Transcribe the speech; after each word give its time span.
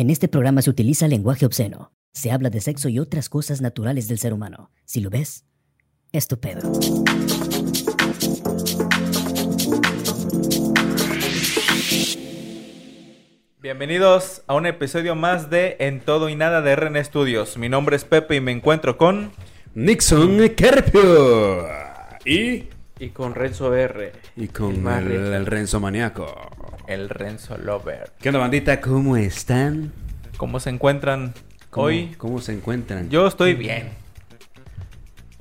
En 0.00 0.08
este 0.08 0.28
programa 0.28 0.62
se 0.62 0.70
utiliza 0.70 1.08
lenguaje 1.08 1.44
obsceno. 1.44 1.92
Se 2.14 2.30
habla 2.30 2.48
de 2.48 2.62
sexo 2.62 2.88
y 2.88 2.98
otras 2.98 3.28
cosas 3.28 3.60
naturales 3.60 4.08
del 4.08 4.18
ser 4.18 4.32
humano. 4.32 4.70
Si 4.86 5.02
lo 5.02 5.10
ves, 5.10 5.44
es 6.10 6.26
tu 6.26 6.40
pedo. 6.40 6.62
Bienvenidos 13.60 14.42
a 14.46 14.54
un 14.54 14.64
episodio 14.64 15.14
más 15.16 15.50
de 15.50 15.76
En 15.80 16.00
Todo 16.00 16.30
y 16.30 16.34
Nada 16.34 16.62
de 16.62 16.76
RN 16.76 17.04
Studios. 17.04 17.58
Mi 17.58 17.68
nombre 17.68 17.96
es 17.96 18.04
Pepe 18.04 18.36
y 18.36 18.40
me 18.40 18.52
encuentro 18.52 18.96
con... 18.96 19.32
Nixon 19.74 20.48
Carpio. 20.56 21.68
Y. 22.24 22.70
Y 23.00 23.08
con 23.08 23.34
Renzo 23.34 23.74
R. 23.74 24.12
Y 24.36 24.48
con 24.48 24.86
El 24.86 25.10
el, 25.32 25.46
Renzo 25.46 25.80
Maniaco. 25.80 26.26
el 26.86 27.08
Renzo 27.08 27.56
Lover. 27.56 28.12
¿Qué 28.20 28.28
onda, 28.28 28.40
bandita? 28.40 28.78
¿Cómo 28.82 29.16
están? 29.16 29.90
¿Cómo 30.36 30.60
se 30.60 30.68
encuentran 30.68 31.32
¿Cómo, 31.70 31.86
hoy? 31.86 32.14
¿Cómo 32.18 32.40
se 32.42 32.52
encuentran? 32.52 33.08
Yo 33.08 33.26
estoy 33.26 33.54
bien. 33.54 33.88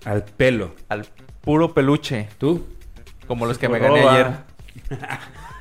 Al 0.05 0.23
pelo. 0.23 0.73
Al 0.87 1.05
puro 1.41 1.73
peluche. 1.73 2.29
¿Tú? 2.37 2.65
Como 3.27 3.45
los 3.45 3.57
que 3.57 3.67
me 3.67 3.79
gané 3.79 3.99
roba. 4.03 4.13
ayer. 4.13 4.27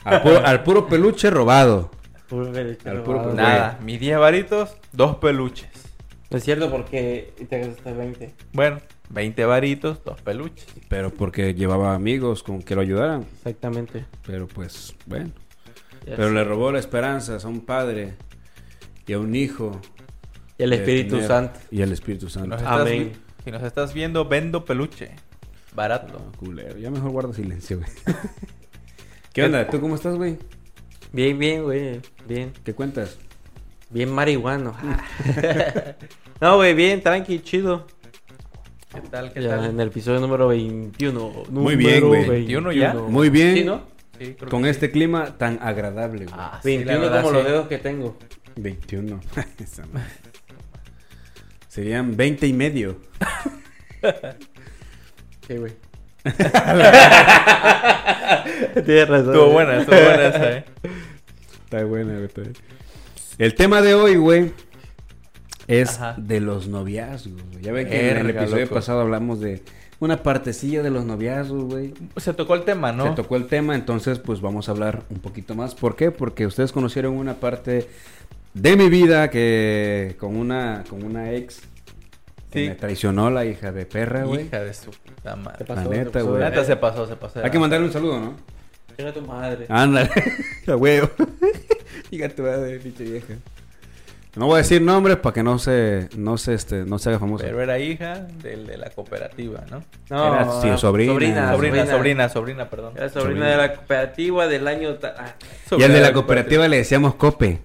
Al 0.05 0.23
puro, 0.23 0.47
al 0.47 0.63
puro 0.63 0.87
peluche 0.89 1.29
robado. 1.29 1.91
Puro 2.29 2.51
peluche 2.51 2.89
Al 2.89 2.97
robado. 2.99 3.05
puro 3.05 3.19
peluche. 3.25 3.43
Nada, 3.43 3.79
mis 3.83 4.01
10 4.01 4.19
varitos, 4.19 4.77
dos 4.93 5.17
peluches. 5.17 5.69
No 6.31 6.39
es 6.39 6.45
cierto 6.45 6.71
porque 6.71 7.35
te 7.51 7.59
gastaste 7.59 7.93
20. 7.93 8.35
Bueno, 8.53 8.79
20 9.11 9.45
varitos, 9.47 10.03
dos 10.05 10.21
peluches. 10.23 10.67
Pero 10.89 11.11
porque 11.11 11.55
llevaba 11.55 11.95
amigos 11.95 12.43
con 12.43 12.63
que 12.63 12.75
lo 12.75 12.81
ayudaran. 12.83 13.23
Exactamente. 13.37 14.05
Pero 14.27 14.47
pues, 14.47 14.95
bueno. 15.07 15.31
Pero 16.05 16.31
le 16.31 16.45
robó 16.45 16.73
la 16.73 16.79
esperanza 16.79 17.37
a 17.43 17.49
un 17.49 17.61
padre 17.65 18.15
y 19.07 19.13
a 19.13 19.19
un 19.19 19.35
hijo. 19.35 19.81
Y 20.59 20.63
el 20.65 20.73
Espíritu 20.73 21.17
tener- 21.17 21.29
Santo. 21.29 21.61
Y 21.71 21.83
el 21.83 21.93
Espíritu 21.93 22.29
Si 22.29 22.35
Santo. 22.35 22.57
estás, 22.57 22.81
Amén. 22.81 23.13
si 23.45 23.51
nos 23.51 23.63
estás 23.63 23.95
viendo, 23.95 24.25
vendo 24.27 24.65
peluche. 24.65 25.11
Barato. 25.75 26.19
No, 26.19 26.33
culero. 26.33 26.77
Ya 26.79 26.91
mejor 26.91 27.11
guarda 27.11 27.33
silencio, 27.33 27.79
güey. 27.79 27.91
¿Qué 29.33 29.45
onda? 29.45 29.69
¿Tú 29.69 29.81
cómo 29.81 29.95
estás, 29.95 30.17
güey? 30.17 30.39
Bien, 31.13 31.39
bien, 31.39 31.63
güey. 31.63 32.01
Bien. 32.27 32.53
¿Qué 32.65 32.75
cuentas? 32.75 33.19
Bien 33.91 34.11
marihuano. 34.11 34.75
no, 36.41 36.57
güey, 36.57 36.75
bien, 36.75 37.03
tranqui, 37.03 37.41
chido. 37.41 37.87
¿Qué 38.93 39.01
tal? 39.03 39.33
¿Qué 39.33 39.43
Ya 39.43 39.51
tal? 39.57 39.65
en 39.67 39.81
el 39.81 39.89
episodio 39.89 40.21
número 40.21 40.49
21. 40.49 41.33
Muy 41.51 41.77
bien, 41.77 42.01
número 42.01 42.25
güey. 42.25 42.39
21 42.41 42.73
ya. 42.73 42.95
Muy 42.95 43.29
bien. 43.31 43.55
Sí, 43.55 43.65
¿no? 43.65 43.83
Sí, 44.19 44.35
creo 44.39 44.51
Con 44.51 44.63
que 44.63 44.71
este 44.71 44.91
clima 44.91 45.37
tan 45.39 45.59
agradable, 45.63 46.25
güey. 46.25 46.37
Ah, 46.37 46.59
sí, 46.63 46.79
la 46.85 46.97
21 46.97 47.01
verdad, 47.01 47.23
como 47.23 47.29
sí. 47.31 47.35
los 47.37 47.45
dedos 47.45 47.69
que 47.69 47.79
tengo. 47.79 48.17
21. 48.57 49.21
Esa 49.63 49.87
madre. 49.87 50.09
Serían 51.69 52.17
20 52.17 52.47
y 52.47 52.53
medio. 52.53 52.97
Sí, 55.49 55.57
güey. 55.57 55.73
Tienes 58.85 59.09
razón. 59.09 59.29
Estuvo 59.31 59.51
buena, 59.51 59.79
estuvo 59.79 59.97
buena 59.97 60.27
esa, 60.27 60.53
eh. 60.59 60.65
Está 61.65 61.85
buena, 61.85 62.19
güey. 62.19 62.29
El 63.39 63.55
tema 63.55 63.81
de 63.81 63.95
hoy, 63.95 64.17
güey, 64.17 64.53
es 65.69 65.91
Ajá. 66.01 66.15
de 66.19 66.41
los 66.41 66.67
noviazgos. 66.67 67.41
güey. 67.53 67.63
Ya 67.63 67.73
ven 67.73 67.89
que 67.89 68.11
en 68.11 68.17
el 68.17 68.31
episodio 68.31 68.65
loco. 68.65 68.75
pasado 68.75 69.01
hablamos 69.03 69.39
de 69.41 69.63
una 70.01 70.23
partecilla 70.23 70.83
de 70.83 70.91
los 70.91 71.05
noviazgos, 71.05 71.65
güey. 71.65 71.95
Se 72.17 72.33
tocó 72.35 72.55
el 72.55 72.63
tema, 72.65 72.91
¿no? 72.93 73.09
Se 73.11 73.15
tocó 73.15 73.37
el 73.37 73.47
tema, 73.47 73.75
entonces 73.75 74.19
pues 74.19 74.41
vamos 74.41 74.69
a 74.69 74.73
hablar 74.73 75.03
un 75.11 75.19
poquito 75.19 75.55
más. 75.55 75.75
¿Por 75.75 75.95
qué? 75.97 76.11
Porque 76.11 76.47
ustedes 76.47 76.73
conocieron 76.73 77.15
una 77.15 77.35
parte 77.35 77.89
de 78.55 78.77
mi 78.77 78.89
vida 78.89 79.31
que 79.31 80.17
con 80.19 80.35
una 80.37 80.83
con 80.89 81.03
una 81.05 81.33
ex 81.33 81.61
que 82.51 82.63
Sí. 82.65 82.69
me 82.71 82.75
traicionó 82.77 83.29
la 83.31 83.45
hija 83.45 83.73
de 83.73 83.85
perra, 83.85 84.25
güey. 84.25 84.47
Hija 84.47 84.61
de 84.61 84.73
su 84.73 84.91
puta 84.91 85.37
madre. 85.37 85.65
Pasó, 85.67 85.91
La 85.91 85.97
neta, 85.97 86.23
güey. 86.23 86.41
La 86.41 86.49
neta 86.51 86.65
se 86.65 86.77
pasó, 86.77 87.07
se 87.07 87.15
pasó. 87.17 87.45
Hay 87.45 87.51
que 87.51 87.59
mandarle 87.59 87.87
un 87.87 87.93
saludo, 87.93 88.19
¿no? 88.19 88.35
Chinga 88.97 89.13
tu 89.13 89.21
madre. 89.23 89.67
Ándale, 89.69 90.09
a 90.67 90.77
huevo. 90.77 91.11
Diga 92.11 92.29
tu 92.31 92.43
madre, 92.43 92.79
pinche 92.79 93.05
vieja. 93.05 93.35
No 94.39 94.47
voy 94.47 94.55
a 94.55 94.59
decir 94.59 94.81
nombres 94.81 95.17
para 95.17 95.35
que 95.35 95.43
no 95.43 95.59
se, 95.59 96.09
no 96.17 96.39
se, 96.39 96.55
este, 96.55 96.85
no 96.85 96.99
se 96.99 97.09
haga 97.11 97.19
famoso. 97.19 97.45
Pero 97.45 97.61
era 97.61 97.79
hija 97.79 98.21
del 98.43 98.67
de 98.67 98.79
la 98.79 98.89
cooperativa, 98.91 99.65
¿no? 99.71 99.83
No, 100.11 100.35
Era, 100.35 100.61
sí, 100.63 100.69
sobrina. 100.81 101.13
Sobrina, 101.13 101.53
sobrina, 101.53 101.87
sobrina, 101.87 102.29
sobrina, 102.29 102.71
perdón. 102.71 102.93
Era 102.97 103.09
sobrina 103.09 103.29
Sobrina. 103.31 103.47
de 103.51 103.57
la 103.57 103.75
cooperativa 103.75 104.47
del 104.47 104.69
año. 104.69 104.97
ah, 105.03 105.35
Y 105.77 105.83
al 105.83 105.93
de 105.93 106.01
la 106.01 106.13
cooperativa 106.13 106.69
le 106.69 106.77
decíamos 106.79 107.17
Cope. 107.17 107.59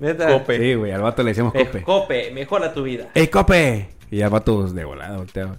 Neta. 0.00 0.26
Cope. 0.28 0.58
Sí, 0.58 0.74
güey, 0.74 0.92
al 0.92 1.00
vato 1.02 1.22
le 1.22 1.30
decíamos 1.30 1.54
Eh, 1.54 1.64
Cope. 1.64 1.82
Cope, 1.82 2.30
mejora 2.32 2.74
tu 2.74 2.82
vida. 2.82 3.08
¡Ey, 3.14 3.28
Cope! 3.28 3.88
Y 4.10 4.20
al 4.20 4.30
vato 4.30 4.66
de 4.68 4.84
volada 4.84 5.16
volteaba. 5.16 5.56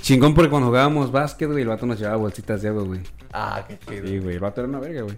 Chingón 0.00 0.34
porque 0.34 0.50
cuando 0.50 0.68
jugábamos 0.68 1.10
básquet, 1.10 1.48
güey, 1.48 1.62
el 1.62 1.68
vato 1.68 1.86
nos 1.86 1.98
llevaba 1.98 2.16
bolsitas 2.18 2.60
de 2.62 2.68
agua, 2.68 2.82
güey. 2.84 3.00
Ah, 3.32 3.64
qué 3.66 3.78
chido. 3.78 4.06
Sí, 4.06 4.18
güey, 4.18 4.34
el 4.34 4.40
vato 4.40 4.60
era 4.60 4.68
una 4.68 4.78
verga, 4.78 5.02
güey. 5.02 5.16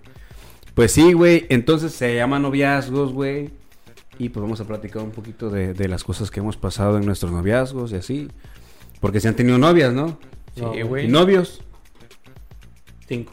Pues 0.75 0.93
sí, 0.93 1.13
güey, 1.13 1.47
entonces 1.49 1.93
se 1.93 2.15
llama 2.15 2.39
noviazgos, 2.39 3.13
güey. 3.13 3.51
Y 4.19 4.31
pues 4.31 4.43
vamos 4.43 4.61
a 4.61 4.65
platicar 4.65 5.03
un 5.03 5.13
poquito 5.13 5.49
de, 5.49 5.75
de 5.75 5.89
las 5.89 6.03
cosas 6.05 6.31
que 6.31 6.41
hemos 6.41 6.57
pasado 6.57 6.99
en 6.99 7.07
nuestros 7.07 7.31
noviazgos 7.33 7.93
y 7.93 7.97
así. 7.97 8.29
Porque 9.01 9.21
se 9.21 9.29
han 9.29 9.37
tenido 9.37 9.59
novias, 9.59 9.93
¿no? 9.93 10.19
Sí, 10.55 10.63
No, 10.63 10.87
güey. 10.87 11.07
¿Y 11.07 11.09
novios? 11.09 11.63
Cinco. 13.07 13.33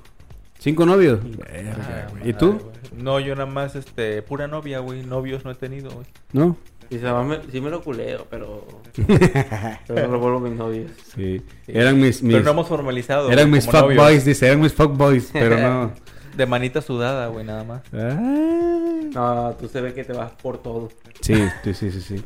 ¿Cinco 0.59 0.85
novios? 0.85 1.19
Ah, 1.23 1.47
Verga, 1.51 2.07
güey. 2.11 2.29
¿Y 2.29 2.33
tú? 2.33 2.59
No, 2.95 3.19
yo 3.19 3.35
nada 3.35 3.49
más, 3.49 3.75
este, 3.75 4.21
pura 4.21 4.47
novia, 4.47 4.79
güey. 4.79 5.03
Novios 5.03 5.43
no 5.43 5.51
he 5.51 5.55
tenido, 5.55 5.89
güey. 5.91 6.05
¿No? 6.33 6.57
Y 6.89 6.99
se 6.99 7.11
me, 7.11 7.39
sí 7.51 7.61
me 7.61 7.69
lo 7.71 7.81
culeo, 7.81 8.27
pero. 8.29 8.65
pero 9.87 10.07
no 10.07 10.13
lo 10.13 10.19
vuelvo 10.19 10.39
mis 10.39 10.53
novios. 10.53 10.91
Sí. 11.15 11.41
Sí. 11.65 11.71
Eran 11.73 11.99
mis, 11.99 12.21
mis, 12.21 12.33
Pero 12.33 12.45
no 12.45 12.51
hemos 12.51 12.67
formalizado. 12.67 13.31
eran 13.31 13.49
güey, 13.49 13.61
mis 13.61 13.65
fuckboys, 13.65 14.23
dice. 14.23 14.47
Eran 14.47 14.61
mis 14.61 14.73
fuckboys, 14.73 15.29
pero 15.33 15.59
no. 15.59 15.91
De 16.35 16.45
manita 16.45 16.81
sudada, 16.81 17.27
güey, 17.27 17.45
nada 17.45 17.63
más. 17.63 17.81
Ah. 17.93 18.75
No, 19.13 19.55
tú 19.59 19.67
se 19.67 19.81
ve 19.81 19.93
que 19.93 20.03
te 20.03 20.13
vas 20.13 20.31
por 20.31 20.57
todo. 20.61 20.89
Sí, 21.21 21.35
sí, 21.63 21.73
sí, 21.73 21.91
sí, 21.91 22.01
sí. 22.01 22.23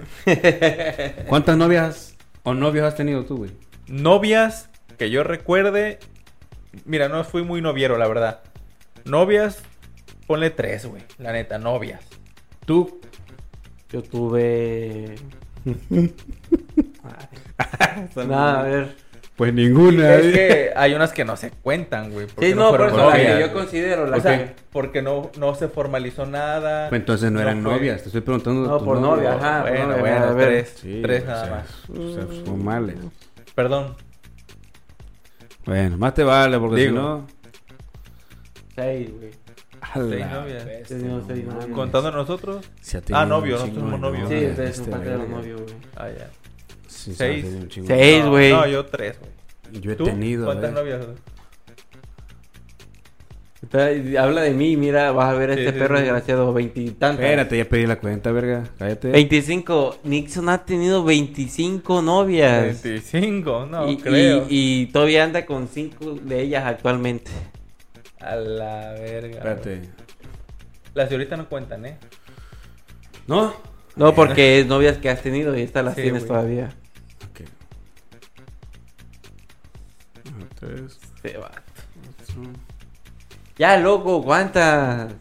¿Cuántas 1.28 1.58
novias 1.58 2.16
o 2.44 2.54
novios 2.54 2.86
has 2.86 2.96
tenido 2.96 3.26
tú, 3.26 3.38
güey? 3.38 3.52
Novias 3.88 4.70
que 4.98 5.10
yo 5.10 5.24
recuerde. 5.24 6.00
Mira, 6.86 7.10
no 7.10 7.24
fui 7.24 7.44
muy 7.44 7.62
noviero, 7.62 7.98
la 7.98 8.08
verdad. 8.08 8.42
Novias, 9.06 9.62
ponle 10.28 10.50
tres, 10.50 10.86
güey. 10.86 11.04
La 11.18 11.32
neta, 11.32 11.58
novias. 11.58 12.02
Tú. 12.66 13.00
Yo 13.90 14.04
tuve. 14.04 15.16
Nada, 18.16 18.60
a 18.60 18.64
ver. 18.64 18.96
Pues 19.40 19.54
ninguna. 19.54 20.16
Es 20.16 20.34
que 20.34 20.72
hay 20.76 20.94
unas 20.94 21.14
que 21.14 21.24
no 21.24 21.38
se 21.38 21.52
cuentan, 21.52 22.12
güey. 22.12 22.28
Sí, 22.42 22.54
no, 22.54 22.72
por 22.72 22.90
fueron 22.90 23.00
eso 23.00 23.10
la 23.10 23.16
que 23.16 23.40
yo 23.40 23.54
considero 23.54 24.06
la 24.06 24.18
O 24.18 24.20
sea, 24.20 24.38
que. 24.38 24.56
porque 24.70 25.02
no, 25.02 25.32
no 25.40 25.56
se 25.56 25.70
formalizó 25.70 26.26
nada. 26.26 26.90
Pues 26.90 27.00
entonces 27.00 27.32
no 27.32 27.40
eran 27.40 27.64
novias, 27.64 28.02
te 28.02 28.10
estoy 28.10 28.20
preguntando. 28.20 28.68
No, 28.68 28.84
por 28.84 29.00
novia. 29.00 29.32
novia, 29.32 29.34
ajá. 29.36 29.62
por 29.62 29.72
bueno, 29.72 29.88
novia, 29.88 30.02
bueno, 30.02 30.26
a 30.26 30.34
ver. 30.34 30.48
tres. 30.50 30.74
Sí, 30.82 31.00
tres 31.02 31.24
o 31.24 31.28
nada 31.28 31.46
sea, 31.46 31.56
más. 31.56 31.90
O 31.90 32.14
sea, 32.14 32.46
son 32.46 32.66
males. 32.66 32.98
Perdón. 33.56 33.96
Bueno, 35.66 35.98
más 35.98 36.14
te 36.14 36.24
vale, 36.26 36.60
porque 36.60 36.82
Digo. 36.82 36.90
si 36.90 36.96
no. 36.96 37.28
Seis, 38.76 39.10
güey. 39.18 39.32
Seis 39.94 40.32
novias. 40.34 40.68
Tenemos 40.86 41.22
no 41.22 41.34
seis 41.34 41.46
novias. 41.46 41.66
Contando 41.68 42.12
nosotros. 42.12 42.70
Ah, 43.14 43.24
un 43.24 43.30
nosotros 43.30 43.70
somos 43.74 44.00
novios. 44.02 44.28
Sí, 44.28 44.36
ustedes 44.48 44.76
son 44.76 44.84
este, 44.84 44.92
parte 44.92 45.10
de 45.12 45.18
los 45.18 45.30
novios, 45.30 45.62
güey. 45.62 45.76
Ah, 45.96 46.10
ya. 46.10 46.30
Sí, 47.06 47.14
Seis. 47.16 47.46
Seis, 47.88 48.24
No, 48.24 48.32
güey. 48.32 48.52
No, 48.52 48.68
yo 48.68 48.86
tres, 48.86 49.18
güey. 49.20 49.82
Yo 49.82 49.92
he 49.92 49.96
¿Tú? 49.96 50.06
tenido. 50.06 50.46
¿Cuántas 50.46 50.72
eh. 50.72 50.74
novias? 50.74 51.06
Habla 54.18 54.42
de 54.42 54.52
mí, 54.52 54.78
mira, 54.78 55.12
vas 55.12 55.30
a 55.34 55.38
ver 55.38 55.52
a 55.52 55.54
Sí, 55.54 55.60
este 55.60 55.74
sí, 55.74 55.80
perro 55.80 55.98
sí. 55.98 56.04
desgraciado, 56.04 56.54
veintitantos. 56.54 57.24
Espérate, 57.24 57.58
ya 57.58 57.66
pedí 57.66 57.86
la 57.86 58.00
cuenta, 58.00 58.32
verga. 58.32 58.64
Cállate. 58.80 59.10
25. 59.10 60.00
Nixon 60.06 60.48
ha 60.50 60.64
tenido 60.66 61.04
25 61.04 62.02
novias. 62.02 62.82
25, 62.84 63.66
no 63.70 63.90
y, 63.92 63.98
creo. 63.98 64.46
y- 64.50 64.82
y 64.84 64.86
todavía 64.88 65.26
anda 65.26 65.46
con 65.46 65.68
5 65.68 66.14
de 66.24 66.42
ellas 66.42 66.66
actualmente. 66.66 67.32
A 68.22 68.36
la 68.38 68.92
verga. 68.94 69.38
Espérate. 69.38 69.82
Las 70.94 71.10
de 71.10 71.16
ahorita 71.16 71.36
no 71.38 71.50
cuentan, 71.50 71.86
¿eh? 71.86 71.98
¿No? 73.28 73.54
No, 73.98 74.16
porque 74.16 74.60
es 74.62 74.68
novias 74.68 74.98
que 74.98 75.10
has 75.10 75.22
tenido 75.22 75.56
y 75.58 75.62
estas 75.62 75.84
las 75.84 75.96
Sí, 75.96 76.04
tienes 76.04 76.26
todavía. 76.26 76.74
3. 80.60 80.82
Este. 80.82 81.40
Ya, 83.58 83.78
loco, 83.78 84.24
¿cuántas? 84.24 85.12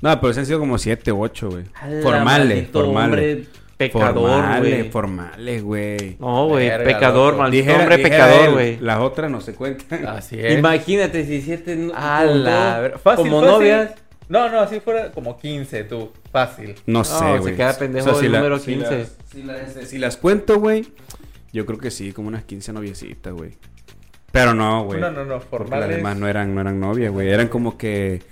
No, 0.00 0.20
pero 0.20 0.32
se 0.34 0.40
han 0.40 0.46
sido 0.46 0.58
como 0.58 0.78
7 0.78 1.12
u 1.12 1.22
8, 1.22 1.50
güey. 1.50 1.64
Formales, 2.02 2.68
formales. 2.70 3.48
Pecador, 3.76 4.58
güey. 4.58 4.90
Formales, 4.90 5.62
güey. 5.62 6.16
No, 6.18 6.48
güey. 6.48 6.68
Pecador, 6.84 7.36
maldito 7.36 7.74
hombre 7.74 7.98
pecador, 7.98 8.52
güey. 8.52 8.78
Las 8.78 9.00
otras 9.00 9.30
no 9.30 9.40
se 9.40 9.54
cuentan. 9.54 10.06
Así 10.06 10.38
es. 10.38 10.58
Imagínate, 10.58 11.22
17. 11.22 11.92
A 11.94 12.24
la. 12.24 12.92
Fácil, 13.02 13.24
como 13.24 13.40
fácil. 13.40 13.52
novias. 13.54 13.94
No, 14.28 14.48
no, 14.48 14.60
así 14.60 14.80
fuera 14.80 15.10
como 15.12 15.38
15, 15.38 15.84
tú. 15.84 16.12
Fácil. 16.30 16.74
No 16.86 17.04
sé, 17.04 17.18
güey. 17.18 17.38
No, 17.38 17.44
se 17.44 17.54
queda 17.54 17.78
pendejo 17.78 18.10
o 18.10 18.12
sea, 18.12 18.20
si 18.20 18.26
el 18.26 18.32
la, 18.32 18.38
número 18.38 18.60
15. 18.60 19.06
Si 19.30 19.42
las, 19.42 19.72
si 19.72 19.86
si 19.86 19.98
las 19.98 20.16
cuento, 20.16 20.58
güey, 20.58 20.86
yo 21.52 21.66
creo 21.66 21.78
que 21.78 21.90
sí, 21.90 22.12
como 22.12 22.28
unas 22.28 22.44
15 22.44 22.72
noviecitas, 22.72 23.32
güey. 23.32 23.52
Pero 24.32 24.54
no, 24.54 24.84
güey. 24.84 25.00
No, 25.00 25.10
no, 25.10 25.24
no, 25.24 25.38
Porque 25.40 25.70
las 25.70 25.78
formales. 25.78 26.18
no 26.18 26.26
eran, 26.26 26.54
no 26.54 26.60
eran 26.60 26.80
novias, 26.80 27.12
güey. 27.12 27.28
Eran 27.28 27.48
como 27.48 27.76
que... 27.78 28.22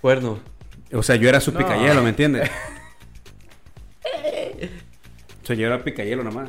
Cuerno. 0.00 0.38
O 0.92 1.02
sea, 1.02 1.16
yo 1.16 1.28
era 1.28 1.40
su 1.40 1.52
No. 1.52 1.58
picayelo, 1.58 2.02
¿me 2.02 2.10
entiendes? 2.10 2.48
o 5.42 5.46
sea, 5.46 5.56
yo 5.56 5.66
era 5.66 5.82
picayelo 5.82 6.22
nomás. 6.24 6.48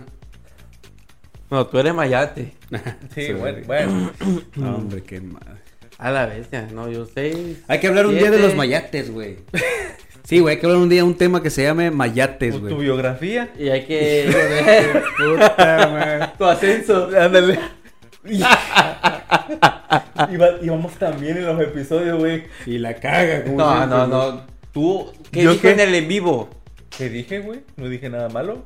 No, 1.50 1.66
tú 1.68 1.80
eres 1.80 1.94
mayate. 1.94 2.54
Sí, 3.16 3.32
bueno, 3.34 3.60
güey. 3.66 3.86
bueno. 3.86 4.12
No, 4.56 4.76
hombre, 4.76 5.02
qué 5.04 5.22
madre. 5.22 5.58
A 5.98 6.12
la 6.12 6.26
bestia, 6.28 6.68
no, 6.72 6.90
yo 6.92 7.06
sé. 7.08 7.56
Hay 7.68 7.80
que 7.80 7.88
hablar 7.88 8.06
un 8.06 8.16
día 8.16 8.30
de 8.30 8.38
los 8.40 8.54
mayates, 8.56 9.10
güey. 9.12 9.38
Sí, 10.26 10.40
güey, 10.40 10.56
hay 10.56 10.60
que 10.62 10.68
hablar 10.68 10.82
un 10.82 10.90
día 10.90 11.00
de 11.00 11.04
un 11.08 11.16
tema 11.16 11.42
que 11.42 11.50
se 11.50 11.64
llame 11.64 11.90
mayates, 11.90 12.54
Tu, 12.54 12.60
tu 12.60 12.66
güey. 12.76 12.82
biografía. 12.84 13.50
Y 13.58 13.70
hay 13.70 13.86
que. 13.86 14.30
tu 16.38 16.46
ascenso. 16.46 17.10
Ándale. 17.20 17.60
y, 20.62 20.68
vamos 20.68 20.94
también 20.96 21.38
en 21.38 21.46
los 21.46 21.62
episodios, 21.62 22.20
güey. 22.20 22.44
Y 22.66 22.78
la 22.78 22.96
caga, 22.96 23.44
como 23.44 23.58
No, 23.58 23.76
siempre, 23.78 23.98
no, 23.98 24.08
güey. 24.08 24.32
no. 24.32 24.42
Tú, 24.74 25.12
¿qué 25.32 25.44
¿Yo 25.44 25.52
dijo 25.52 25.62
qué? 25.64 25.72
en 25.72 25.80
el 25.80 25.96
en 25.96 26.08
vivo? 26.08 26.50
¿Qué 26.98 27.10
dije, 27.10 27.40
güey? 27.40 27.62
No 27.76 27.88
dije 27.90 28.10
nada 28.10 28.30
malo. 28.30 28.66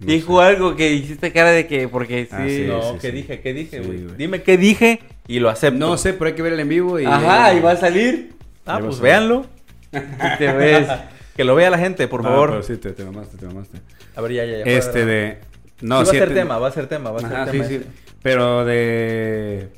No 0.00 0.06
dijo 0.06 0.40
sé. 0.40 0.46
algo 0.48 0.74
que 0.76 0.92
hiciste 0.92 1.32
cara 1.32 1.50
de 1.50 1.66
que, 1.66 1.86
porque 1.88 2.24
sí. 2.24 2.30
Ah, 2.32 2.44
sí. 2.48 2.64
no, 2.66 2.82
sí, 2.82 2.98
¿qué 3.00 3.10
sí. 3.10 3.16
dije? 3.16 3.40
¿Qué 3.40 3.54
dije, 3.54 3.78
Sí, 3.80 3.86
güey? 3.86 4.02
güey. 4.04 4.16
Dime 4.16 4.42
qué 4.42 4.56
dije 4.56 5.00
y 5.28 5.38
lo 5.38 5.48
acepto. 5.48 5.78
No 5.78 5.96
sé, 5.96 6.12
pero 6.14 6.26
hay 6.26 6.32
que 6.34 6.42
ver 6.42 6.54
el 6.54 6.60
en 6.60 6.68
vivo 6.68 6.98
y... 6.98 7.04
Ajá, 7.04 7.54
y 7.54 7.60
va 7.60 7.72
a 7.72 7.76
salir. 7.76 8.32
Ah, 8.66 8.78
pues 8.80 9.00
véanlo. 9.00 9.46
Y 9.92 10.38
te 10.38 10.52
ves. 10.52 10.88
Que 11.36 11.44
lo 11.44 11.54
vea 11.54 11.70
la 11.70 11.78
gente, 11.78 12.06
por 12.08 12.20
Ah, 12.20 12.24
favor. 12.24 12.50
pero 12.50 12.62
sí, 12.62 12.76
te, 12.76 12.90
te 12.92 13.04
mamaste, 13.04 13.38
te 13.38 13.46
mamaste. 13.46 13.78
A 14.14 14.20
ver, 14.20 14.32
ya, 14.32 14.44
ya, 14.44 14.58
ya. 14.58 14.64
Este 14.64 15.06
de... 15.06 15.38
Sí, 15.80 15.86
No, 15.86 15.96
va 15.96 16.02
a 16.02 16.04
sí, 16.04 16.18
ser 16.18 16.28
te- 16.28 16.34
tema, 16.34 16.58
va 16.58 16.68
a 16.68 16.72
ser 16.72 16.86
tema, 16.88 17.10
va 17.10 17.20
a 17.20 17.22
ser 17.22 17.32
Ajá, 17.34 17.50
tema. 17.50 17.64
sí, 17.64 17.78
sí. 17.78 17.84
Pero 18.22 18.64
de... 18.64 19.68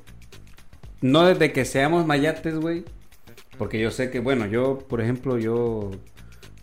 No 1.00 1.24
desde 1.24 1.52
que 1.52 1.64
seamos 1.64 2.06
mayates, 2.06 2.56
güey. 2.56 2.84
Porque 3.58 3.78
yo 3.80 3.90
sé 3.90 4.10
que, 4.10 4.20
bueno, 4.20 4.46
yo, 4.46 4.78
por 4.88 5.00
ejemplo, 5.00 5.38
yo 5.38 5.90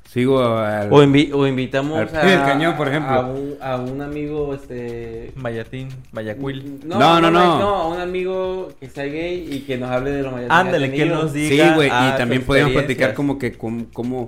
sigo 0.09 0.41
al... 0.43 0.91
O, 0.91 1.03
invi- 1.03 1.31
o 1.33 1.47
invitamos 1.47 1.97
Al 1.99 2.07
pie 2.09 2.31
del 2.31 2.39
cañón, 2.41 2.75
por 2.75 2.87
ejemplo. 2.87 3.11
A 3.13 3.19
un, 3.27 3.55
a 3.61 3.75
un 3.77 4.01
amigo, 4.01 4.53
este. 4.53 5.31
Mayatín, 5.35 5.89
Mayacuil. 6.11 6.81
No, 6.85 6.99
No, 6.99 7.21
no, 7.21 7.31
no, 7.31 7.39
no, 7.39 7.59
no. 7.59 7.67
a 7.75 7.87
un 7.87 7.99
amigo 8.01 8.69
que 8.79 8.89
sea 8.89 9.05
gay 9.05 9.47
y 9.51 9.61
que 9.61 9.77
nos 9.77 9.89
hable 9.89 10.11
de 10.11 10.23
los 10.23 10.33
mayas. 10.33 10.49
Ándale, 10.51 10.91
que 10.91 11.05
nos 11.05 11.31
Sí, 11.31 11.49
diga. 11.49 11.75
güey, 11.75 11.89
ah, 11.91 12.11
y 12.13 12.17
también 12.17 12.43
podemos 12.43 12.73
platicar 12.73 13.13
como 13.13 13.37
que, 13.39 13.53
como, 13.53 13.85
como- 13.93 14.27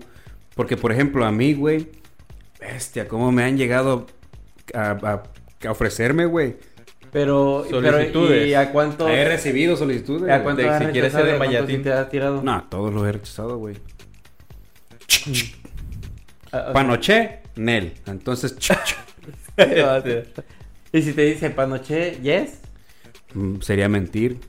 porque 0.56 0.78
por 0.78 0.92
ejemplo 0.92 1.26
a 1.26 1.32
mí, 1.32 1.54
güey, 1.54 1.90
bestia, 2.62 3.08
cómo 3.08 3.32
me 3.32 3.44
han 3.44 3.58
llegado 3.58 4.06
a, 4.74 4.92
a- 4.92 5.24
a 5.68 5.72
ofrecerme, 5.72 6.26
güey. 6.26 6.56
Pero, 7.14 7.64
pero, 7.70 7.92
Solicitudes. 7.92 8.48
¿y 8.48 8.54
a 8.56 8.72
cuánto? 8.72 9.08
He 9.08 9.24
recibido 9.24 9.78
solicitudes. 9.78 10.32
¿A 10.32 10.42
cuánto 10.42 10.64
de- 10.64 10.70
has 10.70 10.84
si 10.84 10.90
quieres 10.92 11.14
ser 11.14 11.26
de 11.26 11.38
Mayatín. 11.38 11.84
te 11.84 11.94
has 11.94 12.10
tirado? 12.10 12.42
No, 12.42 12.64
todos 12.70 12.92
los 12.92 13.08
he 13.08 13.12
rechazado, 13.12 13.58
güey. 13.58 13.78
Ah, 16.52 16.66
ok. 16.68 16.74
Panoche, 16.74 17.40
Nel. 17.56 17.94
Entonces, 18.08 18.56
Y 20.92 21.02
si 21.02 21.14
te 21.14 21.24
dice 21.24 21.50
panoche, 21.50 22.20
yes. 22.22 22.60
mm, 23.34 23.62
sería 23.62 23.90
mentir. 23.90 24.40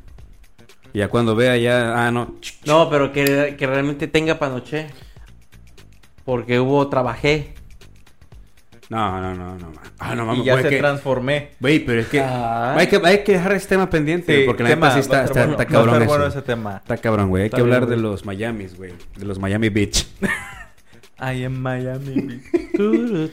Ya 0.92 1.08
cuando 1.08 1.34
vea 1.34 1.56
ya, 1.56 2.06
ah, 2.06 2.10
no. 2.10 2.34
No, 2.66 2.88
pero 2.90 3.12
que, 3.12 3.56
que 3.58 3.66
realmente 3.66 4.08
tenga 4.08 4.38
panoche. 4.38 4.86
Porque 6.24 6.60
hubo 6.60 6.88
trabajé. 6.88 7.54
No, 8.90 9.20
no, 9.20 9.34
no, 9.34 9.56
no. 9.58 9.72
Ah, 9.98 10.14
no, 10.14 10.24
y 10.24 10.26
mames, 10.26 10.44
ya 10.44 10.52
güey, 10.52 10.64
se 10.64 10.70
que- 10.70 10.78
transformé. 10.78 11.50
Güey, 11.58 11.78
pero 11.86 12.00
es 12.02 12.08
que 12.08 12.20
Ah. 12.20 12.74
hay 12.76 12.86
que 12.86 13.00
hay 13.02 13.24
que 13.24 13.32
dejar 13.32 13.52
ese 13.52 13.68
tema 13.68 13.88
pendiente, 13.88 14.40
Sí, 14.40 14.42
porque 14.46 14.62
la 14.62 14.68
neta 14.70 14.92
sí 14.92 15.00
está, 15.00 15.24
está, 15.24 15.46
bueno, 15.46 15.56
cabrón 15.66 16.06
bueno 16.06 16.26
ese 16.26 16.42
tema. 16.42 16.76
Está 16.76 16.96
cabrón, 16.98 17.28
güey. 17.30 17.42
Hay 17.42 17.46
Está 17.46 17.56
que 17.56 17.62
hablar 17.62 17.86
de 17.86 17.96
los 17.96 18.26
Miamis, 18.26 18.76
güey. 18.76 18.92
De 19.16 19.24
los 19.24 19.38
Miami 19.38 19.70
Beach. 19.70 20.06
Ahí 21.16 21.44
en 21.44 21.60
Miami. 21.60 22.40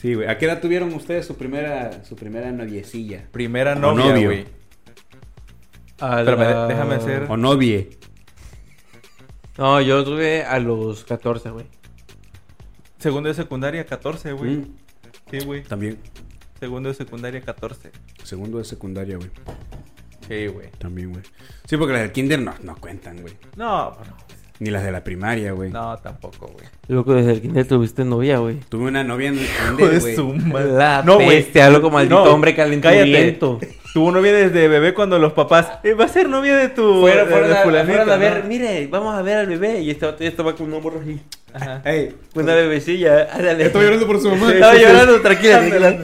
Sí, 0.00 0.14
güey. 0.14 0.28
¿A 0.28 0.38
qué 0.38 0.46
edad 0.46 0.60
tuvieron 0.60 0.92
ustedes 0.94 1.26
su 1.26 1.36
primera, 1.36 2.04
su 2.04 2.14
primera 2.16 2.50
noviecilla? 2.52 3.24
Primera 3.32 3.74
novia, 3.74 4.06
novio. 4.10 4.28
güey. 4.28 4.44
A 6.00 6.20
Espérame, 6.20 6.40
la- 6.40 6.66
déjame 6.68 6.94
hacer- 6.96 7.26
O 7.28 7.36
novie. 7.36 7.90
No, 9.58 9.80
yo 9.80 10.02
tuve 10.04 10.44
a 10.44 10.58
los 10.58 11.04
14, 11.04 11.50
güey. 11.50 11.66
Segundo 13.04 13.28
de 13.28 13.34
secundaria, 13.34 13.84
14, 13.84 14.32
güey. 14.32 14.50
Mm, 14.56 14.74
Sí, 15.30 15.38
güey. 15.44 15.62
también. 15.62 15.98
Segundo 16.58 16.88
de 16.88 16.94
secundaria, 16.94 17.38
14. 17.42 17.90
Segundo 18.22 18.56
de 18.56 18.64
secundaria, 18.64 19.18
güey. 19.18 19.30
Sí, 20.26 20.46
güey. 20.46 20.70
También, 20.78 21.12
güey. 21.12 21.22
Sí, 21.66 21.76
porque 21.76 21.92
las 21.92 22.00
del 22.00 22.12
kinder 22.12 22.40
no, 22.40 22.54
no 22.62 22.76
cuentan, 22.76 23.20
güey. 23.20 23.36
No, 23.56 23.90
no, 23.90 24.16
Ni 24.60 24.70
las 24.70 24.84
de 24.84 24.92
la 24.92 25.02
primaria, 25.02 25.50
güey. 25.52 25.70
no, 25.70 25.96
tampoco, 25.98 26.46
güey. 26.46 26.64
Loco, 26.86 27.12
desde 27.14 27.32
el 27.32 27.42
kinder 27.42 27.66
tuviste 27.66 28.04
novia, 28.04 28.38
güey. 28.38 28.60
Tuve 28.68 28.84
una 28.86 29.02
novia 29.02 29.28
en 29.30 29.38
el 29.38 29.46
kinder, 29.46 30.00
de 30.00 30.14
güey. 30.14 30.72
La 30.72 31.02
no, 31.02 31.16
güey. 31.16 31.28
bestia, 31.28 31.68
loco, 31.70 31.90
maldito 31.90 32.24
No, 32.24 32.32
hombre 32.32 32.54
calenturiento. 32.54 33.58
cállate. 33.58 33.78
Tuvo 33.92 34.10
novia 34.12 34.32
desde 34.32 34.68
bebé 34.68 34.94
cuando 34.94 35.18
los 35.18 35.32
papás. 35.32 35.68
"Eh, 35.82 35.94
va 35.94 36.04
a 36.04 36.08
ser 36.08 36.28
novia 36.28 36.56
de 36.56 36.68
tu. 36.68 37.00
Fueron, 37.00 37.26
de- 37.26 37.32
fueron, 37.32 37.48
de 37.50 37.56
fulanito", 37.56 37.92
fueron 37.94 38.10
a 38.10 38.14
¿no? 38.14 38.20
ver, 38.20 38.44
mire, 38.44 38.86
vamos 38.88 39.14
a 39.16 39.22
ver 39.22 39.38
al 39.38 39.46
bebé. 39.46 39.80
Y 39.80 39.90
este 39.90 40.06
vato 40.06 40.22
ya 40.22 40.28
estaba 40.30 40.54
con 40.54 40.72
un 40.72 40.82
morro 40.82 41.00
así. 41.02 41.20
Ajá. 41.52 41.82
Ey, 41.84 42.14
Una 42.34 42.54
bebecilla, 42.54 43.28
ándale. 43.32 43.66
Estaba 43.66 43.84
llorando 43.84 44.06
por 44.06 44.20
su 44.20 44.30
mamá. 44.30 44.52
Estaba 44.52 44.74
llorando, 44.76 45.20
tranquila, 45.20 45.58
tranquila. 45.58 45.98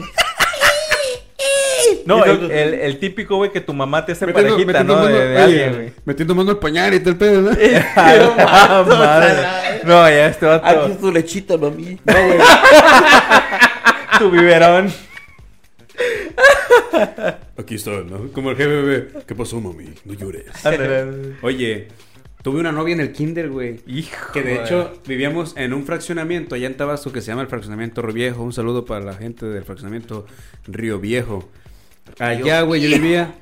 No, 2.05 2.23
el, 2.25 2.51
el- 2.51 2.73
el 2.73 2.99
típico, 2.99 3.35
güey, 3.37 3.51
que 3.51 3.61
tu 3.61 3.73
mamá 3.73 4.05
te 4.05 4.13
hace 4.13 4.25
Metiendo, 4.25 4.51
parejita, 4.55 4.71
metiendo 4.71 4.95
¿no? 4.95 5.05
De, 5.05 5.13
mano, 5.13 5.25
de 5.25 5.35
oye, 5.35 5.43
alguien, 5.43 5.73
güey. 5.75 5.93
metiendo 6.05 6.35
mano 6.35 6.51
el 6.51 6.57
pañal 6.57 6.93
y 6.93 6.97
el 6.97 7.15
pedo, 7.17 7.41
¿no? 7.41 7.51
Ah, 7.95 8.83
madre. 8.87 9.81
No, 9.83 10.09
ya 10.09 10.27
este 10.27 10.45
Aquí 10.47 10.61
vato. 10.65 10.85
es 10.87 10.99
tu 10.99 11.11
lechita, 11.11 11.57
mami. 11.57 11.97
Tu 14.19 14.29
biberón. 14.29 14.91
Aquí 17.57 17.75
está, 17.75 17.91
¿no? 17.91 18.31
Como 18.31 18.51
el 18.51 18.57
jefe, 18.57 18.69
bebé. 18.69 19.07
¿Qué 19.27 19.35
pasó, 19.35 19.59
mami? 19.59 19.85
No 20.05 20.13
llores. 20.13 20.45
Oye, 21.41 21.87
tuve 22.43 22.59
una 22.59 22.71
novia 22.71 22.93
en 22.93 23.01
el 23.01 23.11
kinder, 23.11 23.49
güey. 23.49 23.79
Hijo. 23.87 24.31
Que 24.33 24.41
de 24.43 24.55
hecho 24.55 24.93
vivíamos 25.07 25.55
en 25.57 25.73
un 25.73 25.85
fraccionamiento 25.85 26.55
allá 26.55 26.67
en 26.67 26.77
Tabasco 26.77 27.11
que 27.11 27.21
se 27.21 27.27
llama 27.27 27.41
el 27.43 27.47
fraccionamiento 27.47 28.01
Río 28.01 28.13
Viejo. 28.13 28.43
Un 28.43 28.53
saludo 28.53 28.85
para 28.85 29.03
la 29.03 29.13
gente 29.13 29.45
del 29.45 29.63
fraccionamiento 29.63 30.25
Río 30.67 30.99
Viejo. 30.99 31.49
Allá, 32.19 32.61
güey, 32.61 32.81
yo 32.81 32.89
vivía. 32.89 33.33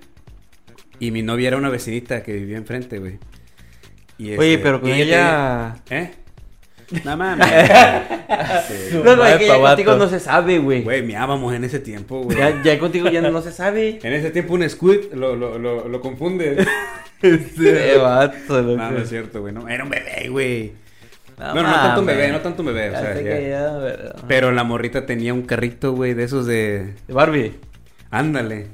Y 1.00 1.12
mi 1.12 1.22
novia 1.22 1.48
era 1.50 1.58
una 1.58 1.70
vecinita 1.70 2.24
que 2.24 2.34
vivía 2.34 2.58
enfrente, 2.58 3.00
güey. 3.00 3.18
Y 4.18 4.36
Oye, 4.38 4.54
este, 4.54 4.64
pero 4.64 4.82
con 4.82 4.90
ella. 4.92 5.76
tenía- 5.86 6.04
¿Eh? 6.04 6.12
No 7.06 7.16
mames. 7.18 7.48
Sí. 8.68 9.00
No, 9.04 9.16
no, 9.16 9.26
es 9.26 9.38
que 9.38 9.48
ya 9.48 9.60
contigo 9.60 9.96
no 9.96 10.08
se 10.08 10.20
sabe, 10.20 10.60
güey. 10.60 10.84
Güey, 10.84 11.02
me 11.02 11.16
ábamos 11.18 11.54
en 11.54 11.64
ese 11.64 11.80
tiempo, 11.80 12.22
güey. 12.22 12.38
Ya, 12.38 12.62
ya 12.64 12.78
contigo 12.78 13.10
ya 13.10 13.22
no 13.22 13.42
se 13.42 13.52
sabe. 13.52 14.00
En 14.04 14.14
ese 14.14 14.30
tiempo 14.30 14.54
un 14.54 14.70
squid 14.70 15.14
lo, 15.14 15.36
lo, 15.36 15.58
lo, 15.58 15.88
lo 15.88 16.02
confunde. 16.02 16.66
Vato, 18.02 18.62
loco. 18.62 18.78
No, 18.78 18.92
no 18.92 18.98
es 19.00 19.10
cierto, 19.10 19.42
güey. 19.42 19.54
No, 19.54 19.68
era 19.68 19.84
un 19.84 19.90
bebé, 19.90 20.30
güey. 20.30 20.74
No 21.38 21.54
bueno, 21.54 21.70
no 21.70 21.76
tanto 21.76 22.02
un 22.02 22.06
bebé, 22.06 22.32
no 22.32 22.42
tanto 22.42 22.62
un 22.62 22.68
bebé. 22.68 22.90
O 22.90 23.00
sea. 23.00 24.14
Pero 24.28 24.52
la 24.52 24.64
morrita 24.64 25.06
tenía 25.06 25.34
un 25.34 25.44
carrito, 25.44 25.94
güey, 25.94 26.14
de 26.14 26.24
esos 26.24 26.46
de... 26.46 26.94
De 27.08 27.14
Barbie. 27.14 27.54
Ándale. 28.12 28.68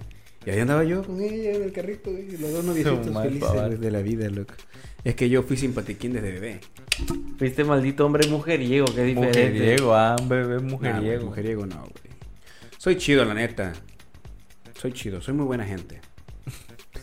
Y 0.45 0.51
ahí 0.51 0.59
andaba 0.59 0.83
yo 0.83 1.03
con 1.03 1.19
ella 1.21 1.53
en 1.53 1.63
el 1.63 1.71
carrito, 1.71 2.11
güey. 2.11 2.37
Los 2.37 2.51
dos 2.51 2.63
noviecitos 2.63 3.11
mal 3.11 3.27
felices 3.27 3.51
güey, 3.51 3.77
de 3.77 3.91
la 3.91 4.01
vida, 4.01 4.29
loco. 4.29 4.53
Es 5.03 5.15
que 5.15 5.29
yo 5.29 5.43
fui 5.43 5.57
simpatiquín 5.57 6.13
desde 6.13 6.31
bebé. 6.31 6.59
Fuiste 7.37 7.63
maldito 7.63 8.05
hombre 8.05 8.27
mujeriego, 8.27 8.85
qué 8.93 9.03
diferente. 9.03 9.49
Mujeriego, 9.49 9.95
ah, 9.95 10.15
un 10.19 10.29
bebé 10.29 10.55
Nah, 10.55 10.59
güey, 10.59 10.71
mujeriego. 10.71 11.25
mujeriego 11.25 11.65
no, 11.65 11.75
güey. 11.81 12.15
Soy 12.77 12.97
chido, 12.97 13.25
la 13.25 13.33
neta. 13.33 13.73
Soy 14.79 14.93
chido, 14.93 15.21
soy 15.21 15.33
muy 15.33 15.45
buena 15.45 15.65
gente. 15.65 15.99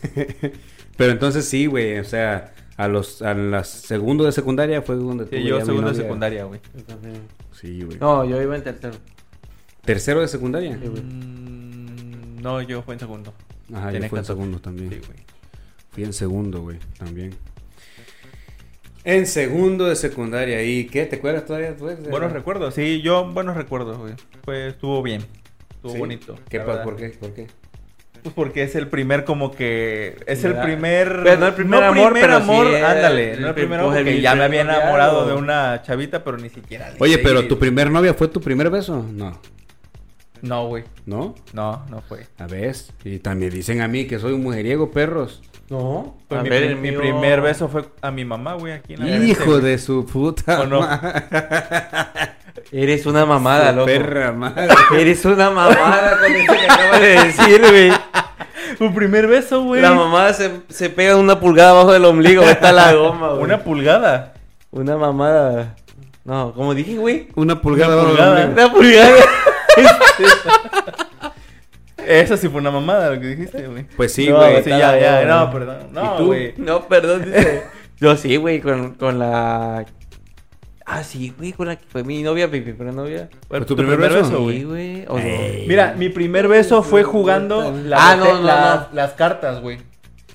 Pero 0.97 1.11
entonces 1.11 1.45
sí, 1.45 1.65
güey, 1.65 1.99
o 1.99 2.03
sea, 2.03 2.53
a 2.77 2.87
los 2.87 3.21
a 3.21 3.33
las 3.33 3.69
segundo 3.69 4.23
de 4.23 4.31
secundaria 4.31 4.81
fue 4.81 4.95
donde 4.95 5.27
Sí, 5.27 5.43
yo 5.43 5.63
segundo 5.63 5.89
de 5.89 5.95
secundaria, 5.95 6.45
güey. 6.45 6.59
Sí, 7.51 7.81
güey. 7.83 7.97
No, 7.99 8.25
yo 8.25 8.41
iba 8.41 8.55
en 8.55 8.63
tercero. 8.63 8.95
Tercero 9.83 10.21
de 10.21 10.27
secundaria. 10.27 10.79
Sí, 10.81 10.87
güey. 10.87 11.03
No, 12.43 12.61
yo 12.61 12.81
fui 12.83 12.93
en 12.93 12.99
segundo. 12.99 13.33
Ajá, 13.73 13.85
yo 13.87 13.93
Tenía 13.93 14.09
fui 14.09 14.19
en 14.19 14.23
14. 14.23 14.27
segundo 14.27 14.59
también. 14.59 14.89
Sí, 14.91 14.99
güey. 15.07 15.19
Fui 15.91 16.03
en 16.03 16.13
segundo, 16.13 16.61
güey, 16.61 16.77
también. 16.99 17.33
En 19.05 19.25
segundo 19.27 19.85
de 19.85 19.95
secundaria. 19.95 20.63
¿Y 20.63 20.85
qué? 20.87 21.05
¿Te 21.05 21.17
acuerdas 21.17 21.45
todavía? 21.45 21.75
tú, 21.75 21.87
de- 21.87 21.95
Buenos 21.95 22.31
recuerdos, 22.31 22.73
sí, 22.75 23.01
yo 23.01 23.25
buenos 23.25 23.55
recuerdos, 23.57 23.97
güey. 23.97 24.13
Fue, 24.43 24.67
estuvo 24.67 25.01
bien. 25.03 25.25
Estuvo 25.75 25.93
Sí. 25.93 25.99
bonito. 25.99 26.35
¿Qué. 26.49 26.59
¿Por 26.61 26.95
qué? 26.95 27.09
¿Por 27.09 27.33
qué? 27.33 27.47
Pues 28.23 28.33
porque 28.33 28.63
es 28.63 28.75
el 28.75 28.87
primer 28.87 29.25
como 29.25 29.51
que... 29.51 30.15
Es 30.27 30.41
¿Verdad? 30.41 30.61
el 30.63 30.65
primer... 30.75 31.19
Pero 31.23 31.39
no 31.41 31.47
el 31.47 31.53
primer 31.55 31.83
amor, 31.83 32.13
pero 32.13 32.37
sí 32.37 32.43
amor, 32.43 32.67
ándale. 32.67 33.33
el 33.33 33.41
no 33.41 33.47
el 33.49 33.53
prim- 33.53 33.65
primer 33.65 33.79
amor, 33.81 33.91
pues, 33.93 34.03
porque 34.05 34.21
ya 34.21 34.33
me 34.35 34.43
había 34.45 34.61
primer 34.61 34.77
enamorado 34.77 35.27
de 35.27 35.33
una 35.33 35.81
chavita, 35.81 36.23
pero 36.23 36.37
ni 36.37 36.47
siquiera... 36.49 36.89
le 36.91 36.95
Oye, 36.99 37.17
pero 37.17 37.39
seguí. 37.39 37.49
tu 37.49 37.59
primer 37.59 37.91
novia 37.91 38.13
fue 38.13 38.29
tu 38.29 38.39
primer 38.39 38.69
beso? 38.69 39.05
No. 39.11 39.37
No, 40.43 40.67
güey. 40.67 40.83
¿No? 41.05 41.35
No, 41.53 41.85
no 41.89 42.01
fue. 42.01 42.27
A 42.37 42.47
ver, 42.47 42.75
y 43.05 43.19
también 43.19 43.49
dicen 43.49 43.79
a 43.79 43.87
mí 43.87 44.05
que 44.05 44.19
soy 44.19 44.33
un 44.33 44.43
mujeriego, 44.43 44.91
perros. 44.91 45.41
No. 45.69 46.17
Pues 46.27 46.41
a 46.41 46.43
mi, 46.43 46.49
ver, 46.49 46.77
primer 46.97 47.39
beso 47.39 47.69
fue 47.69 47.85
a 48.01 48.11
mi 48.11 48.25
mamá, 48.25 48.55
güey, 48.55 48.73
aquí 48.73 48.95
en 48.95 48.99
la 48.99 49.25
Hijo 49.25 49.61
de 49.61 49.77
su 49.77 50.05
puta. 50.05 50.61
¿O 50.61 50.67
no? 50.67 50.85
Eres 52.73 53.05
una 53.05 53.25
mamada, 53.25 53.69
Su 53.69 53.77
loco. 53.77 53.85
Perra 53.85 54.33
madre. 54.33 54.67
Eres 54.99 55.23
una 55.23 55.49
mamada 55.49 56.19
con 56.19 56.35
eso 56.35 56.53
que 56.53 56.65
acabas 56.69 56.99
de 56.99 57.07
decir, 57.07 57.61
güey. 57.61 57.91
Tu 58.77 58.93
primer 58.93 59.27
beso, 59.27 59.63
güey. 59.63 59.81
La 59.81 59.93
mamada 59.93 60.33
se, 60.33 60.51
se 60.67 60.89
pega 60.89 61.15
una 61.15 61.39
pulgada 61.39 61.69
abajo 61.69 61.93
del 61.93 62.03
ombligo, 62.03 62.43
está 62.43 62.73
la 62.73 62.93
goma, 62.93 63.29
güey. 63.29 63.43
Una 63.43 63.63
pulgada. 63.63 64.33
Una 64.71 64.97
mamada. 64.97 65.77
No, 66.25 66.53
como 66.53 66.73
dije, 66.73 66.97
güey. 66.97 67.29
Una 67.35 67.61
pulgada. 67.61 67.95
Una 67.95 68.09
pulgada. 68.09 68.45
ombligo. 68.45 68.61
Una 68.61 68.73
pulgada. 68.73 69.25
Eso 72.05 72.35
sí 72.37 72.49
fue 72.49 72.59
una 72.59 72.71
mamada 72.71 73.11
lo 73.11 73.19
que 73.21 73.27
dijiste, 73.27 73.67
güey. 73.67 73.85
Pues 73.95 74.13
sí, 74.13 74.27
No, 74.29 74.37
güey. 74.37 74.63
Sí, 74.63 74.69
ya, 74.69 74.97
ya, 74.99 75.21
goma. 75.21 75.45
no, 75.45 75.51
perdón. 75.51 75.77
No, 75.93 76.03
¿Y 76.03 76.17
tú? 76.17 76.25
güey. 76.25 76.53
No, 76.57 76.87
perdón, 76.87 77.25
dice. 77.25 77.63
Yo 77.99 78.17
sí, 78.17 78.35
güey, 78.35 78.59
con, 78.59 78.95
con 78.95 79.19
la. 79.19 79.85
Ah, 80.85 81.01
sí, 81.03 81.33
güey, 81.37 81.53
con 81.53 81.67
la 81.67 81.77
que 81.77 81.85
fue 81.87 82.03
mi 82.03 82.21
novia, 82.21 82.47
mi 82.47 82.59
primera 82.59 82.91
novia. 82.91 83.29
¿Fue 83.47 83.61
tu 83.61 83.75
primer 83.77 83.97
beso? 83.97 84.25
Sí, 84.25 84.33
güey? 84.35 84.63
güey. 84.63 85.05
o 85.07 85.17
no. 85.17 85.23
Ey. 85.23 85.65
Mira, 85.65 85.93
mi 85.97 86.09
primer 86.09 86.49
beso 86.49 86.83
fue 86.83 87.03
jugando 87.03 87.73
la 87.85 88.11
Ah, 88.11 88.15
no, 88.17 88.25
bote- 88.25 88.33
no, 88.33 88.41
las, 88.47 88.79
no. 88.91 88.95
las 88.95 89.11
cartas, 89.13 89.61
güey. 89.61 89.77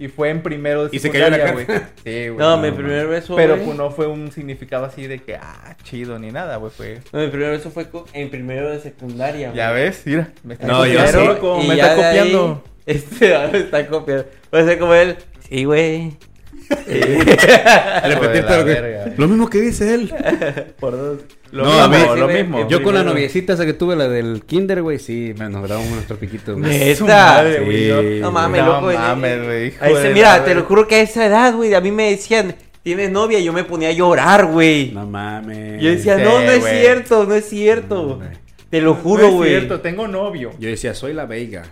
Y 0.00 0.08
fue 0.08 0.30
en 0.30 0.42
primero 0.42 0.86
de 0.88 0.96
¿Y 0.96 1.00
se 1.00 1.10
cayó 1.10 1.28
la 1.30 1.36
secundaria, 1.38 1.66
güey. 1.66 1.88
Sí, 2.04 2.28
güey. 2.28 2.38
No, 2.38 2.56
no, 2.56 2.62
mi 2.62 2.70
primer 2.70 3.06
beso. 3.08 3.34
Pero 3.34 3.56
pues 3.56 3.76
no 3.76 3.90
fue 3.90 4.06
un 4.06 4.30
significado 4.30 4.84
así 4.84 5.06
de 5.06 5.18
que, 5.18 5.34
ah, 5.36 5.76
chido 5.82 6.18
ni 6.18 6.30
nada, 6.30 6.56
güey. 6.56 6.70
Fue. 6.70 7.00
No, 7.12 7.20
mi 7.20 7.28
primer 7.28 7.50
beso 7.50 7.70
fue 7.70 7.86
en 8.12 8.30
primero 8.30 8.70
de 8.70 8.80
secundaria, 8.80 9.52
Ya 9.54 9.70
güey. 9.70 9.82
ves, 9.84 10.02
mira. 10.06 10.28
Me 10.44 10.54
está 10.54 10.66
No, 10.66 10.86
yo 10.86 10.98
copiando, 10.98 11.20
sí. 11.20 11.26
loco, 11.26 11.60
Y 11.62 11.68
me 11.68 11.76
ya 11.76 11.88
está 11.96 11.96
de 11.96 12.04
ahí, 12.20 12.32
copiando. 12.32 12.64
este 12.86 13.38
me 13.52 13.58
está 13.58 13.86
copiando. 13.88 14.26
Va 14.54 14.60
a 14.60 14.64
ser 14.64 14.78
como 14.78 14.94
él. 14.94 15.16
Sí, 15.48 15.64
güey. 15.64 16.12
Repetir, 16.86 18.42
la 18.44 18.48
pero 18.48 18.64
que- 18.64 18.72
verga. 18.80 19.12
Lo 19.16 19.28
mismo 19.28 19.48
que 19.48 19.60
dice 19.60 19.94
él. 19.94 20.12
Por 20.80 20.96
dos. 20.96 21.18
Lo 21.50 21.64
No, 21.64 21.88
mismo, 21.88 22.12
a 22.12 22.14
mí- 22.14 22.20
lo 22.20 22.28
mismo. 22.28 22.68
Yo 22.68 22.82
con 22.82 22.94
la 22.94 23.02
noviecita 23.02 23.54
esa 23.54 23.64
que 23.64 23.72
tuve, 23.72 23.96
la 23.96 24.06
del 24.08 24.42
kinder, 24.44 24.82
güey, 24.82 24.98
sí, 24.98 25.32
me 25.38 25.48
nos 25.48 25.66
dábamos 25.68 25.90
nuestro 25.92 26.16
piquito, 26.18 26.54
güey. 26.56 26.70
Neta. 26.78 26.96
Su 26.96 27.06
madre, 27.06 27.60
güey, 27.64 28.14
Sí. 28.16 28.20
No 28.20 28.30
mames, 28.30 28.60
No 28.62 28.74
loco. 28.74 28.90
eh, 28.90 28.94
mames, 28.98 29.44
güey, 29.44 29.66
hijo 29.68 29.84
Ahí 29.84 29.94
se- 29.96 30.10
mira, 30.12 30.38
la 30.38 30.44
te 30.44 30.54
lo 30.54 30.64
juro 30.64 30.86
que 30.86 30.96
a 30.96 31.00
esa 31.00 31.24
edad, 31.24 31.54
güey, 31.54 31.72
a 31.74 31.80
mí 31.80 31.90
me 31.90 32.10
decían, 32.10 32.54
¿tienes 32.82 33.10
novia? 33.10 33.38
Y 33.38 33.44
yo 33.44 33.52
me 33.54 33.64
ponía 33.64 33.88
a 33.88 33.92
llorar, 33.92 34.44
güey. 34.46 34.90
No 34.92 35.06
mames. 35.06 35.80
Yo 35.82 35.88
decía, 35.90 36.16
Sí, 36.18 36.22
no, 36.22 36.40
no 36.40 36.50
es 36.50 36.64
cierto, 36.64 37.24
no 37.24 37.34
es 37.34 37.44
No, 37.44 37.48
cierto. 37.50 38.20
Te 38.68 38.82
lo 38.82 38.90
No 38.90 38.96
juro, 38.96 39.26
es 39.28 39.32
güey. 39.32 39.50
cierto, 39.50 39.80
tengo 39.80 40.06
novio. 40.06 40.50
Yo 40.58 40.68
decía, 40.68 40.92
soy 40.92 41.14
la 41.14 41.24
Veiga. 41.24 41.62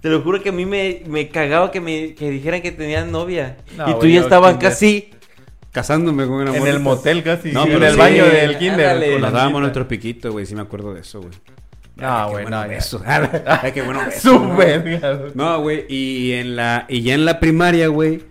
Te 0.00 0.08
lo 0.10 0.20
juro 0.22 0.40
que 0.42 0.50
a 0.50 0.52
mí 0.52 0.66
me, 0.66 1.02
me 1.06 1.28
cagaba 1.28 1.70
que 1.70 1.80
me 1.80 2.14
que 2.14 2.30
dijeran 2.30 2.62
que 2.62 2.70
tenían 2.72 3.10
novia. 3.10 3.56
No, 3.76 3.88
y 3.88 3.92
tú 3.92 3.98
güey, 3.98 4.12
ya 4.12 4.16
yo 4.20 4.22
estabas 4.22 4.56
casi. 4.58 5.10
Casándome 5.72 6.24
con 6.24 6.34
una 6.36 6.50
En 6.52 6.58
morrita. 6.58 6.70
el 6.76 6.80
motel 6.82 7.22
casi. 7.22 7.52
No, 7.52 7.64
sí, 7.64 7.70
pero 7.72 7.78
en 7.78 7.84
el 7.84 7.92
sí, 7.92 7.98
baño 7.98 8.24
del 8.26 8.58
kinder. 8.58 8.86
ándale. 8.88 9.12
la 9.14 9.18
Nos 9.18 9.32
dábamos 9.32 9.50
cita. 9.52 9.60
nuestro 9.60 9.88
piquito, 9.88 10.32
güey, 10.32 10.46
sí 10.46 10.54
me 10.54 10.62
acuerdo 10.62 10.94
de 10.94 11.00
eso, 11.00 11.20
güey. 11.20 11.32
Qué 12.28 12.32
güey, 12.32 12.44
bueno 12.44 12.50
no. 12.50 12.72
Ay, 13.46 13.72
qué 13.72 13.82
bueno 13.82 14.00
güey. 14.54 15.00
No, 15.34 15.60
güey, 15.60 15.84
y 15.88 16.32
en 16.32 16.56
la 16.56 16.84
y 16.88 17.02
ya 17.02 17.14
en 17.14 17.24
la 17.24 17.40
primaria, 17.40 17.88
güey, 17.88 18.22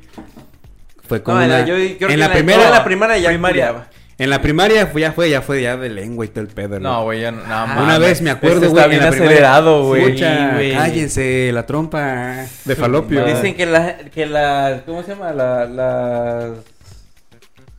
fue 1.08 1.22
como 1.24 1.38
No, 1.38 1.44
en 1.44 1.50
la- 1.50 1.58
una- 1.58 1.66
yo 1.68 1.76
creo 1.76 2.08
que 2.08 2.14
en 2.14 2.20
la 2.20 2.26
en 2.28 2.32
primera 2.32 2.58
toda 2.60 2.70
la 2.72 2.84
primaria 2.84 3.18
ya 3.18 3.30
Primaria. 3.30 3.88
En 4.18 4.30
la 4.30 4.42
primaria 4.42 4.88
fue, 4.88 5.02
ya 5.02 5.12
fue 5.12 5.30
ya 5.30 5.42
fue 5.42 5.62
ya 5.62 5.76
de 5.78 5.90
lengua 5.90 6.24
y 6.26 6.30
todo 6.30 6.42
el 6.42 6.48
pedo. 6.48 6.80
No, 6.80 7.04
güey, 7.04 7.22
ya 7.22 7.32
no. 7.32 7.40
no 7.40 7.44
Una 7.64 7.66
mames. 7.66 8.00
vez 8.00 8.22
me 8.22 8.30
acuerdo, 8.32 8.58
Este 8.58 8.68
güey, 8.70 8.80
Está 8.84 8.88
bien 8.90 9.02
en 9.02 9.06
la 9.06 9.12
primaria- 9.12 9.32
acelerado, 9.36 9.86
güey. 9.88 10.02
Güey. 10.20 10.74
cállense, 10.74 11.52
la 11.54 11.66
trompa 11.66 12.46
de 12.64 12.76
falopio. 12.76 13.26
Dicen 13.26 13.56
que 13.56 13.66
la, 13.66 13.98
que 13.98 14.26
la, 14.26 14.84
¿cómo 14.86 15.04
se 15.04 15.10
llama? 15.10 15.32
La, 15.34 15.66
las, 15.66 16.52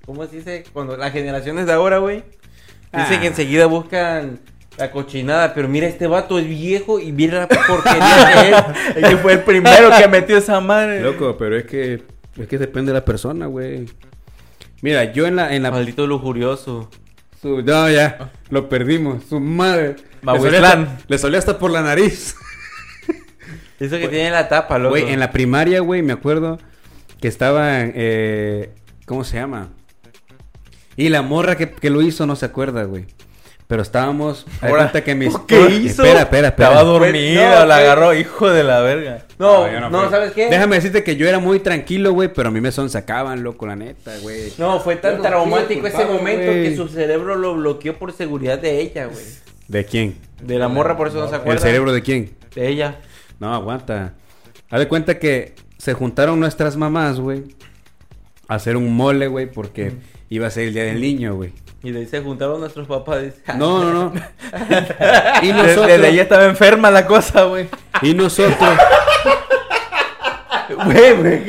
¿cómo 0.05 0.27
se 0.27 0.37
dice? 0.37 0.65
Cuando 0.73 0.97
las 0.97 1.13
generaciones 1.13 1.67
de 1.67 1.73
ahora, 1.73 1.99
güey. 1.99 2.17
Dicen 2.93 3.17
Ah. 3.17 3.21
que 3.21 3.27
enseguida 3.27 3.67
buscan 3.67 4.39
la 4.79 4.91
cochinada, 4.91 5.55
pero 5.55 5.69
mira, 5.69 5.87
este 5.87 6.07
vato 6.07 6.39
es 6.39 6.47
viejo 6.49 7.01
y 7.01 7.13
mira 7.13 7.41
la 7.41 7.49
porquería 7.67 8.33
que 8.35 8.51
es. 8.51 8.97
El 8.97 9.09
que 9.11 9.17
fue 9.17 9.33
el 9.35 9.41
primero 9.41 9.91
que 9.99 10.07
metió 10.09 10.37
esa 10.37 10.61
madre. 10.61 11.01
Loco, 11.01 11.37
pero 11.39 11.57
es 11.57 11.65
que 11.65 12.03
es 12.39 12.47
que 12.47 12.59
depende 12.59 12.93
de 12.93 12.99
la 12.99 13.05
persona, 13.05 13.47
güey. 13.47 13.87
Mira, 14.87 15.13
yo 15.13 15.27
en 15.27 15.35
la 15.35 15.53
en 15.53 15.65
la 15.65 15.73
Maldito 15.73 16.07
lujurioso. 16.07 16.89
su- 17.43 17.61
no, 17.63 17.91
ya 17.91 18.31
lo 18.51 18.69
perdimos, 18.69 19.25
su 19.29 19.41
madre. 19.41 19.97
Le 20.23 20.39
solía 20.41 20.59
hasta- 20.61 20.99
Le 21.09 21.19
solía 21.19 21.39
hasta 21.41 21.59
por 21.59 21.73
la 21.73 21.83
nariz. 21.83 22.37
Eso 23.81 23.99
que 23.99 24.07
tiene 24.07 24.31
la 24.31 24.49
tapa, 24.49 24.79
loco. 24.79 24.91
Güey, 24.91 25.13
en 25.13 25.19
la 25.19 25.33
primaria, 25.33 25.81
güey, 25.81 26.03
me 26.03 26.13
acuerdo 26.13 26.59
que 27.21 27.27
estaba, 27.27 27.81
eh, 27.83 28.71
¿cómo 29.07 29.25
se 29.25 29.39
llama? 29.39 29.71
Y 30.97 31.09
la 31.09 31.23
morra 31.23 31.57
que, 31.57 31.73
que 31.73 31.91
lo 31.91 32.01
hizo 32.01 32.25
no 32.25 32.37
se 32.37 32.47
acuerda, 32.47 32.85
güey. 32.85 33.07
Pero 33.67 33.83
estábamos, 33.83 34.47
Ahora, 34.61 34.77
cuenta 34.77 35.03
que 35.03 35.17
mis... 35.17 35.37
¿qué 35.49 35.61
hizo? 35.71 36.05
Espera, 36.05 36.21
espera, 36.23 36.49
espera. 36.49 36.69
Estaba 36.69 36.85
dormida, 36.85 37.61
No, 37.61 37.67
la 37.67 37.79
¿qué? 37.79 37.83
agarró, 37.83 38.15
hijo 38.15 38.49
de 38.49 38.63
la 38.63 38.81
verga. 38.81 39.25
No, 39.41 39.71
yo 39.71 39.81
no. 39.91 40.09
¿sabes 40.09 40.33
qué? 40.33 40.49
Déjame 40.49 40.77
decirte 40.77 41.03
que 41.03 41.17
yo 41.17 41.29
era 41.29 41.41
muy 41.41 41.59
tranquilo, 41.59 42.13
güey, 42.13 42.33
pero 42.33 42.49
a 42.49 42.53
mí 42.53 42.61
me 42.61 42.71
sonsacaban, 42.71 43.43
loco, 43.43 43.67
la 43.67 43.75
neta, 43.75 44.13
güey. 44.23 44.53
No, 44.59 44.79
fue 44.79 44.95
tan 44.97 45.21
traumático 45.21 45.85
ese 45.87 46.05
momento 46.05 46.53
que 46.53 46.77
su 46.77 46.87
cerebro 46.87 47.35
lo 47.35 47.57
bloqueó 47.57 47.99
por 47.99 48.13
seguridad 48.13 48.59
de 48.59 48.81
ella, 48.81 49.07
güey. 49.07 49.25
¿De 49.67 49.85
quién? 49.85 50.17
De 50.41 50.59
la 50.61 50.69
morra, 50.69 50.97
por 50.97 51.09
eso 51.09 51.19
no 51.19 51.29
se 51.29 51.35
acuerda. 51.35 51.55
¿El 51.55 51.59
cerebro 51.59 51.93
de 51.93 52.03
quién? 52.03 52.31
De 52.55 52.69
ella. 52.69 53.01
No, 53.41 53.53
aguanta. 53.53 54.15
Haz 54.71 54.79
de 54.79 54.87
cuenta 54.87 55.19
que 55.19 55.55
se 55.77 55.93
juntaron 55.93 56.39
nuestras 56.39 56.77
mamás, 56.77 57.19
güey, 57.19 57.43
a 58.47 58.55
hacer 58.55 58.77
un 58.77 58.95
mole, 58.97 59.27
güey, 59.27 59.51
porque 59.51 59.93
iba 60.29 60.47
a 60.47 60.51
ser 60.51 60.69
el 60.69 60.75
día 60.75 60.85
del 60.85 61.01
niño, 61.01 61.35
güey. 61.35 61.53
Y 61.87 61.93
de 61.93 62.01
ahí 62.01 62.07
se 62.07 62.21
juntaron 62.21 62.59
nuestros 62.59 62.89
papás. 62.89 63.23
dice, 63.23 63.37
No, 63.57 63.85
no, 63.85 63.93
no. 63.93 64.13
y 65.43 65.53
nosotros, 65.53 65.87
desde 65.87 66.07
ahí 66.09 66.19
estaba 66.19 66.45
enferma 66.47 66.91
la 66.91 67.07
cosa, 67.07 67.45
güey. 67.45 67.69
y 68.03 68.13
nosotros, 68.13 68.59
Güey, 70.85 71.17
güey. 71.17 71.43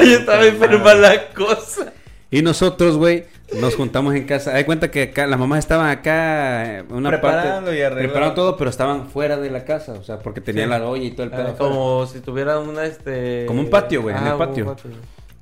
Ahí 0.00 0.12
estaba 0.14 0.44
enferma 0.44 0.94
la 0.94 1.28
cosa. 1.28 1.92
y 2.32 2.42
nosotros, 2.42 2.96
güey, 2.96 3.26
nos 3.60 3.76
juntamos 3.76 4.12
en 4.16 4.26
casa. 4.26 4.50
De 4.52 4.66
cuenta 4.66 4.90
que 4.90 5.02
acá, 5.04 5.28
las 5.28 5.38
mamás 5.38 5.60
estaban 5.60 5.88
acá, 5.88 6.78
en 6.80 6.92
una 6.92 7.10
Preparando 7.10 7.66
parte, 7.66 7.78
y 7.78 7.82
arreglando. 7.82 7.98
preparando 8.12 8.34
todo, 8.34 8.56
pero 8.56 8.70
estaban 8.70 9.08
fuera 9.08 9.36
de 9.36 9.50
la 9.50 9.64
casa, 9.64 9.92
o 9.92 10.02
sea, 10.02 10.18
porque 10.18 10.40
tenían 10.40 10.66
Sí. 10.72 10.78
la 10.80 10.84
olla 10.88 11.04
y 11.04 11.10
todo 11.12 11.24
el 11.24 11.30
pedo. 11.30 11.42
Ah, 11.42 11.50
afuera. 11.50 11.58
como 11.74 12.06
si 12.06 12.18
tuviera 12.20 12.58
una, 12.58 12.84
este... 12.86 13.44
Como 13.46 13.60
un 13.60 13.70
patio, 13.70 14.02
güey, 14.02 14.16
en 14.16 14.26
el 14.26 14.32
Ah, 14.32 14.38
patio. 14.38 14.74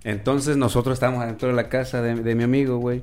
Entonces 0.04 0.56
nosotros 0.58 0.94
estábamos 0.94 1.22
adentro 1.22 1.48
de 1.48 1.54
la 1.54 1.68
casa 1.70 2.02
de, 2.02 2.16
de 2.16 2.34
mi 2.34 2.42
amigo, 2.44 2.76
güey. 2.76 3.02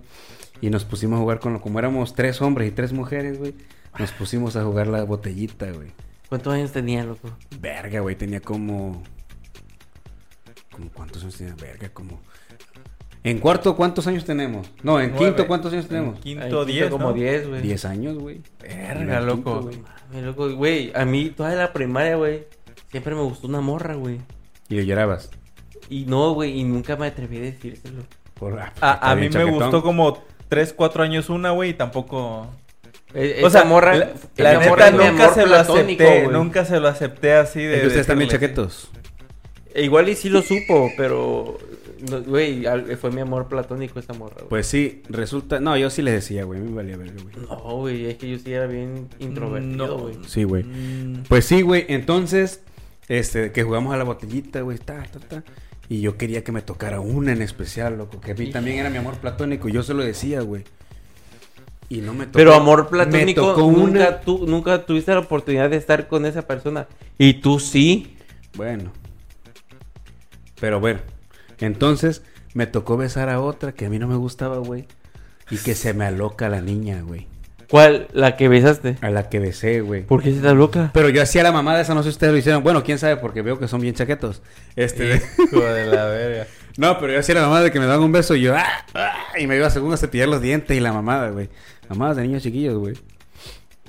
Y 0.61 0.69
nos 0.69 0.85
pusimos 0.85 1.17
a 1.17 1.21
jugar 1.21 1.39
con 1.39 1.53
lo, 1.53 1.61
como 1.61 1.79
éramos 1.79 2.13
tres 2.13 2.41
hombres 2.41 2.69
y 2.69 2.71
tres 2.71 2.93
mujeres, 2.93 3.37
güey. 3.37 3.55
Nos 3.97 4.11
pusimos 4.11 4.55
a 4.55 4.63
jugar 4.63 4.87
la 4.87 5.03
botellita, 5.03 5.71
güey. 5.71 5.89
¿Cuántos 6.27 6.53
años 6.53 6.71
tenía, 6.71 7.03
loco? 7.03 7.29
Verga, 7.59 8.01
güey, 8.01 8.15
tenía 8.15 8.39
como. 8.39 9.01
como 10.71 10.89
¿Cuántos 10.91 11.23
años 11.23 11.37
tenía? 11.37 11.55
Verga, 11.55 11.89
como. 11.89 12.21
En 13.23 13.39
cuarto, 13.39 13.75
¿cuántos 13.75 14.07
años 14.07 14.23
tenemos? 14.23 14.71
No, 14.81 14.99
en 14.99 15.11
Nueve. 15.11 15.25
quinto, 15.25 15.47
¿cuántos 15.47 15.73
años 15.73 15.87
tenemos? 15.87 16.15
En 16.17 16.21
Quinto, 16.21 16.63
diez, 16.63 16.89
como 16.89 17.09
¿no? 17.09 17.13
10, 17.13 17.49
güey. 17.49 17.61
Diez 17.61 17.83
años, 17.83 18.17
güey. 18.17 18.41
Verga, 18.61 19.19
loco. 19.19 19.69
quinto, 19.69 19.83
güey. 20.11 20.23
Loco, 20.23 20.55
güey. 20.55 20.91
A 20.95 21.03
mí, 21.05 21.29
toda 21.29 21.53
la 21.55 21.73
primaria, 21.73 22.15
güey, 22.15 22.45
siempre 22.91 23.15
me 23.15 23.21
gustó 23.21 23.47
una 23.47 23.61
morra, 23.61 23.95
güey. 23.95 24.19
Y 24.69 24.75
le 24.75 24.85
llorabas. 24.85 25.31
Y 25.89 26.05
no, 26.05 26.33
güey, 26.33 26.59
y 26.59 26.63
nunca 26.63 26.95
me 26.95 27.07
atreví 27.07 27.37
a 27.37 27.41
decírselo. 27.41 28.03
Por, 28.35 28.57
A, 28.59 28.67
está 28.67 29.11
a 29.11 29.15
mí 29.15 29.27
me 29.29 29.43
gustó 29.45 29.81
como 29.81 30.23
3, 30.49 30.73
4 30.73 31.03
años 31.03 31.29
una, 31.29 31.51
güey, 31.51 31.71
y 31.71 31.73
tampoco... 31.73 32.47
E- 33.13 33.41
O 33.43 33.49
sea, 33.49 33.63
morra, 33.63 33.95
la, 33.95 34.59
neta 34.59 34.91
nunca 34.91 35.33
se 35.33 35.45
lo 35.47 35.55
acepté, 35.55 36.23
güey. 36.23 36.27
nunca 36.27 36.65
se 36.65 36.79
lo 36.79 36.87
acepté 36.87 37.33
así 37.33 37.61
de... 37.63 37.87
Ustedes 37.87 38.05
también 38.07 38.29
chaquetos. 38.29 38.91
E 39.73 39.83
Igual 39.83 40.09
y 40.09 40.15
sí 40.15 40.29
lo 40.29 40.41
supo, 40.41 40.91
pero, 40.97 41.57
güey, 42.27 42.65
fue 42.99 43.11
mi 43.11 43.21
amor 43.21 43.47
platónico 43.47 43.99
esa 43.99 44.13
morra, 44.13 44.35
güey. 44.37 44.49
Pues 44.49 44.67
sí, 44.67 45.03
resulta. 45.09 45.59
No, 45.59 45.77
yo 45.77 45.89
sí 45.91 46.01
les 46.01 46.15
decía, 46.15 46.43
güey. 46.43 46.59
Me 46.59 46.71
valía 46.75 46.97
verga, 46.97 47.13
güey. 47.21 47.35
No, 47.47 47.55
güey, 47.77 48.05
es 48.07 48.15
que 48.17 48.29
yo 48.31 48.37
sí 48.39 48.51
era 48.51 48.65
bien 48.65 49.07
introvertido, 49.19 49.87
No. 49.87 49.97
güey. 49.99 50.15
Sí, 50.27 50.43
güey. 50.43 50.63
Mm, 50.63 51.23
Pues 51.29 51.45
sí, 51.45 51.61
güey. 51.61 51.85
Entonces, 51.87 52.61
este, 53.07 53.51
que 53.51 53.63
jugamos 53.63 53.93
a 53.93 53.97
la 53.97 54.03
botellita, 54.05 54.61
güey, 54.61 54.79
ta, 54.79 55.03
ta, 55.03 55.19
ta. 55.19 55.43
Y 55.89 56.01
yo 56.01 56.17
quería 56.17 56.43
que 56.43 56.51
me 56.51 56.61
tocara 56.61 56.99
una 56.99 57.31
en 57.31 57.41
especial, 57.41 57.97
loco. 57.97 58.21
Que 58.21 58.31
a 58.31 58.35
mí 58.35 58.51
también 58.51 58.77
era 58.77 58.91
mi 58.91 58.97
amor 58.97 59.17
platónico. 59.17 59.67
Y 59.67 59.71
yo 59.71 59.81
se 59.81 59.95
lo 59.95 60.03
decía, 60.03 60.41
güey. 60.41 60.63
Y 61.89 61.97
no 62.01 62.13
me 62.13 62.25
tocó. 62.25 62.37
Pero 62.37 62.53
amor 62.53 62.89
platónico, 62.89 63.41
tocó 63.41 63.61
nunca, 63.71 64.07
una. 64.07 64.21
tú, 64.21 64.45
nunca 64.47 64.85
tuviste 64.85 65.11
la 65.11 65.19
oportunidad 65.19 65.71
de 65.71 65.77
estar 65.77 66.07
con 66.07 66.27
esa 66.27 66.43
persona. 66.43 66.87
Y 67.17 67.41
tú 67.41 67.59
sí. 67.59 68.15
Bueno. 68.55 68.91
Pero 70.61 70.79
bueno, 70.79 70.99
entonces 71.57 72.21
me 72.53 72.67
tocó 72.67 72.95
besar 72.95 73.29
a 73.29 73.41
otra 73.41 73.71
que 73.71 73.87
a 73.87 73.89
mí 73.89 73.97
no 73.97 74.07
me 74.07 74.15
gustaba, 74.15 74.57
güey. 74.59 74.85
Y 75.49 75.57
que 75.57 75.73
se 75.73 75.95
me 75.95 76.05
aloca 76.05 76.49
la 76.49 76.61
niña, 76.61 77.01
güey. 77.01 77.27
¿Cuál? 77.69 78.07
¿La 78.13 78.35
que 78.35 78.47
besaste? 78.47 78.97
A 79.01 79.11
la 79.11 79.29
que 79.29 79.39
besé, 79.39 79.81
güey. 79.81 80.01
¿Por 80.01 80.23
qué 80.23 80.31
se 80.31 80.37
está 80.37 80.53
loca? 80.53 80.89
Pero 80.91 81.09
yo 81.09 81.21
hacía 81.21 81.43
la 81.43 81.51
mamada 81.51 81.79
esa, 81.79 81.93
no 81.93 82.01
sé 82.01 82.09
si 82.09 82.13
ustedes 82.13 82.33
lo 82.33 82.39
hicieron. 82.39 82.63
Bueno, 82.63 82.83
quién 82.83 82.97
sabe, 82.97 83.17
porque 83.17 83.43
veo 83.43 83.59
que 83.59 83.67
son 83.67 83.79
bien 83.79 83.93
chaquetos. 83.93 84.41
Este. 84.75 85.21
Hijo 85.37 85.61
de 85.61 85.85
la 85.85 86.05
verga. 86.05 86.47
No, 86.77 86.97
pero 86.97 87.11
yo 87.11 87.19
hacía 87.19 87.35
la 87.35 87.41
mamada 87.41 87.63
de 87.63 87.71
que 87.71 87.79
me 87.79 87.87
daban 87.87 88.03
un 88.03 88.13
beso 88.13 88.35
y 88.35 88.41
yo, 88.41 88.55
¡ah! 88.55 88.85
¡ah! 88.93 89.17
Y 89.37 89.47
me 89.47 89.57
iba 89.57 89.69
según 89.69 89.91
a 89.91 89.97
cepillar 89.97 90.29
los 90.29 90.41
dientes 90.41 90.77
y 90.77 90.79
la 90.79 90.93
mamada, 90.93 91.29
güey. 91.29 91.49
Mamadas 91.89 92.15
de 92.15 92.23
niños 92.23 92.41
chiquillos, 92.41 92.77
güey. 92.77 92.93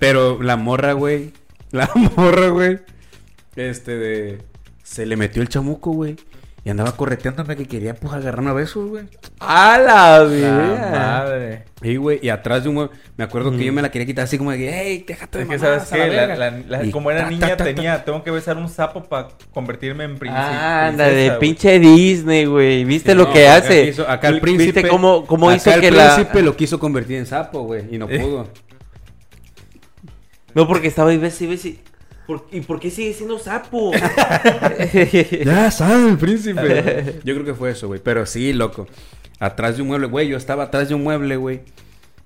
Pero 0.00 0.42
la 0.42 0.56
morra, 0.56 0.92
güey. 0.94 1.32
La 1.70 1.88
morra, 1.94 2.48
güey. 2.48 2.80
Este 3.54 3.96
de. 3.96 4.42
Se 4.82 5.06
le 5.06 5.16
metió 5.16 5.40
el 5.40 5.48
chamuco, 5.48 5.92
güey. 5.92 6.16
Y 6.62 6.68
andaba 6.68 6.92
correteándome 6.94 7.56
que 7.56 7.64
quería 7.66 7.94
pues 7.94 8.12
agarrarme 8.12 8.50
a 8.50 8.52
besos, 8.52 8.86
güey. 8.90 9.04
¡A 9.38 9.78
la 9.78 10.22
vida! 10.24 10.90
madre. 10.92 11.64
Y, 11.80 11.96
güey, 11.96 12.18
y 12.22 12.28
atrás 12.28 12.62
de 12.64 12.68
un. 12.68 12.90
Me 13.16 13.24
acuerdo 13.24 13.50
que 13.56 13.64
yo 13.64 13.72
me 13.72 13.80
la 13.80 13.90
quería 13.90 14.04
quitar 14.04 14.24
así 14.24 14.36
como 14.36 14.50
de 14.50 14.58
que, 14.58 14.70
¡hey, 14.70 15.04
déjate 15.08 15.38
de 15.38 15.44
mamadas 15.46 15.88
sabes 15.88 16.04
a 16.04 16.06
la 16.08 16.14
la, 16.14 16.26
verga". 16.50 16.62
la- 16.68 16.84
Y 16.84 16.90
como 16.90 17.10
era 17.10 17.22
ta, 17.22 17.30
niña 17.30 17.48
ta, 17.48 17.56
ta, 17.56 17.64
tenía, 17.64 18.04
tengo 18.04 18.22
que 18.22 18.30
besar 18.30 18.58
un 18.58 18.68
sapo 18.68 19.04
para 19.04 19.28
convertirme 19.54 20.04
en 20.04 20.18
príncipe. 20.18 20.38
Ah, 20.38 20.88
anda, 20.88 21.08
de 21.08 21.30
pinche 21.40 21.78
Disney, 21.78 22.44
güey. 22.44 22.84
¿Viste 22.84 23.12
Sí, 23.12 23.16
lo 23.16 23.24
no, 23.24 23.32
que 23.32 23.48
acá 23.48 23.66
hace? 23.66 23.94
acá 24.06 24.28
el 24.28 24.40
príncipe. 24.42 24.72
¿Viste 24.80 24.88
cómo, 24.88 25.24
cómo 25.24 25.48
acá 25.48 25.56
hizo 25.56 25.72
el 25.72 25.80
que 25.80 25.90
la... 25.90 26.14
príncipe 26.14 26.42
lo 26.42 26.54
quiso 26.56 26.78
convertir 26.78 27.16
en 27.16 27.24
sapo, 27.24 27.62
güey. 27.62 27.84
Y 27.90 27.96
no 27.96 28.06
Eh. 28.10 28.18
pudo. 28.18 28.48
No, 30.54 30.66
porque 30.68 30.88
estaba 30.88 31.10
ahí, 31.10 31.16
ves 31.16 31.40
y 31.40 31.46
ves 31.46 31.64
y... 31.64 31.80
¿Por- 32.30 32.46
¿Y 32.52 32.60
por 32.60 32.78
qué 32.78 32.90
sigue 32.90 33.12
siendo 33.12 33.38
sapo? 33.40 33.90
Ya 35.44 35.70
sabe 35.70 36.10
el 36.10 36.16
príncipe. 36.18 37.20
Yo 37.24 37.34
creo 37.34 37.44
que 37.44 37.54
fue 37.54 37.70
eso, 37.72 37.88
güey. 37.88 38.00
Pero 38.02 38.24
sí, 38.26 38.52
loco. 38.52 38.86
Atrás 39.40 39.76
de 39.76 39.82
un 39.82 39.88
mueble, 39.88 40.06
güey. 40.06 40.28
Yo 40.28 40.36
estaba 40.36 40.64
atrás 40.64 40.88
de 40.88 40.94
un 40.94 41.02
mueble, 41.02 41.36
güey. 41.36 41.60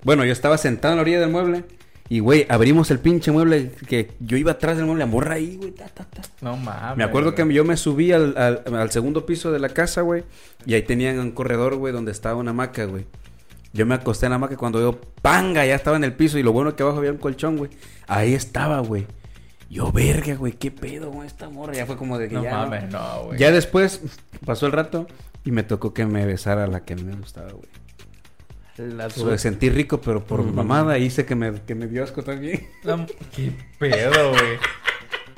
Bueno, 0.03 0.25
yo 0.27 0.33
estaba 0.33 0.59
sentado 0.59 0.93
en 0.93 0.97
la 0.99 1.03
orilla 1.03 1.21
del 1.21 1.31
mueble. 1.31 1.65
Y, 2.11 2.19
güey, 2.19 2.45
abrimos 2.51 2.91
el 2.91 2.99
pinche 2.99 3.33
mueble 3.33 3.71
que 3.89 4.11
yo 4.21 4.37
iba 4.37 4.53
atrás 4.53 4.77
del 4.77 4.85
mueble, 4.85 5.01
la 5.05 5.11
morra 5.11 5.37
ahí, 5.37 5.57
güey. 5.57 5.71
ta, 5.71 5.87
ta, 5.87 6.05
ta. 6.05 6.21
No 6.43 6.59
mames. 6.59 6.99
Me 6.99 7.05
acuerdo 7.05 7.35
que 7.35 7.51
yo 7.51 7.65
me 7.65 7.79
subí 7.79 8.13
al, 8.13 8.37
al- 8.37 8.63
al 8.75 8.91
segundo 8.91 9.25
piso 9.25 9.51
de 9.53 9.59
la 9.61 9.71
casa, 9.71 10.03
güey. 10.03 10.25
Y 10.67 10.75
ahí 10.75 10.83
tenían 10.83 11.19
un 11.19 11.31
corredor, 11.31 11.77
güey, 11.77 11.95
donde 11.95 12.13
estaba 12.13 12.37
una 12.37 12.51
hamaca, 12.51 12.85
güey. 12.85 13.07
Yo 13.73 13.87
me 13.87 13.95
acosté 13.95 14.27
en 14.27 14.31
la 14.31 14.37
hamaca 14.37 14.57
cuando 14.59 14.81
yo, 14.81 15.01
panga, 15.23 15.65
ya 15.65 15.75
estaba 15.75 15.97
en 15.97 16.05
el 16.05 16.13
piso. 16.13 16.37
Y 16.39 16.43
lo 16.43 16.53
bueno 16.53 16.69
es 16.71 16.77
que 16.77 16.83
abajo 16.83 16.99
había 16.99 17.11
un 17.13 17.17
colchón, 17.19 17.57
güey. 17.57 17.71
Ahí 18.07 18.35
estaba, 18.35 18.81
güey. 18.81 19.07
Yo, 19.75 19.91
verga, 19.91 20.37
güey, 20.37 20.53
qué 20.53 20.71
pedo 20.71 21.11
con 21.11 21.27
esta 21.27 21.49
morra. 21.49 21.73
Ya 21.75 21.85
fue 21.85 21.97
como 21.97 22.17
de 22.17 22.29
que 22.29 22.37
No 22.37 22.45
ya. 22.45 22.53
mames, 22.59 22.93
no, 22.93 23.25
güey. 23.25 23.39
Ya 23.41 23.51
después 23.51 24.01
pasó 24.47 24.67
el 24.67 24.73
rato 24.73 25.09
y 25.45 25.51
me 25.51 25.65
tocó 25.65 25.93
que 25.93 26.07
me 26.07 26.25
besara 26.25 26.69
la 26.69 26.85
que 26.85 26.93
a 26.93 26.97
mí 26.97 27.03
me 27.03 27.17
gustaba, 27.17 27.51
güey. 27.51 27.69
La 28.77 29.09
de 29.09 29.39
sentir 29.39 29.75
rico, 29.75 30.01
pero 30.01 30.23
por 30.25 30.41
Ujú. 30.41 30.51
mamada 30.53 30.97
hice 30.99 31.25
que 31.27 31.35
me, 31.35 31.53
que 31.63 31.75
me 31.75 31.89
dio 31.89 32.05
asco 32.05 32.23
también. 32.23 32.69
Qué 33.35 33.51
pedo, 33.81 34.31
güey. 34.31 34.59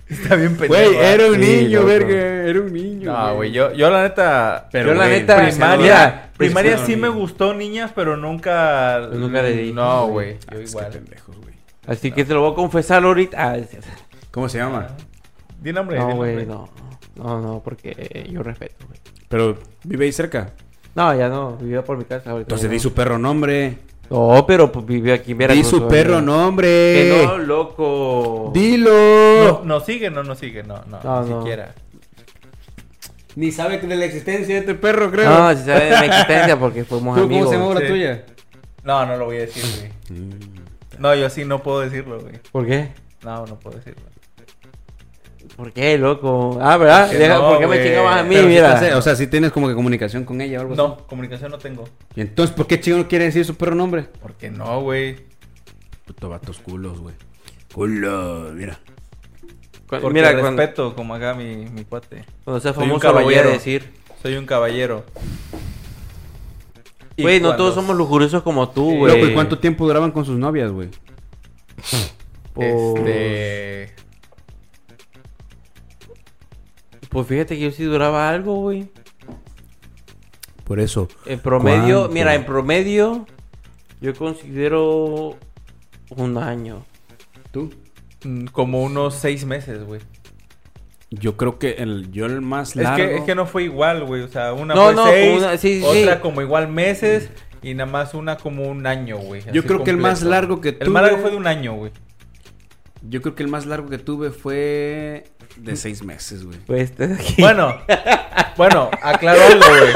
Está 0.09 0.37
bien 0.37 0.57
pendejo. 0.57 0.69
Güey, 0.69 0.97
era 0.97 1.27
un 1.29 1.35
Sí, 1.35 1.41
niño, 1.41 1.79
loco. 1.81 1.89
verga. 1.89 2.15
Era 2.49 2.61
un 2.61 2.73
niño. 2.75 3.13
No, 3.13 3.35
güey, 3.37 3.53
yo, 3.53 3.73
yo 3.73 3.91
la 3.91 4.03
neta. 4.03 4.69
Pero, 4.71 4.89
Yo 4.93 4.95
la 4.99 5.07
güey, 5.07 5.21
neta, 5.21 5.47
primaria, 5.49 6.31
primaria 6.37 6.79
sí 6.79 6.95
me 6.97 7.09
gustó 7.09 7.55
niñas, 7.55 7.91
pero 7.95 8.17
nunca. 8.19 9.07
Pues 9.09 9.19
nunca 9.19 9.41
le 9.43 9.53
di. 9.57 9.73
No, 9.73 10.09
güey. 10.09 10.35
Yo 10.35 10.39
Ah, 10.49 10.55
es 10.55 10.59
que 10.59 10.65
igual. 10.79 10.89
pendejos, 10.93 11.37
güey. 11.39 11.55
Así 11.87 12.13
que 12.13 12.25
te 12.25 12.35
lo 12.35 12.43
voy 12.43 12.53
a 12.53 12.55
confesar 12.55 13.03
ahorita. 13.05 13.37
Ah, 13.51 13.57
es 13.57 13.69
cierto. 13.71 13.89
¿Cómo 14.37 14.51
se 14.51 14.59
llama? 14.59 14.89
Di 15.63 15.73
nombre, 15.73 15.99
no, 15.99 16.09
di 16.09 16.13
güey, 16.15 16.45
no. 16.45 16.69
No, 17.15 17.41
no, 17.41 17.63
porque 17.65 18.29
yo 18.31 18.43
respeto, 18.43 18.85
güey. 18.87 19.01
Pero 19.31 19.57
vive 19.83 20.05
ahí 20.05 20.13
cerca. 20.13 20.53
No, 20.95 21.17
ya 21.17 21.31
no, 21.31 21.57
vivía 21.57 21.83
por 21.83 21.97
mi 21.97 22.05
casa 22.05 22.33
ahorita. 22.33 22.47
Entonces 22.49 22.69
di 22.69 22.77
no. 22.77 22.83
su 22.83 22.93
perro 22.93 23.17
nombre. 23.17 23.79
No, 24.11 24.45
pero 24.47 24.71
pues 24.71 24.85
vive 24.85 25.15
aquí 25.15 25.33
en 25.33 25.39
Di 25.39 25.45
Veracruz. 25.45 25.67
su 25.69 25.79
güey. 25.79 25.89
perro 25.89 26.21
nombre. 26.21 26.67
Que 26.69 27.23
no, 27.27 27.39
loco. 27.39 28.51
Dilo. 28.53 28.91
No, 28.93 29.65
¿Nos 29.65 29.87
sigue? 29.87 30.11
No 30.11 30.23
nos 30.23 30.39
sigue, 30.39 30.63
no, 30.63 30.85
no, 30.87 31.01
No, 31.03 31.23
ni 31.23 31.31
no. 31.31 31.39
siquiera. 31.41 31.75
Ni 33.37 33.53
sabe 33.53 33.79
de 33.79 33.97
la 33.97 34.05
existencia 34.05 34.55
de 34.55 34.61
este 34.61 34.75
perro, 34.75 35.11
creo. 35.11 35.31
No, 35.31 35.51
si 35.57 35.65
sabe 35.65 35.87
de 35.87 35.99
mi 35.99 36.07
existencia 36.09 36.59
porque 36.59 36.85
fuimos 36.85 37.17
¿Tú 37.17 37.25
amigos. 37.25 37.47
cómo 37.47 37.53
se 37.53 37.59
llama 37.59 37.75
la 37.75 37.81
sí. 37.81 37.87
tuya? 37.87 38.25
No, 38.85 39.07
no 39.07 39.17
lo 39.17 39.25
voy 39.25 39.37
a 39.37 39.41
decir, 39.41 39.65
güey. 39.79 40.29
No, 40.99 41.15
yo 41.15 41.31
sí 41.31 41.47
no 41.47 41.63
puedo 41.63 41.81
decirlo, 41.81 42.21
güey. 42.21 42.35
¿Por 42.53 42.67
qué? 42.67 42.93
No, 43.25 43.47
no 43.47 43.59
puedo 43.59 43.79
decirlo. 43.79 44.03
¿Por 45.57 45.73
qué, 45.73 45.97
loco? 45.97 46.59
Ah, 46.61 46.77
¿verdad? 46.77 47.07
Porque 47.07 47.19
Deja- 47.19 47.35
no, 47.37 47.49
¿Por 47.49 47.59
qué 47.61 47.67
me 47.67 47.83
chingabas 47.83 48.21
a 48.21 48.23
mí? 48.25 48.29
Pero 48.35 48.43
sí 48.43 48.49
Mira. 48.55 48.75
estás- 48.75 48.95
o 48.97 49.03
sea, 49.03 49.17
si 49.17 49.27
tienes 49.27 49.53
como 49.53 49.69
que 49.69 49.75
comunicación 49.75 50.25
con 50.25 50.41
ella 50.43 50.59
o 50.59 50.61
algo 50.63 50.73
así. 50.75 50.83
No, 50.83 50.97
comunicación 51.07 51.51
no 51.51 51.59
tengo. 51.59 51.89
¿Y 52.15 52.21
entonces 52.21 52.55
por 52.55 52.67
qué 52.67 52.79
chingo 52.79 52.99
no 52.99 53.09
quiere 53.09 53.25
decir 53.25 53.45
su 53.45 53.55
perro 53.57 53.75
nombre? 53.75 54.03
¿Por 54.03 54.35
qué 54.35 54.51
no, 54.51 54.83
güey? 54.83 55.17
Puto 56.05 56.29
vatos 56.29 56.59
culos, 56.59 57.01
güey. 57.01 57.15
Culo, 57.75 58.51
mira. 58.55 58.79
Porque 59.89 60.11
Mira, 60.11 60.33
cuando, 60.39 60.61
respeto, 60.61 60.95
como 60.95 61.15
acá 61.15 61.33
mi, 61.35 61.57
mi 61.71 61.85
cuate. 61.85 62.25
cuando 62.45 62.61
sea 62.61 62.73
Soy 62.75 62.83
un 62.85 62.89
famoso 63.01 63.07
lo 63.09 63.13
voy 63.25 63.35
a 63.35 63.37
caballero. 63.39 63.51
decir. 63.51 63.93
Soy 64.23 64.37
un 64.37 64.45
caballero. 64.45 65.05
Güey, 67.17 67.41
no 67.41 67.49
cuando- 67.49 67.57
todos 67.65 67.75
somos 67.77 67.97
lujuriosos 67.97 68.43
como 68.43 68.69
tú, 68.69 68.91
Sí. 68.91 68.97
güey. 68.99 69.15
Loco, 69.15 69.31
¿y 69.31 69.35
cuánto 69.35 69.59
tiempo 69.59 69.87
duraban 69.87 70.11
con 70.11 70.25
sus 70.27 70.39
novias, 70.39 70.71
güey? 70.71 70.89
Pues, 72.53 72.75
Este. 72.97 73.95
Pues 77.17 77.29
fíjate 77.29 77.55
que 77.57 77.63
yo 77.63 77.71
sí 77.71 77.83
duraba 77.85 78.29
algo, 78.29 78.57
güey. 78.57 78.91
Por 80.65 80.81
eso. 80.81 81.09
En 81.25 81.41
promedio, 81.41 82.01
¿Cuánto? 82.01 82.13
mira, 82.15 82.35
en 82.35 82.45
promedio, 82.45 83.25
yo 84.03 84.15
considero 84.15 85.39
un 86.11 86.37
año. 86.37 86.85
¿Tú? 87.53 87.73
mm, 88.23 88.49
Como 88.49 88.83
unos 88.83 89.15
seis 89.15 89.47
meses, 89.47 89.83
güey. 89.85 90.03
Yo 91.11 91.39
creo 91.39 91.59
que 91.59 91.71
el, 91.79 92.11
yo 92.13 92.27
el 92.27 92.43
más 92.43 92.71
Es 92.77 92.83
largo... 92.83 92.97
que, 93.09 93.17
es 93.17 93.23
que 93.23 93.35
no 93.35 93.47
fue 93.47 93.63
igual, 93.65 94.05
güey. 94.05 94.21
O 94.21 94.29
sea, 94.29 94.53
una 94.53 94.75
No, 94.75 94.85
fue 94.87 94.95
no, 94.95 95.07
seis, 95.07 95.39
una- 95.39 95.57
sí, 95.57 95.81
sí, 95.81 95.85
otra 96.03 96.17
sí. 96.17 96.21
como 96.21 96.43
igual 96.43 96.69
meses 96.69 97.31
y 97.63 97.73
nada 97.73 97.91
más 97.91 98.13
una 98.13 98.37
como 98.37 98.65
un 98.69 98.87
año, 98.87 99.17
güey. 99.17 99.43
Yo 99.55 99.65
creo 99.65 99.85
que 99.85 99.91
el 99.91 99.97
más 99.97 100.23
largo 100.23 100.61
que 100.61 100.77
El 100.79 100.91
más 100.91 101.03
largo 101.05 101.17
tuve- 101.19 101.23
fue 101.23 101.31
de 101.31 101.37
un 101.39 101.47
año, 101.47 101.73
güey. 101.77 101.93
Yo 103.03 103.23
creo 103.23 103.35
que 103.35 103.43
el 103.43 103.49
más 103.49 103.67
largo 103.67 103.89
que 103.89 103.99
tuve 103.99 104.31
fue 104.31 105.25
de 105.57 105.77
seis 105.77 106.03
meses, 106.03 106.45
güey. 106.45 106.59
Pues 106.67 106.91
este 106.91 107.09
de 107.09 107.15
aquí. 107.15 107.35
Bueno, 107.43 107.81
bueno, 108.57 108.91
aclaro 109.03 109.41
algo, 109.43 109.67
güey. 109.69 109.93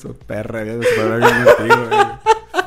Su 0.00 0.16
perra, 0.16 0.64
ya 0.64 0.72
se 0.74 0.94
contigo, 1.56 1.86
güey. 1.88 2.06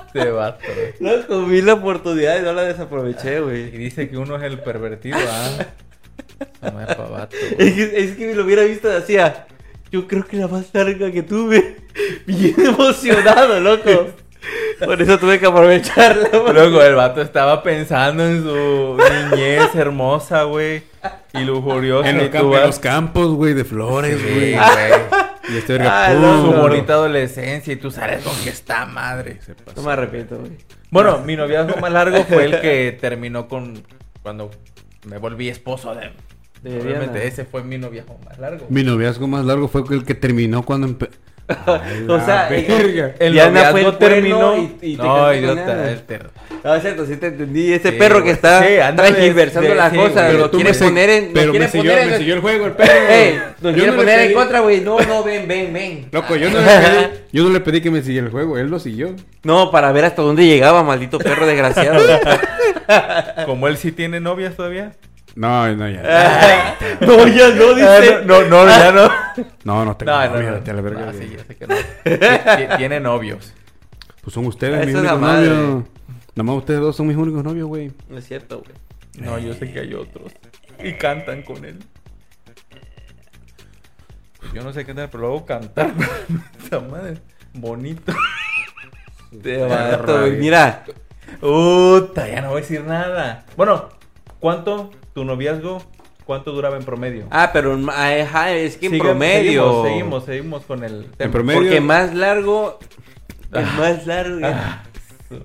Este 0.07 0.31
vato, 0.31 0.65
güey. 0.99 1.15
Loco, 1.17 1.45
vi 1.45 1.61
la 1.61 1.73
oportunidad 1.73 2.39
y 2.39 2.43
no 2.43 2.53
la 2.53 2.63
desaproveché, 2.63 3.37
Y 3.37 3.41
güey. 3.41 3.69
dice 3.71 4.09
que 4.09 4.17
uno 4.17 4.35
es 4.37 4.43
el 4.43 4.59
pervertido, 4.59 5.17
ah. 5.21 5.65
No 6.73 6.81
es 6.81 6.95
pa' 6.95 7.07
vato, 7.07 7.35
Es 7.37 7.55
güey. 7.57 7.75
que, 7.75 8.03
es 8.03 8.15
que 8.17 8.27
me 8.27 8.33
lo 8.35 8.43
hubiera 8.45 8.63
visto 8.63 8.87
decía. 8.89 9.45
Yo 9.91 10.07
creo 10.07 10.25
que 10.25 10.37
la 10.37 10.47
más 10.47 10.67
larga 10.73 11.11
que 11.11 11.23
tuve. 11.23 11.77
Bien 12.25 12.55
emocionado, 12.59 13.59
loco. 13.59 14.07
Por 14.83 15.01
eso 15.01 15.17
tuve 15.19 15.39
que 15.39 15.45
aprovecharla, 15.47 16.29
güey. 16.39 16.53
Luego 16.53 16.81
el 16.81 16.95
vato 16.95 17.21
estaba 17.21 17.61
pensando 17.63 18.25
en 18.25 18.43
su 18.43 18.97
niñez 19.31 19.75
hermosa, 19.75 20.43
güey. 20.43 20.83
Y 21.33 21.39
lujuriosa. 21.41 22.09
En 22.09 22.17
los, 22.17 22.29
camp- 22.29 22.53
en 22.53 22.61
los 22.61 22.79
campos, 22.79 23.27
güey, 23.33 23.53
de 23.53 23.65
flores, 23.65 24.21
güey. 24.21 24.53
Y 25.51 25.57
este 25.57 25.73
verga, 25.73 26.13
loco. 26.13 26.51
Su 26.53 26.61
bonita 26.61 26.93
adolescencia 26.93 27.73
y 27.73 27.75
tú 27.75 27.91
sabes 27.91 28.23
con 28.23 28.33
qué 28.43 28.49
está 28.49 28.85
madre. 28.85 29.39
Se 29.45 29.55
pasó. 29.55 29.81
No 29.81 29.87
me 29.87 29.93
arrepiento, 29.93 30.37
güey. 30.37 30.51
Bueno, 30.91 31.19
mi 31.25 31.35
noviazgo 31.35 31.79
más 31.79 31.91
largo 31.91 32.23
fue 32.23 32.45
el 32.45 32.61
que 32.61 32.97
terminó 32.99 33.47
con 33.47 33.83
cuando 34.21 34.51
me 35.05 35.17
volví 35.17 35.49
esposo 35.49 35.93
de. 35.95 36.11
De 36.61 36.81
Obviamente 36.81 37.25
ese 37.25 37.45
fue 37.45 37.63
mi 37.63 37.77
noviazgo 37.77 38.17
más 38.25 38.37
largo. 38.37 38.65
Mi 38.69 38.83
noviazgo 38.83 39.27
más 39.27 39.45
largo 39.45 39.67
fue 39.69 39.81
el 39.91 40.03
que 40.03 40.13
terminó 40.13 40.63
cuando 40.63 40.87
empe... 40.87 41.09
Ay, 41.65 42.05
O 42.07 42.23
sea, 42.25 42.47
verga. 42.49 43.15
El 43.19 43.33
Diana 43.33 43.71
fue 43.71 43.81
el 43.81 43.97
terminó 43.97 44.55
y- 44.57 44.75
y 44.81 44.97
te 44.97 45.03
no, 45.03 45.33
idiota, 45.33 45.89
el 45.91 46.01
ter- 46.03 46.29
No, 46.63 46.75
es 46.75 46.81
cierto, 46.81 47.05
sí 47.05 47.15
te 47.17 47.27
entendí. 47.27 47.73
Ese 47.73 47.89
Sí, 47.91 47.95
perro 47.97 48.23
que 48.23 48.31
está 48.31 48.61
Sí, 48.63 48.75
transversando 48.95 49.73
las 49.73 49.91
sí, 49.91 49.97
cosas. 49.97 50.25
Lo 50.27 50.37
Pero 50.37 50.49
tú 50.51 50.57
quiere 50.57 50.69
me 50.71 50.73
se- 50.75 50.83
poner 50.85 51.09
en. 51.09 51.31
Pero 51.33 51.51
quiere 51.51 51.65
me 51.65 51.71
siguió, 51.71 51.91
poner 51.91 52.03
en- 52.05 52.11
me 52.11 52.17
siguió 52.17 52.33
el 52.35 52.41
juego 52.41 52.65
el 52.67 52.71
perro. 52.73 53.09
Ey, 53.09 53.41
nos 53.61 53.71
Yo 53.71 53.73
quiere 53.73 53.91
no 53.91 53.97
poner 53.97 54.19
en 54.19 54.33
contra, 54.33 54.59
güey. 54.59 54.81
No, 54.81 54.99
no, 54.99 55.23
ven, 55.23 55.47
ven, 55.47 55.73
ven. 55.73 56.05
Loco, 56.11 56.35
yo 56.35 56.49
no, 56.49 56.59
le 56.61 56.65
pedí, 56.65 57.07
yo 57.31 57.43
no 57.43 57.49
le 57.49 57.59
pedí 57.61 57.81
que 57.81 57.89
me 57.91 58.01
siguiera 58.03 58.27
el 58.27 58.31
juego, 58.31 58.57
él 58.57 58.67
lo 58.69 58.79
siguió. 58.79 59.15
No, 59.43 59.71
para 59.71 59.91
ver 59.91 60.05
hasta 60.05 60.21
dónde 60.21 60.45
llegaba, 60.45 60.83
maldito 60.83 61.17
perro 61.17 61.47
desgraciado. 61.47 61.99
Como 63.45 63.67
él 63.67 63.77
sí 63.77 63.91
tiene 63.91 64.19
novias 64.19 64.55
todavía. 64.55 64.91
No, 65.43 65.73
no, 65.73 65.87
ya. 65.89 66.01
no, 66.99 67.27
ya 67.27 67.49
no, 67.55 67.73
dice. 67.73 68.13
Ah, 68.15 68.21
no, 68.25 68.41
no, 68.43 68.65
ya 68.67 68.91
no. 68.91 69.09
No, 69.63 69.85
no 69.85 69.95
tengo 69.95 70.11
No, 70.11 70.25
no, 70.27 70.33
novia, 70.33 70.61
a 70.67 70.73
la 70.73 70.81
verga, 70.81 71.13
sí, 71.13 71.33
ya 71.37 71.43
sé 71.45 71.55
que 71.55 71.65
no. 71.65 71.75
Ti- 71.75 72.63
ti- 72.67 72.77
Tiene 72.77 72.99
novios. 72.99 73.53
Pues 74.21 74.33
son 74.33 74.45
ustedes 74.47 74.85
mis 74.85 74.95
únicos 74.95 75.21
novios. 75.21 75.83
Nada 76.35 76.43
más 76.43 76.55
ustedes 76.57 76.81
dos 76.81 76.95
son 76.97 77.07
mis 77.07 77.15
únicos 77.15 77.41
novios, 77.43 77.67
güey. 77.69 77.91
No 78.09 78.17
es 78.17 78.27
cierto, 78.27 78.59
güey. 78.61 79.25
No, 79.25 79.39
yo 79.39 79.53
sé 79.53 79.71
que 79.71 79.79
hay 79.79 79.93
otros. 79.93 80.33
Y 80.83 80.93
cantan 80.93 81.41
con 81.43 81.63
él. 81.63 81.79
yo 84.53 84.61
no 84.61 84.73
sé 84.73 84.85
cantar, 84.85 85.09
pero 85.09 85.21
luego 85.21 85.45
cantar. 85.45 85.93
Madre. 86.91 87.17
Bonito. 87.53 88.13
Te. 89.41 89.65
Mira, 90.37 90.83
Puta, 91.39 92.27
ya 92.27 92.41
no 92.41 92.49
voy 92.49 92.57
a 92.57 92.61
decir 92.61 92.83
nada. 92.83 93.45
Bueno, 93.55 93.87
¿cuánto 94.39 94.91
tu 95.13 95.23
noviazgo? 95.25 95.81
¿Cuánto 96.25 96.51
duraba 96.51 96.77
en 96.77 96.83
promedio? 96.83 97.25
ah, 97.31 97.49
pero 97.51 97.75
ajá, 97.89 98.51
es 98.53 98.77
que 98.77 98.85
en 98.85 98.91
Sigue- 98.93 99.01
promedio. 99.03 99.83
Seguimos, 99.83 99.85
seguimos, 99.87 100.25
seguimos 100.25 100.65
con 100.65 100.83
el 100.83 101.03
tema. 101.05 101.15
En 101.25 101.31
promedio. 101.31 101.59
Porque 101.61 101.81
más 101.81 102.13
largo. 102.13 102.77
El 103.51 103.65
más 103.65 104.05
largo. 104.05 104.39
Ah, 104.43 104.83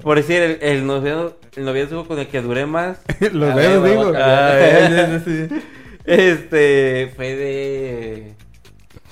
Por 0.02 0.18
decir, 0.18 0.42
el, 0.42 0.58
el 0.60 0.86
noviazgo, 0.86 1.36
el 1.56 1.64
noviazgo 1.64 2.06
con 2.06 2.18
el 2.18 2.26
que 2.28 2.42
duré 2.42 2.66
más. 2.66 2.98
Los 3.32 3.50
A 3.52 3.56
dedos, 3.56 3.88
digo. 3.88 4.12
Ah, 4.14 5.20
sí. 5.24 5.48
Este. 6.04 7.12
Fue 7.16 7.34
de. 7.34 8.34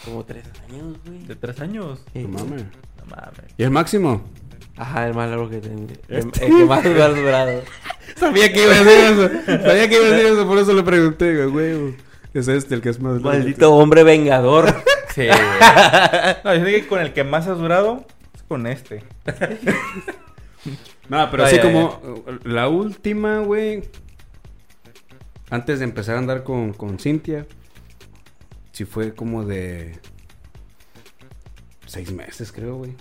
Como 0.04 0.24
tres 0.24 0.44
años, 0.68 0.96
güey. 1.06 1.18
De 1.24 1.36
tres 1.36 1.58
años. 1.60 2.04
No 2.14 2.28
mames. 2.28 2.64
No 2.98 3.04
mames. 3.16 3.40
¿Y 3.56 3.62
el 3.62 3.70
máximo? 3.70 4.22
Ajá, 4.76 5.06
el 5.06 5.14
más 5.14 5.28
largo 5.28 5.50
que 5.50 5.58
tengo. 5.58 5.86
El, 6.08 6.18
el 6.18 6.30
que 6.32 6.64
más 6.64 6.84
ha 6.84 7.08
durado. 7.08 7.62
Sabía 8.16 8.52
que 8.52 8.62
iba 8.62 8.74
a 8.74 8.84
decir 8.84 9.04
eso. 9.04 9.62
Sabía 9.62 9.88
que 9.88 9.96
iba 9.96 10.06
a 10.06 10.10
decir 10.10 10.26
eso, 10.32 10.46
por 10.46 10.58
eso 10.58 10.72
le 10.72 10.82
pregunté, 10.82 11.46
güey. 11.46 11.94
Es 12.34 12.48
este 12.48 12.74
el 12.74 12.80
que 12.80 12.88
es 12.88 13.00
más 13.00 13.14
largo. 13.14 13.28
Maldito 13.28 13.72
hombre 13.74 14.02
vengador. 14.04 14.74
Sí, 15.14 15.26
güey. 15.26 15.38
No, 16.42 16.54
yo 16.54 16.64
sé 16.64 16.70
que 16.70 16.86
con 16.86 16.98
el 16.98 17.12
que 17.12 17.22
más 17.22 17.46
has 17.46 17.58
durado 17.58 18.06
es 18.34 18.42
con 18.44 18.66
este. 18.66 19.04
No, 21.08 21.30
pero 21.30 21.44
así 21.44 21.58
como 21.58 22.00
la 22.44 22.68
última, 22.68 23.40
güey. 23.40 23.82
Antes 25.50 25.80
de 25.80 25.84
empezar 25.84 26.14
a 26.14 26.18
andar 26.18 26.44
con, 26.44 26.72
con 26.72 26.98
Cintia, 26.98 27.46
sí 28.72 28.86
fue 28.86 29.14
como 29.14 29.44
de 29.44 29.98
seis 31.84 32.10
meses, 32.10 32.50
creo, 32.52 32.76
güey. 32.76 32.94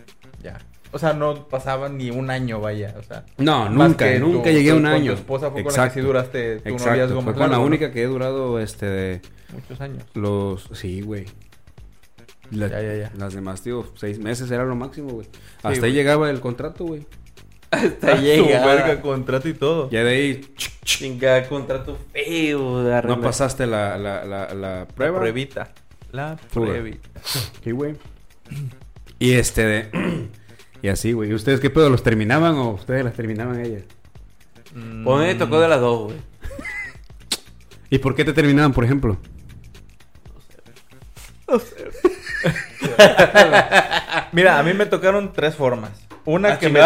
Ya. 0.44 0.60
O 0.94 1.00
sea, 1.00 1.14
no 1.14 1.48
pasaba 1.48 1.88
ni 1.90 2.10
un 2.12 2.30
año, 2.30 2.60
vaya. 2.60 2.94
O 3.00 3.04
sea, 3.04 3.24
No, 3.38 3.70
nunca, 3.70 4.10
nunca 4.20 4.50
tu- 4.50 4.56
llegué 4.56 4.72
a 4.72 4.76
un 4.76 4.82
con 4.84 4.92
año. 4.92 5.12
Tu 5.14 5.18
esposa 5.20 5.50
fue 5.52 5.64
con 5.64 5.74
la 5.74 5.88
que 5.88 5.94
sí 5.94 6.00
duraste 6.02 6.58
tu 6.60 6.70
Exacto, 6.70 6.90
noviazgo 6.92 7.22
fue 7.22 7.34
con 7.34 7.50
la 7.52 7.60
única 7.60 7.92
que 7.92 8.04
he 8.04 8.08
durado, 8.08 8.60
este, 8.60 8.86
de 8.86 9.22
Muchos 9.54 9.80
años. 9.82 10.04
los... 10.14 10.70
Sí, 10.74 11.02
güey. 11.02 11.26
La- 12.52 12.68
Ya, 12.68 12.82
ya, 12.82 12.96
ya. 12.96 13.12
Las 13.18 13.34
demás, 13.34 13.62
tío, 13.62 13.86
seis 13.96 14.20
meses 14.20 14.52
era 14.52 14.66
lo 14.66 14.76
máximo, 14.76 15.12
güey. 15.12 15.28
Hasta 15.64 15.86
ahí 15.86 15.94
llegaba 15.94 16.30
el 16.30 16.42
contrato, 16.42 16.84
güey. 16.86 17.06
Hasta 17.72 18.16
llega. 18.22 18.66
verga, 18.66 19.02
contrato 19.02 19.48
y 19.48 19.54
todo. 19.54 19.90
Ya 19.90 20.04
de 20.04 20.10
ahí 20.10 20.42
Chinga, 20.84 21.48
contrato 21.48 21.98
feo 22.12 22.84
de 22.84 23.02
no 23.04 23.22
pasaste 23.22 23.66
la, 23.66 23.98
la, 23.98 24.26
la, 24.26 24.54
la 24.54 24.80
La 24.80 24.88
prueba. 24.90 25.20
pruebita. 25.20 25.72
La 26.12 26.36
pruebita. 26.52 27.08
Sí, 27.64 27.72
güey. 27.72 27.96
Y 29.20 29.32
este 29.36 29.66
de... 29.66 29.90
y 30.82 30.88
así, 30.90 31.14
güey. 31.14 31.30
¿Y 31.30 31.34
ustedes 31.34 31.60
qué 31.60 31.70
pedo? 31.70 31.90
¿Los 31.90 32.04
terminaban 32.04 32.56
o 32.56 32.72
ustedes 32.72 33.04
las 33.06 33.14
terminaban 33.14 33.58
a 33.58 33.64
ellas? 33.64 33.84
Mm, 34.74 35.04
Pues 35.04 35.28
me 35.28 35.36
tocó 35.36 35.60
de 35.60 35.68
las 35.68 35.80
dos, 35.82 36.06
güey. 36.06 36.18
¿Y 37.90 38.00
por 38.00 38.16
qué 38.16 38.24
te 38.26 38.34
terminaban, 38.34 38.74
por 38.74 38.84
ejemplo? 38.86 39.18
Mira, 44.32 44.60
a 44.60 44.64
mí 44.64 44.74
me 44.74 44.86
tocaron 44.86 45.34
tres 45.34 45.56
formas. 45.56 45.92
Una 46.26 46.54
Ah, 46.54 46.60
que 46.60 46.70
me 46.70 46.82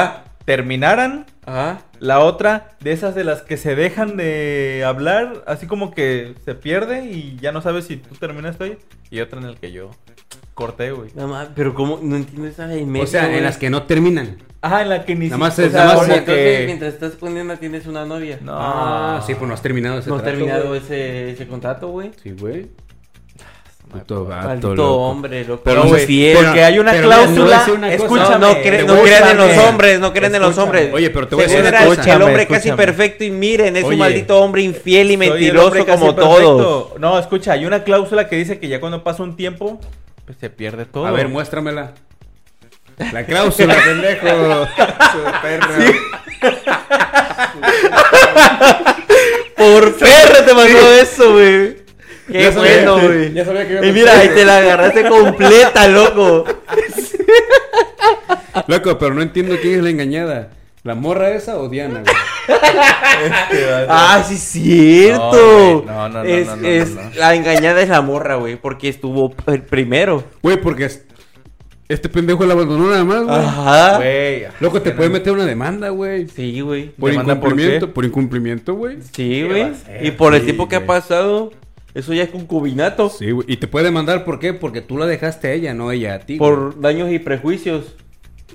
terminaran. 0.46 1.26
Ajá. 1.46 1.82
La 2.00 2.20
otra, 2.20 2.72
de 2.80 2.92
esas 2.92 3.16
de 3.16 3.24
las 3.24 3.42
que 3.44 3.58
se 3.58 3.76
dejan 3.76 4.18
de 4.18 4.84
hablar, 4.86 5.44
así 5.48 5.68
como 5.68 5.94
que 5.94 6.36
se 6.44 6.56
pierde 6.56 7.06
y 7.06 7.38
ya 7.40 7.52
no 7.52 7.62
sabes 7.62 7.86
si 7.86 7.98
tú 7.98 8.16
terminaste 8.16 8.64
ahí. 8.64 8.78
Y 9.10 9.20
otra 9.22 9.40
en 9.40 9.46
el 9.46 9.58
que 9.58 9.72
yo 9.72 9.92
corté, 10.56 10.92
güey. 10.92 11.10
No 11.16 11.28
mames, 11.28 11.50
pero 11.56 11.76
¿cómo? 11.76 12.00
No 12.02 12.16
entiendo 12.16 12.48
esa 12.48 12.66
de 12.66 12.84
medio, 12.86 13.04
o 13.04 13.08
sea, 13.08 13.26
güey. 13.26 13.38
en 13.38 13.44
las 13.44 13.58
que 13.58 13.70
no 13.70 13.84
terminan. 13.84 14.38
Ajá, 14.62 14.82
en 14.82 14.90
la 14.90 15.06
que 15.06 15.14
ni 15.14 15.26
Nada 15.28 15.38
más 15.38 15.54
siquiera- 15.56 15.68
es- 15.68 15.74
o 15.76 15.78
sea, 15.78 15.86
nada 15.86 15.98
más 16.08 16.18
Entonces, 16.18 16.58
que- 16.60 16.66
mientras 16.66 16.94
estás 16.96 17.12
poniendo 17.12 17.56
tienes 17.58 17.86
una 17.86 18.04
novia. 18.06 18.40
No. 18.42 18.54
Ah, 18.56 19.24
sí, 19.28 19.36
pues 19.36 19.48
no 19.48 19.54
has 19.54 19.62
terminado 19.62 20.00
ese 20.00 20.10
No 20.10 20.16
has 20.16 20.24
trato, 20.24 20.38
terminado 20.38 20.68
güey. 20.70 20.80
ese, 20.82 21.30
ese 21.32 21.48
contrato, 21.48 21.90
güey. 21.90 22.10
Sí, 22.24 22.32
güey. 22.32 22.66
Puto 23.92 24.26
vato, 24.26 24.48
Maldito 24.48 24.76
loco. 24.76 24.96
hombre, 24.96 25.46
loco. 25.46 25.62
Pero, 25.64 25.84
No, 25.84 25.90
güey, 25.90 26.06
fiel. 26.08 26.38
porque 26.44 26.64
hay 26.64 26.80
una 26.80 26.92
pero 26.92 27.04
mira, 27.08 27.16
te 27.18 27.26
voy 27.26 27.34
a 27.34 27.36
cláusula. 27.36 27.58
decir 27.60 27.74
una 27.76 27.88
cosa. 27.88 28.04
Escúchame. 28.04 28.30
no, 28.32 28.40
no, 28.40 28.54
cre- 28.56 28.64
no 28.86 28.94
escúchame. 28.96 29.02
creen 29.04 29.28
en 29.30 29.38
los 29.38 29.58
hombres, 29.70 30.00
no 30.00 30.14
creen 30.14 30.36
en 30.36 30.42
los 30.42 30.50
Escúchame. 30.50 30.64
hombres. 30.80 30.94
Oye, 30.96 31.10
pero 31.12 31.28
te 31.28 31.36
voy 31.36 31.44
a 31.44 31.48
decir 31.48 31.60
una 31.62 31.70
era 31.70 31.86
cosa. 31.86 32.02
el 32.02 32.22
hombre 32.24 32.42
Escúchame, 32.42 32.48
casi 32.48 32.70
escúchame. 32.70 32.86
perfecto 32.86 33.24
y 33.24 33.32
miren, 33.32 33.78
es 33.78 33.84
un 33.84 33.98
maldito 33.98 34.40
hombre 34.42 34.62
infiel 34.64 35.12
y 35.12 35.16
Soy 35.18 35.28
el 35.28 35.32
mentiroso 35.32 35.66
hombre 35.68 35.86
casi 35.86 36.00
como 36.00 36.16
perfecto. 36.16 36.42
todos. 36.42 37.00
No, 37.00 37.20
escucha, 37.20 37.54
hay 37.54 37.66
una 37.68 37.84
cláusula 37.84 38.28
que 38.28 38.36
dice 38.38 38.60
que 38.60 38.68
ya 38.68 38.80
cuando 38.80 39.04
pasa 39.04 39.22
un 39.24 39.36
tiempo, 39.38 39.80
pues 40.26 40.38
se 40.40 40.50
pierde 40.50 40.86
todo. 40.86 41.06
A 41.06 41.12
ver, 41.12 41.28
muéstramela. 41.28 41.94
La 43.12 43.26
cláusula, 43.26 43.76
pendejo. 43.84 44.28
Su 45.12 45.42
perro. 45.42 45.68
Por 49.58 49.96
perro 49.98 50.46
te 50.46 50.54
mandó 50.54 50.94
eso, 50.94 51.34
güey. 51.34 51.78
Qué 52.32 52.42
Ya 52.44 52.50
bueno, 52.52 53.00
güey. 53.00 53.34
ya 53.34 53.46
sabía 53.46 53.68
que 53.68 53.74
iba 53.74 53.82
a 53.82 53.86
Y 53.86 53.92
mira, 53.92 54.20
ahí 54.20 54.30
te 54.30 54.46
la 54.46 54.58
agarraste 54.58 55.08
completa, 55.08 55.88
loco. 55.88 56.46
Loco, 58.68 58.98
pero 58.98 59.14
no 59.14 59.22
entiendo 59.22 59.56
quién 59.62 59.76
es 59.76 59.84
la 59.84 59.90
engañada. 59.90 60.50
¿La 60.84 60.96
morra 60.96 61.30
esa 61.32 61.58
o 61.58 61.70
Diana, 61.70 62.02
güey? 62.02 62.16
Este. 62.48 63.86
Ah, 63.90 64.24
sí, 64.28 64.34
es 64.36 64.40
cierto. 64.42 65.84
No, 65.86 66.10
no, 66.10 66.10
no, 66.10 66.24
no, 66.24 66.30
es, 66.30 66.48
no, 66.48 66.56
no, 66.58 66.68
es- 66.68 66.90
no, 66.96 67.02
no. 67.04 67.10
La 67.16 67.36
engañada 67.36 67.82
es 67.82 67.90
la 67.90 68.02
morra, 68.02 68.36
güey, 68.36 68.56
porque 68.56 68.90
estuvo 68.90 69.34
el 69.48 69.64
primero. 69.64 70.24
Güey, 70.42 70.62
porque 70.62 70.86
es- 70.86 71.06
este 71.88 72.10
pendejo 72.10 72.46
la 72.46 72.54
abandonó 72.54 72.90
nada 72.90 73.04
más, 73.04 73.24
güey. 73.24 73.38
Ajá. 73.38 73.98
Güey. 73.98 74.44
Loco, 74.60 74.82
te 74.82 74.92
puede 74.92 75.10
meter 75.10 75.34
una 75.34 75.46
demanda, 75.46 75.90
güey. 75.90 76.28
Sí, 76.28 76.62
güey. 76.62 76.90
Por 76.90 77.12
¿Demanda 77.12 77.40
por 77.40 77.50
incumplimiento, 77.50 77.94
por, 77.94 78.06
incumplimiento, 78.06 78.74
güey. 78.76 78.98
Sí, 79.02 79.12
¿Qué 79.14 79.46
güey. 79.48 80.08
Y 80.08 80.12
por 80.12 80.34
el 80.36 80.44
tiempo 80.44 80.68
que 80.68 80.76
ha 80.78 80.86
pasado, 80.86 81.52
eso 81.94 82.14
ya 82.14 82.24
es 82.24 82.30
concubinato. 82.30 83.10
Sí, 83.10 83.32
güey. 83.32 83.46
Y 83.50 83.58
te 83.58 83.68
puede 83.68 83.86
demandar, 83.86 84.26
¿por 84.26 84.40
qué? 84.40 84.54
Porque 84.54 84.82
tú 84.82 84.98
la 84.98 85.06
dejaste 85.06 85.48
a 85.48 85.52
ella, 85.54 85.74
no 85.74 85.92
ella 85.92 86.16
a 86.16 86.20
ti. 86.20 86.38
Por 86.38 86.80
daños 86.82 87.12
y 87.12 87.20
prejuicios. 87.20 87.96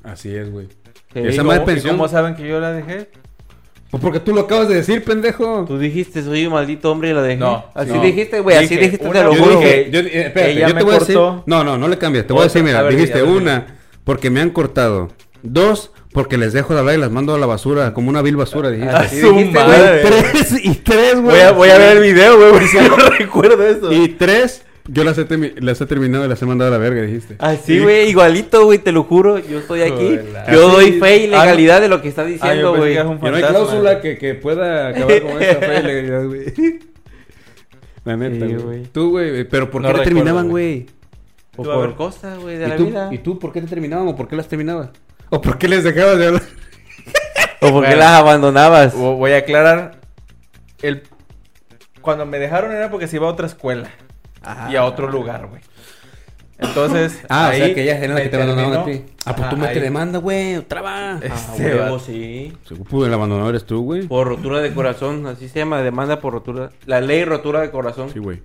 Así 0.03 0.35
es, 0.35 0.51
güey. 0.51 0.67
Esa 1.15 1.43
¿Y 1.43 1.45
madre 1.45 1.61
cómo- 1.61 1.71
y 1.71 1.75
pensión. 1.75 1.97
¿Cómo 1.97 2.09
saben 2.09 2.35
que 2.35 2.47
yo 2.49 2.61
la 2.61 2.73
dejé? 2.73 3.09
Pues 3.91 4.01
porque 4.03 4.21
tú 4.21 4.33
lo 4.33 4.43
acabas 4.43 4.69
de 4.69 4.77
decir, 4.77 5.03
pendejo. 5.03 5.65
Tú 5.67 5.77
dijiste, 5.79 6.23
soy 6.23 6.47
un 6.47 6.53
maldito 6.53 6.93
hombre 6.93 7.11
y 7.11 7.13
la 7.13 7.23
dejé. 7.23 7.39
No, 7.41 7.65
Así 7.75 7.93
no. 7.93 8.01
dijiste, 8.03 8.39
güey, 8.41 8.57
así 8.57 8.69
Dije, 8.69 8.81
dijiste, 8.83 9.09
te 9.09 9.25
lo 9.25 9.35
juro. 9.35 9.59
dije- 9.59 9.89
Yo, 9.91 9.99
eh, 10.01 10.27
espérate, 10.27 10.53
ella 10.53 10.69
yo 10.69 10.75
me 10.75 10.81
te 10.81 10.85
voy 10.85 10.95
a 10.95 10.99
decir. 11.01 11.15
cortó. 11.17 11.43
No, 11.47 11.65
no, 11.65 11.77
no 11.77 11.89
le 11.89 11.99
cambies. 11.99 12.25
Te 12.27 12.33
voy 12.33 12.43
a 12.43 12.45
decir, 12.45 12.63
mira, 12.63 12.79
a 12.79 12.83
ver, 12.83 12.95
dijiste 12.95 13.23
una, 13.25 13.79
porque 14.05 14.31
me 14.31 14.41
han 14.41 14.51
cortado. 14.51 15.09
Dos, 15.43 15.91
porque 16.13 16.37
les 16.39 16.53
dejo 16.53 16.73
de 16.75 16.81
hablar 16.81 16.95
y 16.95 16.99
las 16.99 17.11
mando 17.11 17.35
a 17.35 17.39
la 17.39 17.47
basura, 17.47 17.93
como 17.93 18.11
una 18.11 18.23
vil 18.23 18.37
basura, 18.37 18.71
dijiste. 18.71 18.95
Ah, 18.95 19.01
Así 19.01 19.17
dijiste, 19.17 19.59
madre. 19.59 20.03
tres, 20.03 20.65
y 20.65 20.75
tres, 20.77 21.15
güey. 21.15 21.25
Voy 21.37 21.41
a, 21.41 21.51
voy 21.53 21.69
a 21.71 21.79
ver 21.79 21.97
el 21.97 22.03
video, 22.03 22.37
güey, 22.37 22.51
porque 22.53 22.67
si 22.69 22.77
no 22.79 22.97
recuerdo 23.19 23.67
eso. 23.67 23.93
Y 23.93 24.09
tres, 24.11 24.63
yo 24.89 25.05
las 25.05 25.19
he, 25.19 25.55
las 25.61 25.81
he 25.81 25.87
terminado 25.87 26.25
y 26.25 26.29
las 26.29 26.41
he 26.43 26.47
mandado 26.47 26.69
a 26.69 26.73
la 26.73 26.79
verga, 26.79 27.03
dijiste. 27.03 27.37
Así, 27.39 27.79
güey, 27.79 28.09
igualito, 28.11 28.65
güey, 28.65 28.79
te 28.79 28.93
lo 28.93 29.05
juro. 29.05 29.39
Yo 29.39 29.59
estoy 29.61 29.83
aquí. 29.83 29.93
Joder, 29.93 30.25
Yo 30.53 30.67
así- 30.69 30.77
doy 30.77 30.93
fe 31.01 31.17
y 31.19 31.27
legalidad 31.29 31.81
de 31.81 31.89
lo 31.89 32.01
que 32.03 32.09
está 32.09 32.23
Ah, 32.23 32.27
yo 32.27 32.33
diciendo, 32.33 32.77
güey. 32.77 32.93
Y 32.95 32.97
no 33.05 33.37
hay 33.37 33.43
cláusula 33.43 34.01
que, 34.01 34.19
que 34.19 34.35
pueda 34.35 34.89
acabar 34.89 35.23
con 35.23 35.43
esa 35.43 35.55
fe 35.61 35.79
y 35.79 35.83
legalidad, 35.87 36.27
güey. 36.27 36.81
La 38.05 38.17
neta, 38.17 38.47
Sí, 38.47 38.53
güey. 38.55 38.65
güey. 38.65 38.83
Tú, 38.85 39.11
güey, 39.11 39.45
pero 39.45 39.71
¿por 39.71 39.83
No 39.83 39.89
qué 39.93 39.99
te 39.99 40.05
terminaban, 40.05 40.49
güey. 40.49 40.87
O 41.57 41.63
por 41.63 41.87
ver. 41.89 41.97
cosas, 41.97 42.39
güey, 42.39 42.57
de 42.57 42.67
¿Y 42.67 42.69
la 42.69 42.77
tú, 42.77 42.87
vida. 42.87 43.09
¿Y 43.13 43.19
tú 43.19 43.39
por 43.39 43.53
qué 43.53 43.61
te 43.61 43.67
terminaban 43.67 44.09
o 44.09 44.17
por 44.17 44.27
qué 44.29 44.37
las 44.37 44.49
terminabas? 44.49 44.89
¿O 45.29 45.41
por 45.41 45.59
qué 45.59 45.69
les 45.69 45.85
dejabas 45.85 46.19
de 46.19 46.27
hablar? 46.29 46.43
O 47.63 47.71
porque 47.73 47.89
Bueno. 47.89 47.97
las 47.97 48.13
abandonabas. 48.21 48.95
Vo- 48.95 49.17
Voy 49.19 49.33
a 49.33 49.39
aclarar. 49.39 50.01
El... 50.81 51.03
Cuando 52.01 52.25
me 52.25 52.39
dejaron 52.39 52.73
era 52.73 52.91
porque 52.91 53.07
se 53.07 53.17
iba 53.17 53.27
a 53.27 53.31
otra 53.31 53.47
escuela. 53.47 53.91
Y 54.71 54.77
a 54.77 54.85
otro 54.85 55.09
lugar, 55.09 55.47
güey. 55.49 55.61
Entonces. 56.59 57.21
Ah, 57.29 57.51
o 57.53 57.57
sea 57.57 57.75
que 57.75 57.83
ellas 57.83 57.97
eran 57.99 58.11
las 58.11 58.19
me 58.19 58.23
que 58.25 58.29
te 58.29 58.37
abandonaban 58.37 58.79
a 58.81 58.85
ti. 58.85 59.03
Ah, 59.25 59.35
pues 59.35 59.49
tú 59.49 59.57
mete 59.57 59.73
ahí. 59.73 59.81
demanda, 59.81 60.19
güey. 60.19 60.57
Otra 60.57 60.83
va. 60.83 61.19
Eh, 61.23 61.29
Ah, 61.31 61.37
Este 61.57 61.75
huevo, 61.75 61.99
sí. 61.99 62.53
Seguro 62.69 62.91
pues, 62.91 63.09
el 63.09 63.15
abandonador 63.15 63.51
eres 63.55 63.65
tú, 63.65 63.83
güey. 63.83 64.03
Por 64.07 64.29
rotura 64.29 64.61
de 64.61 64.73
corazón, 64.75 65.27
así 65.27 65.49
se 65.49 65.61
llama, 65.61 65.81
demanda 65.83 66.21
por 66.21 66.35
rotura. 66.35 66.71
La 66.87 67.01
ley 67.01 67.25
rotura 67.25 67.61
de 67.61 67.71
corazón. 67.71 68.11
Sí, 68.13 68.19
güey. 68.19 68.43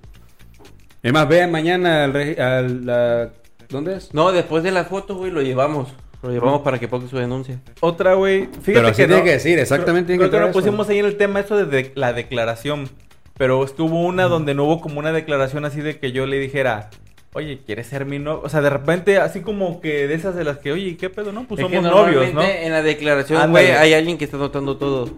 Es 1.03 1.11
más, 1.13 1.27
vean 1.27 1.51
mañana 1.51 2.05
al, 2.05 2.15
al 2.39 2.85
la... 2.85 3.29
¿Dónde 3.69 3.97
es? 3.97 4.13
No, 4.13 4.31
después 4.31 4.63
de 4.63 4.71
la 4.71 4.85
foto, 4.85 5.15
güey, 5.15 5.31
lo 5.31 5.41
llevamos. 5.41 5.93
Lo 6.23 6.31
llevamos 6.31 6.61
para 6.61 6.79
que 6.79 6.87
ponga 6.87 7.07
su 7.09 7.17
denuncia. 7.17 7.59
Otra, 7.81 8.13
güey. 8.15 8.45
Fíjate 8.45 8.73
Pero 8.73 8.87
así 8.87 9.01
que 9.01 9.07
tiene 9.07 9.19
no- 9.19 9.25
que 9.25 9.31
decir, 9.31 9.59
exactamente 9.59 10.15
Creo, 10.15 10.17
tiene 10.17 10.31
que 10.31 10.37
creo 10.37 10.43
que 10.45 10.49
eso. 10.51 10.59
pusimos 10.59 10.89
ahí 10.89 10.99
en 10.99 11.05
el 11.05 11.17
tema 11.17 11.41
eso 11.41 11.57
de, 11.57 11.65
de- 11.65 11.91
la 11.95 12.13
declaración. 12.13 12.89
Pero 13.37 13.63
estuvo 13.65 14.01
una 14.01 14.23
donde 14.25 14.53
no 14.53 14.63
hubo 14.63 14.81
como 14.81 14.99
una 14.99 15.11
declaración 15.11 15.65
así 15.65 15.81
de 15.81 15.99
que 15.99 16.11
yo 16.13 16.25
le 16.25 16.39
dijera, 16.39 16.89
oye, 17.33 17.59
¿quieres 17.65 17.87
ser 17.87 18.05
mi 18.05 18.17
novio? 18.17 18.41
O 18.43 18.49
sea, 18.49 18.61
de 18.61 18.69
repente, 18.69 19.17
así 19.17 19.41
como 19.41 19.81
que 19.81 20.07
de 20.07 20.13
esas 20.13 20.35
de 20.35 20.45
las 20.45 20.59
que, 20.59 20.71
oye, 20.71 20.95
¿qué 20.95 21.09
pedo? 21.09 21.33
No, 21.33 21.43
pues 21.45 21.59
Es 21.59 21.67
que 21.67 21.75
somos 21.75 21.91
novios, 21.91 22.33
¿no? 22.33 22.41
En 22.41 22.71
la 22.71 22.81
declaración, 22.81 23.51
güey, 23.51 23.71
hay 23.71 23.93
alguien 23.93 24.17
que 24.17 24.23
está 24.25 24.37
notando 24.37 24.77
todo. 24.77 25.09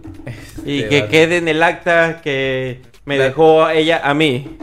Y 0.66 0.78
Este 0.82 0.88
que 0.88 1.00
vato. 1.02 1.10
quede 1.12 1.36
en 1.36 1.46
el 1.48 1.62
acta 1.62 2.20
que 2.22 2.80
me 3.04 3.18
La- 3.18 3.24
dejó 3.26 3.68
ella 3.70 4.00
a 4.02 4.14
mí. 4.14 4.56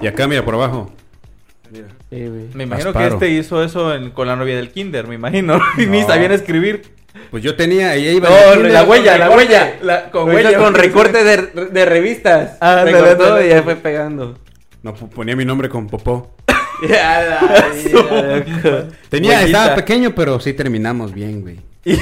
Y 0.00 0.06
acá, 0.06 0.26
mira, 0.28 0.44
por 0.44 0.54
abajo. 0.54 0.90
mira. 1.70 1.86
Sí. 2.10 2.16
Me 2.52 2.64
imagino 2.64 2.90
Asparo. 2.90 3.18
que 3.18 3.26
este 3.26 3.38
hizo 3.40 3.64
eso 3.64 3.94
en- 3.94 4.10
con 4.10 4.26
la 4.28 4.36
novia 4.36 4.54
del 4.56 4.68
kinder, 4.70 5.06
me 5.06 5.14
imagino. 5.14 5.58
Y 5.78 5.86
ni 5.86 6.02
sabían 6.02 6.32
escribir. 6.32 6.82
Pues 7.30 7.42
yo 7.42 7.56
tenía, 7.56 7.94
ella 7.94 8.10
iba 8.12 8.28
No, 8.28 8.34
la 8.62 8.84
huella, 8.84 9.18
la 9.18 9.30
huella. 9.30 9.74
la- 9.82 10.10
con 10.10 10.28
huella. 10.28 10.56
con 10.58 10.74
recorte 10.74 11.24
de, 11.24 11.36
de 11.70 11.84
revistas. 11.84 12.56
Ah, 12.60 12.82
Recortó 12.84 13.24
ándale. 13.26 13.46
y 13.46 13.50
ya 13.50 13.62
fue 13.62 13.76
pegando. 13.76 14.38
No, 14.82 14.94
ponía 14.94 15.36
mi 15.36 15.44
nombre 15.44 15.68
con 15.68 15.86
popó. 15.88 16.34
Tenía, 19.08 19.38
Huellita. 19.38 19.44
estaba 19.44 19.74
pequeño, 19.76 20.14
pero 20.14 20.40
sí 20.40 20.52
terminamos 20.52 21.12
bien, 21.14 21.40
güey. 21.42 21.58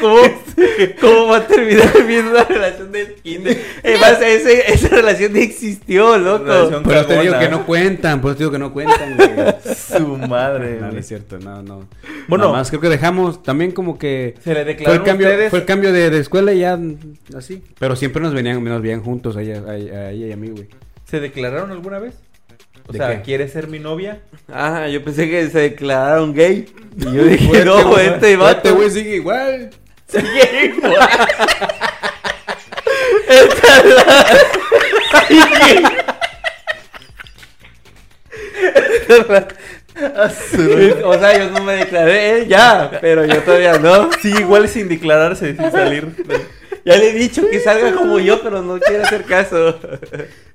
¿Cómo, 0.00 0.18
¿Cómo 1.00 1.28
va 1.28 1.38
a 1.38 1.46
terminar 1.46 2.06
bien 2.06 2.32
la 2.32 2.44
relación 2.44 2.92
del 2.92 3.14
kinder? 3.14 3.58
Además, 3.84 4.18
ese, 4.22 4.72
esa 4.72 4.88
relación 4.88 5.32
ni 5.32 5.40
existió, 5.40 6.18
loco. 6.18 6.82
Pero 6.86 7.06
te 7.06 7.20
digo 7.20 7.38
que 7.38 7.48
no 7.48 7.66
cuentan, 7.66 8.20
pues 8.20 8.36
te 8.36 8.40
digo 8.44 8.52
que 8.52 8.58
no 8.58 8.72
cuentan, 8.72 9.16
güey. 9.16 9.30
Su 9.76 10.16
madre, 10.16 10.78
No, 10.80 10.92
no 10.92 10.98
es 10.98 11.06
cierto, 11.06 11.38
no, 11.38 11.62
no. 11.62 11.74
Bueno. 11.76 11.88
Bueno, 12.28 12.52
más 12.52 12.68
creo 12.70 12.80
que 12.80 12.88
dejamos 12.88 13.42
también 13.42 13.72
como 13.72 13.98
que 13.98 14.34
Se 14.42 14.54
le 14.54 14.62
fue 14.62 14.70
el 14.72 14.76
declararon 14.78 15.04
cambio, 15.06 15.26
ustedes. 15.28 15.50
fue 15.50 15.58
el 15.60 15.64
cambio 15.64 15.92
de, 15.92 16.10
de 16.10 16.18
escuela 16.18 16.52
y 16.52 16.60
ya 16.60 16.78
así. 17.36 17.62
Pero 17.78 17.96
siempre 17.96 18.22
nos 18.22 18.34
venían, 18.34 18.62
nos 18.62 18.82
veían 18.82 19.02
juntos 19.02 19.36
a 19.36 19.42
ella, 19.42 19.62
a, 19.66 19.70
a 19.72 20.10
ella 20.10 20.26
y 20.26 20.32
a 20.32 20.36
mí, 20.36 20.48
güey. 20.50 20.68
¿Se 21.04 21.20
declararon 21.20 21.70
alguna 21.72 21.98
vez? 21.98 22.14
O 22.88 22.92
¿De 22.92 22.98
sea, 22.98 23.16
qué? 23.16 23.22
¿quieres 23.22 23.52
ser 23.52 23.68
mi 23.68 23.78
novia? 23.78 24.22
Ah, 24.52 24.88
yo 24.88 25.04
pensé 25.04 25.30
que 25.30 25.48
se 25.50 25.58
declararon 25.60 26.34
gay. 26.34 26.66
Y 26.98 27.04
yo 27.14 27.24
dije, 27.24 27.46
Fuerte, 27.46 27.64
no, 27.64 27.88
güey. 27.90 28.06
este 28.08 28.36
vato. 28.36 28.74
güey 28.74 28.90
sigue 28.90 29.16
igual. 29.16 29.70
Sigue 30.12 30.74
igual. 30.76 31.08
o 41.04 41.18
sea, 41.18 41.38
yo 41.38 41.50
no 41.50 41.62
me 41.62 41.74
declaré, 41.74 42.30
él 42.38 42.48
ya, 42.48 42.98
pero 43.00 43.24
yo 43.24 43.42
todavía 43.42 43.78
no. 43.78 44.10
Sí, 44.20 44.30
igual 44.38 44.68
sin 44.68 44.88
declararse, 44.88 45.56
sin 45.56 45.70
salir. 45.70 46.08
Ya 46.84 46.96
le 46.96 47.10
he 47.10 47.14
dicho 47.14 47.48
que 47.48 47.60
salga 47.60 47.94
como 47.94 48.18
yo, 48.18 48.42
pero 48.42 48.60
no 48.62 48.78
quiere 48.80 49.04
hacer 49.04 49.24
caso. 49.24 49.78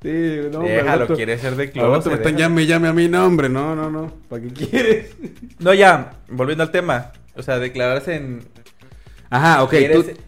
Sí, 0.02 0.42
no, 0.52 0.60
Déjalo, 0.62 1.08
quiere 1.08 1.38
ser 1.38 1.56
de 1.56 1.72
closet. 1.72 2.12
me 2.12 2.18
están 2.18 2.36
déjalo. 2.36 2.38
llame, 2.38 2.66
llame 2.66 2.88
a 2.88 2.94
mí, 2.94 3.08
no, 3.08 3.26
hombre, 3.26 3.50
no, 3.50 3.76
no, 3.76 3.90
no. 3.90 4.14
¿Para 4.30 4.42
qué 4.44 4.50
quieres? 4.50 5.16
No, 5.60 5.74
ya, 5.74 6.12
volviendo 6.28 6.64
al 6.64 6.72
tema. 6.72 7.12
O 7.36 7.42
sea, 7.44 7.60
declararse 7.60 8.16
en... 8.16 8.42
Ajá, 9.30 9.64
ok, 9.64 9.70
¿Quieres- 9.72 10.06
tú, 10.06 10.22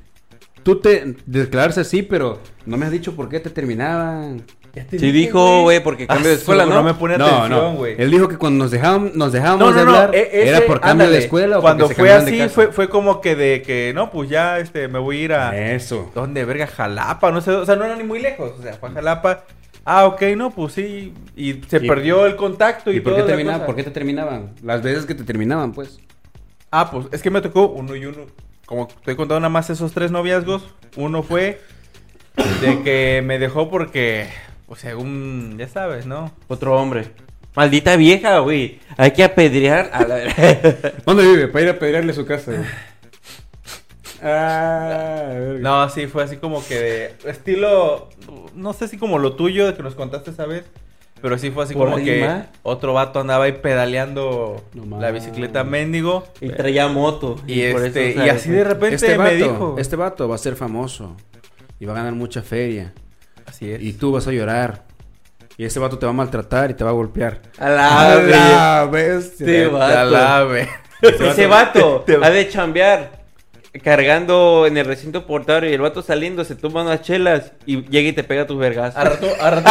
tú 0.64 0.80
te 0.80 1.16
declararse 1.26 1.82
así, 1.82 2.04
pero 2.04 2.40
no 2.66 2.78
me 2.78 2.86
has 2.86 2.92
dicho 2.92 3.16
por 3.16 3.30
qué 3.30 3.40
te 3.40 3.50
terminaban. 3.50 4.44
Te 4.72 4.82
Sí 5.00 5.08
dije, 5.08 5.12
dijo, 5.28 5.62
güey, 5.64 5.82
porque 5.84 6.06
cambio 6.06 6.28
de 6.30 6.36
Ah, 6.36 6.38
escuela, 6.38 6.66
¿no? 6.66 6.76
No 6.76 6.84
me 6.84 6.94
pone 6.94 7.18
no, 7.18 7.26
atención, 7.26 7.50
no. 7.50 7.74
güey. 7.74 7.96
Él 7.98 8.12
dijo 8.12 8.28
que 8.28 8.38
cuando 8.38 8.64
nos 8.66 8.72
dejábamos, 8.72 9.16
nos 9.16 9.32
dejábamos 9.34 9.60
No, 9.62 9.72
no, 9.72 9.76
de 9.76 9.82
hablar, 9.82 10.16
e- 10.16 10.30
era 10.48 10.58
ese- 10.60 10.68
por 10.68 10.80
cambio 10.80 10.92
ándale, 10.92 11.12
de 11.12 11.18
escuela 11.24 11.58
o 11.58 11.62
Cuando 11.62 11.86
porque 11.86 11.96
se 11.96 12.02
fue 12.02 12.12
así, 12.12 12.38
casa. 12.38 12.50
fue, 12.54 12.68
fue 12.72 12.88
como 12.88 13.20
que 13.20 13.36
de 13.36 13.62
que, 13.64 13.94
no, 13.96 14.12
pues 14.12 14.30
ya, 14.30 14.60
este, 14.60 14.88
me 14.88 15.00
voy 15.00 15.18
a 15.18 15.24
ir 15.24 15.34
a... 15.34 15.74
Eso. 15.74 16.12
¿Dónde, 16.14 16.46
verga? 16.46 16.68
Jalapa, 16.68 17.32
no 17.32 17.42
sé, 17.42 17.50
o 17.52 17.66
sea, 17.66 17.76
no 17.76 17.86
era 17.86 17.96
ni 17.96 18.04
muy 18.04 18.20
lejos, 18.22 18.54
o 18.60 18.62
sea, 18.62 18.74
fue 18.74 18.90
a 18.90 18.92
Jalapa. 18.94 19.44
Ah, 19.86 20.06
ok, 20.06 20.22
no, 20.38 20.52
pues 20.52 20.74
sí, 20.74 21.14
y 21.36 21.62
se 21.68 21.78
Y- 21.84 21.88
perdió 21.88 22.28
el 22.28 22.36
contacto 22.36 22.92
y, 22.92 22.98
¿Y 22.98 23.00
por 23.00 23.16
qué, 23.16 23.24
terminaban? 23.24 23.66
¿Por 23.66 23.76
qué 23.76 23.84
te 23.84 23.92
terminaban? 23.92 24.52
Las 24.64 24.84
veces 24.84 25.06
que 25.08 25.16
te 25.16 25.24
terminaban, 25.24 25.72
pues. 25.74 26.00
Ah, 26.70 26.92
pues 26.92 27.08
es 27.12 27.24
que 27.24 27.32
me 27.32 27.42
tocó 27.42 27.70
uno 27.70 27.96
y 27.96 28.06
uno. 28.06 28.20
Como 28.70 28.88
estoy 28.88 29.16
contando 29.16 29.40
nada 29.40 29.50
más 29.50 29.72
esos 29.72 29.94
tres 29.94 30.12
noviazgos, 30.12 30.62
uno 30.96 31.24
fue 31.24 31.60
de 32.62 32.84
que 32.84 33.24
me 33.26 33.40
dejó 33.40 33.68
porque, 33.68 34.30
pues 34.68 34.82
según, 34.82 35.56
ya 35.58 35.68
sabes, 35.68 36.06
¿no? 36.06 36.32
Otro 36.48 36.80
hombre. 36.80 37.08
Maldita 37.56 37.96
vieja, 37.96 38.38
güey. 38.38 38.80
Hay 38.96 39.10
que 39.10 39.24
apedrear 39.24 39.90
a 39.92 40.04
la... 40.04 40.20
¿Dónde 41.04 41.24
vive? 41.24 41.48
Para 41.48 41.64
ir 41.64 41.70
a 41.72 41.80
pedirle 41.80 42.14
su 42.14 42.28
casa, 42.28 42.52
güey. 42.52 42.66
Ah. 44.22 45.34
No, 45.60 45.90
sí, 45.90 46.06
fue 46.06 46.22
así 46.22 46.38
como 46.38 46.64
que 46.64 46.76
de 46.80 47.16
estilo, 47.26 48.10
no 48.54 48.74
sé 48.74 48.88
si 48.88 49.00
como 49.00 49.18
lo 49.18 49.34
tuyo 49.34 49.66
de 49.66 49.74
que 49.74 49.82
nos 49.82 49.96
contaste 49.96 50.30
esa 50.30 50.46
vez, 50.46 50.66
pero 51.22 51.38
sí 51.38 51.52
fue 51.52 51.64
así 51.64 51.74
¿Por 51.74 51.90
como 51.92 52.04
que 52.04 52.28
otro 52.64 52.94
vato 52.94 53.20
andaba 53.20 53.46
ahí 53.46 53.54
pedaleando 53.54 54.64
No 54.74 55.00
la 55.00 55.12
bicicleta 55.12 55.64
mendigo 55.64 56.26
y 56.42 56.50
traía 56.50 56.88
moto. 56.88 57.36
y, 57.48 57.62
este, 57.62 58.12
eso, 58.12 58.26
y 58.26 58.30
así 58.30 58.50
de 58.52 58.64
repente 58.64 58.96
Este 58.96 59.10
me 59.12 59.18
vato, 59.18 59.34
dijo. 59.36 59.76
este 59.78 59.96
vato 59.96 60.28
va 60.30 60.36
a 60.36 60.38
ser 60.40 60.56
famoso 60.56 61.16
y 61.80 61.86
va 61.86 61.94
a 61.94 61.96
ganar 61.98 62.14
mucha 62.14 62.42
feria 62.42 62.94
Así 63.46 63.72
es. 63.72 63.82
y 63.82 63.94
tú 63.94 64.12
vas 64.12 64.28
a 64.28 64.32
llorar 64.32 64.86
y 65.58 65.66
este 65.66 65.80
vato 65.80 65.98
te 66.00 66.06
va 66.06 66.12
a 66.12 66.16
maltratar 66.16 66.72
y 66.72 66.74
te 66.74 66.86
va 66.86 66.92
a 66.92 66.94
golpear. 66.94 67.42
A 67.58 67.70
la, 67.70 68.00
A 68.00 68.16
la 68.16 68.86
bestia. 68.86 69.46
Sí, 69.46 69.66
va. 69.76 69.90
Te 69.90 69.94
alabe. 69.98 70.70
Ese 71.02 71.48
vato 71.48 72.02
Te- 72.06 72.16
ha 72.16 72.30
de 72.30 72.48
chambear 72.48 73.19
cargando 73.84 74.66
en 74.66 74.78
el 74.78 74.86
recinto 74.86 75.28
portuario 75.28 75.70
y 75.70 75.74
el 75.74 75.82
vato 75.82 76.02
saliendo 76.02 76.44
se 76.44 76.56
toma 76.56 76.82
unas 76.82 77.02
chelas 77.04 77.52
y 77.68 77.84
llega 77.90 78.10
y 78.10 78.14
te 78.14 78.24
pega 78.24 78.48
tus 78.48 78.58
vergas. 78.58 78.96
A 78.98 79.04
rato, 79.04 79.28
a 79.40 79.50
rato, 79.52 79.70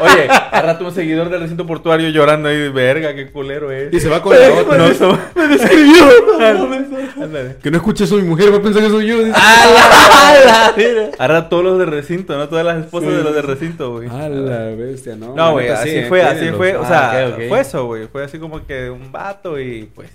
oye, 0.00 0.12
oye, 0.12 0.28
a 0.28 0.60
rato 0.62 0.84
un 0.86 0.92
seguidor 0.92 1.30
del 1.30 1.40
recinto 1.42 1.66
portuario 1.66 2.08
llorando 2.08 2.48
ahí, 2.48 2.68
verga, 2.68 3.14
qué 3.14 3.30
culero 3.30 3.70
es. 3.70 3.92
Y 3.94 4.00
se 4.00 4.08
va 4.08 4.20
con 4.20 4.36
la 4.38 4.52
otra. 4.52 4.76
No, 4.76 4.86
¡Me 5.36 5.48
describió! 5.48 6.04
ándale. 7.22 7.56
Que 7.62 7.70
no 7.70 7.76
escuche 7.76 8.04
eso 8.04 8.16
mi 8.16 8.22
mujer, 8.22 8.52
va 8.52 8.56
a 8.58 8.62
pensar 8.62 8.82
que 8.82 8.88
soy 8.90 9.06
yo. 9.06 9.18
dice. 9.24 9.36
¡A 9.36 10.36
la 10.44 10.72
mira! 10.76 11.10
A 11.18 11.26
rato 11.28 11.48
todos 11.48 11.64
los 11.64 11.78
de 11.78 11.86
recinto, 11.86 12.36
¿no? 12.36 12.48
Todas 12.48 12.64
las 12.64 12.84
esposas 12.84 13.12
de 13.12 13.22
los 13.22 13.34
de 13.34 13.42
recinto, 13.42 13.92
güey. 13.92 14.08
A 14.08 14.28
la 14.28 14.58
bestia, 14.76 15.14
no. 15.16 15.34
No, 15.34 15.52
güey, 15.52 15.68
así 15.68 15.90
sí, 15.90 15.96
eh, 15.98 16.06
fue, 16.08 16.22
así 16.22 16.48
fue, 16.56 16.76
o 16.76 16.82
Ah, 16.82 16.88
sea, 17.12 17.28
ok. 17.28 17.48
fue 17.48 17.60
eso, 17.60 17.86
güey, 17.86 18.06
fue 18.08 18.24
así 18.24 18.38
como 18.38 18.66
que 18.66 18.90
un 18.90 19.12
vato 19.12 19.60
y 19.60 19.88
pues... 19.94 20.10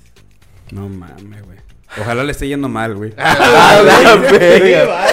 No 0.72 0.90
mames, 0.90 1.44
güey. 1.44 1.58
Ojalá 2.00 2.24
le 2.24 2.32
esté 2.32 2.48
yendo 2.48 2.68
mal, 2.68 2.96
güey. 2.96 3.14
¡A 3.18 3.82
la 3.84 4.16
verga! 4.16 5.08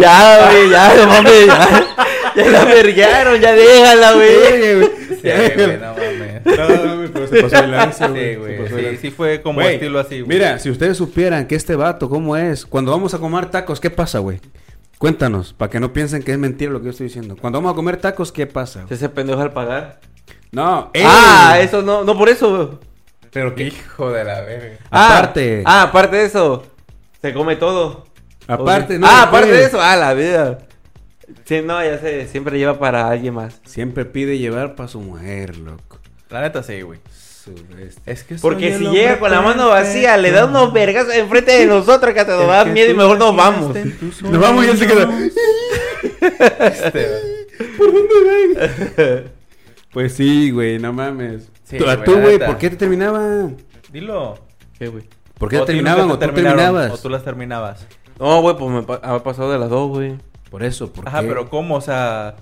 Ya, 0.00 0.50
güey, 0.50 0.70
ya, 0.70 0.94
no 0.96 1.06
mames, 1.06 1.46
ya. 1.46 1.86
Ya 2.34 2.46
la 2.50 2.64
verguearon, 2.64 3.40
ya 3.40 3.52
déjala, 3.52 4.12
güey. 4.12 4.90
Sí, 5.20 5.28
güey, 5.54 5.78
no 5.78 5.94
mames. 5.94 6.32
No, 6.44 6.96
güey, 6.96 7.08
pero 7.08 7.26
se 7.28 7.42
pasó 7.42 7.62
de 7.62 7.68
lanza, 7.68 8.06
Sí, 8.08 8.34
güey, 8.34 8.62
pasó 8.62 8.76
de 8.76 8.90
sí, 8.92 8.96
sí 9.02 9.10
fue 9.10 9.42
como 9.42 9.60
Güey, 9.60 9.74
estilo 9.74 9.98
así, 10.00 10.20
güey. 10.20 10.38
Mira, 10.38 10.58
si 10.58 10.70
ustedes 10.70 10.96
supieran 10.96 11.46
que 11.46 11.54
este 11.54 11.76
vato, 11.76 12.08
¿cómo 12.08 12.36
es? 12.36 12.66
Cuando 12.66 12.90
vamos 12.90 13.14
a 13.14 13.18
comer 13.18 13.46
tacos, 13.46 13.80
¿qué 13.80 13.90
pasa, 13.90 14.18
güey? 14.18 14.40
Cuéntanos, 14.98 15.52
para 15.52 15.70
que 15.70 15.80
no 15.80 15.92
piensen 15.92 16.22
que 16.22 16.32
es 16.32 16.38
mentira 16.38 16.72
lo 16.72 16.78
que 16.78 16.86
yo 16.86 16.90
estoy 16.90 17.06
diciendo. 17.08 17.36
Cuando 17.40 17.58
vamos 17.58 17.72
a 17.72 17.76
comer 17.76 17.96
tacos, 17.98 18.32
¿qué 18.32 18.46
pasa? 18.46 18.86
Se 18.88 18.94
hace 18.94 19.08
pendejo 19.08 19.40
al 19.40 19.52
pagar. 19.52 20.00
No. 20.52 20.90
Ah, 21.04 21.58
eso 21.60 21.82
no, 21.82 22.04
no 22.04 22.16
por 22.16 22.28
eso, 22.28 22.56
güey. 22.56 22.91
Pero 23.32 23.54
que 23.54 23.64
Hijo 23.68 24.10
de 24.12 24.24
la 24.24 24.40
verga. 24.42 24.76
Ah, 24.90 25.18
Aparte. 25.18 25.62
Ah, 25.64 25.82
aparte 25.84 26.16
de 26.16 26.24
eso. 26.26 26.64
Se 27.20 27.32
come 27.32 27.56
todo. 27.56 28.04
Aparte, 28.46 28.98
no, 28.98 29.06
Ah, 29.06 29.22
aparte 29.22 29.48
pues. 29.48 29.60
de 29.60 29.66
eso. 29.66 29.80
Ah, 29.80 29.96
la 29.96 30.12
vida. 30.14 30.58
Sí, 31.44 31.62
no, 31.64 31.82
ya 31.82 31.98
sé. 31.98 32.26
Siempre 32.28 32.58
lleva 32.58 32.78
para 32.78 33.08
alguien 33.08 33.34
más. 33.34 33.60
siempre 33.64 34.04
pide 34.04 34.38
llevar 34.38 34.74
para 34.74 34.88
su 34.88 35.00
mujer, 35.00 35.56
loco. 35.56 35.98
La 36.28 36.40
neta 36.42 36.62
sí, 36.62 36.82
güey. 36.82 37.00
Es 38.06 38.22
que 38.22 38.36
Porque 38.36 38.78
si 38.78 38.84
llega 38.88 39.18
con 39.18 39.30
la 39.30 39.40
mano 39.40 39.68
vacía, 39.68 40.16
le 40.16 40.30
da 40.30 40.44
unos 40.46 40.72
vergas 40.72 41.08
enfrente 41.12 41.52
de 41.52 41.66
nosotros 41.66 42.14
que 42.14 42.20
hasta 42.20 42.36
nos 42.36 42.46
da 42.46 42.64
miedo 42.66 42.90
y 42.92 42.94
mejor 42.94 43.18
nos 43.18 43.34
vamos. 43.34 43.74
Nos 44.22 44.38
vamos 44.40 44.64
y 44.64 44.68
él 44.68 44.78
se 44.78 44.86
queda. 44.86 45.10
Este, 46.60 47.08
Pues 49.92 50.14
sí, 50.14 50.50
güey, 50.50 50.78
no 50.78 50.92
mames. 50.92 51.48
Sí, 51.72 51.78
tú, 51.78 51.88
a 51.90 51.94
güey, 51.96 52.04
tú, 52.04 52.20
güey. 52.20 52.38
¿por 52.38 52.58
qué 52.58 52.70
te 52.70 52.76
terminaban? 52.76 53.56
Dilo. 53.92 54.38
¿Qué, 54.78 54.88
güey? 54.88 55.04
¿Por 55.38 55.48
qué 55.48 55.58
te 55.58 55.64
terminaban 55.66 56.10
o 56.10 56.18
te 56.18 56.28
tú 56.28 56.34
terminabas? 56.34 56.92
O 56.92 56.98
tú 56.98 57.08
las 57.08 57.24
terminabas. 57.24 57.86
No, 58.20 58.40
güey, 58.42 58.56
pues 58.56 58.70
me 58.70 58.82
pa- 58.82 59.00
ha 59.02 59.22
pasado 59.22 59.50
de 59.50 59.58
las 59.58 59.68
dos, 59.70 59.88
güey. 59.88 60.16
Por 60.50 60.62
eso, 60.62 60.92
¿por 60.92 61.08
Ajá, 61.08 61.22
qué? 61.22 61.28
pero 61.28 61.48
¿cómo? 61.50 61.76
O 61.76 61.80
sea... 61.80 62.36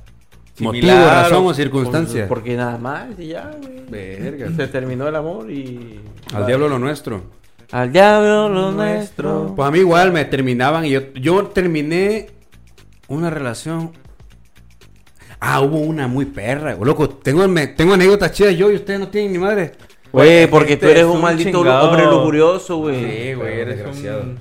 Motivo, 0.59 0.89
razón 0.89 1.47
o 1.47 1.49
o- 1.49 1.55
circunstancia. 1.55 2.27
Pues, 2.27 2.29
porque 2.29 2.57
nada 2.57 2.77
más 2.77 3.07
y 3.19 3.29
ya, 3.29 3.51
güey. 3.63 3.85
Verga. 3.89 4.51
Se 4.55 4.67
terminó 4.67 5.09
el 5.09 5.17
amor 5.17 5.51
y... 5.51 6.01
Al 6.35 6.45
diablo 6.47 6.69
lo 6.69 6.79
nuestro. 6.79 7.23
Al 7.73 7.91
diablo 7.93 8.49
lo 8.51 8.71
nuestro. 8.73 9.55
Pues 9.57 9.67
a 9.67 9.71
mí 9.71 9.79
igual 9.79 10.13
me 10.13 10.25
terminaban 10.27 10.85
y 10.85 10.91
yo, 10.91 11.01
yo 11.15 11.47
terminé 11.47 12.27
una 13.09 13.31
relación. 13.31 13.93
Ah, 15.41 15.61
hubo 15.63 15.79
una 15.79 16.07
muy 16.07 16.27
perra, 16.27 16.75
güey. 16.75 16.87
Loco, 16.87 17.09
tengo, 17.09 17.47
me- 17.49 17.67
tengo 17.69 17.95
anécdotas 17.95 18.33
chidas 18.33 18.55
yo 18.57 18.71
y 18.71 18.77
ustedes 18.77 19.01
no 19.01 19.09
tienen 19.09 19.33
ni 19.33 19.39
madre. 19.39 19.73
Güey, 20.13 20.47
porque 20.49 20.75
Este 20.75 20.87
tú 20.87 20.91
eres 20.91 21.03
es 21.03 21.09
un 21.09 21.17
un 21.17 21.23
maldito 21.23 21.59
chingado. 21.59 21.89
hombre 21.89 22.05
lujurioso, 22.05 22.77
güey. 22.79 22.97
Sí, 23.29 23.35
güey, 23.35 23.61
eres 23.61 23.77
desgraciado. 23.79 24.23
un... 24.23 24.39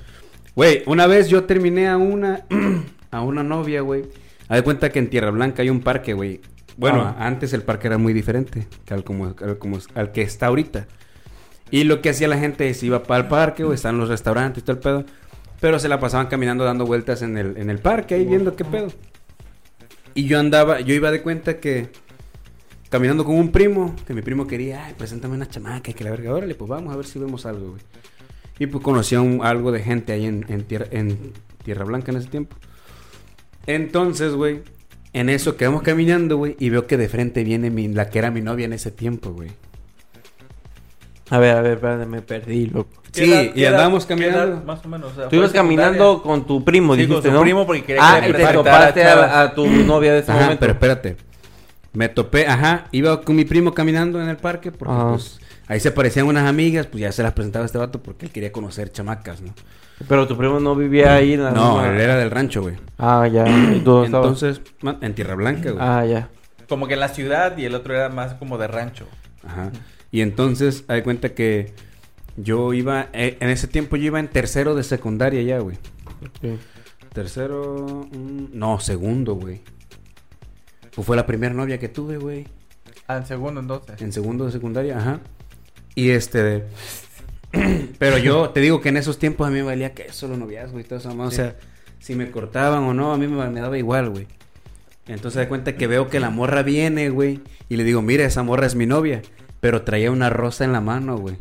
Güey, 0.54 0.82
una 0.86 1.06
vez 1.06 1.28
yo 1.28 1.44
terminé 1.44 1.88
a 1.88 1.96
una 1.96 2.44
a 3.10 3.22
una 3.22 3.42
novia, 3.42 3.80
güey. 3.80 4.02
Haz 4.48 4.58
de 4.58 4.62
cuenta 4.64 4.90
que 4.90 4.98
en 4.98 5.08
Tierra 5.08 5.30
Blanca 5.30 5.62
hay 5.62 5.70
un 5.70 5.80
parque, 5.80 6.12
güey. 6.12 6.40
Bueno, 6.76 7.02
Ah. 7.02 7.26
antes 7.26 7.52
el 7.52 7.62
parque 7.62 7.86
era 7.86 7.98
muy 7.98 8.12
diferente 8.12 8.66
que 8.84 8.92
al, 8.94 9.04
como, 9.04 9.26
al, 9.40 9.58
como- 9.58 9.78
al 9.94 10.12
que 10.12 10.22
está 10.22 10.46
ahorita. 10.46 10.86
Y 11.70 11.84
lo 11.84 12.02
que 12.02 12.10
hacía 12.10 12.26
la 12.26 12.36
gente 12.36 12.68
es 12.68 12.82
iba 12.82 13.04
para 13.04 13.22
el 13.22 13.28
parque, 13.28 13.62
güey, 13.62 13.76
están 13.76 13.96
los 13.96 14.08
restaurantes 14.08 14.62
y 14.62 14.66
todo 14.66 14.72
el 14.72 14.82
pedo. 14.82 15.04
Pero 15.60 15.78
se 15.78 15.88
la 15.88 16.00
pasaban 16.00 16.26
caminando 16.26 16.64
dando 16.64 16.84
vueltas 16.84 17.22
en 17.22 17.38
el, 17.38 17.56
en 17.56 17.70
el 17.70 17.78
parque 17.78 18.16
ahí 18.16 18.24
viendo 18.24 18.56
qué 18.56 18.64
pedo. 18.64 18.88
Y 20.14 20.24
yo 20.24 20.38
andaba, 20.38 20.80
yo 20.80 20.94
iba 20.94 21.10
de 21.10 21.22
cuenta 21.22 21.58
que 21.60 21.88
caminando 22.88 23.24
con 23.24 23.36
un 23.36 23.52
primo, 23.52 23.94
que 24.06 24.14
mi 24.14 24.22
primo 24.22 24.46
quería, 24.46 24.86
ay, 24.86 24.94
preséntame 24.98 25.34
una 25.36 25.48
chamaca, 25.48 25.92
que 25.92 26.04
la 26.04 26.10
verga, 26.10 26.34
órale, 26.34 26.54
pues 26.54 26.68
vamos 26.68 26.92
a 26.92 26.96
ver 26.96 27.06
si 27.06 27.18
vemos 27.18 27.46
algo, 27.46 27.70
güey. 27.70 27.82
Y 28.58 28.66
pues 28.66 28.82
conocía 28.84 29.20
un- 29.20 29.40
algo 29.44 29.72
de 29.72 29.80
gente 29.80 30.12
ahí 30.12 30.26
en, 30.26 30.44
en 30.48 30.64
tierra, 30.64 30.86
en 30.90 31.32
Tierra 31.64 31.84
Blanca 31.84 32.10
en 32.10 32.18
ese 32.18 32.28
tiempo. 32.28 32.56
Entonces, 33.66 34.34
güey, 34.34 34.62
en 35.12 35.28
eso 35.28 35.56
quedamos 35.56 35.82
caminando, 35.82 36.36
güey, 36.36 36.56
y 36.58 36.70
veo 36.70 36.86
que 36.86 36.96
de 36.96 37.08
frente 37.08 37.44
viene 37.44 37.70
la 37.94 38.10
que 38.10 38.18
era 38.18 38.30
mi 38.30 38.40
novia 38.40 38.64
en 38.66 38.72
ese 38.72 38.90
tiempo, 38.90 39.30
güey. 39.32 39.50
A 41.30 41.38
ver, 41.38 41.56
a 41.56 41.62
ver, 41.62 41.72
espérate, 41.74 42.06
me 42.06 42.22
perdí, 42.22 42.66
loco. 42.66 42.90
¿Qué 43.12 43.24
Sí, 43.24 43.32
edad- 43.32 43.52
y 43.56 43.64
andábamos 43.64 44.04
qué 44.06 44.14
edad, 44.14 44.32
caminando. 44.34 44.64
más 44.66 44.84
o 44.84 44.88
menos. 44.88 45.12
o 45.12 45.14
sea, 45.14 45.28
Tú 45.28 45.36
ibas 45.36 45.52
caminando 45.52 46.22
con 46.22 46.44
tu 46.46 46.64
primo, 46.64 46.94
Sí, 46.94 47.02
con 47.02 47.08
dijiste, 47.08 47.28
su 47.28 47.34
¿no? 47.34 47.40
primo 47.42 47.66
porque 47.66 47.84
quería 47.84 48.02
Ah, 48.16 48.20
que 48.20 48.30
y 48.30 48.32
te 48.32 48.46
topaste 48.52 49.04
a, 49.04 49.40
a 49.42 49.54
tu 49.54 49.66
novia 49.66 50.12
de 50.12 50.18
ese 50.20 50.30
Ajá, 50.32 50.40
momento. 50.42 50.60
pero 50.60 50.72
espérate. 50.72 51.16
Me 51.92 52.08
topé, 52.08 52.46
ajá, 52.46 52.86
iba 52.92 53.20
con 53.22 53.34
mi 53.36 53.44
primo 53.44 53.74
caminando 53.74 54.22
en 54.22 54.28
el 54.28 54.36
parque 54.36 54.70
porque 54.70 54.94
pues 55.10 55.40
ahí 55.66 55.80
se 55.80 55.88
aparecían 55.88 56.26
unas 56.26 56.48
amigas, 56.48 56.86
pues 56.86 57.00
ya 57.00 57.10
se 57.12 57.22
las 57.24 57.32
presentaba 57.32 57.64
este 57.64 57.78
vato 57.78 58.00
porque 58.00 58.26
él 58.26 58.32
quería 58.32 58.52
conocer 58.52 58.92
chamacas, 58.92 59.40
¿no? 59.40 59.52
Pero 60.08 60.26
tu 60.28 60.36
primo 60.36 60.60
no 60.60 60.74
vivía 60.76 61.14
ahí 61.14 61.34
en 61.34 61.42
la 61.44 61.50
No, 61.50 61.74
misma- 61.78 61.90
él 61.94 62.00
era 62.00 62.16
del 62.16 62.30
rancho, 62.30 62.62
güey. 62.62 62.76
Ah, 62.98 63.26
ya. 63.30 63.44
Entonces, 63.46 64.60
en 65.00 65.14
Tierra 65.14 65.34
Blanca, 65.34 65.70
güey. 65.72 65.82
Ah, 65.84 66.04
ya. 66.06 66.28
Como 66.68 66.86
que 66.86 66.94
en 66.94 67.00
la 67.00 67.08
ciudad 67.08 67.56
y 67.58 67.64
el 67.64 67.74
otro 67.74 67.94
era 67.94 68.08
más 68.08 68.34
como 68.34 68.56
de 68.56 68.68
rancho. 68.68 69.04
Ajá. 69.44 69.70
Y 70.12 70.20
entonces, 70.22 70.84
hay 70.88 71.02
cuenta 71.02 71.34
que 71.34 71.72
yo 72.36 72.72
iba, 72.72 73.08
eh, 73.12 73.36
en 73.40 73.48
ese 73.48 73.66
tiempo 73.68 73.96
yo 73.96 74.04
iba 74.06 74.18
en 74.20 74.28
tercero 74.28 74.74
de 74.74 74.82
secundaria 74.82 75.42
ya, 75.42 75.58
güey. 75.60 75.76
Tercero, 77.12 78.06
mm, 78.12 78.44
no, 78.52 78.78
segundo, 78.80 79.34
güey. 79.34 79.60
Pues 80.94 81.06
fue 81.06 81.16
la 81.16 81.26
primera 81.26 81.54
novia 81.54 81.78
que 81.78 81.88
tuve, 81.88 82.18
güey. 82.18 82.46
Ah, 83.08 83.16
en 83.18 83.26
segundo 83.26 83.60
entonces. 83.60 84.00
En 84.00 84.12
segundo 84.12 84.46
de 84.46 84.52
secundaria, 84.52 84.98
ajá. 84.98 85.20
Y 85.94 86.10
este. 86.10 86.64
Pero 87.98 88.18
yo 88.18 88.50
te 88.50 88.60
digo 88.60 88.80
que 88.80 88.90
en 88.90 88.96
esos 88.96 89.18
tiempos 89.18 89.46
a 89.46 89.50
mí 89.50 89.56
me 89.56 89.62
valía 89.64 89.92
que 89.92 90.02
eso, 90.04 90.28
los 90.28 90.38
noviazgos 90.38 90.80
y 90.80 90.84
todo 90.84 90.98
eso. 91.00 91.10
O 91.16 91.30
Sí. 91.30 91.36
sea, 91.36 91.56
si 91.98 92.14
me 92.14 92.30
cortaban 92.30 92.84
o 92.84 92.94
no, 92.94 93.12
a 93.12 93.18
mí 93.18 93.26
me, 93.26 93.48
me 93.50 93.60
daba 93.60 93.76
igual, 93.76 94.10
güey. 94.10 94.26
Entonces 95.08 95.40
de 95.40 95.48
cuenta 95.48 95.76
que 95.76 95.88
veo 95.88 96.08
que 96.08 96.20
la 96.20 96.30
morra 96.30 96.62
viene, 96.62 97.10
güey. 97.10 97.40
Y 97.68 97.76
le 97.76 97.82
digo, 97.84 98.02
mira, 98.02 98.24
esa 98.24 98.44
morra 98.44 98.66
es 98.66 98.76
mi 98.76 98.86
novia. 98.86 99.22
Pero 99.60 99.82
traía 99.82 100.10
una 100.10 100.30
rosa 100.30 100.64
en 100.64 100.72
la 100.72 100.80
mano, 100.80 101.16
güey. 101.18 101.36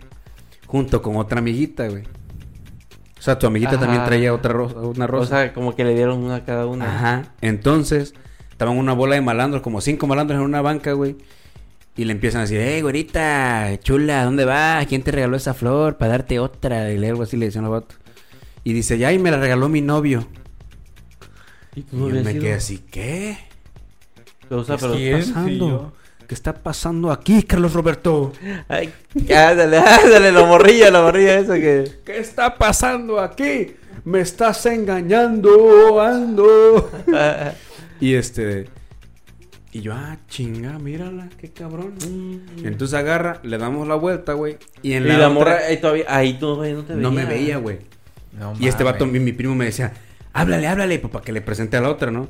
Junto 0.68 1.02
con 1.02 1.16
otra 1.16 1.40
amiguita, 1.40 1.88
güey. 1.88 2.04
O 3.18 3.22
sea, 3.22 3.38
tu 3.40 3.48
amiguita 3.48 3.74
Ajá. 3.74 3.82
también 3.82 4.06
traía 4.06 4.34
otra 4.34 4.54
rosa, 4.54 4.76
una 4.80 5.08
rosa. 5.08 5.24
O 5.24 5.28
sea, 5.40 5.54
como 5.54 5.76
que 5.76 5.84
le 5.84 5.94
dieron 5.96 6.20
una 6.24 6.36
a 6.36 6.46
cada 6.46 6.66
una. 6.66 6.96
Ajá. 6.96 7.34
Entonces, 7.42 8.14
estaban 8.52 8.78
una 8.78 8.94
bola 8.94 9.16
de 9.16 9.22
malandros, 9.22 9.62
como 9.62 9.82
cinco 9.82 10.08
malandros 10.08 10.40
en 10.40 10.46
una 10.46 10.62
banca, 10.62 10.94
güey. 10.94 11.18
Y 11.98 12.06
le 12.06 12.14
empiezan 12.14 12.40
a 12.40 12.42
decir, 12.44 12.62
hey, 12.62 12.82
güerita, 12.82 13.78
chula, 13.82 14.24
¿dónde 14.24 14.46
vas? 14.46 14.86
¿Quién 14.88 15.02
te 15.04 15.12
regaló 15.12 15.36
esa 15.36 15.54
flor 15.54 15.98
para 15.98 16.12
darte 16.12 16.40
otra? 16.40 16.94
Y 16.94 17.04
algo 17.06 17.24
así 17.24 17.36
le 17.36 17.48
decían 17.48 17.66
a 17.66 17.70
vato. 17.70 17.96
Y 18.64 18.72
dice, 18.74 18.98
ya, 18.98 19.12
y 19.12 19.20
me 19.20 19.32
la 19.32 19.38
regaló 19.40 19.68
mi 19.68 19.82
novio. 19.82 20.26
¿Y 21.76 21.82
Y 21.82 21.84
tú 21.84 21.98
yo 21.98 22.16
no 22.16 22.20
habías 22.20 22.24
me 22.24 22.32
ido? 22.34 22.42
quedé 22.42 22.54
así, 22.54 22.78
¿qué? 22.80 23.38
O 24.50 24.64
sea, 24.64 24.78
¿Qué 24.78 24.82
pero... 24.82 24.94
Está 24.94 24.98
yo. 24.98 25.18
pasando? 25.18 25.94
¿Qué 26.30 26.36
está 26.36 26.54
pasando 26.54 27.12
aquí, 27.12 27.42
Carlos 27.42 27.74
Roberto? 27.74 28.32
Ay, 28.68 28.94
ándale, 29.36 29.80
ándale, 29.80 30.32
la 30.32 30.46
morrilla, 30.46 30.92
la 30.92 31.02
morrilla 31.02 31.40
esa 31.40 31.56
que... 31.56 31.92
¿Qué 32.06 32.20
está 32.20 32.56
pasando 32.56 33.20
aquí? 33.20 33.72
Me 34.06 34.22
estás 34.22 34.64
engañando, 34.68 36.00
ando. 36.00 36.92
y 38.00 38.14
este... 38.14 38.68
Y 39.72 39.82
yo, 39.82 39.94
ah, 39.96 40.18
chinga, 40.28 40.78
mírala, 40.78 41.30
qué 41.40 41.50
cabrón. 41.50 41.96
Entonces 42.64 42.94
agarra, 42.94 43.40
le 43.42 43.58
damos 43.58 43.88
la 43.88 43.96
vuelta, 43.96 44.34
güey. 44.34 44.58
Y 44.84 44.94
en 44.94 45.06
y 45.06 45.08
la, 45.08 45.18
la 45.18 45.30
otra- 45.30 45.34
morra 45.34 45.58
ahí 45.68 45.78
todavía, 45.78 46.06
ahí 46.10 46.34
todavía 46.38 46.74
no 46.76 46.84
te 46.84 46.94
veía. 46.94 47.02
no 47.02 47.12
me 47.12 47.26
veía, 47.26 47.58
güey. 47.58 47.80
No 48.38 48.54
Y 48.60 48.68
este 48.68 48.84
vato, 48.84 49.08
mi, 49.08 49.20
mi 49.20 49.32
primo 49.32 49.56
me 49.56 49.66
decía, 49.66 49.94
háblale, 50.34 50.68
háblale, 50.68 51.00
pues, 51.00 51.12
para 51.12 51.26
que 51.26 51.32
le 51.32 51.42
presente 51.42 51.76
a 51.76 51.82
la 51.82 51.90
otra, 51.90 52.12
¿no? 52.12 52.28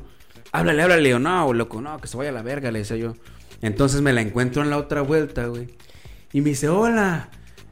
Háblale, 0.52 0.82
háblale, 0.82 1.14
o 1.14 1.18
no, 1.18 1.52
loco, 1.52 1.82
no, 1.82 1.98
que 1.98 2.08
se 2.08 2.16
vaya 2.16 2.30
a 2.30 2.32
la 2.32 2.40
verga, 2.42 2.70
le 2.70 2.78
decía 2.78 2.96
yo. 2.96 3.14
Entonces 3.62 4.00
me 4.00 4.12
la 4.12 4.20
encuentro 4.20 4.62
en 4.62 4.70
la 4.70 4.78
otra 4.78 5.02
vuelta, 5.02 5.46
güey. 5.46 5.68
Y 6.32 6.40
me 6.40 6.50
dice, 6.50 6.68
hola. 6.68 7.28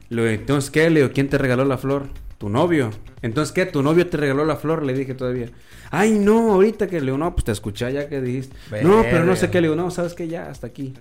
Le 0.09 0.23
digo, 0.23 0.33
entonces, 0.33 0.71
¿qué? 0.71 0.89
Le 0.89 1.01
digo, 1.01 1.11
¿quién 1.13 1.29
te 1.29 1.37
regaló 1.37 1.65
la 1.65 1.77
flor? 1.77 2.07
Tu 2.37 2.49
novio. 2.49 2.89
Entonces, 3.21 3.51
¿qué? 3.53 3.65
¿Tu 3.65 3.83
novio 3.83 4.07
te 4.07 4.17
regaló 4.17 4.45
la 4.45 4.55
flor? 4.55 4.83
Le 4.83 4.93
dije 4.93 5.13
todavía. 5.13 5.49
Ay, 5.91 6.17
no, 6.17 6.53
ahorita 6.53 6.87
que 6.87 6.99
le 6.99 7.07
digo, 7.07 7.17
no, 7.17 7.33
pues 7.33 7.45
te 7.45 7.51
escuché 7.51 7.91
ya 7.91 8.07
que 8.07 8.21
dijiste. 8.21 8.55
No, 8.83 9.01
pero 9.03 9.25
no 9.25 9.35
sé 9.35 9.49
qué. 9.49 9.61
Le 9.61 9.67
digo, 9.67 9.75
no, 9.75 9.91
¿sabes 9.91 10.13
qué? 10.13 10.27
Ya, 10.27 10.49
hasta 10.49 10.67
aquí. 10.67 10.93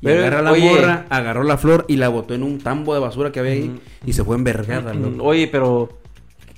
Y 0.00 0.04
Pero, 0.06 0.20
agarra 0.20 0.42
la 0.42 0.52
oye. 0.52 0.70
morra, 0.70 1.06
agarró 1.08 1.42
la 1.42 1.58
flor 1.58 1.84
y 1.88 1.96
la 1.96 2.08
botó 2.08 2.34
en 2.34 2.44
un 2.44 2.58
tambo 2.58 2.94
de 2.94 3.00
basura 3.00 3.32
que 3.32 3.40
había 3.40 3.52
ahí. 3.52 3.80
Y 4.06 4.12
se 4.12 4.22
fue 4.22 4.36
envergada, 4.36 4.94
loco. 4.94 5.24
Oye, 5.24 5.48
pero... 5.48 5.98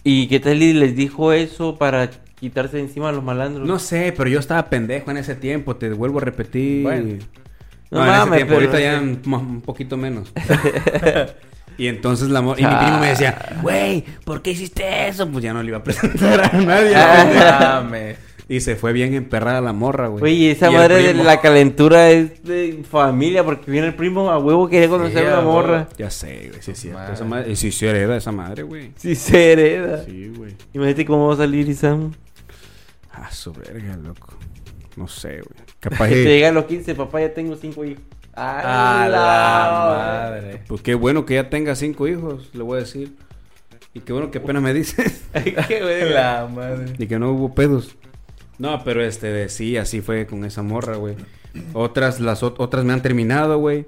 ¿Y 0.05 0.29
qué 0.29 0.41
tal 0.41 0.63
y 0.63 0.73
les 0.73 0.97
dijo 0.97 1.33
eso 1.33 1.77
para 1.77 2.11
quitarse 2.39 2.77
de 2.79 2.85
encima 2.85 3.11
a 3.11 3.13
los 3.13 3.25
malandros? 3.25 3.67
No 3.67 3.79
sé, 3.79 4.15
pero 4.17 4.31
yo 4.31 4.39
estaba 4.39 4.69
pendejo 4.71 5.11
en 5.11 5.19
ese 5.19 5.35
tiempo, 5.35 5.77
te 5.77 5.91
vuelvo 5.91 6.19
a 6.19 6.23
repetir. 6.23 6.83
Bueno. 6.83 7.19
No, 7.91 7.99
No 8.01 8.05
en 8.07 8.11
ese 8.11 8.19
mames, 8.21 8.37
tiempo, 8.37 8.55
pero- 8.57 8.71
ahorita 8.71 8.81
ya 8.81 9.01
un, 9.01 9.21
un 9.35 9.61
poquito 9.63 9.97
menos. 9.97 10.33
y 11.79 11.87
entonces 11.89 12.29
la 12.29 12.41
mo- 12.41 12.55
y 12.57 12.63
mi 12.65 12.75
primo 12.75 12.99
me 13.01 13.09
decía, 13.09 13.59
güey, 13.63 14.05
¿por 14.25 14.43
qué 14.43 14.51
hiciste 14.53 15.09
eso? 15.09 15.29
Pues 15.29 15.43
ya 15.43 15.53
no 15.53 15.63
le 15.63 15.69
iba 15.69 15.79
a 15.79 15.83
presentar 15.85 16.41
a 16.55 16.59
nadie. 16.61 16.95
No 16.95 17.83
mames. 17.83 18.17
y 18.49 18.61
se 18.61 18.77
fue 18.77 18.93
bien 18.93 19.15
emperrada 19.15 19.61
la 19.61 19.73
morra, 19.73 20.09
güey. 20.09 20.23
Oye, 20.25 20.51
esa 20.53 20.71
Y 20.71 20.75
madre 20.75 21.03
de 21.03 21.15
la 21.15 21.41
calentura 21.41 22.11
es 22.11 22.43
de 22.45 22.83
familia, 22.89 23.43
porque 23.45 23.71
viene 23.71 23.89
el 23.89 23.95
primo 23.95 24.31
a 24.31 24.39
huevo 24.39 24.69
quería 24.69 24.89
conocer 24.89 25.19
Sí, 25.23 25.25
a 25.25 25.29
una 25.29 25.33
a 25.37 25.39
huevo. 25.41 25.53
morra. 25.53 25.89
Ya 25.99 26.11
sé, 26.11 26.49
güey, 26.51 26.63
sí 26.63 26.71
es 26.73 26.79
cierto. 26.81 26.99
Madre. 27.01 27.15
Esa 27.15 27.25
madre, 27.25 27.51
y 27.53 27.57
sí 27.57 27.73
se 27.73 27.89
hereda 27.89 28.17
esa 28.17 28.33
madre, 28.33 28.63
güey. 28.63 28.93
Sí, 28.97 29.15
se 29.17 29.53
hereda. 29.53 30.05
Sí, 30.05 30.33
güey. 30.37 30.55
Imagínate 30.75 31.05
cómo 31.07 31.29
va 31.29 31.35
a 31.35 31.39
salir 31.39 31.69
Isam. 31.69 32.13
Ah, 33.13 33.31
su 33.33 33.53
verga, 33.53 33.97
loco. 33.97 34.35
No 34.97 35.09
sé, 35.09 35.41
güey. 35.41 35.61
Capaz 35.81 36.09
Que 36.09 36.15
te 36.15 36.25
que... 36.25 36.29
llega 36.29 36.49
a 36.49 36.53
los 36.53 36.65
15, 36.65 36.95
papá, 36.95 37.21
ya 37.21 37.33
tengo 37.35 37.57
5 37.57 37.85
hijos. 37.85 38.03
A 38.35 39.09
la 39.11 40.31
madre. 40.31 40.63
Pues 40.67 40.81
qué 40.83 40.95
bueno 40.95 41.27
que 41.27 41.35
ya 41.35 41.51
tenga 41.51 41.75
cinco 41.75 42.07
hijos, 42.09 42.49
le 42.55 42.63
voy 42.63 42.77
a 42.79 42.81
decir. 42.81 43.13
Y 43.93 44.01
qué 44.01 44.13
bueno 44.13 44.31
que 44.31 44.39
apenas 44.39 44.63
me 44.63 44.73
dices. 44.73 45.25
Qué 45.69 45.83
verga. 45.83 46.43
La 46.43 46.47
madre. 46.49 46.93
Y 46.99 47.07
que 47.07 47.19
no 47.19 47.33
hubo 47.33 47.55
pedos. 47.55 47.97
No, 48.59 48.83
pero 48.85 49.03
este, 49.05 49.49
sí, 49.49 49.77
así 49.77 50.01
fue 50.01 50.27
con 50.27 50.45
esa 50.45 50.63
morra, 50.63 50.97
güey. 50.97 51.17
Otras, 51.73 52.21
las 52.21 52.43
ot- 52.45 52.55
otras 52.59 52.85
me 52.85 52.93
han 52.93 53.03
terminado, 53.03 53.59
güey. 53.59 53.85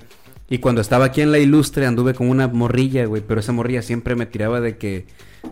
Y 0.50 0.58
cuando 0.58 0.80
estaba 0.80 1.04
aquí 1.06 1.20
en 1.22 1.30
la 1.30 1.38
ilustre 1.38 1.86
anduve 1.86 2.14
con 2.14 2.28
una 2.28 2.48
morrilla, 2.48 3.04
güey. 3.06 3.22
Pero 3.26 3.38
esa 3.40 3.52
morrilla 3.52 3.80
siempre 3.82 4.16
me 4.16 4.26
tiraba 4.26 4.60
de 4.60 4.76
que, 4.76 5.06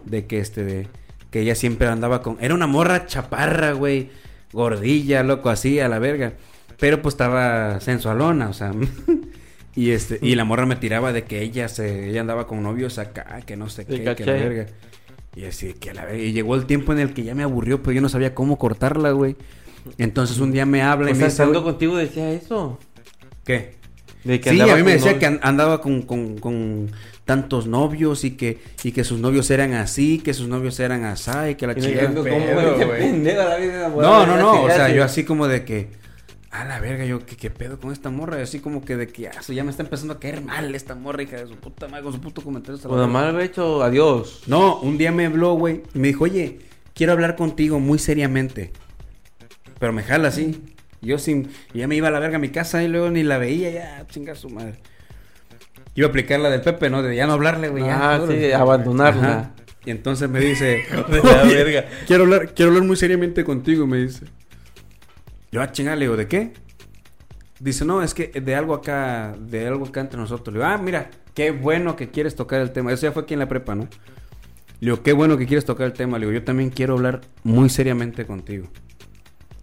de 0.05 0.27
que 0.27 0.41
este, 0.41 0.65
de, 0.65 0.89
que 1.31 1.41
ella 1.43 1.55
siempre 1.55 1.87
andaba 1.87 2.21
con... 2.21 2.37
Era 2.41 2.55
una 2.55 2.67
morra 2.67 3.07
chaparra, 3.07 3.73
güey. 3.73 4.11
Gordilla, 4.53 5.23
loco, 5.23 5.51
así, 5.51 5.81
a 5.81 5.89
la 5.89 5.99
verga. 5.99 6.35
Pero 6.79 7.03
pues 7.03 7.15
estaba 7.15 7.81
sensualona, 7.81 8.49
o 8.49 8.53
sea... 8.53 8.73
y 9.75 9.91
este, 9.91 10.19
y 10.21 10.35
la 10.35 10.45
morra 10.45 10.67
me 10.67 10.77
tiraba 10.77 11.13
de 11.13 11.25
que 11.25 11.43
ella 11.43 11.69
se, 11.69 12.11
ella 12.11 12.23
andaba 12.23 12.47
con 12.47 12.63
novios 12.63 12.99
acá, 12.99 13.41
que 13.47 13.57
no 13.57 13.69
sé 13.69 13.87
qué, 13.87 14.15
que 14.15 14.27
la 14.27 14.33
verga. 14.33 14.67
Y 15.37 15.45
así 15.45 15.75
que 15.75 15.91
a 15.91 15.95
la 15.95 16.05
verga. 16.07 16.19
Y 16.23 16.33
llegó 16.33 16.55
el 16.57 16.67
tiempo 16.67 16.93
en 16.93 16.99
el 16.99 17.13
que 17.15 17.23
ya 17.23 17.35
me 17.35 17.43
aburrió, 17.43 17.83
pero 17.83 17.93
yo 17.93 18.01
no 18.01 18.09
sabía 18.09 18.35
cómo 18.35 18.59
cortarla, 18.59 19.13
güey. 19.13 19.37
Entonces 19.99 20.39
un 20.39 20.53
día 20.53 20.67
me 20.67 20.83
habla 20.83 21.11
y 21.11 21.13
O 21.13 21.15
me 21.15 21.19
sea, 21.21 21.27
dice, 21.29 21.43
estando 21.43 21.63
"Güey, 21.63 21.73
contigo 21.73 21.97
decía 21.97 22.31
eso. 22.33 22.79
¿qué? 23.45 23.80
De 24.24 24.40
que 24.40 24.50
Sí, 24.50 24.61
a 24.61 24.76
mí 24.76 24.83
me 24.83 24.92
decía 24.92 25.12
novio. 25.12 25.18
que 25.18 25.26
an- 25.26 25.40
andaba 25.42 25.80
con, 25.80 26.02
con- 26.02 26.38
con 26.38 26.90
tantos 27.24 27.66
novios 27.66 28.24
y 28.24 28.33
que, 28.33 28.59
y 28.83 28.92
que 28.92 29.04
sus 29.04 29.18
novios 29.20 29.50
eran 29.50 29.72
así, 29.74 30.18
que 30.18 30.35
sus 30.35 30.48
novios 30.48 30.78
eran 30.80 31.04
así, 31.04 31.30
y 31.50 31.54
que 31.54 31.66
la 31.66 31.74
vida 31.74 32.11
No, 33.96 34.26
no, 34.26 34.37
no, 34.37 34.62
o 34.64 34.68
sea, 34.70 34.88
yo 34.90 35.04
así 35.04 35.24
como 35.24 35.46
de 35.48 35.64
que, 35.64 35.88
a 36.50 36.64
la 36.64 36.80
verga, 36.80 37.04
yo, 37.04 37.24
¿qué, 37.24 37.37
qué 37.37 37.48
pedo 37.50 37.78
con 37.78 37.92
esta 37.92 38.10
morra? 38.10 38.38
Y 38.40 38.42
así 38.42 38.58
como 38.58 38.85
que 38.85 38.96
de 38.96 39.06
que, 39.06 39.29
ah, 39.29 39.40
ya 39.48 39.62
me 39.64 39.71
está 39.71 39.85
empezando 39.85 40.14
a 40.14 40.18
caer 40.21 40.42
mal 40.42 40.75
esta 40.75 40.94
morra, 40.96 41.23
hija 41.23 41.37
de 41.37 41.46
su 41.46 41.54
puta 41.54 41.87
madre, 41.88 42.02
con 42.04 42.12
su 42.12 42.21
puto 42.21 42.42
comentario. 42.42 42.77
Pues 42.77 42.90
verga. 42.90 43.06
nomás 43.06 43.27
haber 43.27 43.44
hecho 43.46 43.83
adiós. 43.83 44.42
No, 44.48 44.81
un 44.81 44.98
día 44.98 45.12
me 45.12 45.27
habló, 45.27 45.54
güey, 45.54 45.83
y 45.94 45.98
me 45.98 46.08
dijo, 46.08 46.25
oye, 46.25 46.58
quiero 46.92 47.12
hablar 47.12 47.37
contigo 47.37 47.79
muy 47.79 47.98
seriamente. 48.00 48.73
Pero 49.79 49.92
me 49.92 50.02
jala 50.02 50.29
así. 50.29 50.60
Yo 51.03 51.19
sin. 51.19 51.48
Ya 51.73 51.88
me 51.88 51.96
iba 51.96 52.09
a 52.09 52.11
la 52.11 52.19
verga 52.19 52.37
a 52.37 52.40
mi 52.40 52.51
casa 52.51 52.83
y 52.83 52.88
luego 52.88 53.11
ni 53.11 53.23
la 53.23 53.38
veía, 53.38 53.71
ya, 53.71 54.07
chingar 54.09 54.37
su 54.37 54.51
madre. 54.51 54.75
Iba 55.94 56.07
a 56.07 56.11
aplicar 56.11 56.40
la 56.40 56.51
del 56.51 56.61
Pepe, 56.61 56.90
¿no? 56.90 57.03
De 57.03 57.15
ya 57.17 57.27
no 57.27 57.33
hablarle, 57.35 57.69
güey. 57.69 57.85
Ah, 57.88 58.21
sí, 58.29 58.53
abandonarla. 58.53 59.38
Ajá. 59.38 59.55
Y 59.85 59.90
entonces 59.90 60.29
me 60.29 60.40
dice, 60.40 60.85
la 60.92 61.42
"Oye, 61.42 61.55
verga. 61.65 61.87
Quiero 62.07 62.25
hablar, 62.25 62.55
quiero 62.55 62.71
hablar 62.71 62.87
muy 62.87 62.96
seriamente 62.96 63.44
contigo, 63.44 63.87
me 63.87 63.98
dice. 63.98 64.27
Yo, 65.51 65.63
a 65.63 65.73
chingar, 65.73 65.98
le 65.98 66.05
digo, 66.05 66.17
¿de 66.17 66.29
qué? 66.29 66.53
Dice, 67.59 67.85
no, 67.85 68.03
es 68.03 68.15
que 68.15 68.29
de 68.29 68.55
algo 68.55 68.75
acá, 68.75 69.35
de 69.38 69.67
algo 69.67 69.87
acá 69.87 70.01
entre 70.01 70.19
nosotros. 70.21 70.55
Le 70.55 70.61
digo, 70.61 70.71
ah, 70.71 70.79
mira, 70.79 71.11
qué 71.35 71.51
bueno 71.51 71.96
que 71.96 72.11
quieres 72.11 72.35
tocar 72.37 72.61
el 72.61 72.71
tema. 72.73 72.92
Eso 72.92 73.07
ya 73.07 73.13
fue 73.13 73.23
aquí 73.23 73.35
en 73.35 73.40
la 73.40 73.48
prepa, 73.48 73.75
¿no? 73.75 73.88
Le 74.81 74.90
digo, 74.92 75.03
qué 75.03 75.13
bueno 75.13 75.37
que 75.37 75.46
quieres 75.46 75.65
tocar 75.65 75.87
el 75.87 75.92
tema. 75.92 76.19
Le 76.19 76.27
digo, 76.27 76.38
yo 76.38 76.44
también 76.44 76.71
quiero 76.71 76.94
hablar 76.94 77.23
muy 77.42 77.69
seriamente 77.69 78.27
contigo. 78.27 78.69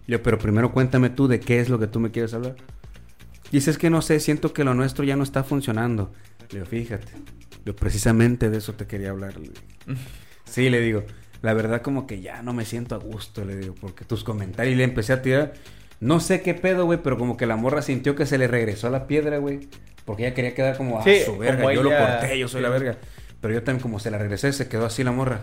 Le 0.08 0.16
digo, 0.16 0.22
pero 0.22 0.38
primero 0.38 0.72
cuéntame 0.72 1.10
tú 1.10 1.28
de 1.28 1.38
qué 1.38 1.60
es 1.60 1.68
lo 1.68 1.78
que 1.78 1.86
tú 1.86 2.00
me 2.00 2.10
quieres 2.10 2.32
hablar. 2.32 2.56
Dice, 3.52 3.70
es 3.70 3.76
que 3.76 3.90
no 3.90 4.00
sé, 4.00 4.20
siento 4.20 4.54
que 4.54 4.64
lo 4.64 4.72
nuestro 4.72 5.04
ya 5.04 5.16
no 5.16 5.22
está 5.22 5.44
funcionando. 5.44 6.10
Le 6.50 6.60
digo, 6.60 6.66
fíjate, 6.66 7.12
yo 7.66 7.76
precisamente 7.76 8.48
de 8.48 8.56
eso 8.56 8.72
te 8.72 8.86
quería 8.86 9.10
hablar. 9.10 9.34
Sí, 10.44 10.70
le 10.70 10.80
digo, 10.80 11.04
la 11.42 11.52
verdad 11.52 11.82
como 11.82 12.06
que 12.06 12.22
ya 12.22 12.40
no 12.40 12.54
me 12.54 12.64
siento 12.64 12.94
a 12.94 12.98
gusto, 12.98 13.44
le 13.44 13.54
digo, 13.54 13.74
porque 13.78 14.06
tus 14.06 14.24
comentarios, 14.24 14.72
y 14.72 14.76
le 14.78 14.84
empecé 14.84 15.12
a 15.12 15.20
tirar, 15.20 15.52
no 16.00 16.20
sé 16.20 16.40
qué 16.40 16.54
pedo, 16.54 16.86
güey, 16.86 17.00
pero 17.02 17.18
como 17.18 17.36
que 17.36 17.44
la 17.44 17.56
morra 17.56 17.82
sintió 17.82 18.14
que 18.14 18.24
se 18.24 18.38
le 18.38 18.48
regresó 18.48 18.88
la 18.88 19.06
piedra, 19.06 19.36
güey, 19.36 19.68
porque 20.06 20.24
ella 20.26 20.34
quería 20.34 20.54
quedar 20.54 20.78
como, 20.78 20.98
a 20.98 21.04
Sí, 21.04 21.20
su 21.26 21.36
verga, 21.36 21.70
yo 21.74 21.82
lo 21.82 21.90
corté, 21.90 22.38
yo 22.38 22.48
soy 22.48 22.62
la 22.62 22.70
verga. 22.70 22.96
Pero 23.42 23.52
yo 23.52 23.62
también 23.62 23.82
como 23.82 24.00
se 24.00 24.10
la 24.10 24.16
regresé, 24.16 24.54
se 24.54 24.68
quedó 24.68 24.86
así 24.86 25.04
la 25.04 25.12
morra. 25.12 25.42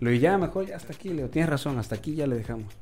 Le 0.00 0.12
digo, 0.12 0.22
ya, 0.22 0.38
mejor 0.38 0.66
ya 0.66 0.76
hasta 0.76 0.94
aquí, 0.94 1.10
le 1.10 1.16
digo, 1.16 1.28
tienes 1.28 1.50
razón, 1.50 1.78
hasta 1.78 1.96
aquí 1.96 2.14
ya 2.14 2.26
le 2.26 2.36
dejamos. 2.36 2.72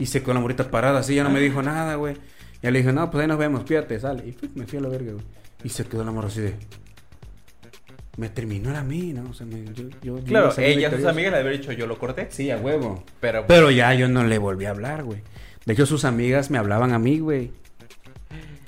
Y 0.00 0.06
se 0.06 0.22
quedó 0.22 0.34
la 0.34 0.40
morrita 0.40 0.68
parada 0.70 0.98
así, 1.00 1.14
ya 1.14 1.22
no 1.22 1.30
me 1.30 1.38
dijo 1.40 1.62
nada, 1.62 1.94
güey. 1.94 2.16
Ya 2.62 2.70
le 2.70 2.80
dije, 2.80 2.92
no, 2.92 3.10
pues 3.10 3.22
ahí 3.22 3.28
nos 3.28 3.38
vemos, 3.38 3.64
cuídate, 3.64 4.00
sale. 4.00 4.26
Y 4.26 4.36
me 4.58 4.66
fui 4.66 4.78
a 4.78 4.82
la 4.82 4.88
verga, 4.88 5.12
güey. 5.12 5.24
Y 5.62 5.68
se 5.68 5.84
quedó 5.84 6.02
la 6.04 6.10
morra 6.10 6.28
así 6.28 6.40
de... 6.40 6.54
Me 8.16 8.28
terminó 8.28 8.70
era 8.70 8.80
a 8.80 8.84
mí, 8.84 9.12
¿no? 9.14 9.30
O 9.30 9.34
sea, 9.34 9.46
me, 9.46 9.64
yo, 9.66 9.88
yo, 10.02 10.18
yo 10.18 10.24
Claro, 10.24 10.50
salí 10.50 10.66
ella, 10.66 10.90
sus 10.90 11.04
amigas 11.04 11.32
le 11.32 11.38
había 11.38 11.52
dicho, 11.52 11.72
yo 11.72 11.86
lo 11.86 11.98
corté. 11.98 12.26
Sí, 12.30 12.50
a 12.50 12.58
huevo. 12.58 13.02
Pero, 13.20 13.46
Pero 13.46 13.70
ya 13.70 13.94
yo 13.94 14.08
no 14.08 14.24
le 14.24 14.36
volví 14.38 14.64
a 14.66 14.70
hablar, 14.70 15.04
güey. 15.04 15.22
De 15.64 15.72
hecho, 15.74 15.86
sus 15.86 16.04
amigas 16.04 16.50
me 16.50 16.58
hablaban 16.58 16.92
a 16.92 16.98
mí, 16.98 17.18
güey. 17.18 17.52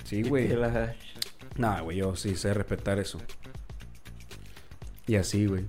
Sí, 0.05 0.23
güey. 0.23 0.49
La- 0.49 0.95
No, 1.57 1.85
güey, 1.85 1.99
yo 1.99 2.15
sí 2.17 2.37
sé 2.37 2.55
respetar 2.55 2.99
eso. 2.99 3.19
Y 5.07 5.17
así, 5.17 5.47
güey. 5.47 5.65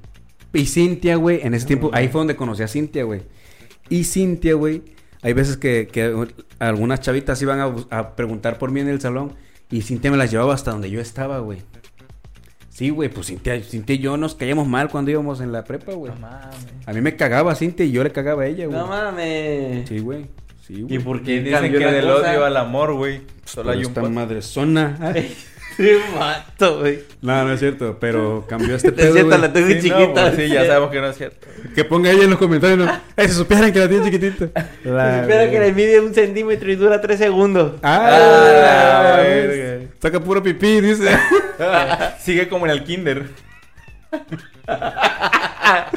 Y 0.53 0.65
Cintia, 0.65 1.15
güey, 1.15 1.39
en 1.41 1.53
ese 1.53 1.65
tiempo, 1.65 1.89
ahí 1.93 2.07
fue 2.07 2.19
donde 2.19 2.35
conocí 2.35 2.61
a 2.63 2.67
Cintia, 2.67 3.03
güey. 3.03 3.23
Y 3.89 4.03
Cintia, 4.03 4.53
güey, 4.53 4.83
hay 5.23 5.33
veces 5.33 5.57
que, 5.57 5.87
que 5.91 6.27
algunas 6.59 6.99
chavitas 6.99 7.41
iban 7.41 7.85
a, 7.89 8.15
preguntar 8.15 8.57
por 8.57 8.71
mí 8.71 8.81
en 8.81 8.89
el 8.89 8.99
salón 8.99 9.33
y 9.71 9.81
Cintia 9.81 10.11
me 10.11 10.17
las 10.17 10.29
llevaba 10.29 10.53
hasta 10.53 10.71
donde 10.71 10.89
yo 10.89 10.99
estaba, 10.99 11.39
güey. 11.39 11.59
Sí, 12.69 12.89
güey, 12.89 13.09
pues 13.09 13.27
Cintia, 13.27 13.59
Cintia 13.61 13.95
y 13.95 13.99
yo 13.99 14.17
nos 14.17 14.35
caíamos 14.35 14.67
mal 14.67 14.89
cuando 14.89 15.11
íbamos 15.11 15.39
en 15.41 15.51
la 15.51 15.63
prepa, 15.63 15.93
güey. 15.93 16.11
No 16.13 16.19
mames. 16.19 16.57
A 16.85 16.93
mí 16.93 17.01
me 17.01 17.15
cagaba 17.15 17.55
Cintia 17.55 17.85
y 17.85 17.91
yo 17.91 18.03
le 18.03 18.11
cagaba 18.11 18.43
a 18.43 18.47
ella, 18.47 18.65
güey. 18.65 18.77
No 18.77 18.87
mames. 18.87 19.87
Sí, 19.87 19.99
güey. 19.99 20.27
Sí, 20.65 20.81
güey. 20.81 20.95
¿Y 20.95 20.99
por 20.99 21.23
qué 21.23 21.41
dicen 21.41 21.71
que 21.71 21.79
del 21.79 22.09
odio 22.09 22.45
al 22.45 22.57
amor, 22.57 22.93
güey. 22.93 23.21
Solo 23.45 23.71
hay 23.71 23.79
un 23.79 23.85
esta 23.85 24.01
madre 24.01 24.41
zona. 24.41 24.97
Sí, 25.77 25.89
mato, 26.17 26.79
güey. 26.79 26.99
No, 27.21 27.43
no 27.45 27.53
es 27.53 27.59
cierto, 27.59 27.97
pero 27.99 28.45
cambió 28.47 28.75
este 28.75 28.87
Es 28.89 28.93
pedo, 28.93 29.13
cierto, 29.13 29.29
güey. 29.29 29.41
la 29.41 29.53
tengo 29.53 29.67
Sí, 29.67 29.73
no, 29.75 29.81
chiquita. 29.81 30.21
pues 30.29 30.35
sí, 30.35 30.47
ya 30.49 30.65
sabemos 30.67 30.91
que 30.91 31.01
no 31.01 31.07
es 31.07 31.17
cierto. 31.17 31.47
Que 31.75 31.83
ponga 31.83 32.11
ella 32.11 32.23
en 32.25 32.29
los 32.29 32.39
comentarios, 32.39 32.79
¿no? 32.79 32.91
Eh, 33.17 33.27
se 33.27 33.33
supieran 33.33 33.71
que 33.73 33.79
la 33.79 33.89
tiene 33.89 34.05
chiquitita. 34.05 34.45
La 34.83 35.21
Espera 35.21 35.49
que 35.49 35.59
verga. 35.59 35.65
le 35.67 35.71
mide 35.73 35.99
un 35.99 36.13
centímetro 36.13 36.71
y 36.71 36.75
dura 36.75 37.01
tres 37.01 37.17
segundos. 37.19 37.73
¡Ah! 37.81 38.07
Ah, 38.07 39.17
la 39.17 39.23
verga. 39.23 39.87
Saca 40.01 40.19
puro 40.19 40.43
pipí, 40.43 40.81
dice. 40.81 41.09
Sigue 42.19 42.47
como 42.49 42.65
en 42.65 42.71
el 42.71 42.83
kinder. 42.83 43.25
la 44.67 45.89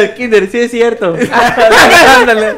del 0.00 0.14
kinder, 0.14 0.48
sí 0.50 0.58
es 0.60 0.70
cierto. 0.70 1.16
Ándale. 2.18 2.56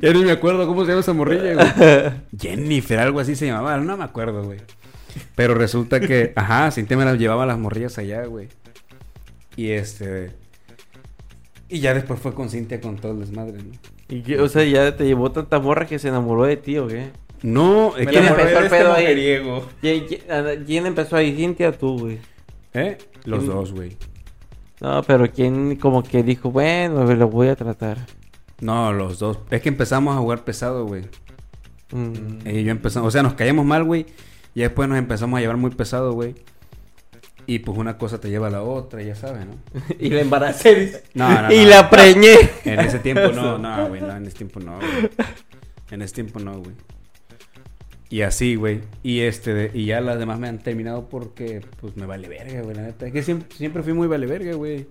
Ya 0.00 0.12
ni 0.12 0.24
me 0.24 0.32
acuerdo 0.32 0.66
cómo 0.66 0.82
se 0.84 0.88
llama 0.90 1.00
esa 1.00 1.12
morrilla, 1.12 1.54
güey. 1.54 2.12
Jennifer, 2.40 2.98
algo 2.98 3.20
así 3.20 3.36
se 3.36 3.46
llamaba. 3.46 3.76
No 3.76 3.96
me 3.96 4.04
acuerdo, 4.04 4.42
güey. 4.42 4.58
Pero 5.34 5.54
resulta 5.54 6.00
que, 6.00 6.32
ajá, 6.36 6.70
Cintia 6.70 6.96
me 6.96 7.04
las 7.04 7.18
llevaba 7.18 7.44
a 7.44 7.46
las 7.46 7.58
morrillas 7.58 7.98
allá, 7.98 8.24
güey. 8.26 8.48
Y 9.56 9.70
este. 9.70 10.32
Y 11.68 11.80
ya 11.80 11.94
después 11.94 12.20
fue 12.20 12.34
con 12.34 12.48
Cintia 12.50 12.80
con 12.80 12.96
todo 12.96 13.12
el 13.12 13.20
desmadre, 13.20 13.58
¿no? 13.62 13.72
Y 14.08 14.22
que, 14.22 14.40
o 14.40 14.48
sea, 14.48 14.64
ya 14.64 14.96
te 14.96 15.04
llevó 15.04 15.32
tanta 15.32 15.58
morra 15.58 15.86
que 15.86 15.98
se 15.98 16.08
enamoró 16.08 16.44
de 16.44 16.56
ti, 16.56 16.78
¿o 16.78 16.86
qué? 16.86 17.10
No, 17.42 17.96
es 17.96 18.06
Me 18.06 18.06
que. 18.06 18.10
¿Quién 18.12 18.22
enamoré 18.24 18.42
empezó 18.42 18.58
el 18.60 18.64
este 18.66 18.76
pedo 18.78 18.92
ahí? 18.92 19.02
mujeriego. 19.02 19.68
¿Quién, 19.80 20.06
quién- 20.06 20.64
quién 20.64 20.86
empezó 20.86 21.16
ahí? 21.16 21.34
¿Cintia 21.36 21.70
o 21.70 21.72
tú, 21.72 21.98
güey? 21.98 22.18
¿Eh? 22.74 22.98
Los 23.24 23.40
¿Quién? 23.40 23.50
dos, 23.52 23.72
güey. 23.72 23.96
No, 24.80 25.02
pero 25.02 25.30
¿quién 25.32 25.76
como 25.76 26.02
que 26.02 26.22
dijo, 26.22 26.50
bueno, 26.50 27.04
lo 27.14 27.28
voy 27.28 27.48
a 27.48 27.56
tratar? 27.56 27.98
No, 28.60 28.92
los 28.92 29.18
dos. 29.18 29.38
Es 29.50 29.60
que 29.62 29.68
empezamos 29.70 30.14
a 30.14 30.18
jugar 30.20 30.44
pesado, 30.44 30.86
güey. 30.86 31.02
Mm. 31.92 32.46
Ella 32.46 32.60
y 32.60 32.64
yo 32.64 32.70
empezamos, 32.70 33.08
o 33.08 33.10
sea, 33.10 33.22
nos 33.22 33.34
caíamos 33.34 33.64
mal, 33.64 33.84
güey. 33.84 34.06
Y 34.56 34.60
después 34.60 34.88
nos 34.88 34.96
empezamos 34.96 35.36
a 35.36 35.40
llevar 35.42 35.58
muy 35.58 35.70
pesado, 35.70 36.14
güey. 36.14 36.34
Y 37.46 37.58
pues 37.58 37.76
una 37.76 37.98
cosa 37.98 38.18
te 38.18 38.30
lleva 38.30 38.46
a 38.46 38.50
la 38.50 38.62
otra, 38.62 39.02
ya 39.02 39.14
sabes, 39.14 39.44
¿no? 39.46 39.54
y 40.00 40.08
la 40.08 40.22
embaracé. 40.22 41.02
No, 41.12 41.42
no, 41.42 41.52
y 41.52 41.66
la 41.66 41.90
preñé. 41.90 42.36
En 42.64 42.80
ese 42.80 42.98
tiempo 42.98 43.28
no, 43.32 43.58
no, 43.58 43.88
güey, 43.88 44.00
no, 44.00 44.16
en 44.16 44.26
ese 44.26 44.38
tiempo 44.38 44.58
no, 44.60 44.76
güey. 44.78 45.10
En 45.90 46.00
ese 46.00 46.14
tiempo 46.14 46.40
no, 46.40 46.58
güey. 46.58 46.74
Y 48.08 48.22
así, 48.22 48.54
güey. 48.54 48.80
Y 49.02 49.20
este, 49.20 49.52
de- 49.52 49.70
y 49.74 49.84
ya 49.84 50.00
las 50.00 50.18
demás 50.18 50.38
me 50.38 50.48
han 50.48 50.58
terminado 50.58 51.06
porque, 51.10 51.60
pues 51.78 51.94
me 51.98 52.06
vale 52.06 52.26
verga, 52.26 52.62
güey, 52.62 52.74
la 52.74 52.82
neta. 52.82 53.06
Es 53.06 53.12
que 53.12 53.22
siempre, 53.22 53.54
siempre 53.54 53.82
fui 53.82 53.92
muy 53.92 54.08
vale 54.08 54.26
verga, 54.26 54.54
güey. 54.54 54.86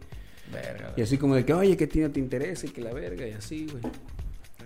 Verga. 0.54 0.94
Y 0.96 1.02
así 1.02 1.18
como 1.18 1.34
de 1.34 1.44
que, 1.44 1.54
oye, 1.56 1.76
que 1.76 1.86
a 1.86 1.90
ti 1.90 2.02
no 2.02 2.12
te 2.12 2.20
interesa 2.20 2.68
y 2.68 2.70
que 2.70 2.82
la 2.82 2.94
verga, 2.94 3.28
y 3.28 3.32
así, 3.32 3.66
güey. 3.66 3.84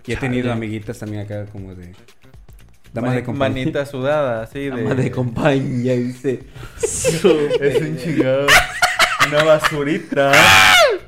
Y 0.06 0.12
he 0.12 0.16
tenido 0.16 0.52
amiguitas 0.52 0.98
también 0.98 1.22
acá 1.22 1.46
como 1.46 1.74
de. 1.74 1.92
Damas 2.92 3.10
Mani- 3.10 3.16
de 3.20 3.24
compañía. 3.24 3.58
Manita 3.64 3.86
sudada, 3.86 4.42
así 4.42 4.58
de... 4.60 4.72
Ama 4.72 4.94
de 4.94 5.10
compañía, 5.10 5.94
dice. 5.94 6.42
Es 6.82 7.80
un 7.80 7.96
chingado. 7.98 8.46
Una 9.28 9.44
basurita. 9.44 10.32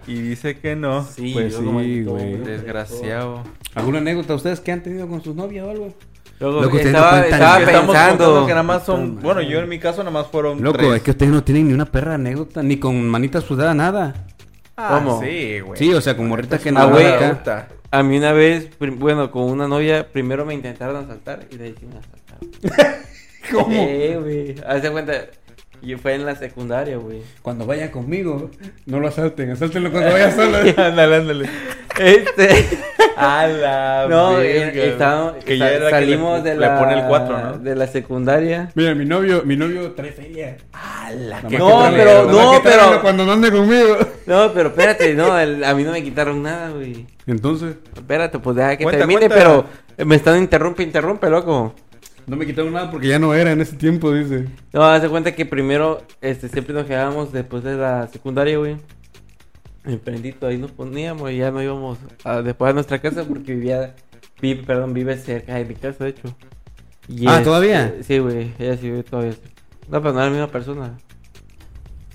Y 0.07 0.15
dice 0.15 0.57
que 0.59 0.77
no. 0.77 1.05
Sí, 1.05 1.31
Pues 1.33 1.55
sí, 1.55 1.61
que 1.63 2.03
güey. 2.05 2.37
Desgraciado. 2.37 3.43
¿Alguna 3.75 3.99
anécdota 3.99 4.35
ustedes 4.35 4.61
que 4.61 4.71
han 4.73 4.83
tenido 4.83 5.09
con 5.09 5.23
sus 5.23 5.35
novias 5.35 5.67
o 5.67 5.71
algo? 5.71 5.95
Luego, 6.41 6.61
Loco, 6.63 6.77
ustedes 6.77 6.93
no 6.93 6.99
estaba, 6.99 7.21
estaba 7.23 7.59
pensando. 7.65 8.47
que 8.47 8.51
nada 8.53 8.63
más 8.65 8.85
son... 8.85 9.21
Bueno, 9.21 9.41
yo 9.43 9.61
en 9.61 9.69
mi 9.69 9.79
caso 9.79 9.99
nada 10.03 10.11
más 10.11 10.27
fueron 10.27 10.63
Loco, 10.63 10.79
tres. 10.79 10.93
es 10.95 11.03
que 11.03 11.11
ustedes 11.13 11.31
no 11.33 11.43
tienen 11.45 11.69
ni 11.69 11.75
una 11.75 11.87
perra 11.87 12.15
anécdota, 12.15 12.63
ni 12.63 12.79
con 12.79 13.09
manita 13.09 13.41
sudada, 13.41 13.75
nada. 13.75 14.27
Ah, 14.77 14.99
¿Cómo? 14.99 15.21
Sí, 15.23 15.61
güey. 15.61 15.79
Sí, 15.79 15.93
o 15.95 16.01
sea, 16.01 16.17
con 16.17 16.29
morritas 16.29 16.61
que 16.61 16.71
Ah, 16.71 16.73
no 16.73 16.91
güey. 16.91 17.05
A 17.93 18.03
mí 18.03 18.17
una 18.17 18.33
vez, 18.33 18.71
bueno, 18.79 19.31
con 19.31 19.43
una 19.43 19.69
novia, 19.69 20.09
primero 20.11 20.47
me 20.47 20.55
intentaron 20.55 20.97
asaltar 20.97 21.47
y 21.51 21.59
de 21.59 21.65
ahí 21.67 21.75
sí 21.79 21.85
me 21.85 21.99
asaltaron. 21.99 23.03
¿Cómo? 23.53 23.71
Sí, 23.71 24.15
güey. 24.15 24.55
Haz 24.67 24.83
de 24.83 24.91
cuenta, 24.91 25.27
yo 25.83 25.99
fue 25.99 26.15
en 26.15 26.25
la 26.25 26.37
secundaria, 26.37 26.97
güey. 26.97 27.23
Cuando 27.43 27.67
vaya 27.67 27.91
conmigo, 27.91 28.51
no 28.87 29.01
lo 29.01 29.09
asalten, 29.09 29.51
asáltenlo 29.51 29.91
cuando 29.91 30.11
vaya 30.13 30.31
solo. 30.31 30.57
ándale, 30.77 31.17
ándale. 31.17 31.49
Este. 31.99 32.67
A 33.17 33.47
la 33.47 34.07
no, 34.09 34.37
verga. 34.37 34.83
estábamos- 34.85 35.45
Que 35.45 35.59
ya 35.59 35.71
era 35.71 35.85
que 35.87 35.91
salimos 35.91 36.43
le, 36.43 36.51
de 36.51 36.55
le 36.57 36.67
la. 36.67 36.79
pone 36.79 36.95
el 36.99 37.05
4, 37.07 37.39
¿no? 37.39 37.59
De 37.59 37.75
la 37.77 37.87
secundaria. 37.87 38.71
Mira, 38.75 38.95
mi 38.95 39.05
novio, 39.05 39.43
mi 39.45 39.55
novio 39.55 39.93
trae 39.93 40.13
feria. 40.13 40.57
Qué 41.49 41.59
más 41.59 41.61
No, 41.61 41.91
que 41.91 41.97
pero- 41.97 42.25
no, 42.25 42.53
que 42.53 42.61
pero- 42.69 43.03
Cuando 43.03 43.27
no 43.27 43.33
ande 43.33 43.51
conmigo. 43.53 43.99
No, 44.27 44.53
pero 44.55 44.71
espérate, 44.71 45.15
no, 45.15 45.39
el- 45.39 45.63
a 45.63 45.75
mí 45.75 45.83
no 45.85 45.93
me 45.93 46.03
quitaron 46.03 46.43
nada, 46.43 46.71
güey. 46.71 47.07
Entonces, 47.27 47.77
Espérate, 47.95 48.39
pues 48.39 48.57
deja 48.57 48.77
que 48.77 48.85
Cuenta, 48.85 48.99
termine, 49.01 49.29
cuenta. 49.29 49.37
pero 49.37 49.67
me 50.07 50.17
están 50.17 50.39
interrumpe, 50.39 50.83
interrumpe, 50.83 51.29
loco. 51.29 51.75
No 52.27 52.37
me 52.37 52.47
quitaron 52.47 52.73
nada 52.73 52.91
porque 52.91 53.09
ya 53.09 53.19
no 53.19 53.35
era 53.35 53.53
en 53.53 53.61
ese 53.61 53.77
tiempo, 53.77 54.13
dice. 54.13 54.47
No, 54.73 54.83
haz 54.85 55.03
de 55.03 55.09
cuenta 55.09 55.35
que 55.35 55.45
primero, 55.47 56.03
este, 56.21 56.49
siempre 56.49 56.75
nos 56.75 56.87
quedábamos 56.87 57.33
después 57.33 57.63
de 57.65 57.77
la 57.77 58.07
secundaria, 58.09 58.59
güey. 58.59 58.77
En 59.85 59.99
Prendito, 59.99 60.47
ahí 60.47 60.59
nos 60.59 60.71
poníamos 60.71 61.31
y 61.33 61.39
ya 61.39 61.51
no 61.51 61.61
íbamos 61.63 61.99
a, 62.25 62.41
después 62.43 62.71
a 62.71 62.75
nuestra 62.75 63.01
casa 63.01 63.25
porque 63.25 63.55
vivía, 63.55 63.95
vi- 64.41 64.55
perdón, 64.55 64.95
vive 64.95 65.17
cerca 65.17 65.55
de 65.57 65.65
mi 65.65 65.75
casa, 65.75 66.05
de 66.05 66.11
hecho. 66.11 66.37
Y 67.09 67.27
Ah, 67.27 67.33
este, 67.33 67.45
¿todavía? 67.45 67.95
Sí, 68.03 68.19
güey, 68.21 68.53
ella 68.61 68.77
sí 68.77 68.83
vive 68.91 69.03
todavía. 69.03 69.33
No, 69.89 70.01
pero 70.01 70.13
no 70.15 70.21
es 70.21 70.27
la 70.27 70.31
misma 70.31 70.47
persona. 70.47 70.97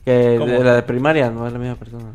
Que 0.05 0.37
¿Cómo? 0.39 0.51
de 0.53 0.63
la 0.63 0.75
de 0.75 0.83
primaria, 0.83 1.29
no 1.29 1.45
es 1.45 1.51
la 1.51 1.59
misma 1.59 1.75
persona. 1.75 2.11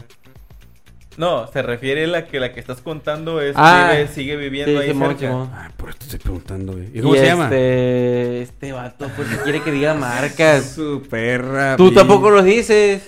No, 1.18 1.46
se 1.52 1.60
refiere 1.62 2.04
a 2.04 2.06
la 2.06 2.24
que 2.26 2.40
la 2.40 2.52
que 2.52 2.60
estás 2.60 2.80
contando 2.80 3.40
es 3.40 3.52
Ah, 3.56 3.90
vive- 3.92 4.08
sigue 4.08 4.36
viviendo 4.36 4.72
Sí, 4.72 4.78
ahí 4.86 4.92
Simón, 4.92 5.08
cerca. 5.10 5.26
Simón. 5.28 5.50
Ah, 5.52 5.70
por 5.76 5.90
esto 5.90 6.04
estoy 6.04 6.18
preguntando, 6.20 6.72
güey. 6.72 6.88
¿Y 6.94 7.00
cómo 7.00 7.14
Y 7.14 7.18
se 7.18 7.26
llama? 7.26 7.44
Este, 7.44 8.42
este 8.42 8.72
vato, 8.72 9.10
pues 9.14 9.28
quiere 9.44 9.60
que 9.62 9.70
diga 9.72 9.94
marcas. 9.94 10.64
Su 10.74 11.02
perra. 11.10 11.76
Tú 11.76 11.92
tampoco 11.92 12.30
lo 12.30 12.42
dices. 12.42 13.02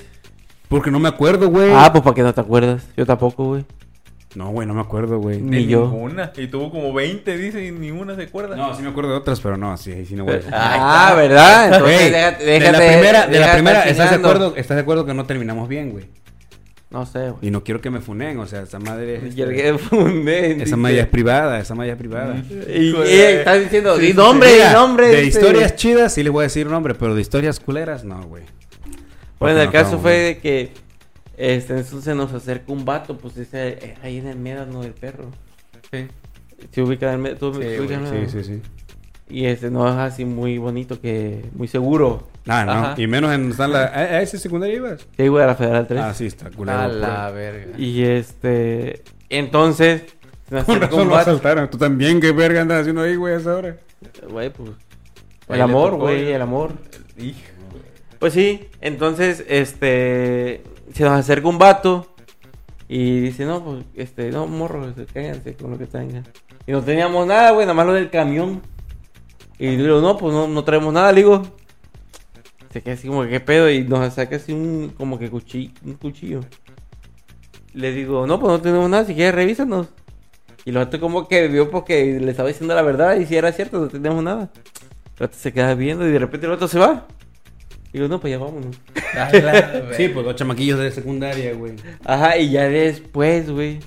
Porque 0.68 0.90
no 0.90 0.98
me 0.98 1.08
acuerdo, 1.08 1.48
güey. 1.48 1.70
Ah, 1.74 1.90
pues 1.92 2.02
para 2.02 2.14
que 2.14 2.22
no 2.22 2.34
te 2.34 2.40
acuerdas. 2.40 2.86
Yo 2.96 3.06
tampoco, 3.06 3.44
güey. 3.46 3.64
No, 4.34 4.50
güey, 4.50 4.66
no 4.66 4.74
me 4.74 4.80
acuerdo, 4.80 5.18
güey. 5.20 5.40
Ni 5.40 5.66
yo. 5.66 5.82
Ninguna. 5.88 6.32
Y 6.36 6.48
tuvo 6.48 6.68
como 6.70 6.92
20, 6.92 7.38
dice, 7.38 7.64
y 7.64 7.70
ninguna 7.70 8.16
se 8.16 8.22
acuerda. 8.24 8.56
No, 8.56 8.74
sí 8.74 8.82
me 8.82 8.88
acuerdo 8.88 9.10
de 9.12 9.16
otras, 9.18 9.38
pero 9.40 9.56
no, 9.56 9.76
sí, 9.76 9.92
ahí 9.92 10.04
sí 10.04 10.16
no 10.16 10.24
voy 10.24 10.32
a 10.34 10.36
decir. 10.38 10.50
Ah. 10.52 11.12
¿verdad? 11.16 11.66
Entonces, 11.66 11.96
Güey, 11.98 12.10
déjate, 12.10 12.44
de 12.44 12.60
la 12.60 12.66
déjate- 12.72 12.88
primera, 12.92 13.26
de 13.28 13.38
la 13.38 13.52
primera, 13.52 13.82
¿estás 13.84 14.10
de 14.10 14.16
acuerdo? 14.16 14.54
¿Estás 14.56 14.74
de 14.76 14.80
acuerdo 14.82 15.06
que 15.06 15.14
no 15.14 15.24
terminamos 15.24 15.68
bien, 15.68 15.90
güey? 15.92 16.06
No 16.94 17.04
sé, 17.06 17.30
güey. 17.30 17.48
Y 17.48 17.50
no 17.50 17.64
quiero 17.64 17.80
que 17.80 17.90
me 17.90 18.00
funen, 18.00 18.38
o 18.38 18.46
sea, 18.46 18.62
esa 18.62 18.78
madre 18.78 19.16
es- 19.26 19.36
Y 19.36 19.42
el 19.42 19.52
que 19.52 19.76
fundé, 19.78 20.52
esa 20.52 20.62
dice. 20.64 20.76
madre 20.76 20.94
ya 20.96 21.02
es 21.02 21.08
privada, 21.08 21.58
esa 21.58 21.74
madre 21.74 21.88
ya 21.88 21.92
es 21.94 21.98
privada. 21.98 22.36
Y, 22.68 22.92
de- 22.92 23.38
estás 23.40 23.60
diciendo, 23.60 23.98
di 23.98 24.06
sí, 24.08 24.14
nombre, 24.14 24.48
sí. 24.48 24.54
di 24.68 24.72
nombre. 24.72 25.08
De 25.08 25.26
este. 25.26 25.26
historias 25.40 25.74
chidas 25.74 26.14
sí 26.14 26.22
les 26.22 26.32
voy 26.32 26.42
a 26.42 26.44
decir 26.44 26.68
nombre, 26.68 26.94
pero 26.94 27.16
de 27.16 27.20
historias 27.20 27.58
culeras 27.58 28.04
no, 28.04 28.22
güey. 28.28 28.44
Bueno, 29.40 29.58
el 29.58 29.66
no 29.66 29.72
caso 29.72 29.98
fue 29.98 30.12
bien. 30.12 30.34
de 30.34 30.38
que 30.38 30.72
este, 31.36 31.78
entonces 31.78 32.14
nos 32.14 32.32
acerca 32.32 32.72
un 32.72 32.84
vato, 32.84 33.18
pues 33.18 33.36
ese 33.38 33.70
era 33.84 33.96
ahí 34.04 34.18
en 34.18 34.28
el 34.28 34.38
médano 34.38 34.82
del 34.82 34.92
perro. 34.92 35.32
Sí. 35.90 36.06
¿Se 36.70 36.80
ubica 36.80 37.08
en 37.08 37.14
el 37.14 37.18
médano? 37.18 37.38
¿Tú 37.40 37.54
Sí? 37.60 38.26
Sí, 38.30 38.30
sí, 38.30 38.44
sí. 38.44 38.62
Y 39.28 39.46
este 39.46 39.68
no 39.68 39.88
es 39.88 39.96
así 39.96 40.24
muy 40.24 40.58
bonito 40.58 41.00
que 41.00 41.44
muy 41.56 41.66
seguro. 41.66 42.28
Ah, 42.46 42.64
no. 42.64 42.72
Ajá. 42.72 42.94
Y 42.96 43.06
menos 43.06 43.32
en 43.32 43.56
la. 43.56 43.84
¿A, 43.84 43.98
a 43.98 44.22
ese 44.22 44.38
secundaria 44.38 44.76
ibas? 44.76 45.06
Sí, 45.16 45.28
güey, 45.28 45.42
a 45.42 45.46
la 45.46 45.54
Federal 45.54 45.86
3. 45.86 46.00
Ah, 46.00 46.14
sí, 46.14 46.26
está 46.26 46.50
culero. 46.50 46.78
A 46.78 46.88
la 46.88 47.30
verga. 47.30 47.78
Y 47.78 48.02
este. 48.02 49.02
Entonces. 49.28 50.02
Con 50.66 50.80
razón 50.80 51.08
lo 51.08 51.16
asaltaron. 51.16 51.70
Tú 51.70 51.78
también, 51.78 52.20
¿qué 52.20 52.32
verga 52.32 52.60
andas 52.60 52.82
haciendo 52.82 53.02
ahí, 53.02 53.16
güey, 53.16 53.34
a 53.34 53.38
esa 53.38 53.54
hora? 53.54 53.76
Güey, 54.28 54.50
pues. 54.50 54.70
El 55.48 55.60
amor, 55.60 55.96
güey, 55.96 56.32
el 56.32 56.42
amor. 56.42 56.72
Hijo. 57.18 57.38
Pues 58.18 58.32
sí, 58.32 58.68
entonces, 58.80 59.44
este. 59.48 60.62
Se 60.92 61.02
nos 61.02 61.12
acerca 61.12 61.48
un 61.48 61.58
vato. 61.58 62.10
Y 62.86 63.20
dice, 63.20 63.46
no, 63.46 63.64
pues, 63.64 63.84
este, 63.94 64.30
no, 64.30 64.46
morro, 64.46 64.86
este, 64.86 65.06
cáiganse 65.06 65.56
con 65.56 65.70
lo 65.70 65.78
que 65.78 65.86
tengan. 65.86 66.24
Y 66.66 66.72
no 66.72 66.82
teníamos 66.82 67.26
nada, 67.26 67.50
güey, 67.50 67.64
nada 67.64 67.74
más 67.74 67.86
lo 67.86 67.94
del 67.94 68.10
camión. 68.10 68.60
Y 69.58 69.68
le 69.76 69.84
digo, 69.84 70.00
no, 70.02 70.18
pues 70.18 70.34
no, 70.34 70.46
no 70.46 70.64
traemos 70.64 70.92
nada, 70.92 71.10
le 71.10 71.22
digo. 71.22 71.42
Se 72.74 72.82
queda 72.82 72.94
así 72.94 73.06
como 73.06 73.22
que, 73.22 73.28
¿qué 73.28 73.38
pedo? 73.38 73.70
Y 73.70 73.84
nos 73.84 74.14
saca 74.14 74.34
así 74.34 74.52
un, 74.52 74.92
como 74.98 75.16
que 75.16 75.30
cuchillo, 75.30 75.70
un 75.84 75.94
cuchillo. 75.94 76.40
Le 77.72 77.92
digo, 77.92 78.26
no, 78.26 78.40
pues 78.40 78.50
no 78.50 78.60
tenemos 78.60 78.90
nada, 78.90 79.04
si 79.04 79.14
quieres 79.14 79.32
revísanos. 79.32 79.86
Y 80.64 80.70
el 80.70 80.78
vato 80.78 80.98
como 80.98 81.28
que 81.28 81.46
vio 81.46 81.70
porque 81.70 82.18
le 82.18 82.32
estaba 82.32 82.48
diciendo 82.48 82.74
la 82.74 82.82
verdad 82.82 83.14
y 83.14 83.26
si 83.26 83.36
era 83.36 83.52
cierto, 83.52 83.78
no 83.78 83.86
tenemos 83.86 84.24
nada. 84.24 84.50
El 85.04 85.20
vato 85.20 85.36
se 85.38 85.52
queda 85.52 85.72
viendo 85.76 86.04
y 86.04 86.10
de 86.10 86.18
repente 86.18 86.46
el 86.46 86.50
vato 86.50 86.66
se 86.66 86.80
va. 86.80 87.06
Y 87.92 87.98
digo, 87.98 88.08
no, 88.08 88.18
pues 88.18 88.32
ya 88.32 88.38
vámonos. 88.38 88.76
Verga. 89.32 89.94
Sí, 89.96 90.08
pues 90.08 90.26
dos 90.26 90.34
chamaquillos 90.34 90.80
de 90.80 90.90
secundaria, 90.90 91.54
güey. 91.54 91.74
Ajá, 92.04 92.36
y 92.38 92.50
ya 92.50 92.68
después, 92.68 93.52
güey. 93.52 93.78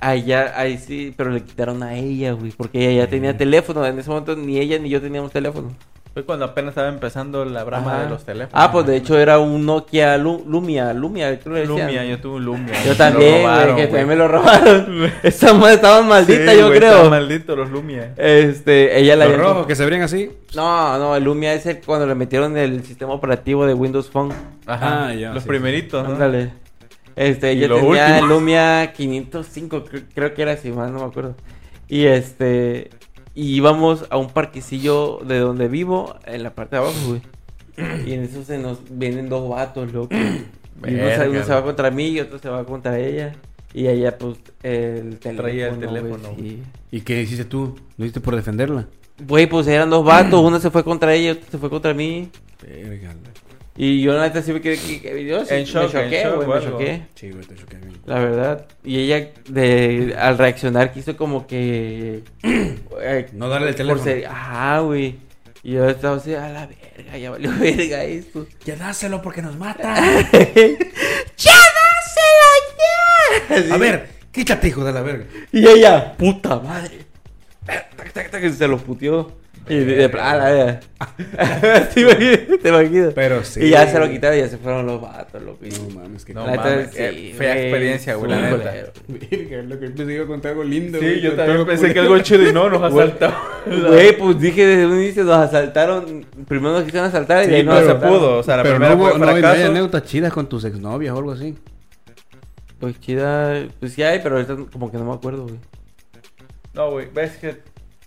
Allá, 0.00 0.52
ahí 0.56 0.78
sí, 0.78 1.12
pero 1.16 1.30
le 1.30 1.42
quitaron 1.42 1.82
a 1.82 1.96
ella, 1.96 2.34
güey, 2.34 2.52
porque 2.52 2.88
ella 2.88 3.02
ya 3.02 3.10
tenía 3.10 3.36
teléfono. 3.36 3.84
En 3.84 3.98
ese 3.98 4.08
momento 4.08 4.36
ni 4.36 4.58
ella 4.58 4.78
ni 4.78 4.90
yo 4.90 5.00
teníamos 5.02 5.32
teléfono. 5.32 5.74
Fue 6.18 6.24
cuando 6.24 6.46
apenas 6.46 6.70
estaba 6.70 6.88
empezando 6.88 7.44
la 7.44 7.62
brama 7.62 7.94
Ajá. 7.94 8.02
de 8.02 8.10
los 8.10 8.24
teléfonos. 8.24 8.50
Ah, 8.52 8.72
pues 8.72 8.86
de 8.86 8.96
hecho 8.96 9.16
era 9.16 9.38
un 9.38 9.64
Nokia 9.64 10.18
Lu- 10.18 10.42
Lumia, 10.48 10.92
Lumia, 10.92 11.38
¿tú 11.38 11.50
le 11.50 11.60
decías? 11.60 11.78
Lumia, 11.78 12.04
yo 12.06 12.18
tuve 12.20 12.36
un 12.38 12.44
Lumia. 12.44 12.74
Yo 12.84 12.96
también, 12.96 13.42
robaron, 13.42 13.76
que 13.76 13.84
también 13.84 14.08
me 14.08 14.16
lo 14.16 14.26
robaron. 14.26 14.98
Madre 15.60 15.74
estaban 15.74 16.08
malditas, 16.08 16.50
Sí, 16.54 16.58
yo 16.58 16.66
güey, 16.66 16.78
creo. 16.80 16.90
estaban 16.90 17.10
malditos 17.10 17.56
los 17.56 17.70
Lumia. 17.70 18.14
Este, 18.16 18.98
ella 18.98 19.14
la 19.14 19.26
Los 19.28 19.36
rojos 19.38 19.66
que 19.68 19.76
se 19.76 19.84
abrían 19.84 20.02
así. 20.02 20.28
No, 20.56 20.98
no, 20.98 21.14
el 21.14 21.22
Lumia 21.22 21.54
es 21.54 21.64
el 21.66 21.80
cuando 21.86 22.04
le 22.08 22.16
metieron 22.16 22.56
el 22.56 22.82
sistema 22.84 23.12
operativo 23.12 23.64
de 23.64 23.74
Windows 23.74 24.10
Phone. 24.10 24.32
Ajá, 24.66 25.06
Ah, 25.10 25.14
ya, 25.14 25.32
los 25.32 25.44
sí, 25.44 25.48
primeritos, 25.48 26.02
¿no? 26.04 26.14
Ándale. 26.14 26.50
Este, 27.14 27.52
Y 27.52 27.58
ella 27.58 27.68
lo 27.68 27.76
tenía 27.76 28.06
último. 28.06 28.18
el 28.18 28.28
Lumia 28.28 28.92
505, 28.92 29.84
cre- 29.84 30.04
creo 30.12 30.34
que 30.34 30.42
era 30.42 30.50
así, 30.54 30.72
más 30.72 30.90
no 30.90 30.98
me 30.98 31.04
acuerdo. 31.04 31.36
Y 31.86 32.06
este, 32.06 32.90
y 33.38 33.54
íbamos 33.54 34.04
a 34.10 34.16
un 34.16 34.30
parquecillo 34.30 35.20
de 35.24 35.38
donde 35.38 35.68
vivo, 35.68 36.16
en 36.26 36.42
la 36.42 36.56
parte 36.56 36.74
de 36.74 36.82
abajo, 36.82 36.98
güey. 37.06 37.22
Y 38.04 38.14
en 38.14 38.24
eso 38.24 38.42
se 38.42 38.58
nos 38.58 38.80
vienen 38.90 39.28
dos 39.28 39.48
vatos, 39.48 39.92
loco. 39.92 40.14
Y 40.86 40.94
uno, 40.94 41.02
se, 41.02 41.18
Verga, 41.18 41.28
uno 41.28 41.44
se 41.44 41.52
va 41.54 41.64
contra 41.64 41.90
mí 41.90 42.06
y 42.06 42.20
otro 42.20 42.38
se 42.38 42.48
va 42.48 42.64
contra 42.64 42.98
ella. 43.00 43.34
Y 43.74 43.88
ella, 43.88 44.16
pues, 44.16 44.38
el 44.62 45.18
teléfono. 45.18 45.42
Traía 45.42 45.68
el 45.68 45.76
güey, 45.76 45.88
teléfono. 45.88 46.28
sí. 46.36 46.62
¿Y 46.92 47.00
qué 47.00 47.22
hiciste 47.22 47.44
tú? 47.44 47.76
¿Lo 47.96 48.04
hiciste 48.04 48.20
por 48.20 48.36
defenderla? 48.36 48.86
Güey, 49.26 49.48
pues 49.48 49.66
eran 49.66 49.90
dos 49.90 50.04
vatos, 50.04 50.40
uno 50.40 50.58
se 50.60 50.70
fue 50.70 50.84
contra 50.84 51.14
ella 51.14 51.28
y 51.28 51.30
otro 51.30 51.50
se 51.50 51.58
fue 51.58 51.70
contra 51.70 51.94
mí. 51.94 52.30
Verga. 52.62 53.14
Y 53.80 54.02
yo 54.02 54.12
la 54.12 54.22
neta 54.22 54.42
sí 54.42 54.52
me 54.52 54.60
quedé 54.60 54.76
que, 54.76 55.00
que- 55.00 55.24
yo 55.24 55.44
sí 55.46 55.54
En 55.54 55.64
shock, 55.64 55.94
me 55.94 56.02
choqué, 56.02 56.20
en 56.20 56.26
shock 56.26 56.34
güey, 56.44 56.48
o 56.48 56.54
me 56.60 56.66
choqué. 56.70 57.02
Sí, 57.14 57.30
güey, 57.30 57.44
te 57.46 57.54
choqué 57.54 57.76
bien. 57.76 57.96
La 58.06 58.18
verdad. 58.18 58.66
Y 58.82 58.98
ella, 58.98 59.28
de, 59.48 60.16
al 60.18 60.36
reaccionar, 60.36 60.92
quiso 60.92 61.16
como 61.16 61.46
que. 61.46 62.24
eh, 62.42 63.26
No 63.34 63.48
darle 63.48 63.68
el 63.68 63.74
por 63.74 63.76
teléfono. 63.76 64.02
ser- 64.04 64.26
Ajá, 64.26 64.80
güey. 64.80 65.16
Y 65.62 65.72
yo 65.74 65.88
estaba 65.88 66.16
así, 66.16 66.34
a 66.34 66.48
la 66.48 66.66
verga, 66.66 67.18
ya 67.18 67.30
valió 67.30 67.50
verga 67.60 68.02
esto. 68.04 68.46
Ya 68.64 68.74
dáselo 68.74 69.22
porque 69.22 69.42
nos 69.42 69.56
mata. 69.56 69.94
¡Ya 70.32 71.52
dáselo 71.52 73.68
ya! 73.68 73.74
A 73.74 73.78
ver, 73.78 74.08
quítate, 74.32 74.68
hijo 74.68 74.84
de 74.84 74.92
la 74.92 75.02
verga. 75.02 75.26
Y 75.52 75.66
ella, 75.66 76.14
puta 76.16 76.58
madre. 76.60 76.98
Tac, 77.64 78.12
tac, 78.12 78.30
tac, 78.30 78.44
y 78.44 78.50
se 78.52 78.66
lo 78.66 78.78
puteó. 78.78 79.32
Y 79.68 79.78
de, 79.78 80.08
de 80.08 80.20
a 80.20 80.36
la 80.36 80.44
verga. 80.50 80.80
¿Te. 82.62 83.12
Pero 83.14 83.44
sí. 83.44 83.60
Y 83.64 83.70
ya 83.70 83.86
se 83.86 83.98
lo 83.98 84.08
quitaron 84.08 84.38
y 84.38 84.40
ya 84.42 84.48
se 84.48 84.58
fueron 84.58 84.86
los 84.86 85.00
vatos, 85.00 85.42
loco. 85.42 85.58
No 85.62 86.00
mames, 86.00 86.24
que 86.24 86.34
No 86.34 86.44
La 86.46 86.52
neta, 86.52 86.64
mames, 86.64 86.90
sí, 86.90 87.34
fea 87.36 87.52
güey, 87.54 87.64
experiencia, 87.66 88.14
güey, 88.14 88.30
la 88.30 88.40
neta. 88.50 88.72
Verga, 89.08 89.62
lo 89.62 89.78
que 89.80 89.86
pensé 89.88 90.06
que 90.06 90.14
iba 90.14 90.24
a 90.24 90.26
contar 90.26 90.50
algo 90.52 90.64
lindo. 90.64 90.98
Sí, 90.98 91.04
güey, 91.04 91.20
yo 91.20 91.34
también 91.34 91.66
pensé 91.66 91.80
culero. 91.88 91.94
que 91.94 92.00
algo 92.00 92.18
chido 92.20 92.48
y 92.48 92.52
no, 92.52 92.68
nos 92.70 92.82
asaltó. 92.82 93.32
Güey, 93.88 94.16
pues 94.16 94.40
dije 94.40 94.66
desde 94.66 94.86
un 94.86 95.00
inicio 95.02 95.24
nos 95.24 95.36
asaltaron. 95.36 96.26
Primero 96.46 96.72
nos 96.74 96.84
quisieron 96.84 97.08
asaltar 97.08 97.42
y 97.42 97.44
Sí, 97.46 97.50
de 97.50 97.56
ahí 97.58 97.62
nos 97.64 97.74
pero 97.76 97.86
se 97.86 97.90
asaltaron. 97.92 98.18
pudo. 98.18 98.38
O 98.38 98.42
sea, 98.42 98.56
la 98.56 98.62
Pero 98.62 98.74
primera 98.76 98.94
no 98.94 99.00
hubo 99.02 99.10
fue 99.10 99.18
no, 99.18 99.24
hay- 99.26 99.30
no 99.30 99.36
hay 99.36 99.42
fracaso. 99.42 99.70
anécdotas 99.70 100.02
chidas 100.04 100.32
con 100.32 100.48
tus 100.48 100.64
exnovias 100.64 101.14
o 101.14 101.18
algo 101.18 101.32
así. 101.32 101.54
Pues 102.80 103.00
chida, 103.00 103.66
pues 103.80 103.92
sí 103.94 104.02
hay, 104.02 104.20
pero 104.22 104.36
ahorita 104.36 104.56
como 104.72 104.90
que 104.90 104.98
no 104.98 105.04
me 105.04 105.12
acuerdo, 105.12 105.44
güey. 105.44 105.56
No, 106.74 106.90
güey, 106.92 107.08
ves 107.12 107.36
que 107.38 107.56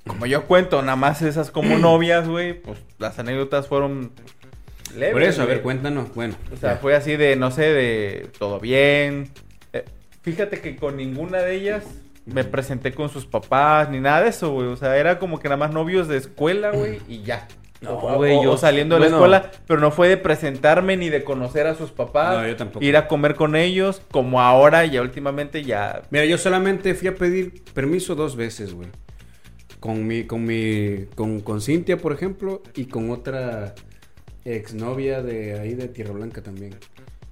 como 0.07 0.25
yo 0.25 0.45
cuento, 0.45 0.81
nada 0.81 0.95
más 0.95 1.21
esas 1.21 1.51
como 1.51 1.77
novias, 1.79 2.27
güey, 2.27 2.53
pues 2.61 2.79
las 2.99 3.17
anécdotas 3.19 3.67
fueron 3.67 4.11
leves. 4.95 5.13
Por 5.13 5.23
eso, 5.23 5.41
a 5.43 5.45
ver, 5.45 5.61
cuéntanos. 5.61 6.13
Bueno, 6.13 6.35
O 6.53 6.57
sea, 6.57 6.73
ya. 6.73 6.77
fue 6.79 6.95
así 6.95 7.15
de, 7.17 7.35
no 7.35 7.51
sé, 7.51 7.63
de 7.63 8.29
todo 8.37 8.59
bien. 8.59 9.29
Eh, 9.73 9.85
fíjate 10.21 10.59
que 10.59 10.75
con 10.75 10.97
ninguna 10.97 11.39
de 11.39 11.55
ellas 11.55 11.83
me 12.25 12.43
presenté 12.43 12.93
con 12.93 13.09
sus 13.09 13.25
papás 13.25 13.89
ni 13.89 13.99
nada 13.99 14.21
de 14.23 14.29
eso, 14.29 14.51
güey. 14.51 14.67
O 14.67 14.75
sea, 14.75 14.95
era 14.97 15.17
como 15.19 15.39
que 15.39 15.47
nada 15.49 15.57
más 15.57 15.71
novios 15.71 16.07
de 16.07 16.17
escuela, 16.17 16.71
güey, 16.71 16.99
y 17.07 17.23
ya. 17.23 17.47
No, 17.81 17.95
güey, 17.95 18.43
yo- 18.43 18.57
saliendo 18.57 18.93
de 18.99 19.09
bueno. 19.09 19.25
la 19.27 19.37
escuela, 19.37 19.63
pero 19.65 19.79
no 19.79 19.89
fue 19.89 20.07
de 20.07 20.17
presentarme 20.17 20.97
ni 20.97 21.09
de 21.09 21.23
conocer 21.23 21.65
a 21.65 21.73
sus 21.73 21.89
papás. 21.91 22.37
No, 22.37 22.47
yo 22.47 22.55
tampoco. 22.55 22.85
Ir 22.85 22.95
a 22.95 23.07
comer 23.07 23.33
con 23.33 23.55
ellos, 23.55 24.03
como 24.11 24.39
ahora, 24.39 24.85
ya 24.85 25.01
últimamente 25.01 25.63
ya. 25.63 26.03
Mira, 26.11 26.25
yo 26.25 26.37
solamente 26.37 26.93
fui 26.93 27.07
a 27.07 27.15
pedir 27.15 27.63
permiso 27.73 28.13
dos 28.13 28.35
veces, 28.35 28.75
güey. 28.75 28.89
Con 29.81 30.07
mi, 30.07 30.23
con 30.23 30.45
mi, 30.45 31.07
con, 31.15 31.41
con 31.41 31.59
Cintia, 31.59 31.97
por 31.97 32.13
ejemplo, 32.13 32.61
y 32.75 32.85
con 32.85 33.09
otra 33.09 33.75
exnovia 34.45 35.21
de 35.21 35.59
ahí 35.59 35.73
de 35.73 35.87
Tierra 35.89 36.13
Blanca 36.13 36.41
también. 36.41 36.75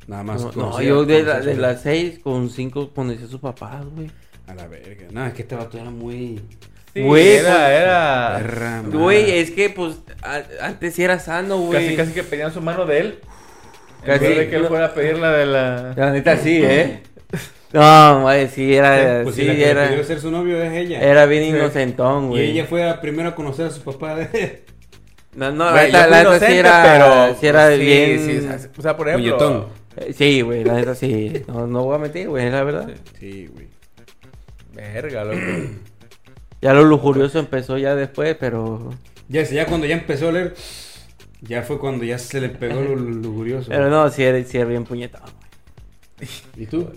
Nada 0.08 0.24
más. 0.24 0.56
No, 0.56 0.82
yo 0.82 1.06
de, 1.06 1.24
la- 1.24 1.40
de 1.40 1.56
las 1.56 1.84
seis 1.84 2.20
con 2.20 2.50
cinco 2.50 2.90
conocí 2.92 3.24
a 3.24 3.28
sus 3.28 3.40
papás, 3.40 3.86
güey. 3.96 4.10
A 4.48 4.56
la 4.56 4.68
verga. 4.68 5.06
No, 5.12 5.26
es 5.26 5.34
que 5.34 5.44
este 5.44 5.56
vato 5.56 5.78
era 5.78 5.92
muy... 5.92 6.42
Sí, 6.92 7.02
Güey, 7.04 7.28
era, 7.36 7.54
pues, 7.54 7.70
era. 7.70 8.36
Perra. 8.40 8.82
Güey, 8.92 9.32
es 9.38 9.52
que 9.52 9.70
pues 9.70 9.98
a- 10.24 10.42
antes 10.62 10.96
sí 10.96 11.04
era 11.04 11.20
sano, 11.20 11.58
güey. 11.60 11.84
Casi, 11.86 11.96
casi 11.96 12.12
que 12.14 12.24
pedían 12.24 12.52
su 12.52 12.62
mano 12.62 12.88
de 12.88 13.00
él. 13.00 13.20
Casi, 14.04 14.22
Casi 14.26 14.34
de 14.34 14.50
que 14.50 14.56
él 14.56 14.66
fuera 14.66 14.88
a 14.88 14.94
pedir 14.96 15.20
la 15.20 15.32
de 15.34 15.46
la. 15.46 15.94
La 15.96 16.12
neta 16.12 16.36
sí, 16.38 16.62
¿eh? 16.64 17.04
No, 17.72 18.22
güey, 18.24 18.48
sí 18.50 18.74
era, 18.74 19.22
Pues 19.24 19.36
sí 19.36 19.42
si 19.42 19.48
la 19.48 19.54
que 19.54 19.60
le 19.60 19.70
era, 19.70 19.90
pidió 19.90 20.04
ser 20.04 20.20
su 20.20 20.32
novio 20.32 20.62
es 20.64 20.74
ella. 20.74 21.02
era 21.02 21.26
bien 21.28 21.44
Sí. 21.44 21.50
inocentón, 21.50 22.26
Y 22.26 22.28
güey. 22.30 22.50
ella 22.52 22.66
fue 22.66 22.90
a 22.90 23.00
primero 23.00 23.30
a 23.30 23.36
conocer 23.36 23.68
a 23.68 23.70
su 23.70 23.82
papá 23.82 24.16
de... 24.16 24.64
No, 25.36 25.52
no, 25.52 25.72
Güey, 25.72 25.92
la 25.92 26.06
neta 26.06 26.10
la 26.10 26.18
sí 26.18 26.22
inocente, 26.30 26.58
era, 26.60 26.84
pero 26.84 27.40
sí 27.40 27.48
era 27.48 27.72
sí, 27.72 27.80
bien... 27.80 28.26
sí, 28.26 28.38
o 28.38 28.42
sea, 28.42 28.70
o 28.78 28.82
sea, 28.82 28.98
por 28.98 29.10
ejemplo. 29.10 29.38
Puñetón. 29.38 29.68
Eh, 29.98 30.14
Sí, 30.14 30.42
güey, 30.42 30.64
la 30.64 30.74
neta 30.74 30.96
sí. 30.96 31.44
No, 31.48 31.68
no 31.68 31.84
voy 31.84 31.96
a 31.96 32.00
mentir, 32.00 32.28
güey, 32.30 32.48
es 32.48 32.52
la 32.52 32.64
verdad. 32.64 32.90
Sí, 33.20 33.48
güey. 33.54 33.68
Verga, 34.74 35.24
loco. 35.26 35.40
Ya 36.62 36.74
lo 36.74 36.84
lujurioso 36.84 37.40
empezó 37.40 37.78
ya 37.78 37.96
después, 37.96 38.36
pero... 38.38 38.90
Ya, 39.30 39.44
ya 39.44 39.66
cuando 39.66 39.88
ya 39.88 39.94
empezó 39.94 40.28
a 40.28 40.34
leer, 40.34 40.56
ya 41.40 41.62
fue 41.64 41.80
cuando 41.80 42.04
ya 42.04 42.18
se 42.20 42.42
le 42.42 42.50
pegó 42.50 42.82
lo 42.82 42.96
lujurioso. 42.98 43.70
Pero 43.70 43.90
no, 43.90 44.10
sí 44.10 44.24
era, 44.24 44.44
sí 44.44 44.58
era 44.58 44.66
bien 44.68 44.84
puñetado, 44.84 45.24
güey. 46.18 46.30
¿Y 46.58 46.66
tú? 46.66 46.92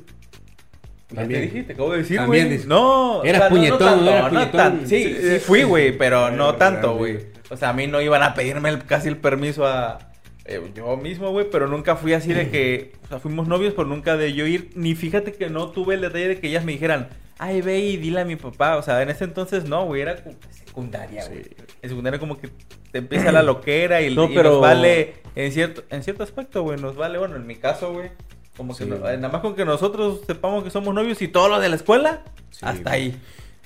Ya 1.12 1.26
te 1.28 1.40
dije, 1.40 1.62
te 1.64 1.72
acabo 1.74 1.92
de 1.92 1.98
decir, 1.98 2.16
También 2.18 2.48
güey. 2.48 2.66
No, 2.66 3.22
Era 3.24 3.48
puñetón, 3.48 4.04
no 4.04 4.10
era 4.10 4.28
puñetón. 4.28 4.52
tan- 4.52 4.86
sí, 4.88 5.16
sí 5.20 5.38
fui, 5.40 5.62
güey, 5.62 5.96
pero 5.96 6.30
no 6.30 6.54
tanto, 6.56 6.94
güey. 6.96 7.18
O 7.50 7.56
sea, 7.56 7.70
a 7.70 7.72
mí 7.72 7.86
no 7.86 8.00
iban 8.00 8.22
a 8.22 8.34
pedirme 8.34 8.68
el- 8.70 8.84
casi 8.84 9.08
el 9.08 9.16
permiso 9.18 9.66
a 9.66 9.98
eh, 10.44 10.60
yo 10.74 10.96
mismo, 10.96 11.30
güey, 11.30 11.48
pero 11.50 11.68
nunca 11.68 11.94
fui 11.94 12.14
así 12.14 12.32
de 12.32 12.50
que, 12.50 12.92
o 13.04 13.08
sea, 13.08 13.18
fuimos 13.20 13.46
novios, 13.46 13.74
pero 13.76 13.86
nunca 13.86 14.16
de 14.16 14.32
yo 14.32 14.44
ir, 14.46 14.70
ni 14.74 14.94
fíjate 14.96 15.32
que 15.34 15.48
no 15.48 15.68
tuve 15.70 15.94
el 15.94 16.00
detalle 16.00 16.26
de 16.28 16.40
que 16.40 16.48
ellas 16.48 16.64
me 16.64 16.72
dijeran, 16.72 17.08
ay, 17.38 17.60
ve 17.60 17.78
y 17.78 17.96
dile 17.96 18.22
a 18.22 18.24
mi 18.24 18.34
papá, 18.34 18.76
o 18.76 18.82
sea, 18.82 19.02
en 19.02 19.10
ese 19.10 19.22
entonces 19.22 19.68
no, 19.68 19.84
güey, 19.84 20.02
era 20.02 20.16
secundaria, 20.50 21.26
güey. 21.28 21.42
En 21.82 21.88
secundaria 21.90 22.18
como 22.18 22.38
que 22.40 22.48
te 22.90 22.98
empieza 22.98 23.30
la 23.30 23.42
loquera 23.42 24.02
y, 24.02 24.12
No, 24.14 24.24
y 24.24 24.34
pero- 24.34 24.50
nos 24.54 24.60
vale, 24.60 25.14
en 25.36 25.52
cierto, 25.52 25.84
en 25.90 26.02
cierto 26.02 26.24
aspecto, 26.24 26.62
güey, 26.64 26.76
nos 26.80 26.96
vale, 26.96 27.18
bueno, 27.18 27.36
en 27.36 27.46
mi 27.46 27.54
caso, 27.54 27.92
güey, 27.92 28.10
como 28.56 28.76
que 28.76 28.84
Sí, 28.84 28.90
no- 28.90 28.98
güey. 28.98 29.16
nada 29.16 29.28
más 29.32 29.40
con 29.42 29.54
que 29.54 29.64
nosotros 29.64 30.20
sepamos 30.26 30.62
que 30.64 30.70
somos 30.70 30.94
novios 30.94 31.20
y 31.22 31.28
todo 31.28 31.48
lo 31.48 31.60
de 31.60 31.68
la 31.68 31.76
escuela, 31.76 32.22
Sí, 32.50 32.58
hasta 32.62 32.90
güey. 32.90 33.02
ahí. 33.02 33.20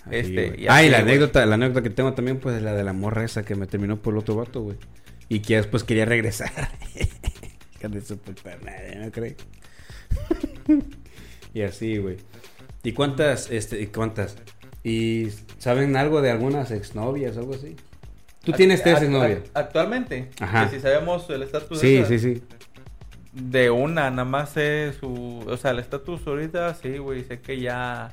Así, 0.06 0.16
Este, 0.16 0.48
güey. 0.50 0.62
y 0.64 0.66
ah, 0.68 0.82
y 0.84 0.88
la 0.90 1.00
güey. 1.00 1.10
anécdota, 1.10 1.44
la 1.46 1.54
anécdota 1.56 1.82
que 1.82 1.90
tengo 1.90 2.12
también, 2.14 2.38
pues, 2.38 2.56
es 2.56 2.62
la 2.62 2.72
de 2.74 2.84
la 2.84 2.92
morra 2.92 3.24
esa 3.24 3.44
que 3.44 3.54
me 3.56 3.66
terminó 3.66 3.96
por 3.96 4.14
el 4.14 4.18
otro 4.18 4.36
vato, 4.36 4.60
güey. 4.62 4.76
Y 5.28 5.40
que 5.40 5.56
después 5.56 5.82
quería 5.84 6.04
regresar. 6.04 6.52
¿no 7.82 9.10
crees? 9.12 9.36
y 11.54 11.62
así, 11.62 11.98
güey. 11.98 12.16
¿Y 12.82 12.92
cuántas, 12.92 13.50
este, 13.50 13.80
y 13.80 13.86
cuántas? 13.88 14.36
¿Y 14.84 15.28
saben 15.58 15.96
algo 15.96 16.22
de 16.22 16.30
algunas 16.30 16.70
exnovias 16.70 17.36
o 17.36 17.40
algo 17.40 17.54
así? 17.54 17.76
Tú 18.44 18.52
tienes 18.52 18.82
tres 18.82 19.02
exnovias. 19.02 19.40
ac- 19.40 19.50
Actualmente. 19.54 20.30
Ajá. 20.40 20.70
Que 20.70 20.76
si 20.76 20.82
sabemos 20.82 21.28
el 21.30 21.42
estatus 21.42 21.80
Sí, 21.80 21.94
de 21.94 21.98
esa, 22.00 22.08
sí, 22.10 22.18
sí. 22.20 22.42
De 23.38 23.70
una, 23.70 24.10
nada 24.10 24.24
más 24.24 24.50
sé 24.50 24.94
su... 24.98 25.44
O 25.46 25.56
sea, 25.58 25.72
el 25.72 25.78
estatus 25.78 26.26
ahorita, 26.26 26.74
sí, 26.74 26.96
güey. 26.98 27.22
Sé 27.24 27.40
que 27.40 27.60
ya... 27.60 28.12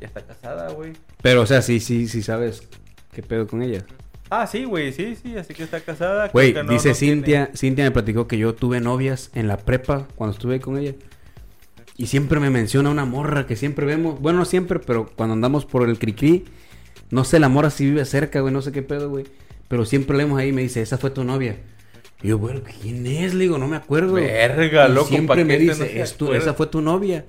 Ya 0.00 0.06
está 0.06 0.22
casada, 0.22 0.70
güey. 0.72 0.92
Pero, 1.22 1.42
o 1.42 1.46
sea, 1.46 1.60
sí, 1.62 1.78
sí, 1.80 2.08
sí 2.08 2.22
sabes 2.22 2.66
qué 3.12 3.22
pedo 3.22 3.46
con 3.46 3.62
ella. 3.62 3.84
Ah, 4.30 4.46
sí, 4.46 4.64
güey. 4.64 4.92
Sí, 4.92 5.16
sí. 5.22 5.36
Así 5.36 5.52
que 5.54 5.62
está 5.64 5.80
casada. 5.80 6.28
Güey, 6.28 6.54
no- 6.54 6.62
dice 6.64 6.88
no 6.88 6.94
tiene- 6.94 6.94
Cintia, 6.94 7.50
Cintia 7.54 7.84
me 7.84 7.90
platicó 7.90 8.26
que 8.26 8.38
yo 8.38 8.54
tuve 8.54 8.80
novias 8.80 9.30
en 9.34 9.48
la 9.48 9.58
prepa 9.58 10.08
cuando 10.16 10.32
estuve 10.34 10.60
con 10.60 10.78
ella. 10.78 10.94
Y 11.98 12.06
siempre 12.06 12.40
me 12.40 12.48
menciona 12.48 12.88
una 12.90 13.04
morra 13.04 13.46
que 13.46 13.54
siempre 13.54 13.84
vemos. 13.84 14.18
Bueno, 14.18 14.38
no 14.40 14.44
siempre, 14.46 14.78
pero 14.80 15.10
cuando 15.14 15.34
andamos 15.34 15.66
por 15.66 15.86
el 15.86 15.98
Cricri, 15.98 16.46
no 17.10 17.24
sé, 17.24 17.38
la 17.38 17.50
morra 17.50 17.68
si 17.68 17.84
vive 17.84 18.04
cerca, 18.06 18.40
güey, 18.40 18.52
no 18.52 18.62
sé 18.62 18.72
qué 18.72 18.82
pedo, 18.82 19.10
güey. 19.10 19.26
Pero 19.68 19.84
siempre 19.84 20.16
leemos 20.16 20.38
ahí 20.40 20.48
y 20.48 20.52
me 20.52 20.62
dice, 20.62 20.80
esa 20.80 20.96
fue 20.96 21.10
tu 21.10 21.22
novia. 21.22 21.58
Y 22.22 22.28
yo, 22.28 22.38
bueno, 22.38 22.60
¿quién 22.80 23.06
es? 23.06 23.34
Le 23.34 23.44
digo, 23.44 23.58
no 23.58 23.66
me 23.68 23.76
acuerdo. 23.76 24.14
Verga, 24.14 24.88
Y 24.88 24.92
loco, 24.92 25.08
Siempre 25.08 25.42
¿pa' 25.42 25.44
me 25.44 25.54
qué 25.54 25.58
te 25.58 25.62
dice, 25.72 25.78
no 25.80 25.84
se 25.86 26.00
"Es 26.00 26.14
tu- 26.16 26.24
acuerda?" 26.26 26.42
esa 26.44 26.54
fue 26.54 26.66
tu 26.68 26.80
novia. 26.80 27.24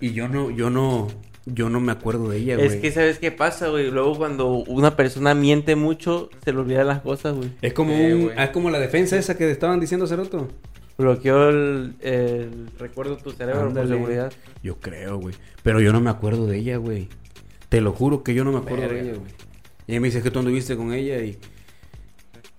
Y 0.00 0.12
yo 0.12 0.28
no, 0.28 0.50
yo 0.50 0.70
no, 0.70 1.08
yo 1.46 1.68
no 1.70 1.80
me 1.80 1.92
acuerdo 1.92 2.28
de 2.28 2.38
ella, 2.38 2.54
güey. 2.56 2.66
Es 2.66 2.76
que, 2.76 2.92
¿sabes 2.92 3.18
qué 3.18 3.30
pasa, 3.32 3.68
güey? 3.68 3.90
Luego 3.90 4.16
cuando 4.16 4.48
una 4.48 4.96
persona 4.96 5.34
miente 5.34 5.74
mucho, 5.76 6.30
se 6.44 6.52
le 6.52 6.58
olvidan 6.60 6.86
las 6.86 7.00
cosas, 7.00 7.34
güey. 7.34 7.50
Es 7.62 7.72
como, 7.72 7.94
un- 7.94 8.22
güey. 8.26 8.38
es 8.38 8.50
como 8.50 8.70
la 8.70 8.78
defensa 8.78 9.16
esa 9.16 9.36
que 9.36 9.50
estaban 9.50 9.80
diciendo 9.80 10.04
hace 10.04 10.16
rato. 10.16 10.48
Bloqueó 10.96 11.48
el, 11.48 11.94
el 12.02 12.68
recuerdo 12.78 13.16
de 13.16 13.22
tu 13.22 13.32
cerebro 13.32 13.62
Ándale. 13.66 13.88
por 13.88 13.96
seguridad. 13.96 14.32
Yo 14.62 14.76
creo, 14.78 15.18
güey. 15.18 15.34
Pero 15.64 15.80
yo 15.80 15.92
no 15.92 16.00
me 16.00 16.08
acuerdo 16.10 16.46
de 16.46 16.58
ella, 16.58 16.76
güey. 16.76 17.08
Te 17.68 17.80
lo 17.80 17.90
juro 17.92 18.22
que 18.22 18.32
yo 18.32 18.44
no 18.44 18.52
me 18.52 18.58
acuerdo 18.58 18.82
Verga. 18.82 18.94
de 18.94 19.00
ella, 19.00 19.18
güey. 19.18 19.32
Y 19.88 19.92
ella 19.92 20.00
me 20.00 20.06
dice 20.08 20.22
que 20.22 20.30
tú 20.30 20.38
anduviste 20.38 20.76
con 20.76 20.92
ella 20.92 21.18
y. 21.18 21.36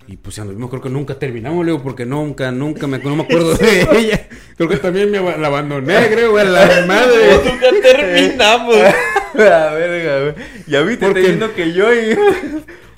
Y 0.08 0.18
pues 0.18 0.38
anduvimos, 0.38 0.70
creo 0.70 0.82
que 0.84 0.90
nunca 0.90 1.18
terminamos, 1.18 1.66
Leo, 1.66 1.82
porque 1.82 2.06
nunca, 2.06 2.52
nunca 2.52 2.86
me, 2.86 3.00
no 3.00 3.16
me 3.16 3.24
acuerdo 3.24 3.56
de 3.56 3.82
ella. 3.98 4.28
Creo 4.56 4.70
que 4.70 4.78
también 4.78 5.10
me 5.10 5.20
la 5.20 5.48
abandoné, 5.48 6.08
creo, 6.12 6.32
güey, 6.32 6.46
a 6.46 6.50
la 6.50 6.86
madre. 6.88 7.42
Nunca 7.44 7.68
terminamos. 7.82 8.76
La 9.34 9.74
verga, 9.74 10.32
güey. 10.32 10.46
Ya 10.68 10.82
viste, 10.82 11.06
Porque- 11.08 11.20
estoy 11.20 11.34
diciendo 11.36 11.54
que 11.54 11.74
yo 11.74 11.94
y... 11.94 12.16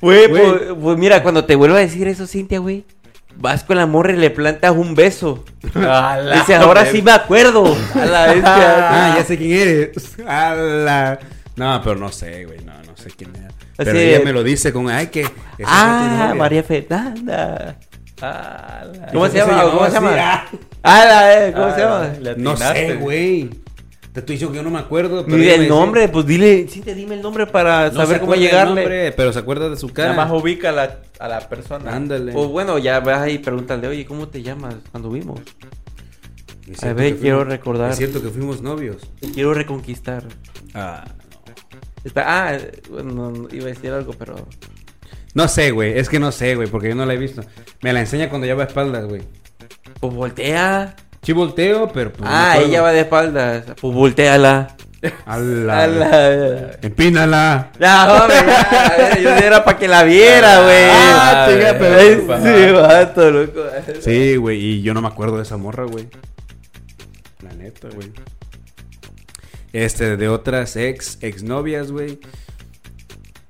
Güey, 0.02 0.28
Güey. 0.28 0.30
pues, 0.30 0.62
pues 0.80 0.98
mira, 1.00 1.24
cuando 1.24 1.46
te 1.46 1.56
vuelva 1.56 1.78
a 1.78 1.80
decir 1.82 2.08
eso, 2.08 2.28
Cintia, 2.28 2.60
güey, 2.60 2.86
vas 3.38 3.64
con 3.64 3.78
la 3.78 3.88
morra 3.88 4.14
y 4.14 4.18
le 4.18 4.30
plantas 4.30 4.72
un 4.76 4.94
beso. 4.94 5.44
La 5.74 6.34
Dice, 6.36 6.54
ahora 6.56 6.86
sí 6.86 7.02
me 7.02 7.12
acuerdo. 7.12 7.76
A 7.96 8.06
la 8.06 8.26
bestia. 8.28 9.14
Ah, 9.14 9.16
ya 9.18 9.24
sé 9.26 9.36
quién 9.38 9.52
eres. 9.54 9.90
A 10.28 10.54
la... 10.54 11.20
No, 11.56 11.82
pero 11.84 11.96
no 11.96 12.12
sé, 12.12 12.46
güey, 12.46 12.60
no, 12.64 12.74
no 12.84 12.96
sé 12.96 13.10
quién 13.18 13.36
era. 13.36 13.48
Pero 13.78 13.92
Así 13.92 14.00
ella 14.00 14.22
me 14.26 14.34
lo 14.34 14.44
dice 14.44 14.74
con, 14.74 14.90
ay, 14.90 15.08
que... 15.08 15.26
Ah, 15.64 16.18
novia". 16.30 16.36
María 16.36 16.64
Fernanda. 16.64 17.78
A 18.22 18.86
la- 18.92 19.08
¿Cómo 19.14 19.28
se 19.28 19.38
llama? 19.38 19.64
¿Cómo 19.64 19.86
se 19.86 19.92
llama? 19.92 20.16
ah. 20.18 20.46
Ah, 20.82 21.06
la, 21.06 21.48
eh, 21.48 21.52
¿cómo 21.54 21.66
Ah, 21.66 21.76
se 21.76 21.82
llama? 21.82 22.14
le 22.20 22.36
No 22.38 22.58
sé, 22.58 22.96
güey. 22.96 23.50
Te 24.14 24.22
estoy 24.22 24.34
diciendo 24.34 24.52
que 24.54 24.58
yo 24.58 24.64
no 24.64 24.72
me 24.72 24.80
acuerdo. 24.80 25.24
pero 25.24 25.38
me 25.38 25.54
el 25.54 25.60
dice- 25.62 25.70
nombre, 25.70 26.08
pues 26.08 26.26
dile, 26.26 26.68
sí, 26.68 26.82
te 26.82 26.96
dime 26.96 27.14
el 27.14 27.22
nombre 27.22 27.46
para 27.46 27.90
No 27.92 27.94
saber 28.02 28.20
cómo 28.20 28.34
llegarle. 28.34 28.82
nombre, 28.82 29.12
pero 29.12 29.32
se 29.32 29.38
acuerda 29.38 29.70
de 29.70 29.78
su 29.78 29.90
cara. 29.94 30.14
Nada 30.14 30.26
más 30.26 30.42
ubica 30.42 30.70
a 30.70 30.72
la, 30.72 30.98
a 31.20 31.28
la 31.28 31.40
persona. 31.48 31.96
Ándale. 31.96 32.32
O 32.36 32.48
bueno, 32.48 32.80
ya 32.80 33.00
vas 33.02 33.22
ahí 33.22 33.34
y 33.36 33.38
pregúntale, 33.38 33.88
oye, 33.88 34.06
¿cómo 34.08 34.28
te 34.28 34.42
llamas 34.42 34.74
cuando 34.92 35.12
vimos? 35.12 35.40
A 36.82 36.94
ver, 36.94 37.18
quiero 37.18 37.38
fuimos- 37.38 37.48
recordar. 37.48 37.92
Es 37.92 37.98
cierto 37.98 38.22
que 38.24 38.30
fuimos 38.30 38.62
novios. 38.64 38.98
Quiero 39.34 39.54
reconquistar. 39.54 40.24
Ah, 40.74 41.06
Está, 42.04 42.24
ah, 42.50 42.58
bueno, 42.90 43.12
no, 43.12 43.32
no, 43.32 43.48
iba 43.52 43.66
a 43.66 43.70
decir 43.70 43.92
algo, 43.92 44.14
pero... 44.14 44.36
no 45.34 45.48
sé, 45.48 45.72
güey. 45.72 45.98
Es 45.98 46.08
que 46.10 46.20
no 46.20 46.32
sé, 46.32 46.56
güey, 46.56 46.68
porque 46.68 46.90
yo 46.90 46.96
no 46.96 47.06
la 47.06 47.14
he 47.14 47.18
visto. 47.18 47.42
Me 47.82 47.92
la 47.94 48.00
enseña 48.00 48.30
cuando 48.30 48.48
ya 48.48 48.56
va 48.56 48.64
a 48.64 48.68
espaldas, 48.68 49.06
güey. 49.06 49.22
Pues 50.00 50.14
voltea. 50.14 50.96
Sí 51.22 51.34
volteo, 51.34 51.92
pero... 51.92 52.12
pues, 52.14 52.22
no 52.22 52.28
ah, 52.36 52.58
ella 52.58 52.82
va 52.82 52.92
de 52.94 53.02
espaldas. 53.02 53.66
Pues 53.82 53.94
volteala. 53.94 54.76
A 55.26 55.38
la- 55.38 55.84
A 55.84 55.88
la- 55.88 56.72
Empínala. 56.82 57.72
Ya, 57.80 58.14
hombre, 58.14 58.36
ya, 58.48 58.62
a 58.62 58.98
ver, 58.98 59.22
yo 59.22 59.30
era 59.30 59.64
para 59.64 59.78
que 59.78 59.88
la 59.88 60.04
viera, 60.04 60.64
güey. 60.64 60.86
Ah, 60.90 61.48
chinga, 61.50 61.74
güey. 61.74 61.80
pero- 62.26 62.34
Ajá. 62.34 62.44
sí, 62.68 62.72
vato, 62.74 63.32
loco. 63.32 63.62
Sí, 64.02 64.36
güey. 64.38 64.58
Y 64.60 64.82
yo 64.82 64.94
no 64.96 65.02
me 65.02 65.08
acuerdo 65.08 65.38
de 65.38 65.44
esa 65.44 65.58
morra, 65.58 65.84
güey. 65.84 66.08
La 67.44 67.54
neta, 67.54 67.90
güey. 67.94 68.12
Este, 69.78 70.18
de 70.18 70.28
otras 70.28 70.76
ex, 70.76 71.18
exnovias, 71.22 71.92
güey. 71.92 72.20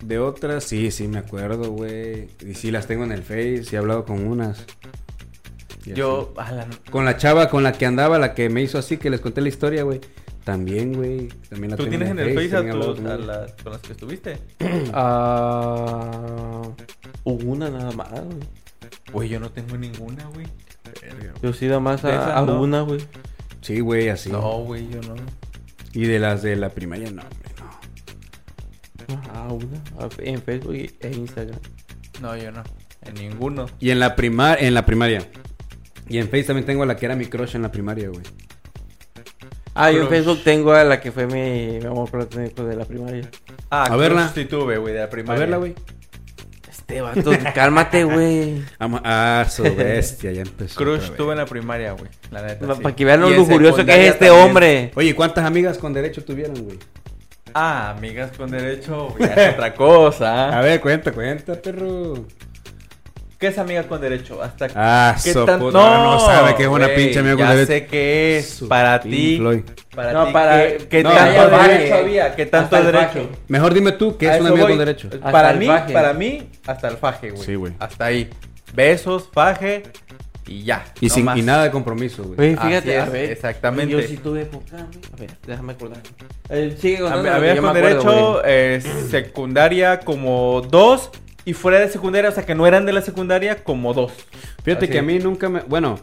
De 0.04 0.20
otras, 0.20 0.64
sí, 0.66 0.92
sí 0.92 1.08
me 1.08 1.20
acuerdo, 1.20 1.72
güey. 1.72 2.28
Y 2.46 2.54
sí 2.54 2.70
las 2.72 2.86
tengo 2.88 3.04
en 3.06 3.12
el 3.14 3.24
Face. 3.24 3.64
Y 3.72 3.76
he 3.76 3.78
hablado 3.78 4.04
con 4.06 4.28
unas. 4.28 4.66
Y 5.86 5.94
Yo, 5.94 6.34
a 6.38 6.52
la... 6.52 6.68
Con 6.92 7.06
la 7.06 7.16
chava 7.18 7.50
con 7.50 7.64
la 7.64 7.72
que 7.72 7.86
andaba, 7.86 8.20
la 8.20 8.34
que 8.34 8.50
me 8.50 8.62
hizo 8.62 8.78
así, 8.78 8.98
que 8.98 9.10
les 9.10 9.22
conté 9.22 9.40
la 9.42 9.48
historia, 9.48 9.84
güey. 9.84 10.02
También, 10.44 10.94
güey. 10.94 11.30
También 11.50 11.72
la 11.72 11.78
¿Tú 11.78 11.84
tengo 11.84 11.98
tienes 11.98 12.10
en 12.10 12.20
el 12.20 12.34
Face 12.36 12.56
a, 12.58 12.72
tus- 12.72 12.96
con 12.98 13.08
a 13.08 13.16
ella. 13.16 13.26
las 13.26 13.54
con 13.64 13.72
las 13.74 13.82
que 13.82 13.92
estuviste? 13.94 14.38
Ah, 14.94 16.62
una 17.24 17.70
nada 17.70 17.92
más, 17.92 18.12
güey. 18.12 18.40
Güey, 19.14 19.30
yo 19.30 19.40
no 19.40 19.50
tengo 19.52 19.78
ninguna, 19.78 20.26
güey. 20.34 20.48
Yo 21.42 21.54
sí 21.54 21.68
nada 21.68 21.80
más 21.80 22.04
a, 22.06 22.38
a 22.38 22.46
no. 22.46 22.62
una, 22.62 22.82
güey. 22.82 23.00
Sí, 23.62 23.80
güey, 23.80 24.10
así. 24.10 24.30
No, 24.30 24.60
güey, 24.64 24.88
yo 24.90 25.02
no. 25.02 25.16
Y 25.98 26.06
de 26.06 26.20
las 26.20 26.44
de 26.44 26.56
la 26.56 26.70
primaria, 26.70 27.10
no, 27.10 27.24
güey, 27.24 27.54
no. 29.10 29.22
Ah, 29.34 29.48
una. 29.52 29.82
Ah, 30.00 30.10
En 30.20 30.42
Facebook 30.44 30.76
y- 30.76 30.96
e 31.00 31.12
Instagram. 31.12 31.60
No, 32.22 32.38
yo 32.38 32.52
no. 32.52 32.62
En 33.02 33.14
ninguno. 33.16 33.66
Y 33.80 33.90
en 33.90 34.00
la 34.00 34.16
primar 34.16 34.62
en 34.62 34.74
la 34.76 34.86
primaria. 34.86 35.28
Y 36.08 36.20
en 36.20 36.26
Face 36.30 36.44
también 36.44 36.66
tengo 36.66 36.84
a 36.84 36.86
la 36.86 36.96
que 36.98 37.06
era 37.08 37.16
mi 37.16 37.26
crush 37.26 37.56
en 37.56 37.64
la 37.64 37.72
primaria, 37.72 38.10
güey. 38.10 38.22
Ah, 39.74 39.92
yo 39.92 40.04
en. 40.04 40.10
Facebook 40.10 40.44
tengo 40.44 40.72
a 40.74 40.84
la 40.84 41.00
que 41.02 41.12
fue 41.12 41.26
mi, 41.26 41.80
mi 41.80 41.86
amor 41.86 42.10
platónico 42.12 42.64
de 42.64 42.76
la 42.76 42.86
primaria. 42.86 43.30
Ah, 43.72 43.86
A 43.86 43.96
verla. 43.96 44.32
Sí 44.36 44.46
tuve, 44.46 44.78
güey, 44.78 44.94
de 44.94 45.00
la 45.00 45.06
A 45.06 45.10
primaria. 45.10 45.40
verla, 45.40 45.58
güey. 45.58 45.74
Este 46.88 47.02
vato, 47.02 47.32
cálmate, 47.54 48.06
güey. 48.06 48.62
Ah, 48.80 49.46
su 49.50 49.64
bestia, 49.64 50.32
ya 50.32 50.42
empezó. 50.44 50.80
Crush 50.80 51.12
tuve 51.12 51.34
en 51.34 51.40
la 51.40 51.46
primaria, 51.46 51.92
güey. 51.92 52.10
La 52.32 52.42
neta, 52.42 52.76
sí. 52.76 52.82
Para 52.82 52.96
que 52.96 53.04
vean 53.04 53.20
lo 53.20 53.30
lujurioso 53.30 53.86
que 53.86 53.92
es 53.92 54.14
este 54.14 54.28
también. 54.28 54.48
hombre. 54.48 54.92
Oye, 54.96 55.14
¿cuántas 55.14 55.44
amigas 55.44 55.78
con 55.78 55.92
derecho 55.94 56.24
tuvieron, 56.24 56.64
güey? 56.64 56.80
Ah, 57.54 57.90
amigas 57.98 58.32
con 58.38 58.50
derecho, 58.50 59.10
güey, 59.18 59.30
es 59.30 59.54
otra 59.54 59.74
cosa. 59.74 60.58
A 60.58 60.62
ver, 60.62 60.80
cuenta, 60.80 61.12
cuenta, 61.12 61.56
perro. 61.62 62.26
¿Qué 63.40 63.48
es 63.48 63.58
amiga 63.60 63.84
con 63.84 64.02
derecho? 64.02 64.42
Hasta 64.42 64.68
Ah, 64.76 65.16
¿Qué 65.24 65.32
so 65.32 65.46
tan- 65.46 65.60
puta, 65.60 65.78
ahora 65.78 66.04
no 66.04 66.20
sabe 66.20 66.56
que 66.56 66.64
es 66.64 66.70
una 66.70 66.88
pinche 66.88 67.20
amiga 67.20 67.36
con 67.36 67.46
ya 67.46 67.52
derecho. 67.54 67.72
sé 67.72 67.86
qué 67.86 68.38
es 68.40 68.64
para 68.68 69.00
ti. 69.00 69.40
Para 69.96 70.12
No, 70.12 70.32
para- 70.34 70.58
¿qué, 70.78 70.88
qué 70.90 71.04
no, 71.04 71.12
tanto 71.12 71.50
para- 71.52 71.68
derecho 71.68 71.96
había? 71.96 72.36
¿Qué 72.36 72.46
tanto 72.48 72.76
derecho? 72.84 73.06
faje. 73.08 73.30
Mejor 73.48 73.74
dime 73.76 73.92
tú, 73.92 74.18
¿qué 74.18 74.30
A 74.30 74.36
es 74.36 74.42
una 74.42 74.50
amiga 74.50 74.64
voy. 74.66 74.72
con 74.74 74.80
derecho? 74.80 75.10
Hasta 75.14 75.32
Para 75.32 75.54
mí, 75.54 75.68
faje. 75.68 75.94
para 75.94 76.14
mí, 76.14 76.50
hasta 76.66 76.88
el 76.88 76.98
faje, 76.98 77.30
güey. 77.30 77.44
Sí, 77.46 77.54
güey. 77.56 77.74
Hasta 77.78 78.06
ahí. 78.06 78.28
Besos, 78.74 79.30
faje 79.32 79.84
y 80.48 80.64
ya. 80.64 80.84
Y, 81.00 81.08
no 81.08 81.14
sin, 81.14 81.26
más. 81.26 81.38
y 81.38 81.44
nada 81.44 81.64
de 81.66 81.70
compromiso, 81.72 82.24
güey. 82.24 82.40
Oye, 82.40 82.58
fíjate, 82.58 82.98
a 83.00 83.04
es, 83.04 83.12
ver. 83.12 83.32
exactamente. 83.32 83.92
Yo 83.94 84.02
sí 84.02 84.18
tuve 84.18 84.42
época. 84.42 84.78
A 84.78 85.20
ver, 85.20 85.30
déjame 85.46 85.74
acordar. 85.74 86.00
Eh, 86.50 86.76
sigue 86.80 86.98
A- 87.08 87.12
contando 87.12 87.24
que 87.42 87.56
con 87.62 87.68
acuerdo, 87.70 87.74
derecho, 87.74 88.42
eh, 88.46 88.82
secundaria 89.12 90.00
como 90.00 90.62
dos. 90.62 91.12
Y 91.48 91.54
fuera 91.54 91.80
de 91.80 91.88
secundaria, 91.90 92.30
o 92.30 92.34
sea 92.34 92.46
que 92.46 92.56
no 92.56 92.68
eran 92.68 92.86
de 92.86 92.92
la 92.92 93.02
secundaria, 93.02 93.64
como 93.64 93.94
dos. 93.94 94.12
Fíjate 94.64 94.86
Así. 94.86 94.92
que 94.92 95.00
a 95.00 95.02
mí 95.02 95.18
nunca 95.20 95.48
me... 95.48 95.62
Bueno, 95.62 95.98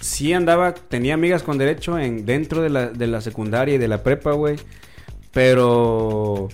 sí 0.00 0.32
andaba... 0.32 0.74
Tenía 0.74 1.14
amigas 1.14 1.44
con 1.44 1.58
derecho 1.58 1.96
en 1.98 2.26
dentro 2.26 2.60
de 2.60 2.70
la, 2.70 2.88
de 2.88 3.06
la 3.06 3.20
secundaria 3.20 3.76
y 3.76 3.78
de 3.78 3.86
la 3.88 4.02
prepa, 4.02 4.32
güey. 4.32 4.56
Pero... 5.32 6.48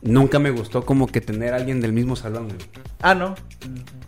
Nunca 0.00 0.38
me 0.38 0.50
gustó 0.50 0.86
como 0.86 1.08
que 1.08 1.20
tener 1.20 1.52
a 1.52 1.56
alguien 1.56 1.80
del 1.80 1.92
mismo 1.92 2.14
salón, 2.14 2.44
güey. 2.46 2.58
Ah, 3.02 3.14
no. 3.16 3.34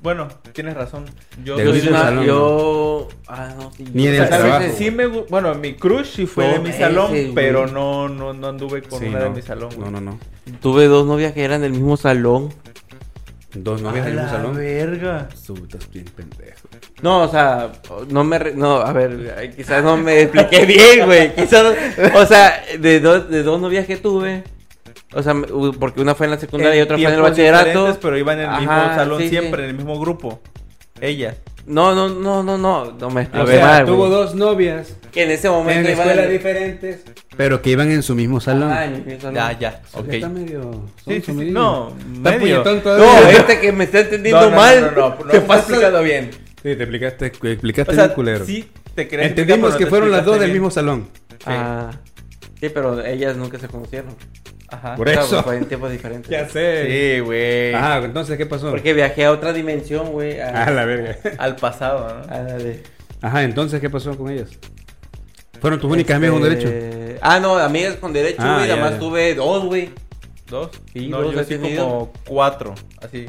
Bueno, 0.03 0.29
tienes 0.53 0.75
razón. 0.75 1.05
Yo, 1.45 1.57
Del 1.57 1.67
Yo, 1.67 1.73
mismo 1.75 1.89
sí, 1.91 1.95
no, 1.95 2.01
salón, 2.01 2.25
yo... 2.25 3.09
Ah, 3.27 3.55
no, 3.59 3.73
sí. 3.73 3.85
Ni 3.93 4.05
yo- 4.05 4.11
en 4.15 4.21
O 4.21 4.23
el 4.23 4.29
sea, 4.29 4.39
trabajo. 4.39 4.65
Sí 4.79 4.91
me 4.93 5.07
bueno, 5.07 5.55
mi 5.57 5.75
crush 5.75 6.07
sí 6.15 6.27
fue 6.27 6.47
de 6.47 6.59
mi 6.61 6.73
salón, 6.73 7.15
ese, 7.15 7.33
pero 7.35 7.67
no, 7.67 8.09
no, 8.09 8.33
no 8.33 8.47
anduve 8.47 8.83
con 8.83 9.01
Sí, 9.01 9.07
una 9.07 9.19
no. 9.19 9.25
de 9.25 9.31
mi 9.31 9.43
salón, 9.43 9.71
güey. 9.77 9.91
No, 9.91 10.01
no, 10.01 10.13
no. 10.13 10.19
Tuve 10.63 10.87
dos 10.87 11.07
novias 11.07 11.33
que 11.33 11.43
eran 11.43 11.61
del 11.61 11.73
mismo 11.73 11.97
salón. 11.97 12.51
Dos 13.55 13.83
novias 13.83 14.07
mismo 14.07 14.15
la 14.23 14.29
salón. 14.31 14.57
verga. 14.57 15.29
Tú 15.47 15.55
estás 15.57 15.91
bien 15.91 16.05
pendejo. 16.05 16.69
No, 17.03 17.23
o 17.23 17.29
sea, 17.29 17.73
no 18.09 18.23
me... 18.25 18.39
re- 18.39 18.55
No, 18.55 18.77
a 18.77 18.93
ver, 18.93 19.55
quizás 19.57 19.83
no 19.83 19.97
me 19.97 20.21
expliqué 20.23 20.67
bien, 20.67 21.07
güey. 21.07 21.35
Quizás... 21.35 21.75
O 22.15 22.27
sea, 22.27 22.63
de 22.79 23.01
dos, 23.01 23.29
de 23.29 23.43
dos 23.43 23.61
novias 23.61 23.87
que 23.87 23.97
tuve... 23.97 24.45
O 25.13 25.23
sea, 25.23 25.35
me- 25.35 25.49
porque 25.79 26.01
una 26.01 26.15
fue 26.15 26.27
en 26.27 26.33
la 26.33 26.39
secundaria 26.39 26.79
y 26.79 26.83
otra 26.83 26.97
fue 26.97 27.03
en 27.03 27.09
el 27.09 27.15
tiempos 27.15 27.31
bachillerato. 27.31 27.67
diferentes, 27.69 27.99
Pero 28.01 28.19
iban 28.19 28.39
en 28.39 28.51
el 28.51 28.57
mismo 28.59 28.73
Ajá, 28.73 28.95
salón 28.95 29.21
sí, 29.21 29.29
siempre, 29.29 29.63
sí. 29.63 29.65
en 29.65 29.71
el 29.71 29.77
mismo 29.77 29.99
grupo. 29.99 30.41
Ella. 31.01 31.35
No, 31.71 31.95
no, 31.95 32.09
no, 32.09 32.43
no, 32.43 32.59
no, 32.59 32.93
no 32.93 33.11
me 33.11 33.21
O 33.21 33.23
expliqué 33.23 33.53
sea, 33.53 33.65
mal, 33.67 33.87
tuvo 33.87 34.09
güey. 34.09 34.11
dos 34.11 34.35
novias 34.35 34.97
Que 35.13 35.23
en 35.23 35.31
ese 35.31 35.49
momento 35.49 35.81
en 35.89 35.95
iban 35.95 35.99
escuelas 36.01 36.25
en- 36.27 36.33
diferentes, 36.33 37.01
pero 37.37 37.63
que 37.63 37.71
iban 37.71 37.91
en 37.91 38.03
su 38.03 38.15
mismo 38.15 38.41
salón. 38.41 38.71
Ah, 38.73 38.85
en 38.87 38.95
el 38.97 39.05
mismo 39.05 39.21
salón. 39.21 39.35
Ya, 39.37 39.59
ya, 39.59 39.81
O 39.87 39.91
sea, 39.91 40.01
ok. 40.01 40.09
Está 40.15 40.29
medio... 40.29 40.85
Sí, 41.07 41.15
sí, 41.21 41.23
sí, 41.27 41.51
no, 41.51 41.95
Está 42.17 42.31
medio. 42.39 42.65
No, 42.65 43.29
este 43.31 43.61
que 43.61 43.73
me 43.73 43.85
está 43.85 44.01
entendiendo 44.01 44.41
No, 44.43 44.51
no, 44.51 44.57
mal. 44.57 44.81
no, 44.83 44.91
no, 44.91 45.09
no, 45.11 45.17
no, 45.25 45.31
te 45.31 45.37
estás 45.39 45.59
explicando 45.61 46.03
bien. 46.03 46.31
Sí, 46.33 46.63
te 46.63 46.73
explicaste, 46.73 47.27
explicaste 47.27 47.93
O 47.93 47.95
sea, 47.95 48.05
bien 48.05 48.15
culero. 48.15 48.45
sí 48.45 48.69
te 48.95 49.03
explicar, 49.03 49.27
Entendimos 49.27 49.77
que 49.77 49.87
fueron 49.87 50.11
las 50.11 50.25
dos 50.25 50.35
explicaste 50.35 50.41
del 50.41 50.51
bien. 50.51 50.53
mismo 50.63 50.71
salón. 50.73 51.09
Ah, 51.47 51.91
sí, 52.61 52.69
pero 52.69 53.03
ellas 53.05 53.37
nunca 53.37 53.59
se 53.59 53.69
conocieron. 53.69 54.15
Ajá. 54.71 54.95
Por 54.97 55.09
eso. 55.09 55.43
Fue 55.43 55.57
en 55.57 55.67
tiempos 55.67 55.91
diferentes. 55.91 56.31
sé. 56.53 57.15
Sí, 57.17 57.21
güey. 57.21 57.75
Ah, 57.75 58.01
entonces, 58.05 58.37
¿qué 58.39 58.47
pasó? 58.47 58.71
Porque 58.71 58.93
viajé 58.95 59.25
a 59.25 59.33
otra 59.33 59.53
dimensión, 59.53 60.11
güey. 60.13 60.41
a- 60.41 60.65
Ah, 60.67 60.71
la 60.71 60.85
verga. 60.85 61.17
Al 61.39 61.57
pasado, 61.57 62.23
¿no? 62.27 62.33
a 62.35 62.39
la 62.43 62.55
de- 62.57 62.83
Ajá, 63.23 63.43
entonces, 63.43 63.81
¿qué 63.81 63.91
pasó 63.91 64.17
con 64.17 64.31
ellas? 64.31 64.49
¿Fueron 65.61 65.79
tus 65.79 65.91
únicas 65.93 66.17
amigas 66.17 66.33
con 66.33 66.43
derecho? 66.43 66.69
Este, 66.69 67.19
Ah, 67.21 67.39
no, 67.39 67.59
amigas 67.59 67.97
con 67.97 68.13
derecho, 68.15 68.41
Ah, 68.41 68.57
güey. 68.57 68.69
ya, 68.69 68.77
Nada 68.77 68.91
más 68.91 68.95
ya. 68.95 68.99
tuve 69.07 69.35
dos, 69.35 69.65
güey. 69.67 69.91
¿Dos? 70.49 70.71
Sí, 70.93 71.09
no, 71.09 71.21
dos 71.21 71.35
yo 71.35 71.41
he 71.41 71.45
sí 71.45 71.57
tenido. 71.59 71.85
como 71.89 72.13
cuatro, 72.27 72.75
así. 73.03 73.27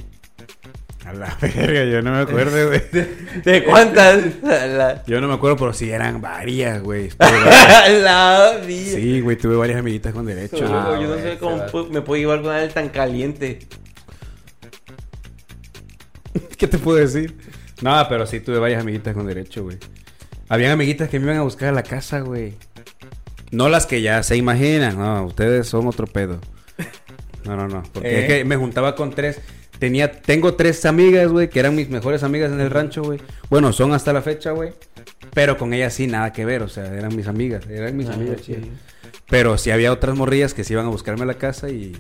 A 1.05 1.13
la 1.13 1.35
verga, 1.41 1.83
yo 1.85 2.01
no 2.01 2.11
me 2.11 2.19
acuerdo, 2.19 2.67
güey. 2.67 2.81
¿De 3.43 3.63
cuántas? 3.63 4.23
la... 4.43 5.03
Yo 5.07 5.19
no 5.19 5.27
me 5.27 5.33
acuerdo, 5.33 5.57
pero 5.57 5.73
sí 5.73 5.89
eran 5.89 6.21
varias, 6.21 6.81
güey. 6.81 7.09
la 7.19 8.59
vida. 8.65 8.95
Sí, 8.95 9.19
güey, 9.21 9.35
tuve 9.37 9.55
varias 9.55 9.79
amiguitas 9.79 10.13
con 10.13 10.25
derecho. 10.25 10.57
Yo, 10.57 10.67
Ah, 10.67 10.97
yo 11.01 11.07
no 11.07 11.13
güey, 11.15 11.21
sé 11.23 11.37
cómo 11.39 11.89
me 11.89 12.01
puedo 12.01 12.19
llevar 12.21 12.41
con 12.43 12.55
él 12.55 12.71
tan 12.71 12.89
caliente. 12.89 13.59
¿Qué 16.57 16.67
te 16.67 16.77
puedo 16.77 16.97
decir? 16.99 17.35
No, 17.81 18.05
pero 18.07 18.25
sí 18.27 18.39
tuve 18.39 18.59
varias 18.59 18.81
amiguitas 18.81 19.13
con 19.15 19.25
derecho, 19.25 19.63
güey. 19.63 19.77
Habían 20.49 20.71
amiguitas 20.71 21.09
que 21.09 21.19
me 21.19 21.25
iban 21.25 21.37
a 21.37 21.41
buscar 21.43 21.69
a 21.69 21.71
la 21.71 21.83
casa, 21.83 22.19
güey. 22.19 22.53
No 23.49 23.67
las 23.69 23.85
que 23.87 24.01
ya 24.01 24.21
se 24.23 24.37
imaginan, 24.37 24.97
no, 24.97 25.25
ustedes 25.25 25.67
son 25.67 25.87
otro 25.87 26.05
pedo. 26.07 26.39
No, 27.43 27.55
no, 27.57 27.67
no. 27.67 27.83
Porque 27.91 28.09
¿Eh? 28.09 28.21
es 28.21 28.27
que 28.27 28.45
me 28.45 28.55
juntaba 28.55 28.95
con 28.95 29.11
tres. 29.11 29.39
Tenía, 29.81 30.11
tengo 30.11 30.53
tres 30.53 30.85
amigas, 30.85 31.27
güey, 31.31 31.49
que 31.49 31.59
eran 31.59 31.73
mis 31.75 31.89
mejores 31.89 32.21
amigas 32.21 32.51
en 32.51 32.59
el 32.61 32.69
rancho, 32.69 33.01
güey. 33.01 33.19
Bueno, 33.49 33.73
son 33.73 33.93
hasta 33.93 34.13
la 34.13 34.21
fecha, 34.21 34.51
güey. 34.51 34.73
Pero 35.33 35.57
con 35.57 35.73
ellas 35.73 35.91
sí, 35.95 36.05
nada 36.05 36.31
que 36.31 36.45
ver, 36.45 36.61
o 36.61 36.69
sea, 36.69 36.85
eran 36.95 37.15
mis 37.15 37.25
amigas, 37.25 37.65
eran 37.67 37.97
mis 37.97 38.07
Ah, 38.07 38.13
amigas 38.13 38.41
sí. 38.45 38.57
Pero 39.27 39.57
sí 39.57 39.71
había 39.71 39.91
otras 39.91 40.15
morrillas 40.15 40.53
que 40.53 40.63
se 40.63 40.73
iban 40.73 40.85
a 40.85 40.89
buscarme 40.89 41.23
a 41.23 41.25
la 41.25 41.33
casa 41.33 41.67
y. 41.69 41.93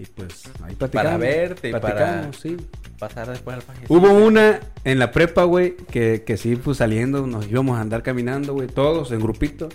Y 0.00 0.04
pues 0.06 0.42
ahí 0.64 0.74
platicamos. 0.74 0.90
Para 1.12 1.16
verte 1.16 1.68
y 1.68 1.72
para- 1.72 2.32
sí. 2.32 2.56
Pasar 2.98 3.30
después 3.30 3.54
al 3.56 3.62
paje. 3.62 3.84
Hubo 3.88 4.12
una 4.12 4.58
en 4.82 4.98
la 4.98 5.12
prepa, 5.12 5.44
güey, 5.44 5.76
que, 5.76 6.24
que 6.26 6.36
sí, 6.36 6.56
pues 6.56 6.78
saliendo, 6.78 7.24
nos 7.24 7.46
íbamos 7.46 7.78
a 7.78 7.82
andar 7.82 8.02
caminando, 8.02 8.52
güey, 8.52 8.66
todos 8.66 9.12
en 9.12 9.20
grupito. 9.20 9.68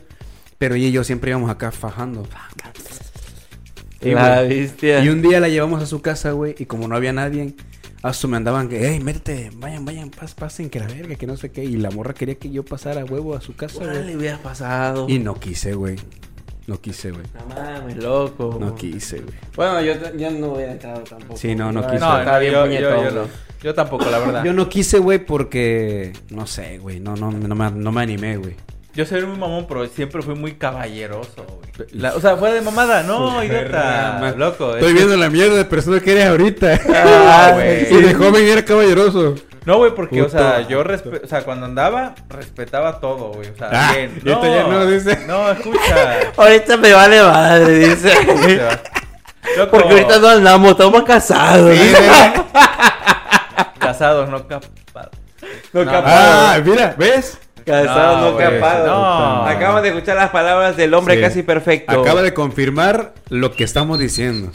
Pero 0.57 0.75
ella 0.75 0.87
y 0.87 0.91
yo 0.91 1.05
siempre 1.05 1.29
íbamos 1.31 1.49
acá 1.49 1.71
fajando. 1.71 2.27
Sí, 4.09 4.15
la 4.15 4.43
güey. 4.43 4.59
bestia. 4.61 5.03
Y 5.03 5.09
un 5.09 5.21
día 5.21 5.39
la 5.39 5.49
llevamos 5.49 5.81
a 5.81 5.85
su 5.85 6.01
casa, 6.01 6.31
güey, 6.31 6.55
y 6.57 6.65
como 6.65 6.87
no 6.87 6.95
había 6.95 7.13
nadie, 7.13 7.53
a 8.01 8.13
su 8.13 8.27
me 8.27 8.37
andaban 8.37 8.69
que, 8.69 8.87
hey, 8.87 8.99
métete, 8.99 9.51
vayan, 9.55 9.83
vayan, 9.85 10.09
pas, 10.09 10.33
pasen, 10.35 10.69
que 10.69 10.79
la 10.79 10.87
verga, 10.87 11.15
que 11.15 11.25
no 11.27 11.37
sé 11.37 11.51
qué. 11.51 11.63
Y 11.63 11.75
la 11.77 11.89
morra 11.91 12.13
quería 12.13 12.35
que 12.35 12.49
yo 12.51 12.63
pasara 12.63 13.01
a 13.01 13.05
huevo 13.05 13.35
a 13.35 13.41
su 13.41 13.55
casa, 13.55 13.79
¿Cuál 13.79 13.93
le 13.93 14.01
güey. 14.03 14.15
hubiera 14.15 14.37
pasado? 14.37 15.07
Y 15.09 15.19
no 15.19 15.35
quise, 15.35 15.73
güey. 15.73 15.95
No 16.67 16.81
quise, 16.81 17.11
güey. 17.11 17.23
No 17.37 17.55
mames, 17.55 17.97
loco. 17.97 18.57
No 18.59 18.73
quise, 18.75 19.19
güey. 19.19 19.35
Bueno, 19.55 19.81
yo, 19.81 19.93
yo 20.17 20.31
no 20.31 20.53
hubiera 20.53 20.71
entrado 20.71 21.01
tampoco. 21.01 21.37
Sí, 21.37 21.53
no, 21.55 21.71
no 21.71 21.81
quise. 21.81 21.99
No, 21.99 22.17
estaba 22.17 22.33
no, 22.33 22.39
bien 22.39 22.51
yo, 22.53 22.59
yo, 22.59 22.65
puñetón, 22.65 23.03
yo, 23.03 23.11
no. 23.11 23.21
güey. 23.21 23.31
Yo 23.61 23.73
tampoco, 23.73 24.05
la 24.09 24.19
verdad. 24.19 24.39
Yo 24.43 24.45
Yo, 24.47 24.53
no 24.53 24.69
quise, 24.69 24.99
güey, 24.99 25.19
porque, 25.25 26.13
no 26.29 26.45
sé, 26.47 26.77
güey, 26.79 26.99
no, 26.99 27.15
no, 27.15 27.31
no, 27.31 27.55
me, 27.55 27.71
no 27.71 27.91
me 27.91 28.01
animé, 28.01 28.37
güey. 28.37 28.55
Soy 29.03 29.25
muy 29.25 29.37
mamón, 29.37 29.65
pero 29.67 29.85
siempre 29.87 30.21
fui 30.21 30.35
muy 30.35 30.53
caballeroso, 30.53 31.43
güey. 31.45 31.87
La- 31.91 32.13
O 32.15 32.21
sea, 32.21 32.37
fuera 32.37 32.53
de 32.53 32.61
mamada, 32.61 33.03
no, 33.03 33.43
idiota. 33.43 34.33
Loco. 34.37 34.75
Estoy 34.75 34.89
es- 34.89 34.95
viendo 34.95 35.17
la 35.17 35.29
mierda 35.29 35.55
de 35.55 35.65
persona 35.65 35.99
que 35.99 36.11
eres 36.11 36.27
ahorita. 36.27 36.79
Ah, 36.93 37.51
güey. 37.55 37.93
y 37.93 38.01
de 38.01 38.13
joven 38.13 38.45
era 38.47 38.63
caballeroso. 38.63 39.35
No, 39.65 39.77
güey, 39.77 39.95
porque, 39.95 40.21
o 40.21 40.29
sea, 40.29 40.61
yo 40.61 40.83
respe- 40.83 41.21
o 41.23 41.27
sea, 41.27 41.41
cuando 41.41 41.65
andaba, 41.65 42.13
respetaba 42.29 42.99
todo, 42.99 43.33
güey. 43.33 43.49
O 43.49 43.55
sea, 43.57 43.69
Ah, 43.73 43.93
bien. 43.95 44.21
ya 44.23 44.63
no, 44.67 44.85
dice. 44.85 45.25
No, 45.27 45.49
escucha. 45.51 46.19
Ahorita 46.37 46.77
me 46.77 46.93
vale 46.93 47.21
madre, 47.23 47.79
dice. 47.89 48.13
Loco, 49.57 49.71
Porque 49.71 49.89
ahorita 49.93 50.19
no 50.19 50.27
andamos, 50.29 50.71
estamos 50.71 51.03
casados. 51.03 51.75
casados, 53.79 54.29
no 54.29 54.47
capados. 54.47 55.11
No 55.73 55.83
No, 55.85 55.91
capados. 55.91 56.11
Ah, 56.13 56.61
mira, 56.63 56.95
¿ves? 56.97 57.37
Casados, 57.65 58.33
no, 58.39 58.85
No. 58.85 59.45
Acabamos 59.45 59.81
de 59.81 59.89
escuchar 59.89 60.15
las 60.15 60.29
palabras 60.29 60.77
del 60.77 60.93
hombre 60.93 61.15
Sí. 61.15 61.21
casi 61.21 61.43
perfecto. 61.43 61.99
Acaba 62.01 62.21
de 62.21 62.33
confirmar 62.33 63.13
lo 63.29 63.51
que 63.53 63.63
estamos 63.63 63.97
diciendo. 63.97 64.51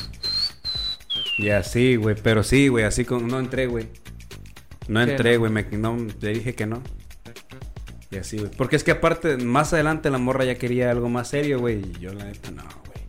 Y 1.39 1.51
así, 1.51 1.97
güey, 1.97 2.17
pero 2.23 2.43
sí, 2.43 2.69
güey, 2.69 2.85
así 2.85 3.05
con... 3.05 3.27
No 3.27 3.39
entré, 3.39 3.67
güey. 3.67 3.89
No 4.89 5.05
¿Qué 5.05 5.11
entré, 5.11 5.37
güey, 5.39 5.51
me... 5.51 5.63
no, 5.73 5.97
le 6.21 6.29
dije 6.31 6.55
que 6.55 6.67
no. 6.67 6.83
Y 8.11 8.19
así, 8.19 8.39
güey. 8.39 8.51
Porque 8.51 8.77
es 8.77 8.85
que 8.85 8.91
aparte, 8.91 9.37
más 9.39 9.73
adelante 9.73 10.11
la 10.11 10.19
morra 10.19 10.45
ya 10.45 10.57
quería 10.57 10.91
algo 10.91 11.09
más 11.09 11.29
serio, 11.29 11.59
güey. 11.61 11.79
Y 11.81 11.93
yo 12.01 12.13
la 12.13 12.25
neta, 12.25 12.51
no, 12.51 12.63
güey. 12.63 13.07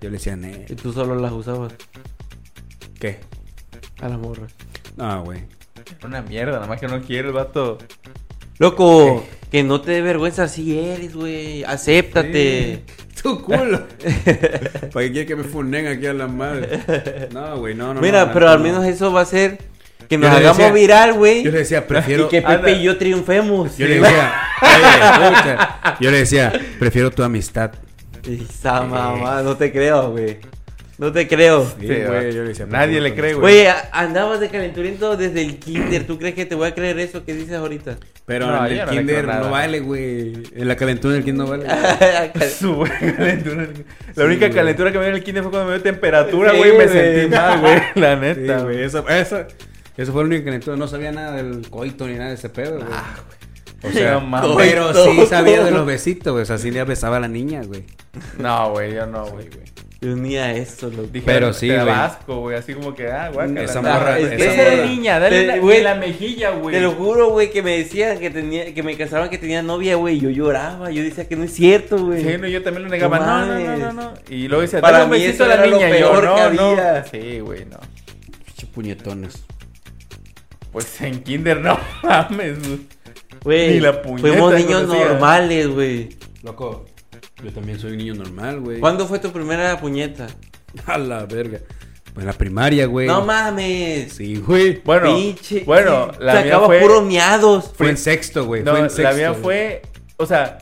Yo 0.00 0.08
le 0.10 0.16
decía, 0.16 0.34
ne. 0.36 0.66
Y 0.68 0.74
tú 0.74 0.92
solo 0.92 1.14
las 1.14 1.32
usabas 1.32 1.74
¿Qué? 2.98 3.20
a 4.00 4.08
las 4.08 4.18
morras. 4.18 4.52
No, 4.96 5.24
güey. 5.24 5.44
Una 6.04 6.22
mierda, 6.22 6.52
nada 6.54 6.66
más 6.66 6.80
que 6.80 6.88
no 6.88 7.00
quiere 7.02 7.28
el 7.28 7.34
vato. 7.34 7.78
Loco, 8.60 9.24
que 9.50 9.62
no 9.62 9.80
te 9.80 9.90
dé 9.92 10.02
vergüenza 10.02 10.46
si 10.46 10.78
eres, 10.78 11.14
güey. 11.14 11.64
Acéptate. 11.64 12.84
Tu 13.22 13.40
culo. 13.42 13.86
¿Para 14.92 15.06
qué 15.06 15.12
quiere 15.12 15.26
que 15.26 15.34
me 15.36 15.44
funen 15.44 15.86
aquí 15.86 16.06
a 16.06 16.12
la 16.12 16.26
madre? 16.26 17.28
No, 17.32 17.56
güey, 17.58 17.74
no, 17.74 17.94
no. 17.94 18.00
Mira, 18.02 18.26
no, 18.26 18.32
pero 18.34 18.46
no, 18.46 18.52
al 18.52 18.58
no. 18.58 18.64
menos 18.64 18.84
eso 18.84 19.12
va 19.12 19.22
a 19.22 19.24
ser 19.24 19.58
que 20.10 20.18
nos 20.18 20.30
hagamos 20.30 20.58
decía- 20.58 20.72
viral, 20.72 21.14
güey. 21.14 21.42
Yo 21.42 21.50
le 21.50 21.58
decía, 21.60 21.86
prefiero. 21.86 22.26
Y 22.26 22.28
que 22.28 22.42
Pepe 22.42 22.52
Anda. 22.52 22.70
y 22.70 22.82
yo 22.82 22.98
triunfemos. 22.98 23.78
Yo 23.78 23.86
le 23.86 23.98
decía, 24.00 24.32
yo 25.98 26.10
le 26.10 26.18
decía, 26.18 26.52
prefiero 26.78 27.10
tu 27.10 27.22
amistad. 27.22 27.72
Esa 28.28 28.82
mamá, 28.82 29.40
no 29.42 29.56
te 29.56 29.72
creo, 29.72 30.10
güey. 30.10 30.36
No 31.00 31.10
te 31.12 31.26
creo. 31.26 31.64
Sí, 31.64 31.74
Sí, 31.80 31.86
güey, 31.86 32.32
yo 32.32 32.42
le 32.42 32.48
decía, 32.50 32.66
Nadie 32.66 33.00
prefiero 33.00 33.02
le 33.04 33.14
cree, 33.14 33.34
güey. 33.34 33.62
Güey, 33.64 33.74
andabas 33.90 34.38
de 34.38 34.48
calenturiento 34.50 35.16
desde 35.16 35.40
el 35.40 35.58
kinder. 35.58 36.06
¿Tú 36.06 36.18
crees 36.18 36.34
que 36.34 36.44
te 36.44 36.54
voy 36.54 36.68
a 36.68 36.74
creer 36.74 36.98
eso 37.00 37.24
que 37.24 37.32
dices 37.34 37.54
ahorita? 37.54 37.96
Pero 38.26 38.46
No, 38.46 38.66
en 38.66 38.72
el 38.72 38.78
no 38.84 38.90
kinder 38.92 39.24
no 39.26 39.50
vale, 39.50 39.80
güey. 39.80 40.34
En 40.54 40.68
la 40.68 40.76
calentura 40.76 41.14
del 41.14 41.24
kinder 41.24 41.46
no 41.46 41.50
vale. 41.50 41.66
Su 42.50 42.74
buena 42.74 42.98
calentura. 43.16 43.66
La 44.14 44.24
única 44.24 44.46
güey. 44.46 44.52
calentura 44.56 44.92
que 44.92 44.98
me 44.98 45.04
dio 45.04 45.10
en 45.10 45.16
el 45.16 45.24
kinder 45.24 45.42
fue 45.42 45.50
cuando 45.52 45.68
me 45.70 45.74
dio 45.76 45.82
temperatura, 45.82 46.50
Sí, 46.52 46.58
güey. 46.58 46.70
me 46.72 46.84
güey. 46.86 46.88
sentí 46.88 47.34
mal, 47.34 47.60
güey. 47.60 47.80
La 47.94 48.16
neta, 48.16 48.54
güey, 48.62 48.74
güey. 48.76 48.84
eso, 48.84 49.08
eso, 49.08 49.46
eso 49.96 50.12
fue 50.12 50.22
la 50.22 50.26
única 50.28 50.44
calentura. 50.44 50.76
No 50.76 50.86
sabía 50.86 51.12
nada 51.12 51.32
del 51.42 51.68
coito 51.70 52.06
ni 52.06 52.14
nada 52.14 52.28
de 52.28 52.34
ese 52.34 52.50
pedo, 52.50 52.76
güey. 52.76 52.88
O 53.82 53.90
sea, 53.90 54.18
mames. 54.18 54.50
pero 54.58 54.92
sí 54.92 55.24
sabía 55.26 55.64
de 55.64 55.70
los 55.70 55.86
besitos, 55.86 56.30
güey. 56.34 56.42
O 56.42 56.46
sea, 56.46 56.58
sí 56.58 56.70
le 56.70 56.84
besaba 56.84 57.16
a 57.16 57.20
la 57.20 57.28
niña, 57.28 57.62
güey. 57.64 57.84
No, 58.38 58.72
güey, 58.72 58.92
yo 58.94 59.06
no, 59.06 59.24
güey. 59.28 59.48
Yo 59.48 59.58
ni 60.02 60.36
a 60.38 60.54
eso, 60.54 60.88
loco. 60.88 61.08
Dije, 61.12 61.26
Pero 61.26 61.52
sí, 61.52 61.66
güey. 61.68 61.88
asco, 61.90 62.40
güey. 62.40 62.56
Así 62.56 62.72
como 62.72 62.94
que, 62.94 63.08
ah, 63.08 63.30
guácala. 63.32 63.62
Esa 63.62 63.82
morra- 63.82 64.18
es 64.18 64.30
que 64.30 64.46
esa 64.48 64.62
era 64.72 64.86
niña, 64.86 65.18
dale 65.20 65.40
Te- 65.42 65.46
la, 65.46 65.58
güey, 65.58 65.82
la 65.82 65.94
mejilla, 65.94 66.50
güey. 66.52 66.74
Te 66.74 66.80
lo 66.80 66.92
juro, 66.92 67.28
güey, 67.30 67.50
que 67.50 67.62
me 67.62 67.76
decían 67.76 68.18
que 68.18 68.30
tenía, 68.30 68.72
que 68.72 68.82
me 68.82 68.96
casaban 68.96 69.28
que 69.28 69.36
tenía 69.36 69.62
novia, 69.62 69.96
güey. 69.96 70.18
Yo 70.18 70.30
lloraba, 70.30 70.90
yo 70.90 71.02
decía 71.02 71.28
que 71.28 71.36
no 71.36 71.44
es 71.44 71.52
cierto, 71.52 71.98
güey. 71.98 72.22
Sí, 72.22 72.38
no, 72.38 72.48
yo 72.48 72.62
también 72.62 72.84
lo 72.84 72.88
negaba. 72.88 73.18
No 73.18 73.26
No, 73.26 73.46
no, 73.58 73.60
no, 73.60 73.76
no, 73.76 73.92
no. 73.92 74.14
Y 74.30 74.48
luego 74.48 74.62
decía, 74.62 74.80
Para 74.80 75.00
dale 75.00 75.04
un 75.04 75.10
mí 75.10 75.18
besito 75.26 75.34
eso 75.34 75.44
a 75.44 75.48
la 75.48 75.54
era 75.54 75.66
lo 75.66 75.76
niña. 75.76 75.88
Y 75.96 76.00
yo, 76.00 76.10
peor 76.12 76.24
no, 76.24 76.34
que 76.34 76.56
no. 76.56 76.62
había. 76.70 77.04
Sí, 77.04 77.40
güey, 77.40 77.64
no. 77.66 77.78
Pinche 78.46 78.66
puñetones. 78.72 79.44
Pues 80.72 81.00
en 81.02 81.22
kinder 81.22 81.60
no 81.60 81.78
mames, 82.02 82.58
güey. 82.66 82.80
Güey, 83.42 83.68
Ni 83.74 83.80
la 83.80 84.00
puñeta 84.02 84.28
fuimos 84.28 84.54
niños 84.54 84.82
conocía. 84.82 85.04
normales, 85.08 85.68
güey. 85.68 86.08
Loco, 86.42 86.86
yo 87.42 87.52
también 87.52 87.78
soy 87.78 87.92
un 87.92 87.98
niño 87.98 88.14
normal, 88.14 88.60
güey. 88.60 88.80
¿Cuándo 88.80 89.06
fue 89.06 89.18
tu 89.18 89.30
primera 89.32 89.78
puñeta? 89.80 90.26
A 90.86 90.98
la 90.98 91.26
verga. 91.26 91.58
Pues 92.14 92.22
en 92.24 92.26
la 92.26 92.32
primaria, 92.32 92.86
güey. 92.86 93.06
No 93.06 93.24
mames. 93.24 94.12
Sí, 94.12 94.36
güey. 94.36 94.80
Bueno, 94.84 95.14
Pinche. 95.14 95.62
bueno, 95.64 96.10
la 96.18 96.32
mía 96.34 96.42
Sacaba 96.42 96.66
fue... 96.66 96.80
puros 96.80 97.04
miados. 97.04 97.72
Fue 97.76 97.88
en 97.90 97.96
sexto, 97.96 98.44
güey. 98.46 98.62
No, 98.64 98.72
fue 98.72 98.80
en 98.80 98.90
sexto. 98.90 99.02
la 99.02 99.12
mía 99.12 99.30
güey. 99.30 99.42
fue... 99.42 99.82
O 100.16 100.26
sea, 100.26 100.58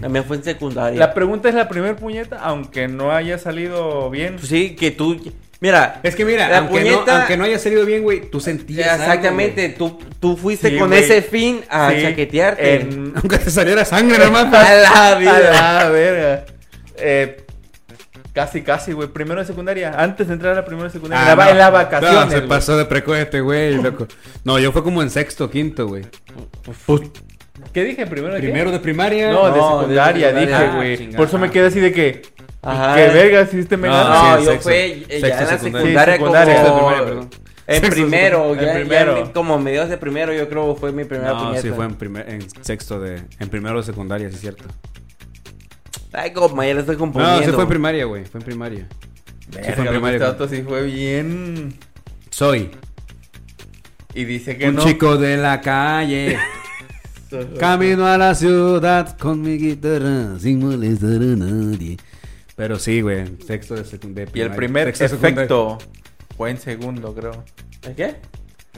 La 0.00 0.08
mía 0.08 0.22
fue 0.22 0.36
en 0.36 0.44
secundaria. 0.44 0.98
la 0.98 1.12
pregunta 1.14 1.48
es 1.48 1.54
la 1.54 1.68
primer 1.68 1.96
puñeta, 1.96 2.38
aunque 2.40 2.88
no 2.88 3.12
haya 3.12 3.38
salido 3.38 4.08
bien. 4.10 4.36
Pues 4.36 4.48
sí, 4.48 4.74
que 4.74 4.90
tú. 4.90 5.20
Mira. 5.62 6.00
Es 6.02 6.16
que 6.16 6.24
mira, 6.24 6.48
La 6.48 6.58
aunque, 6.58 6.80
puñeta- 6.82 7.06
no, 7.06 7.12
aunque 7.20 7.36
no 7.36 7.44
haya 7.44 7.56
salido 7.58 7.86
bien, 7.86 8.02
güey, 8.02 8.28
tú 8.28 8.40
sentías. 8.40 8.88
algo, 8.88 9.04
Exactamente, 9.04 9.68
tú, 9.70 9.96
tú 10.18 10.36
fuiste 10.36 10.70
Sí, 10.70 10.76
con 10.76 10.88
güey. 10.88 11.04
ese 11.04 11.22
fin 11.22 11.60
a 11.70 11.92
Sí, 11.92 12.02
chaquetearte. 12.02 12.78
güey. 12.80 13.12
Aunque 13.14 13.38
te 13.38 13.48
saliera 13.50 13.84
sangre, 13.84 14.18
nomás. 14.18 14.46
A 14.52 14.74
la 14.74 15.08
A 15.12 15.14
vida. 15.18 15.38
la 15.84 15.88
verga. 15.88 16.44
Eh, 16.98 17.36
Casi, 18.34 18.62
casi, 18.62 18.92
güey. 18.92 19.08
Primero 19.08 19.40
de 19.40 19.46
secundaria. 19.46 19.92
Antes 19.94 20.26
de 20.26 20.32
entrar 20.32 20.54
a 20.54 20.56
la 20.56 20.64
primera 20.64 20.86
de 20.88 20.92
secundaria. 20.94 21.22
Ah, 21.28 21.32
en, 21.32 21.38
la, 21.38 21.44
no. 21.44 21.50
en 21.50 21.58
las 21.58 21.66
No, 21.70 21.72
vacaciones. 21.74 22.30
se 22.32 22.36
güey. 22.38 22.48
pasó 22.48 22.76
de 22.78 22.84
precoz 22.86 23.18
este 23.18 23.40
güey, 23.42 23.74
loco. 23.74 24.08
No, 24.44 24.58
yo 24.58 24.72
fue 24.72 24.82
como 24.82 25.02
en 25.02 25.10
sexto, 25.10 25.50
quinto, 25.50 25.86
güey. 25.86 26.04
¿Qué 27.72 27.84
dije? 27.84 28.06
¿Primero 28.06 28.34
de 28.34 28.40
qué? 28.40 28.46
Primero 28.48 28.70
de 28.72 28.78
primaria. 28.80 29.30
No, 29.30 29.50
de 29.52 29.58
No, 29.58 29.76
de 29.76 29.80
secundaria, 29.82 30.28
secundaria. 30.30 30.60
dije, 30.60 30.76
güey. 30.76 31.12
Por 31.14 31.26
eso 31.28 31.38
me 31.38 31.50
quedé 31.50 31.66
así 31.66 31.80
de 31.80 31.92
que. 31.92 32.22
Ajá. 32.62 32.94
Que 32.94 33.08
verga, 33.08 33.46
si 33.46 33.58
este 33.58 33.76
me 33.76 33.88
No. 33.88 34.08
No, 34.38 34.44
yo 34.44 34.60
fue 34.60 35.04
eh, 35.08 35.20
ya 35.20 35.40
en 35.40 35.46
la 35.46 35.58
secundaria. 35.58 36.04
secundaria, 36.14 36.56
Sí, 36.56 36.64
secundaria. 36.64 36.64
como... 36.64 36.64
Sexto 36.64 36.64
de 36.64 36.72
primaria, 36.72 37.04
perdón. 37.04 37.30
En 37.66 37.90
primero, 37.90 38.38
secundaria. 38.38 38.62
ya, 38.62 38.72
En 38.72 38.76
ya 38.78 38.80
primero. 38.88 39.16
en- 39.18 39.32
como 39.32 39.58
mediados 39.58 39.90
de 39.90 39.98
primero, 39.98 40.32
yo 40.32 40.48
creo 40.48 40.74
fue 40.76 40.92
mi 40.92 41.04
primera 41.04 41.32
No, 41.32 41.38
puñeta. 41.44 41.62
sí 41.62 41.70
fue 41.70 41.84
en, 41.84 41.94
primer, 41.94 42.28
en 42.28 42.42
sexto 42.64 43.00
de... 43.00 43.22
En 43.40 43.48
primero 43.48 43.78
de 43.78 43.82
secundaria, 43.84 44.28
sí 44.28 44.34
es 44.36 44.40
cierto. 44.40 44.64
Ay, 46.12 46.32
como 46.32 46.62
ya 46.62 46.74
la 46.74 46.80
estoy 46.80 46.96
componiendo. 46.96 47.40
No, 47.40 47.46
sí 47.46 47.52
fue 47.52 47.62
en 47.64 47.68
primaria, 47.68 48.04
güey. 48.04 48.24
Fue 48.26 48.40
en 48.40 48.44
primaria. 48.46 48.86
Verga, 49.50 49.66
Sí, 49.68 49.72
fue 49.74 49.84
en 49.84 49.90
primaria, 49.90 50.28
este 50.28 50.48
sí 50.48 50.62
fue 50.62 50.82
bien. 50.84 51.74
Soy 52.30 52.70
Y 54.14 54.24
dice 54.24 54.56
que 54.56 54.68
un 54.68 54.76
no. 54.76 54.84
chico 54.84 55.16
de 55.16 55.36
la 55.36 55.60
calle. 55.60 56.36
Camino 57.58 58.06
a 58.06 58.18
la 58.18 58.34
ciudad 58.34 59.16
con 59.18 59.40
mi 59.40 59.56
guitarra 59.56 60.38
sin 60.38 60.58
molestar 60.60 61.10
a 61.22 61.36
nadie. 61.36 61.96
Pero 62.62 62.78
sí, 62.78 63.00
güey, 63.00 63.24
sexto 63.44 63.74
de 63.74 63.84
secundaria. 63.84 64.30
Y 64.32 64.40
el 64.40 64.52
primer 64.52 64.86
efecto 64.86 65.78
fue 66.36 66.50
en 66.50 66.58
segundo, 66.58 67.12
creo. 67.12 67.44
¿El 67.82 67.96
qué? 67.96 68.14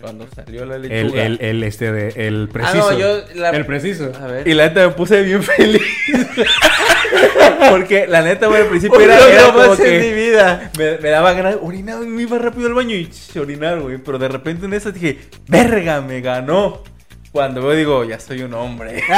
Cuando 0.01 0.27
salió 0.35 0.65
la 0.65 0.77
El, 0.77 0.83
lechuga. 0.89 1.23
el, 1.23 1.39
el, 1.43 1.63
este 1.65 1.93
de, 1.93 2.27
el 2.27 2.49
Ah, 2.49 2.53
preciso. 2.55 2.91
no, 2.93 2.99
yo... 2.99 3.25
La... 3.35 3.51
El 3.51 3.67
preciso. 3.67 4.11
A 4.19 4.27
ver. 4.27 4.49
Y 4.49 4.55
la 4.55 4.69
neta 4.69 4.89
me 4.89 4.95
puse 4.95 5.21
bien 5.23 5.43
feliz. 5.57 5.83
Porque 7.71 8.07
la 8.07 8.23
neta, 8.23 8.47
güey, 8.47 8.63
al 8.63 8.69
principio 8.69 8.99
era, 9.01 9.19
era 9.29 9.43
no 9.49 9.53
como 9.53 9.69
más 9.69 9.81
en 9.81 10.01
mi 10.01 10.13
vida. 10.15 10.71
me, 10.79 10.97
me 10.97 11.09
daba 11.11 11.35
ganas, 11.35 11.57
orinaba 11.61 12.01
me 12.07 12.23
iba 12.23 12.39
rápido 12.39 12.69
al 12.69 12.73
baño 12.75 12.97
y 12.97 13.07
ch, 13.11 13.37
orinar, 13.37 13.81
güey. 13.81 13.99
Pero 13.99 14.19
de 14.19 14.29
repente 14.29 14.65
en 14.65 14.73
eso 14.73 14.93
dije, 14.93 15.19
verga, 15.47 16.01
me 16.01 16.23
ganó. 16.23 16.83
Cuando 17.33 17.61
veo 17.61 17.73
digo, 17.77 18.03
ya 18.05 18.19
soy 18.19 18.41
un 18.45 18.55
hombre. 18.55 19.03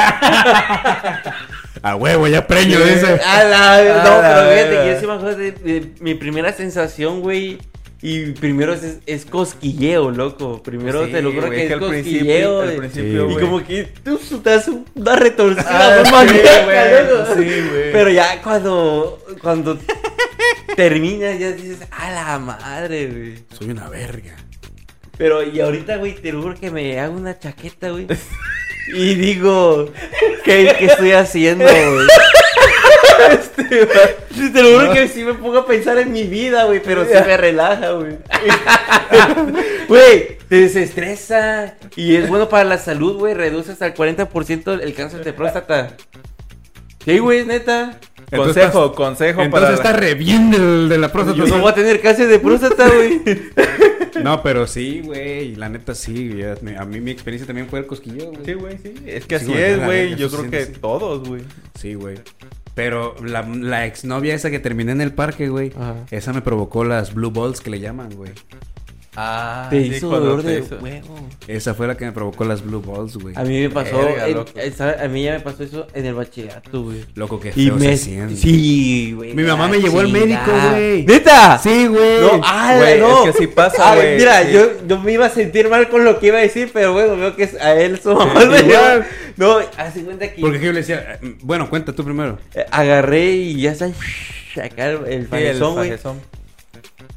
A 1.83 1.95
huevo, 1.95 2.27
ya 2.27 2.45
preño, 2.47 2.77
Sí. 2.79 2.93
dice. 2.93 3.19
A 3.25 3.43
la... 3.43 3.73
A 3.75 4.03
No, 4.03 4.21
la 4.21 4.35
pero 4.35 4.49
fíjate 4.51 4.83
que 4.85 4.93
yo 4.93 4.99
sí 4.99 5.07
me 5.07 5.13
acuerdo 5.13 5.37
de, 5.37 5.51
de 5.51 5.91
mi 5.99 6.15
primera 6.15 6.53
sensación, 6.53 7.21
güey. 7.21 7.57
Y 7.99 8.31
primero 8.33 8.73
es, 8.73 8.99
es 9.07 9.25
cosquilleo, 9.25 10.11
loco. 10.11 10.61
Primero 10.61 11.05
Sí, 11.07 11.11
te 11.13 11.21
lo 11.23 11.31
juro 11.33 11.49
que 11.49 11.65
es 11.65 11.71
al 11.71 11.79
principio- 11.79 12.59
cosquilleo. 12.59 12.77
principio, 12.77 13.31
y 13.31 13.35
como 13.41 13.65
que 13.65 13.85
tú 14.03 14.19
te 14.43 14.49
das 14.51 14.69
una 14.93 15.15
retorcida 15.15 16.03
Ah, 16.03 17.25
sí, 17.35 17.43
güey. 17.43 17.91
Pero 17.91 18.09
ya 18.11 18.39
cuando, 18.43 19.19
cuando 19.41 19.79
terminas, 20.75 21.39
ya 21.39 21.51
dices, 21.51 21.79
a 21.91 22.11
la 22.11 22.37
madre, 22.39 23.07
güey. 23.07 23.35
Soy 23.57 23.71
una 23.71 23.89
verga. 23.89 24.35
Pero 25.17 25.41
y 25.41 25.59
ahorita, 25.59 25.97
güey, 25.97 26.13
te 26.13 26.31
lo 26.31 26.43
juro 26.43 26.53
que 26.53 26.69
me 26.69 26.99
hago 26.99 27.15
una 27.17 27.37
chaqueta, 27.39 27.89
güey. 27.89 28.05
Y 28.87 29.15
digo, 29.15 29.91
¿qué, 30.43 30.75
qué 30.77 30.85
estoy 30.85 31.11
haciendo, 31.11 31.65
güey? 31.65 32.07
Sí, 33.57 34.49
Te 34.53 34.63
lo 34.63 34.79
juro 34.79 34.93
que 34.93 35.07
sí 35.07 35.23
me 35.23 35.33
pongo 35.33 35.59
a 35.59 35.65
pensar 35.65 35.97
en 35.97 36.11
mi 36.11 36.23
vida, 36.23 36.65
güey, 36.65 36.81
pero 36.81 37.05
sí 37.05 37.11
me 37.13 37.37
relaja, 37.37 37.91
güey. 37.91 38.17
Güey, 39.87 40.37
te 40.49 40.57
desestresa 40.57 41.75
y 41.95 42.17
es 42.17 42.27
bueno 42.27 42.49
para 42.49 42.65
la 42.65 42.77
salud, 42.77 43.17
güey. 43.17 43.33
Reduce 43.33 43.71
hasta 43.71 43.85
el 43.85 43.93
40% 43.93 44.81
el 44.81 44.93
cáncer 44.93 45.23
de 45.23 45.31
próstata. 45.31 45.95
Sí, 47.05 47.19
güey, 47.19 47.45
neta. 47.45 47.97
Entonces 48.29 48.63
consejo, 48.63 48.93
consejo 48.93 49.41
Entonces 49.41 49.79
para. 49.79 49.89
está 49.89 49.93
re 49.93 50.13
bien 50.15 50.51
del, 50.51 50.89
de 50.89 50.97
la 50.97 51.11
próstata. 51.11 51.37
Yo 51.37 51.47
no 51.47 51.59
voy 51.61 51.71
a 51.71 51.75
tener 51.75 52.01
cáncer 52.01 52.27
de 52.27 52.39
próstata, 52.39 52.87
güey. 52.89 53.21
No, 54.23 54.41
pero 54.41 54.65
sí, 54.65 55.01
güey. 55.05 55.55
La 55.55 55.69
neta 55.69 55.93
sí. 55.93 56.41
A 56.77 56.85
mí 56.85 56.99
mi 56.99 57.11
experiencia 57.11 57.45
también 57.45 57.67
fue 57.67 57.79
el 57.79 57.85
cosquilleo, 57.85 58.31
güey. 58.31 58.45
Sí, 58.45 58.53
güey, 58.53 58.77
sí. 58.79 58.95
Es 59.05 59.25
que 59.27 59.37
Sí, 59.37 59.45
así 59.45 59.53
es, 59.53 59.85
güey. 59.85 60.15
Yo 60.15 60.29
creo 60.31 60.49
que 60.49 60.65
todos, 60.65 61.27
güey. 61.27 61.43
Sí, 61.79 61.93
güey. 61.93 62.15
Pero 62.73 63.15
la, 63.23 63.43
la 63.43 63.85
exnovia 63.85 64.33
esa 64.33 64.49
que 64.49 64.57
terminé 64.59 64.91
en 64.91 65.01
el 65.01 65.13
parque, 65.13 65.49
güey. 65.49 65.71
Esa 66.09 66.33
me 66.33 66.41
provocó 66.41 66.83
las 66.83 67.13
blue 67.13 67.29
balls 67.31 67.61
que 67.61 67.69
le 67.69 67.79
llaman, 67.79 68.09
güey. 68.15 68.31
Ah, 69.19 69.65
Te 69.71 69.81
sí, 69.81 69.95
hizo 69.95 70.09
dolor 70.09 70.43
te 70.43 70.47
de 70.49 70.59
hizo- 70.59 70.77
huevo. 70.79 71.19
Esa 71.47 71.73
fue 71.73 71.87
la 71.87 71.97
que 71.97 72.05
me 72.05 72.11
provocó 72.11 72.45
las 72.45 72.63
blue 72.63 72.81
balls, 72.81 73.17
güey. 73.17 73.33
A 73.35 73.43
mí 73.43 73.61
me 73.61 73.69
pasó, 73.71 73.99
a 73.99 75.07
mí 75.07 75.23
ya 75.23 75.33
me 75.33 75.39
pasó 75.39 75.63
eso 75.63 75.87
en 75.95 76.05
el 76.05 76.13
bachillerato, 76.13 76.83
güey. 76.83 77.03
Loco, 77.15 77.39
qué 77.39 77.49
Y 77.55 77.65
feo 77.65 77.75
me... 77.77 77.97
se 77.97 78.03
siente. 78.03 78.35
Sí, 78.35 79.13
güey. 79.15 79.33
Mi 79.33 79.41
mamá 79.41 79.67
me 79.69 79.79
llevó 79.79 80.01
al 80.01 80.09
médico, 80.09 80.51
güey. 80.71 81.03
¿Neta? 81.03 81.57
Sí, 81.57 81.87
güey. 81.87 82.21
No, 82.21 82.41
ah, 82.43 82.75
Güey, 82.77 82.99
no. 82.99 83.25
es 83.25 83.31
que 83.31 83.39
sí 83.39 83.47
pasa, 83.47 83.95
güey, 83.95 84.17
Mira, 84.17 84.43
sí. 84.45 84.51
yo, 84.53 84.67
yo 84.87 84.99
me 84.99 85.13
iba 85.13 85.25
a 85.25 85.29
sentir 85.31 85.67
mal 85.67 85.89
con 85.89 86.05
lo 86.05 86.19
que 86.19 86.27
iba 86.27 86.37
a 86.37 86.41
decir, 86.41 86.69
pero 86.71 86.93
bueno, 86.93 87.17
veo 87.17 87.35
que 87.35 87.43
es 87.45 87.55
a 87.55 87.73
él 87.73 87.99
su 87.99 88.13
mamá 88.13 88.41
Sí, 88.41 88.47
lo. 88.47 89.03
No, 89.37 89.59
hace 89.77 90.03
cuenta 90.03 90.31
que 90.31 90.41
Porque 90.41 90.59
yo 90.59 90.71
le 90.71 90.81
decía, 90.81 91.19
bueno, 91.41 91.69
cuenta 91.71 91.91
tú 91.93 92.03
primero. 92.03 92.37
eh, 92.53 92.65
agarré 92.69 93.31
y 93.31 93.61
ya 93.61 93.71
está 93.71 93.89
sacar 94.53 94.89
el 94.91 94.99
Sí, 95.07 95.13
el 95.13 95.27
fajezón, 95.27 95.73
güey. 95.73 95.89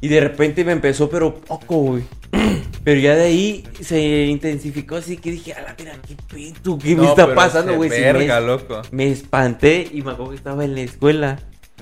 Y 0.01 0.07
de 0.07 0.19
repente 0.19 0.65
me 0.65 0.71
empezó, 0.71 1.09
pero 1.09 1.35
poco, 1.35 1.75
güey. 1.77 2.03
Pero 2.83 2.99
ya 2.99 3.13
de 3.15 3.25
ahí 3.25 3.63
se 3.79 4.25
intensificó 4.25 4.95
así 4.95 5.15
que 5.17 5.29
dije, 5.29 5.53
a 5.53 5.61
la 5.61 5.75
mira, 5.77 5.93
qué 6.07 6.15
pedo, 6.15 6.79
qué 6.79 6.95
me 6.95 7.05
está 7.05 7.25
pero 7.25 7.35
pasando, 7.35 7.75
güey. 7.75 7.91
Sí, 7.91 7.99
Verga, 8.01 8.39
me, 8.41 8.47
loco. 8.47 8.81
me 8.91 9.11
espanté 9.11 9.87
y 9.93 10.01
me 10.01 10.11
acuerdo 10.13 10.31
que 10.31 10.37
estaba 10.37 10.65
en 10.65 10.73
la 10.73 10.81
escuela. 10.81 11.37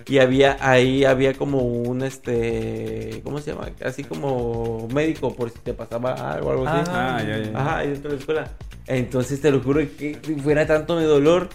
Y 0.07 0.17
había, 0.17 0.57
ahí 0.59 1.05
había 1.05 1.35
como 1.35 1.59
un, 1.59 2.01
este, 2.03 3.21
¿cómo 3.23 3.39
se 3.39 3.51
llama? 3.53 3.69
Así 3.85 4.03
como 4.03 4.89
médico 4.93 5.33
por 5.33 5.51
si 5.51 5.59
te 5.59 5.73
pasaba 5.73 6.33
algo, 6.33 6.51
algo 6.51 6.67
así. 6.67 6.89
Ah, 6.91 7.23
ya, 7.25 7.37
ya. 7.49 7.57
Ajá, 7.57 7.77
ahí 7.77 7.91
dentro 7.91 8.09
de 8.09 8.15
la 8.15 8.19
escuela. 8.19 8.51
Entonces 8.87 9.39
te 9.39 9.51
lo 9.51 9.61
juro 9.61 9.79
que 9.97 10.17
fuera 10.43 10.65
tanto 10.65 10.97
mi 10.97 11.03
dolor 11.03 11.47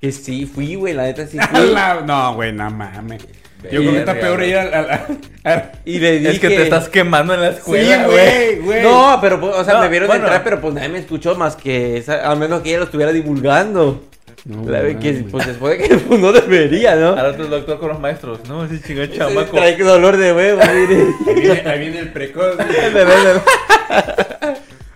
que 0.00 0.12
sí 0.12 0.46
fui, 0.46 0.76
güey, 0.76 0.94
la 0.94 1.04
neta 1.04 1.26
sí 1.26 1.38
fui. 1.50 1.70
La- 1.72 2.02
No, 2.02 2.34
güey, 2.36 2.52
no 2.52 2.70
mames. 2.70 3.26
Yo 3.70 3.80
creo 3.80 3.92
que 3.92 3.98
está 3.98 4.14
peor 4.14 4.42
ir 4.44 4.56
al... 4.56 4.74
al- 4.74 5.00
al- 5.44 5.72
Y 5.84 5.98
le 5.98 6.18
dije... 6.18 6.30
Es 6.32 6.38
que 6.40 6.48
te 6.48 6.62
estás 6.62 6.88
quemando 6.88 7.34
en 7.34 7.40
la 7.40 7.48
escuela, 7.50 8.04
Sí, 8.04 8.10
güey. 8.10 8.56
güey. 8.60 8.82
No, 8.82 9.18
pero, 9.20 9.40
pues, 9.40 9.54
o 9.56 9.64
sea, 9.64 9.74
No, 9.74 9.80
me 9.82 9.88
vieron 9.88 10.08
bueno. 10.08 10.24
entrar, 10.24 10.42
pero 10.44 10.60
pues 10.60 10.74
nadie 10.74 10.88
me 10.88 10.98
escuchó 10.98 11.34
más 11.36 11.56
que, 11.56 11.96
esa- 11.98 12.28
al 12.30 12.38
menos 12.38 12.62
que 12.62 12.70
ella 12.70 12.78
lo 12.78 12.84
estuviera 12.84 13.12
divulgando. 13.12 14.04
No, 14.44 14.70
La 14.70 14.80
que, 15.00 15.24
pues 15.28 15.44
después 15.46 15.76
de 15.76 15.88
que 15.88 15.94
pues, 15.96 16.20
no 16.20 16.30
debería, 16.30 16.94
¿no? 16.94 17.08
Ahora 17.08 17.36
tú 17.36 17.42
el 17.42 17.50
doctor 17.50 17.80
con 17.80 17.88
los 17.88 17.98
maestros. 17.98 18.38
No, 18.48 18.64
ese 18.64 18.80
chingado 18.80 19.08
chamaco. 19.08 19.56
Trae 19.56 19.76
dolor 19.76 20.16
de 20.16 20.32
huevo. 20.32 20.60
Ahí 20.62 20.86
viene, 20.86 21.62
ahí 21.68 21.78
viene 21.80 21.98
el 21.98 22.12
precoz. 22.12 22.54
güey. 22.56 22.66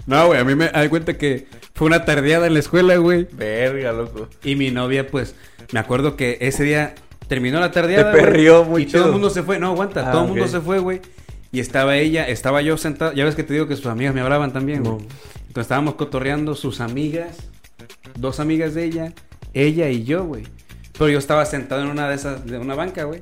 No, 0.06 0.26
güey, 0.26 0.40
a 0.40 0.44
mí 0.44 0.54
me 0.54 0.68
da 0.68 0.88
cuenta 0.88 1.16
que 1.18 1.46
fue 1.74 1.86
una 1.86 2.04
tardeada 2.04 2.46
en 2.46 2.54
la 2.54 2.60
escuela, 2.60 2.96
güey. 2.96 3.26
Verga, 3.32 3.92
loco. 3.92 4.28
Y 4.44 4.56
mi 4.56 4.70
novia, 4.70 5.06
pues, 5.06 5.34
me 5.72 5.80
acuerdo 5.80 6.16
que 6.16 6.38
ese 6.40 6.64
día 6.64 6.94
terminó 7.30 7.60
la 7.60 7.70
tardeada. 7.70 8.10
Te 8.10 8.18
perrió 8.18 8.64
muy 8.64 8.82
Y 8.82 8.86
todo 8.86 9.06
el 9.06 9.12
mundo 9.12 9.30
se 9.30 9.44
fue. 9.44 9.60
No, 9.60 9.68
aguanta, 9.68 10.08
Ah, 10.08 10.10
todo 10.10 10.22
el 10.24 10.28
mundo 10.30 10.48
se 10.48 10.60
fue, 10.60 10.80
güey. 10.80 11.00
Y 11.52 11.60
estaba 11.60 11.96
ella, 11.96 12.26
estaba 12.28 12.60
yo 12.60 12.76
sentado. 12.76 13.12
Ya 13.12 13.24
ves 13.24 13.36
que 13.36 13.44
te 13.44 13.54
digo 13.54 13.68
que 13.68 13.76
sus 13.76 13.86
amigas 13.86 14.12
me 14.12 14.20
hablaban 14.20 14.52
también, 14.52 14.82
güey. 14.82 14.96
No. 14.96 15.02
Entonces 15.36 15.62
estábamos 15.62 15.94
cotorreando 15.94 16.56
sus 16.56 16.80
amigas, 16.80 17.36
dos 18.18 18.40
amigas 18.40 18.74
de 18.74 18.84
ella, 18.84 19.12
ella 19.54 19.88
y 19.90 20.02
yo, 20.02 20.24
güey. 20.24 20.42
Pero 20.98 21.08
yo 21.08 21.18
estaba 21.20 21.46
sentado 21.46 21.82
en 21.82 21.88
una 21.88 22.08
de 22.08 22.16
esas, 22.16 22.44
de 22.44 22.58
una 22.58 22.74
banca, 22.74 23.04
güey. 23.04 23.20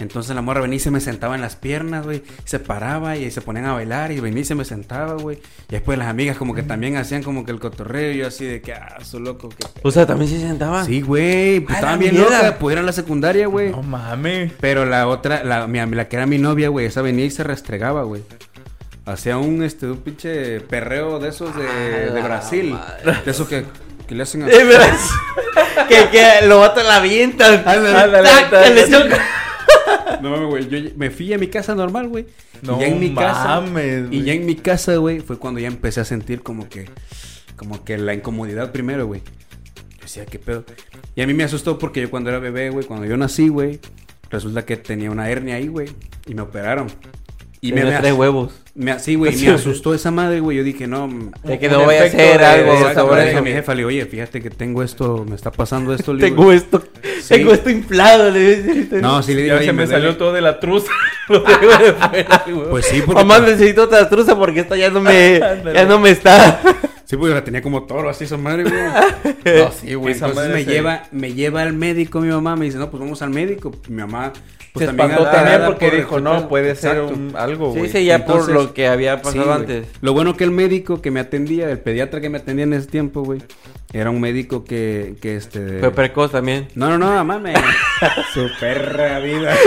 Entonces 0.00 0.34
la 0.34 0.40
morra 0.40 0.62
venía 0.62 0.76
y 0.76 0.80
se 0.80 0.90
me 0.90 1.00
sentaba 1.00 1.34
en 1.34 1.42
las 1.42 1.56
piernas, 1.56 2.04
güey. 2.04 2.22
Se 2.44 2.58
paraba 2.58 3.16
y 3.16 3.30
se 3.30 3.42
ponían 3.42 3.66
a 3.66 3.74
bailar 3.74 4.12
y 4.12 4.20
venía 4.20 4.40
y 4.40 4.44
se 4.44 4.54
me 4.54 4.64
sentaba, 4.64 5.14
güey. 5.14 5.38
Y 5.68 5.72
después 5.72 5.98
las 5.98 6.08
amigas 6.08 6.38
como 6.38 6.54
que 6.54 6.62
también 6.62 6.96
hacían 6.96 7.22
como 7.22 7.44
que 7.44 7.52
el 7.52 7.60
cotorreo. 7.60 8.12
Y 8.12 8.18
yo 8.18 8.26
así 8.26 8.46
de 8.46 8.62
que, 8.62 8.72
ah, 8.72 8.96
su 9.02 9.20
loco, 9.20 9.50
que... 9.50 9.66
O 9.82 9.90
sea, 9.90 10.06
también 10.06 10.30
se 10.30 10.40
sentaba. 10.40 10.84
Sí, 10.84 11.02
güey, 11.02 11.60
pues 11.60 11.70
¡A 11.70 11.72
la 11.72 11.78
estaban 11.78 11.98
bien 12.00 12.18
locas, 12.18 12.54
pues 12.58 12.72
eran 12.72 12.86
la 12.86 12.92
secundaria, 12.92 13.46
güey. 13.46 13.70
No 13.70 13.82
mames. 13.82 14.52
Pero 14.58 14.86
la 14.86 15.06
otra, 15.06 15.44
la, 15.44 15.66
mi, 15.66 15.78
la 15.94 16.08
que 16.08 16.16
era 16.16 16.26
mi 16.26 16.38
novia, 16.38 16.70
güey, 16.70 16.86
esa 16.86 17.02
venía 17.02 17.26
y 17.26 17.30
se 17.30 17.44
restregaba, 17.44 18.02
güey. 18.04 18.22
Hacía 19.04 19.36
un, 19.36 19.62
este, 19.62 19.86
un 19.86 19.98
pinche 19.98 20.60
perreo 20.60 21.18
de 21.18 21.28
esos 21.28 21.54
de, 21.54 22.20
Brasil. 22.22 22.70
madre. 22.70 23.18
De 23.24 23.30
esos 23.30 23.48
que, 23.48 23.64
que 24.08 24.14
le 24.14 24.22
hacen 24.22 24.44
a... 24.44 24.48
Es 24.48 24.66
verdad. 24.66 24.96
que, 25.88 26.08
que 26.10 26.46
lo 26.46 26.60
vatos 26.60 26.84
la 26.84 26.96
avientan. 26.96 27.62
Ándale, 27.66 27.98
ándale. 27.98 28.30
No 30.22 30.30
mames, 30.30 30.48
güey. 30.48 30.68
Yo 30.68 30.90
me 30.96 31.10
fui 31.10 31.32
a 31.32 31.38
mi 31.38 31.48
casa 31.48 31.74
normal, 31.74 32.08
güey. 32.08 32.26
No 32.62 32.76
y 32.76 32.80
ya 32.80 32.86
en 32.88 33.00
mi 33.00 33.14
casa. 33.14 33.60
mames, 33.60 34.08
Y 34.10 34.22
ya 34.22 34.32
en 34.32 34.46
mi 34.46 34.56
casa, 34.56 34.96
güey, 34.96 35.20
fue 35.20 35.38
cuando 35.38 35.60
ya 35.60 35.68
empecé 35.68 36.00
a 36.00 36.04
sentir 36.04 36.42
como 36.42 36.68
que. 36.68 36.88
Como 37.56 37.84
que 37.84 37.98
la 37.98 38.14
incomodidad 38.14 38.72
primero, 38.72 39.06
güey. 39.06 39.20
Yo 39.20 40.02
decía, 40.02 40.26
¿qué 40.26 40.38
pedo? 40.38 40.64
Y 41.14 41.22
a 41.22 41.26
mí 41.26 41.34
me 41.34 41.44
asustó 41.44 41.78
porque 41.78 42.00
yo 42.00 42.10
cuando 42.10 42.30
era 42.30 42.38
bebé, 42.38 42.70
güey, 42.70 42.86
cuando 42.86 43.06
yo 43.06 43.16
nací, 43.16 43.48
güey, 43.48 43.80
resulta 44.30 44.64
que 44.64 44.76
tenía 44.76 45.10
una 45.10 45.28
hernia 45.28 45.56
ahí, 45.56 45.68
güey. 45.68 45.88
Y 46.26 46.34
me 46.34 46.42
operaron. 46.42 46.88
Y 47.62 47.72
me, 47.72 47.84
me, 47.84 47.92
tres 47.98 48.14
huevos. 48.14 48.52
me- 48.74 48.98
sí, 48.98 49.16
güey, 49.16 49.36
me 49.36 49.48
asustó 49.52 49.92
esa 49.94 50.10
madre, 50.10 50.40
güey. 50.40 50.56
Yo 50.56 50.64
dije, 50.64 50.86
no. 50.86 51.08
De 51.44 51.58
que 51.58 51.66
Un 51.66 51.72
no 51.74 51.84
voy 51.84 51.96
a 51.96 52.04
hacer 52.04 52.42
algo 52.42 52.72
sobre 52.94 53.16
le 53.16 53.22
dije 53.24 53.30
a 53.30 53.34
eso. 53.34 53.42
mi 53.42 53.50
jefa, 53.52 53.72
le 53.74 53.78
digo, 53.78 53.88
oye, 53.88 54.06
fíjate 54.06 54.40
que 54.40 54.48
tengo 54.48 54.82
esto, 54.82 55.26
me 55.28 55.34
está 55.36 55.50
pasando 55.50 55.92
esto. 55.92 56.14
le 56.14 56.24
digo. 56.24 56.36
Tengo 56.36 56.52
esto, 56.52 56.82
Sí. 57.20 57.34
tengo 57.34 57.52
esto 57.52 57.68
inflado, 57.68 58.30
le 58.30 58.62
dice. 58.62 59.00
No, 59.02 59.22
sí 59.22 59.34
le 59.34 59.42
digo, 59.42 59.56
Ya 59.56 59.62
se 59.62 59.72
me 59.74 59.84
duele". 59.84 59.92
salió 60.00 60.16
todo 60.16 60.32
de 60.32 60.40
la 60.40 60.58
truza. 60.58 60.90
Lo 61.28 61.42
traigo 61.42 61.70
de 61.76 61.92
fuera, 61.92 62.44
güey. 62.48 62.70
Pues 62.70 62.86
sí, 62.86 63.02
porque, 63.04 63.22
Mamá, 63.24 63.38
necesito 63.40 63.82
otra 63.84 64.08
truza 64.08 64.36
porque 64.38 64.60
esta 64.60 64.76
ya 64.76 64.88
no 64.90 65.00
me, 65.00 65.38
ya 65.74 65.84
no 65.84 65.98
me 66.00 66.10
está. 66.10 66.60
sí, 67.04 67.16
porque 67.18 67.34
la 67.34 67.44
tenía 67.44 67.60
como 67.60 67.82
toro 67.84 68.08
así 68.08 68.24
esa 68.24 68.38
madre, 68.38 68.62
güey. 68.64 68.74
No, 69.64 69.70
sí, 69.70 69.94
güey. 69.94 70.14
Entonces 70.14 70.48
me 70.50 70.64
lleva, 70.64 71.02
me 71.12 71.34
lleva 71.34 71.60
al 71.62 71.74
médico 71.74 72.20
mi 72.20 72.28
mamá, 72.28 72.56
me 72.56 72.64
dice, 72.64 72.78
no, 72.78 72.90
pues 72.90 73.00
vamos 73.02 73.20
al 73.20 73.30
médico. 73.30 73.70
Mi 73.88 73.96
mamá, 73.98 74.32
pues 74.72 74.88
se 74.88 74.94
también 74.94 75.18
también 75.24 75.62
porque 75.66 75.88
por 75.88 75.96
dijo, 75.96 76.20
no, 76.20 76.36
pedo". 76.36 76.48
puede 76.48 76.74
ser 76.76 77.00
un- 77.00 77.34
algo, 77.36 77.72
Sí, 77.72 77.78
güey. 77.80 77.90
sí, 77.90 78.04
ya 78.04 78.24
por 78.24 78.48
lo 78.50 78.72
que 78.74 78.86
había 78.88 79.16
Sí, 79.18 79.22
pasado 79.24 79.52
antes. 79.52 79.86
Lo 80.00 80.12
bueno 80.12 80.36
que 80.36 80.44
el 80.44 80.50
médico 80.52 81.00
que 81.02 81.10
me 81.10 81.20
atendía, 81.20 81.68
el 81.70 81.78
pediatra 81.78 82.20
que 82.20 82.28
me 82.30 82.38
atendía 82.38 82.64
en 82.64 82.72
ese 82.74 82.86
tiempo, 82.86 83.22
güey, 83.22 83.42
era 83.92 84.10
un 84.10 84.20
médico 84.20 84.62
que, 84.64 85.16
que 85.20 85.34
este... 85.36 85.80
Fue 85.80 85.90
precoz 85.90 86.30
también. 86.30 86.68
No, 86.76 86.96
no, 86.96 86.98
no, 86.98 87.24
mames. 87.24 87.58
Su 88.34 88.48
perra 88.60 89.18
vida. 89.18 89.56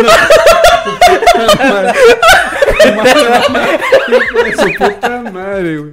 Su 4.57 4.73
puta 4.77 5.21
madre, 5.31 5.77
güey. 5.77 5.91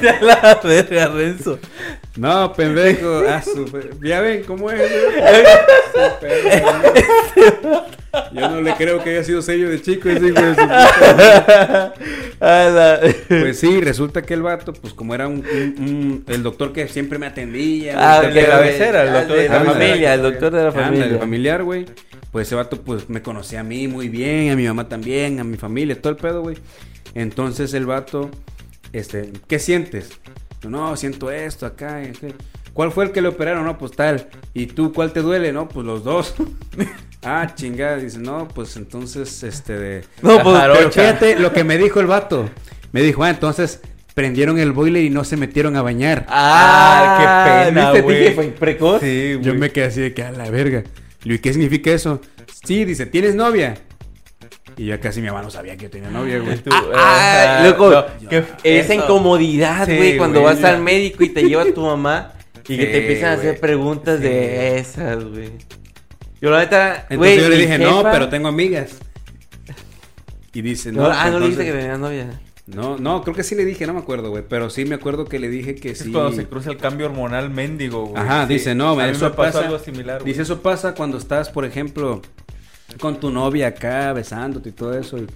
la 0.20 0.60
verga, 0.62 1.08
Renzo. 1.08 1.58
No, 2.16 2.52
pendejo. 2.52 3.22
Ah, 3.28 3.42
su 3.42 3.64
pe- 3.66 3.90
Ya 4.02 4.20
ven 4.20 4.42
cómo 4.44 4.70
es. 4.70 4.80
Yo 8.32 8.48
no 8.48 8.60
le 8.62 8.74
creo 8.74 9.02
que 9.02 9.10
haya 9.10 9.24
sido 9.24 9.42
sello 9.42 9.68
de 9.68 9.80
chico 9.82 10.08
ese 10.08 10.28
hijo 10.28 10.40
de 10.40 10.54
su 10.54 10.60
puta 10.62 11.94
madre. 12.40 13.14
Pues 13.28 13.58
sí, 13.58 13.80
resulta 13.80 14.22
que 14.22 14.32
el 14.34 14.42
vato, 14.42 14.72
pues 14.72 14.94
como 14.94 15.14
era 15.14 15.28
un, 15.28 15.44
un- 15.46 15.74
un- 15.78 16.24
el 16.28 16.42
doctor 16.42 16.72
que 16.72 16.88
siempre 16.88 17.18
me 17.18 17.26
atendía. 17.26 17.94
Ah, 17.96 18.22
el 18.24 18.32
de 18.34 18.40
era- 18.40 18.50
cabecera, 18.58 19.02
el 19.02 19.08
ah, 19.10 19.18
doctor 19.20 19.36
de 19.36 19.48
la 19.48 19.60
familia, 19.64 20.14
el 20.14 20.22
doctor 20.22 20.52
de 20.54 20.64
la 20.64 20.72
familia. 20.72 21.04
el 21.06 21.18
familiar, 21.18 21.62
güey. 21.62 21.86
Pues 22.32 22.48
ese 22.48 22.54
vato, 22.54 22.80
pues, 22.82 23.08
me 23.08 23.22
conocía 23.22 23.60
a 23.60 23.64
mí 23.64 23.86
muy 23.88 24.08
bien, 24.08 24.50
a 24.50 24.56
mi 24.56 24.66
mamá 24.66 24.88
también, 24.88 25.40
a 25.40 25.44
mi 25.44 25.56
familia, 25.56 26.00
todo 26.00 26.10
el 26.10 26.16
pedo, 26.18 26.42
güey. 26.42 26.56
Entonces 27.14 27.72
el 27.74 27.86
vato, 27.86 28.30
este, 28.92 29.30
¿qué 29.46 29.58
sientes? 29.58 30.10
Yo, 30.62 30.70
no, 30.70 30.96
siento 30.96 31.30
esto 31.30 31.66
acá. 31.66 32.02
¿Cuál 32.72 32.92
fue 32.92 33.04
el 33.06 33.12
que 33.12 33.22
le 33.22 33.28
operaron? 33.28 33.64
No, 33.64 33.78
pues 33.78 33.92
tal. 33.92 34.28
¿Y 34.52 34.66
tú 34.66 34.92
cuál 34.92 35.12
te 35.12 35.20
duele? 35.20 35.52
No, 35.52 35.68
pues 35.68 35.86
los 35.86 36.04
dos. 36.04 36.34
ah, 37.22 37.52
chingada. 37.54 37.96
Dice, 37.96 38.18
no, 38.18 38.48
pues 38.48 38.76
entonces, 38.76 39.42
este, 39.42 39.78
de... 39.78 40.04
No, 40.22 40.42
pues, 40.42 40.58
Pero 40.60 40.90
fíjate 40.90 41.38
lo 41.38 41.52
que 41.52 41.64
me 41.64 41.78
dijo 41.78 42.00
el 42.00 42.06
vato. 42.06 42.50
Me 42.92 43.02
dijo, 43.02 43.24
ah, 43.24 43.30
entonces 43.30 43.80
prendieron 44.14 44.58
el 44.58 44.72
boiler 44.72 45.04
y 45.04 45.10
no 45.10 45.24
se 45.24 45.36
metieron 45.36 45.76
a 45.76 45.82
bañar. 45.82 46.26
Ah, 46.28 47.64
qué 47.64 47.70
pena, 47.70 47.92
¿viste? 47.92 48.02
güey. 48.02 48.18
Dije, 48.18 48.34
fue 48.34 48.46
precoz. 48.48 49.00
Sí. 49.00 49.38
Yo 49.42 49.54
me 49.54 49.70
quedé 49.70 49.84
así 49.84 50.00
de 50.00 50.14
que 50.14 50.22
a 50.22 50.32
la 50.32 50.50
verga. 50.50 50.84
¿y 51.22 51.38
qué 51.38 51.52
significa 51.52 51.90
eso? 51.90 52.20
Sí, 52.64 52.84
dice, 52.84 53.06
¿tienes 53.06 53.34
novia? 53.34 53.74
Y 54.78 54.86
yo 54.86 55.00
casi 55.00 55.20
mi 55.22 55.28
mamá 55.28 55.42
no 55.42 55.50
sabía 55.50 55.76
que 55.76 55.84
yo 55.84 55.90
tenía 55.90 56.10
novia, 56.10 56.38
güey. 56.38 56.58
Tú- 56.58 56.70
Ah, 56.94 57.62
loco, 57.64 57.90
no, 57.90 58.04
Esa 58.62 58.92
eso. 58.92 59.02
incomodidad, 59.04 59.86
Sí, 59.86 59.96
güey, 59.96 60.16
cuando 60.18 60.40
güey, 60.40 60.52
vas 60.54 60.62
ya. 60.62 60.68
al 60.70 60.82
médico 60.82 61.24
y 61.24 61.30
te 61.30 61.42
lleva 61.48 61.64
tu 61.72 61.80
mamá 61.82 62.32
y 62.68 62.76
que 62.76 62.86
te 62.86 62.98
empiezan 62.98 63.30
a 63.30 63.32
hacer 63.34 63.58
preguntas 63.58 64.20
de 64.20 64.78
esas, 64.78 65.24
güey. 65.24 65.50
Yo 66.40 66.50
la 66.50 66.58
neta, 66.58 67.06
Entonces 67.08 67.16
güey, 67.18 67.40
yo 67.40 67.48
le 67.48 67.56
dije, 67.56 67.78
no, 67.78 68.02
pero 68.02 68.28
tengo 68.28 68.48
amigas. 68.48 68.98
Y 70.52 70.62
dice, 70.62 70.92
no, 70.92 71.02
No, 71.02 71.08
ah, 71.10 71.30
no 71.30 71.38
le 71.38 71.46
dijiste 71.46 71.64
que 71.64 71.72
tenía 71.72 71.96
novia. 71.98 72.40
No, 72.66 72.98
no, 72.98 73.22
creo 73.22 73.34
que 73.34 73.42
sí 73.44 73.54
le 73.54 73.64
dije, 73.64 73.86
no 73.86 73.94
me 73.94 74.00
acuerdo, 74.00 74.30
güey. 74.30 74.42
Pero 74.48 74.70
sí 74.70 74.84
me 74.84 74.96
acuerdo 74.96 75.24
que 75.24 75.38
le 75.38 75.48
dije 75.48 75.74
que 75.76 75.90
Es 75.90 75.98
sí. 76.00 76.10
cuando 76.12 76.32
se 76.32 76.46
cruza 76.46 76.70
el 76.70 76.76
cambio 76.78 77.06
hormonal 77.06 77.48
mendigo, 77.50 78.06
güey. 78.06 78.20
Ajá, 78.22 78.46
Sí. 78.46 78.54
dice, 78.54 78.74
no, 78.74 78.90
a 78.90 79.04
mí 79.06 79.10
eso 79.10 79.26
me 79.26 79.30
pasó 79.36 79.52
pasa. 79.58 79.60
algo 79.66 79.78
similar. 79.78 80.24
Dice, 80.24 80.42
eso 80.42 80.60
pasa 80.62 80.94
cuando 80.94 81.16
estás, 81.18 81.48
por 81.50 81.64
ejemplo, 81.64 82.22
con 83.00 83.20
tu 83.20 83.30
novia 83.30 83.68
acá, 83.68 84.12
besándote 84.12 84.70
y 84.70 84.72
todo 84.72 84.98
eso. 84.98 85.18
Y, 85.18 85.26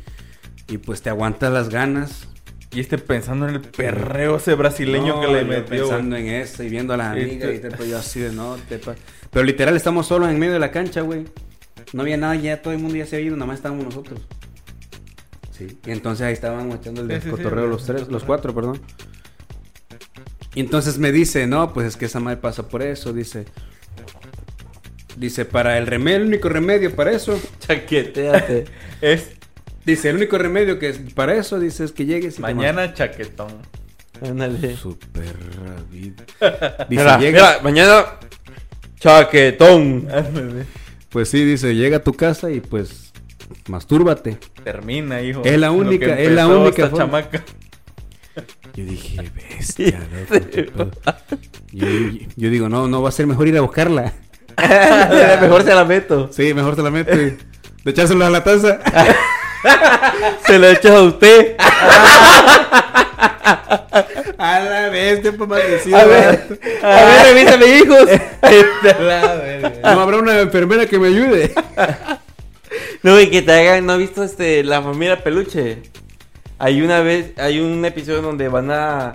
y 0.68 0.78
pues 0.78 1.02
te 1.02 1.10
aguantas 1.10 1.52
las 1.52 1.68
ganas. 1.68 2.28
Y 2.72 2.80
este 2.80 2.98
pensando 2.98 3.48
en 3.48 3.56
el 3.56 3.60
perreo 3.60 4.36
ese 4.36 4.54
brasileño 4.54 5.16
No, 5.16 5.20
que 5.20 5.26
le 5.26 5.44
metió, 5.44 5.66
güey. 5.66 5.80
pensando 5.80 6.16
en 6.16 6.26
eso 6.26 6.62
y 6.62 6.68
viendo 6.68 6.94
a 6.94 6.96
las 6.96 7.08
amigas 7.08 7.52
y 7.54 7.58
te, 7.58 7.70
pues, 7.72 7.88
yo 7.88 7.98
así 7.98 8.20
de 8.20 8.32
no, 8.32 8.56
te 8.68 8.78
Pero 8.78 9.44
literal 9.44 9.74
estamos 9.74 10.06
solos 10.06 10.28
en 10.30 10.38
medio 10.38 10.52
de 10.52 10.60
la 10.60 10.70
cancha, 10.70 11.00
güey. 11.00 11.24
No 11.92 12.02
había 12.02 12.16
nada, 12.16 12.36
ya 12.36 12.62
todo 12.62 12.72
el 12.72 12.78
mundo 12.78 12.96
ya 12.96 13.06
se 13.06 13.16
había 13.16 13.28
ido, 13.28 13.36
nada 13.36 13.46
más 13.46 13.56
estábamos 13.56 13.84
nosotros. 13.84 14.20
Sí. 15.50 15.78
Y 15.84 15.90
entonces 15.90 16.24
ahí 16.24 16.32
estábamos 16.32 16.76
echando 16.76 17.00
el 17.02 17.08
Sí, 17.08 17.16
sí, 17.16 17.22
sí, 17.24 17.30
cotorreo 17.30 17.64
el 17.64 17.70
los 17.70 17.84
tres, 17.84 18.06
los 18.08 18.22
cuatro, 18.22 18.54
perdón. 18.54 18.80
Y 20.54 20.60
entonces 20.60 20.98
me 20.98 21.12
dice, 21.12 21.46
no, 21.46 21.72
pues 21.72 21.86
es 21.88 21.96
que 21.96 22.06
esa 22.06 22.20
madre 22.20 22.38
pasa 22.38 22.68
por 22.68 22.82
eso, 22.82 23.12
dice. 23.12 23.46
Dice, 25.20 25.44
para 25.44 25.76
el 25.76 25.86
remedio, 25.86 26.16
el 26.16 26.26
único 26.28 26.48
remedio 26.48 26.96
para 26.96 27.12
eso. 27.12 27.38
Chaqueteate. 27.60 28.64
Es 29.02 29.32
Dice, 29.84 30.08
el 30.10 30.16
único 30.16 30.36
remedio 30.38 30.78
que 30.78 30.88
es 30.90 30.98
para 31.14 31.34
eso, 31.34 31.58
dice, 31.60 31.84
es 31.84 31.92
que 31.92 32.04
llegues 32.06 32.34
y 32.34 32.36
te 32.36 32.42
mañana 32.42 32.92
chaquetón. 32.94 33.48
Ándale. 34.22 34.76
Su 34.76 34.98
perra 34.98 35.76
vida. 35.90 36.24
Dice, 36.88 37.02
Mira, 37.02 37.18
llega, 37.18 37.48
mira, 37.52 37.60
mañana 37.62 38.04
chaquetón. 38.98 40.08
Ándale. 40.12 40.64
pues 41.10 41.28
sí, 41.30 41.44
dice, 41.44 41.74
llega 41.74 41.98
a 41.98 42.02
tu 42.04 42.12
casa 42.14 42.50
y 42.50 42.60
pues 42.60 43.12
mastúrbate. 43.68 44.38
Termina, 44.64 45.20
hijo. 45.22 45.42
Es 45.44 45.58
la 45.58 45.70
única- 45.70 46.18
es 46.18 46.30
la 46.32 46.46
única 46.48 46.84
esta 46.84 46.96
chamaca. 46.96 47.44
Yo 48.74 48.84
dije, 48.84 49.30
bestia, 49.34 50.00
loco, 50.30 50.46
qué 50.50 50.62
pedo". 50.64 50.90
yo, 51.72 51.86
yo- 51.88 52.26
yo 52.36 52.50
digo, 52.50 52.68
no, 52.68 52.86
no 52.88 53.02
va 53.02 53.08
a 53.08 53.12
ser 53.12 53.26
mejor 53.26 53.48
ir 53.48 53.56
a 53.56 53.60
buscarla. 53.62 54.12
Mejor 55.40 55.62
se 55.64 55.74
la 55.74 55.84
meto. 55.84 56.28
Sí, 56.32 56.54
mejor 56.54 56.76
te 56.76 56.82
la 56.82 56.90
mete. 56.90 57.36
De 57.84 57.90
echárselo 57.90 58.24
a 58.26 58.30
la 58.30 58.44
taza. 58.44 58.78
Se 60.46 60.58
lo 60.58 60.68
echas 60.68 60.92
a 60.92 61.02
usted. 61.02 61.56
A 64.38 64.60
la 64.60 64.88
bestia, 64.88 65.32
pues 65.36 65.50
maldecido. 65.50 65.98
A 65.98 66.04
ver, 66.04 66.58
a 66.82 67.04
ver, 67.04 67.34
revísame, 67.34 67.66
hijos. 67.66 68.08
No 69.82 70.00
habrá 70.00 70.16
una 70.16 70.40
enfermera 70.40 70.86
que 70.86 70.98
me 70.98 71.08
ayude. 71.08 71.52
No, 73.02 73.20
y 73.20 73.28
que 73.28 73.42
te 73.42 73.52
hagan, 73.52 73.84
¿no 73.84 73.92
has 73.92 73.98
visto 73.98 74.24
este, 74.24 74.64
la 74.64 74.80
familia 74.80 75.22
peluche? 75.22 75.82
Hay 76.58 76.80
una 76.80 77.00
vez, 77.00 77.32
hay 77.38 77.60
un 77.60 77.84
episodio 77.84 78.22
donde 78.22 78.48
van 78.48 78.70
a, 78.70 79.14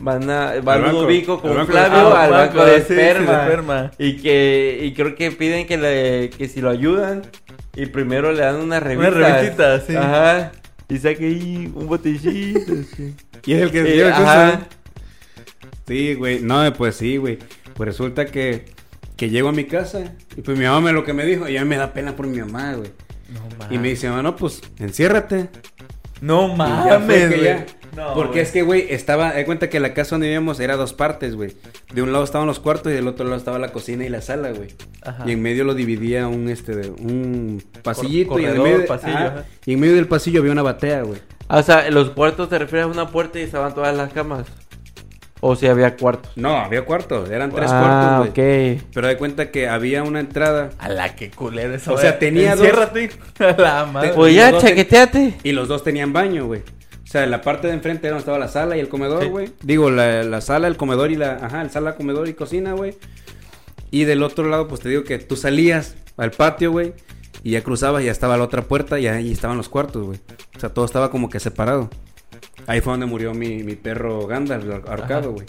van 0.00 0.28
a, 0.30 0.60
va 0.60 0.78
Ludovico 0.78 1.40
con 1.40 1.54
banco 1.54 1.72
Flavio 1.72 2.14
al 2.16 2.34
Ah, 2.34 2.38
banco 2.38 2.58
banco, 2.58 2.64
de 2.66 2.80
sí, 2.80 2.84
sí, 2.88 2.92
esperma. 2.94 3.32
de 3.32 3.42
esperma. 3.42 3.90
Y 3.98 4.16
que, 4.16 4.80
y 4.82 4.92
creo 4.94 5.14
que 5.14 5.30
piden 5.32 5.66
que 5.66 5.76
le, 5.76 6.30
que 6.30 6.48
si 6.48 6.60
lo 6.60 6.70
ayudan, 6.70 7.22
y 7.76 7.86
primero 7.86 8.32
le 8.32 8.40
dan 8.42 8.56
una 8.56 8.80
revista. 8.80 9.10
revistita, 9.10 9.80
sí. 9.80 9.96
Ajá. 9.96 10.52
Y 10.88 10.98
saque 10.98 11.26
ahí 11.26 11.70
un 11.74 11.86
botellito, 11.86 12.72
sí. 12.96 13.14
Y 13.46 13.52
es 13.52 13.62
el 13.62 13.70
que 13.70 13.80
Eh, 13.80 13.96
lleva 13.96 14.10
ajá. 14.10 14.50
cosas. 14.52 14.60
Sí, 15.86 16.14
güey. 16.14 16.40
No, 16.40 16.72
pues 16.74 16.96
sí, 16.96 17.16
güey. 17.16 17.38
Pues 17.74 17.86
resulta 17.88 18.26
que, 18.26 18.64
que 19.16 19.30
llego 19.30 19.48
a 19.48 19.52
mi 19.52 19.64
casa 19.64 20.12
y 20.36 20.40
pues 20.42 20.58
mi 20.58 20.64
mamá 20.64 20.80
me 20.80 20.92
lo 20.92 21.04
que 21.04 21.12
me 21.12 21.24
dijo 21.24 21.48
y 21.48 21.56
a 21.56 21.62
mí 21.62 21.68
me 21.68 21.76
da 21.76 21.92
pena 21.92 22.14
por 22.16 22.26
mi 22.26 22.38
mamá, 22.38 22.74
güey. 22.74 22.90
Y 23.70 23.78
me 23.78 23.88
dice, 23.88 24.08
mamá, 24.08 24.22
no, 24.22 24.36
pues 24.36 24.60
enciérrate. 24.78 25.48
No 26.20 26.46
Y 26.54 26.56
ya 26.56 26.56
fue 26.56 26.98
mames, 26.98 27.28
güey. 27.28 27.64
No, 27.96 28.14
Porque 28.14 28.40
es 28.40 28.50
que, 28.52 28.62
güey, 28.62 28.86
estaba, 28.90 29.32
de 29.32 29.44
cuenta 29.44 29.68
que 29.68 29.80
la 29.80 29.94
casa 29.94 30.10
donde 30.16 30.28
vivíamos 30.28 30.60
era 30.60 30.76
dos 30.76 30.92
partes, 30.92 31.34
güey. 31.34 31.54
De 31.92 32.02
un 32.02 32.12
lado 32.12 32.24
estaban 32.24 32.46
los 32.46 32.60
cuartos 32.60 32.92
y 32.92 32.94
del 32.94 33.08
otro 33.08 33.24
lado 33.24 33.36
estaba 33.36 33.58
la 33.58 33.72
cocina 33.72 34.04
y 34.04 34.08
la 34.08 34.20
sala, 34.22 34.50
güey. 34.52 34.68
Ajá. 35.02 35.24
Y 35.26 35.32
en 35.32 35.42
medio 35.42 35.64
lo 35.64 35.74
dividía 35.74 36.28
un, 36.28 36.48
este, 36.48 36.74
de- 36.76 36.90
un 36.90 37.62
pasillito 37.82 38.38
y 38.38 38.44
en 38.44 38.62
medio, 38.62 38.86
pasillo, 38.86 39.16
ajá, 39.16 39.26
ajá. 39.26 39.44
y 39.66 39.72
en 39.74 39.80
medio 39.80 39.94
del 39.96 40.06
pasillo 40.06 40.40
había 40.40 40.52
una 40.52 40.62
batea, 40.62 41.02
güey. 41.02 41.20
Ah, 41.48 41.58
O 41.58 41.62
sea, 41.62 41.90
los 41.90 42.10
cuartos 42.10 42.48
te 42.48 42.58
refieres 42.58 42.84
a 42.84 42.88
una 42.88 43.08
puerta 43.08 43.38
y 43.40 43.42
estaban 43.42 43.74
todas 43.74 43.96
las 43.96 44.12
camas. 44.12 44.46
O 45.42 45.56
si 45.56 45.66
había 45.66 45.96
cuartos. 45.96 46.30
No, 46.36 46.54
había 46.54 46.84
cuartos, 46.84 47.30
eran 47.30 47.50
tres 47.50 47.70
ah, 47.72 47.80
cuartos, 47.80 48.34
güey. 48.36 48.76
ok. 48.76 48.82
Pero 48.92 49.08
de 49.08 49.16
cuenta 49.16 49.50
que 49.50 49.68
había 49.68 50.02
una 50.02 50.20
entrada 50.20 50.68
A 50.78 50.90
la 50.90 51.16
que 51.16 51.30
culera 51.30 51.74
esa 51.74 51.92
O 51.94 51.98
sea, 51.98 52.18
tenía 52.18 52.50
dos- 52.54 52.66
Enciérrate. 52.66 53.10
A 53.38 53.52
la 53.60 53.86
madre. 53.86 54.12
Pues 54.14 54.34
ya, 54.34 54.56
chaqueteate. 54.58 55.38
y 55.42 55.52
los 55.52 55.66
dos 55.66 55.82
tenían 55.82 56.12
baño, 56.12 56.44
güey. 56.46 56.60
O 57.10 57.12
sea, 57.12 57.26
la 57.26 57.40
parte 57.42 57.66
de 57.66 57.72
enfrente 57.72 58.06
era 58.06 58.14
donde 58.14 58.20
estaba 58.20 58.38
la 58.38 58.46
sala 58.46 58.76
y 58.76 58.80
el 58.80 58.88
comedor, 58.88 59.24
Sí. 59.24 59.28
güey. 59.28 59.50
Digo, 59.62 59.90
la, 59.90 60.22
la 60.22 60.40
sala, 60.40 60.68
el 60.68 60.76
comedor 60.76 61.10
y 61.10 61.16
la... 61.16 61.32
Ajá, 61.42 61.60
el 61.60 61.68
sala, 61.68 61.96
comedor 61.96 62.28
y 62.28 62.34
cocina, 62.34 62.72
güey. 62.74 62.94
Y 63.90 64.04
del 64.04 64.22
otro 64.22 64.48
lado, 64.48 64.68
pues 64.68 64.80
te 64.80 64.88
digo 64.90 65.02
que 65.02 65.18
tú 65.18 65.34
salías 65.34 65.96
al 66.16 66.30
patio, 66.30 66.70
güey. 66.70 66.92
Y 67.42 67.50
ya 67.50 67.64
cruzabas 67.64 68.02
y 68.02 68.06
ya 68.06 68.12
estaba 68.12 68.36
la 68.36 68.44
otra 68.44 68.62
puerta 68.62 69.00
y 69.00 69.08
ahí 69.08 69.32
estaban 69.32 69.56
los 69.56 69.68
cuartos, 69.68 70.06
güey. 70.06 70.20
O 70.56 70.60
sea, 70.60 70.68
todo 70.72 70.84
estaba 70.84 71.10
como 71.10 71.28
que 71.28 71.40
separado. 71.40 71.90
Ahí 72.68 72.80
fue 72.80 72.92
donde 72.92 73.06
murió 73.06 73.34
mi, 73.34 73.64
mi 73.64 73.74
perro 73.74 74.28
Gandalf, 74.28 74.64
ahor- 74.66 74.88
ahorcado, 74.88 75.32
güey. 75.32 75.46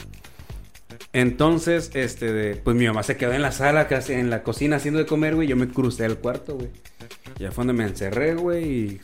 Entonces, 1.14 1.92
este, 1.94 2.34
de- 2.34 2.56
pues 2.56 2.76
mi 2.76 2.88
mamá 2.88 3.04
se 3.04 3.18
quedó 3.18 3.34
en 3.34 3.44
la 3.44 3.52
sala, 3.52 3.88
casi 3.88 4.14
en 4.14 4.32
la 4.32 4.42
cocina 4.42 4.78
haciendo 4.78 5.00
de 5.00 5.06
comer, 5.06 5.36
güey. 5.36 5.48
Yo 5.48 5.56
me 5.58 5.68
crucé 5.68 6.06
al 6.06 6.18
cuarto, 6.18 6.56
güey. 6.56 6.70
Ya 7.38 7.52
fue 7.52 7.66
donde 7.66 7.84
me 7.84 7.88
encerré, 7.88 8.34
güey, 8.34 8.64
y 8.66 9.02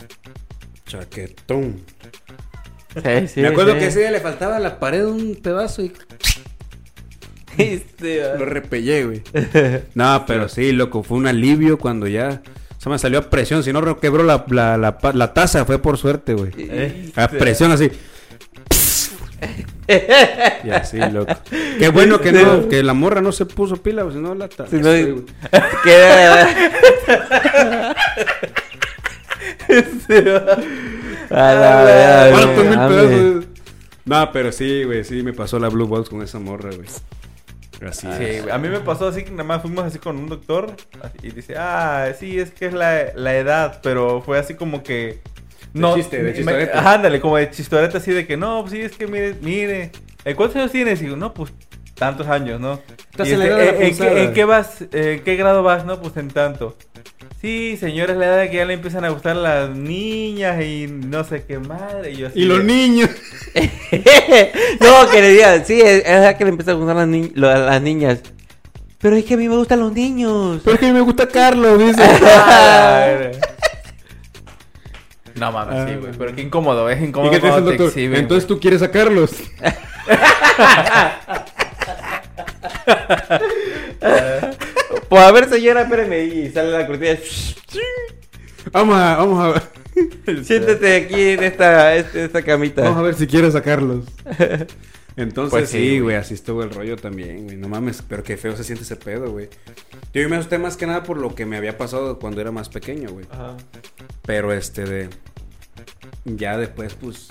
chaquetón. 0.88 1.82
Sí, 3.04 3.28
sí, 3.28 3.42
me 3.42 3.48
acuerdo 3.50 3.74
sí. 3.74 3.80
que 3.80 3.88
ese 3.88 4.00
día 4.00 4.12
le 4.12 4.20
faltaba 4.20 4.58
a 4.58 4.60
la 4.60 4.80
pared 4.80 5.06
un 5.06 5.36
pedazo 5.36 5.82
y 5.84 5.92
Este, 7.58 8.22
lo 8.38 8.46
repellé, 8.46 9.06
güey. 9.06 9.24
No, 9.96 10.24
pero 10.28 10.48
sí, 10.50 10.72
loco, 10.72 11.02
fue 11.04 11.18
un 11.18 11.28
alivio 11.28 11.78
cuando 11.80 12.08
ya 12.08 12.42
se 12.78 12.90
me 12.90 13.00
salió 13.00 13.20
a 13.20 13.30
presión. 13.30 13.64
Si 13.64 13.74
no 13.74 14.00
quebró 14.00 14.24
la, 14.24 14.46
la, 14.50 14.78
la, 14.78 14.98
pa- 15.00 15.14
la 15.14 15.34
taza, 15.34 15.66
fue 15.66 15.80
por 15.80 15.98
suerte, 15.98 16.34
güey. 16.36 16.52
Eh, 16.58 17.12
A 17.16 17.28
presión 17.28 17.72
así. 17.72 17.90
y 20.64 20.70
así, 20.70 20.98
loco. 21.12 21.34
Qué 21.80 21.90
bueno 21.90 22.20
que 22.20 22.32
no, 22.32 22.68
que 22.70 22.84
la 22.84 22.94
morra 22.94 23.22
no 23.22 23.32
se 23.32 23.46
puso 23.46 23.78
pila, 23.78 24.06
si 24.12 24.18
no 24.20 24.36
la 24.36 24.48
taza. 24.50 24.70
Si 24.70 24.78
no-. 24.78 24.92
Queda- 25.84 26.50
No, 34.06 34.32
pero 34.32 34.52
sí, 34.52 34.84
güey, 34.86 35.04
sí 35.04 35.22
me 35.24 35.34
pasó 35.34 35.60
la 35.60 35.68
Blue 35.70 35.88
Balls 35.88 36.10
con 36.10 36.22
esa 36.22 36.40
morra, 36.40 36.70
güey. 36.74 36.88
Así 37.88 38.08
Sí, 38.18 38.24
es. 38.24 38.48
A 38.52 38.58
mí 38.58 38.70
me 38.70 38.80
pasó 38.80 39.08
así 39.08 39.24
que 39.24 39.32
nada 39.32 39.44
más 39.44 39.62
fuimos 39.62 39.84
así 39.86 40.00
con 40.00 40.18
un 40.18 40.28
doctor 40.30 40.74
y 41.22 41.32
dice, 41.32 41.56
ah, 41.58 42.08
sí, 42.18 42.40
es 42.40 42.52
que 42.52 42.68
es 42.68 42.74
la, 42.74 43.12
la 43.16 43.36
edad, 43.36 43.80
pero 43.84 44.22
fue 44.22 44.40
así 44.40 44.56
como 44.56 44.82
que... 44.82 45.22
No, 45.74 45.94
chiste, 45.96 46.18
de 46.24 46.32
me- 46.32 46.34
chistorete. 46.38 46.72
ajá, 46.76 46.94
ándale, 46.94 47.20
como 47.20 47.38
de 47.38 47.52
chistorete 47.52 47.98
así 47.98 48.12
de 48.12 48.26
que 48.26 48.38
no, 48.38 48.62
pues 48.62 48.72
sí, 48.72 48.82
es 48.82 48.94
que 48.94 49.06
mire, 49.06 49.36
mire. 49.42 49.92
¿En 50.26 50.36
cuántos 50.36 50.56
años 50.58 50.72
tienes? 50.72 51.00
Y 51.02 51.06
digo, 51.06 51.18
no, 51.18 51.34
pues 51.34 51.54
tantos 51.94 52.28
años, 52.28 52.60
¿no? 52.60 52.80
Estás 53.12 53.28
Y 53.28 53.34
en 53.34 53.40
la 53.40 53.46
este, 53.46 53.56
edad 53.58 53.60
de 53.60 53.66
la 53.66 53.78
"¿En- 53.78 53.84
¿en, 53.84 53.90
qué, 53.92 53.98
punzada". 54.06 54.24
en 54.24 54.34
qué 54.34 54.46
vas? 54.46 54.82
¿En 54.92 55.24
qué 55.24 55.36
grado 55.36 55.62
vas? 55.64 55.86
No, 55.86 56.02
pues 56.02 56.18
en 56.18 56.30
tanto. 56.30 56.76
Sí, 57.42 57.78
señora, 57.78 58.14
es 58.14 58.18
la 58.20 58.26
edad 58.26 58.40
de 58.40 58.50
que 58.50 58.58
ya 58.58 58.66
le 58.66 58.74
empiezan 58.74 59.06
a 59.06 59.10
gustar 59.10 59.36
las 59.36 59.70
niñas 59.70 60.60
y 60.64 60.88
no 60.88 61.24
sé 61.24 61.44
qué 61.46 61.60
madre. 61.60 62.12
Y, 62.14 62.18
yo 62.18 62.28
así 62.28 62.40
Y 62.40 62.46
los 62.46 62.58
de- 62.60 62.64
niños. 62.64 63.10
no, 64.80 65.10
que 65.12 65.22
le 65.22 65.30
digan, 65.30 65.64
sí, 65.66 65.80
es 65.80 66.04
es 66.04 66.22
la 66.22 66.36
que 66.36 66.44
le 66.46 66.50
empieza 66.50 66.72
a 66.72 66.74
gustar 66.74 66.96
las, 66.96 67.08
ni- 67.08 67.30
lo- 67.36 67.50
a 67.50 67.58
las 67.60 67.82
niñas. 67.82 68.20
Pero 69.00 69.16
es 69.16 69.24
que 69.26 69.36
a 69.36 69.38
mí 69.38 69.48
me 69.48 69.56
gustan 69.56 69.80
los 69.80 69.94
niños. 69.94 70.62
Pero 70.64 70.74
es 70.74 70.80
que 70.80 70.88
a 70.88 70.90
mí 70.90 70.96
me 70.96 71.02
gusta 71.02 71.28
Carlos, 71.28 71.78
dice. 71.78 72.02
Ay, 72.02 73.32
No 75.36 75.52
mames, 75.52 75.88
sí, 75.88 75.94
Ah. 75.96 76.00
güey. 76.02 76.14
Pero 76.18 76.36
qué 76.36 76.42
incómodo, 76.42 76.90
es 76.90 77.00
¿Y 77.00 77.06
incómodo. 77.06 77.30
qué 77.30 77.40
te 77.40 77.46
dice 77.46 77.60
el 77.60 77.66
doctor? 77.66 77.88
exhiben, 77.90 78.20
Entonces 78.22 78.48
tú 78.48 78.60
quieres 78.60 78.82
a 78.82 78.90
Carlos. 78.90 79.36
Pues 85.10 85.22
a 85.22 85.32
ver, 85.32 85.50
señora, 85.50 85.82
espérame. 85.84 86.24
Y 86.34 86.50
sale 86.52 86.72
la 86.72 86.86
cortina. 86.88 87.18
Vamos 88.72 88.96
a, 88.98 89.16
vamos 89.18 89.56
a, 89.56 89.64
Siéntate 90.44 90.96
aquí 90.96 91.22
en 91.30 91.44
esta, 91.44 91.96
este- 91.96 92.26
esta 92.26 92.42
camita. 92.44 92.82
vamos 92.84 92.98
a 93.00 93.02
ver 93.04 93.16
si 93.16 93.26
quieres 93.28 93.56
a 93.56 93.62
Carlos. 93.62 94.06
Entonces 95.16 95.50
Pues 95.52 95.70
sí, 95.72 96.00
güey. 96.00 96.16
así 96.16 96.36
estuvo 96.36 96.62
el 96.62 96.70
rollo 96.70 96.96
también, 96.96 97.46
güey. 97.46 97.58
No 97.58 97.68
mames, 97.68 98.04
pero 98.08 98.24
qué 98.24 98.38
feo 98.38 98.56
se 98.56 98.64
siente 98.64 98.84
ese 98.84 98.96
pedo, 98.98 99.32
güey. 99.32 99.50
Yo 100.14 100.30
me 100.30 100.36
asusté 100.36 100.60
más 100.60 100.78
que 100.78 100.86
nada 100.86 101.02
por 101.04 101.18
lo 101.18 101.34
que 101.34 101.46
me 101.48 101.58
había 101.58 101.76
pasado 101.78 102.20
cuando 102.20 102.40
era 102.42 102.52
más 102.52 102.70
pequeño, 102.70 103.10
güey. 103.10 103.26
Ajá. 103.32 103.58
Pero 104.26 104.54
este 104.54 104.84
de. 104.84 105.10
Ya 106.26 106.58
después, 106.58 106.94
pues. 106.94 107.30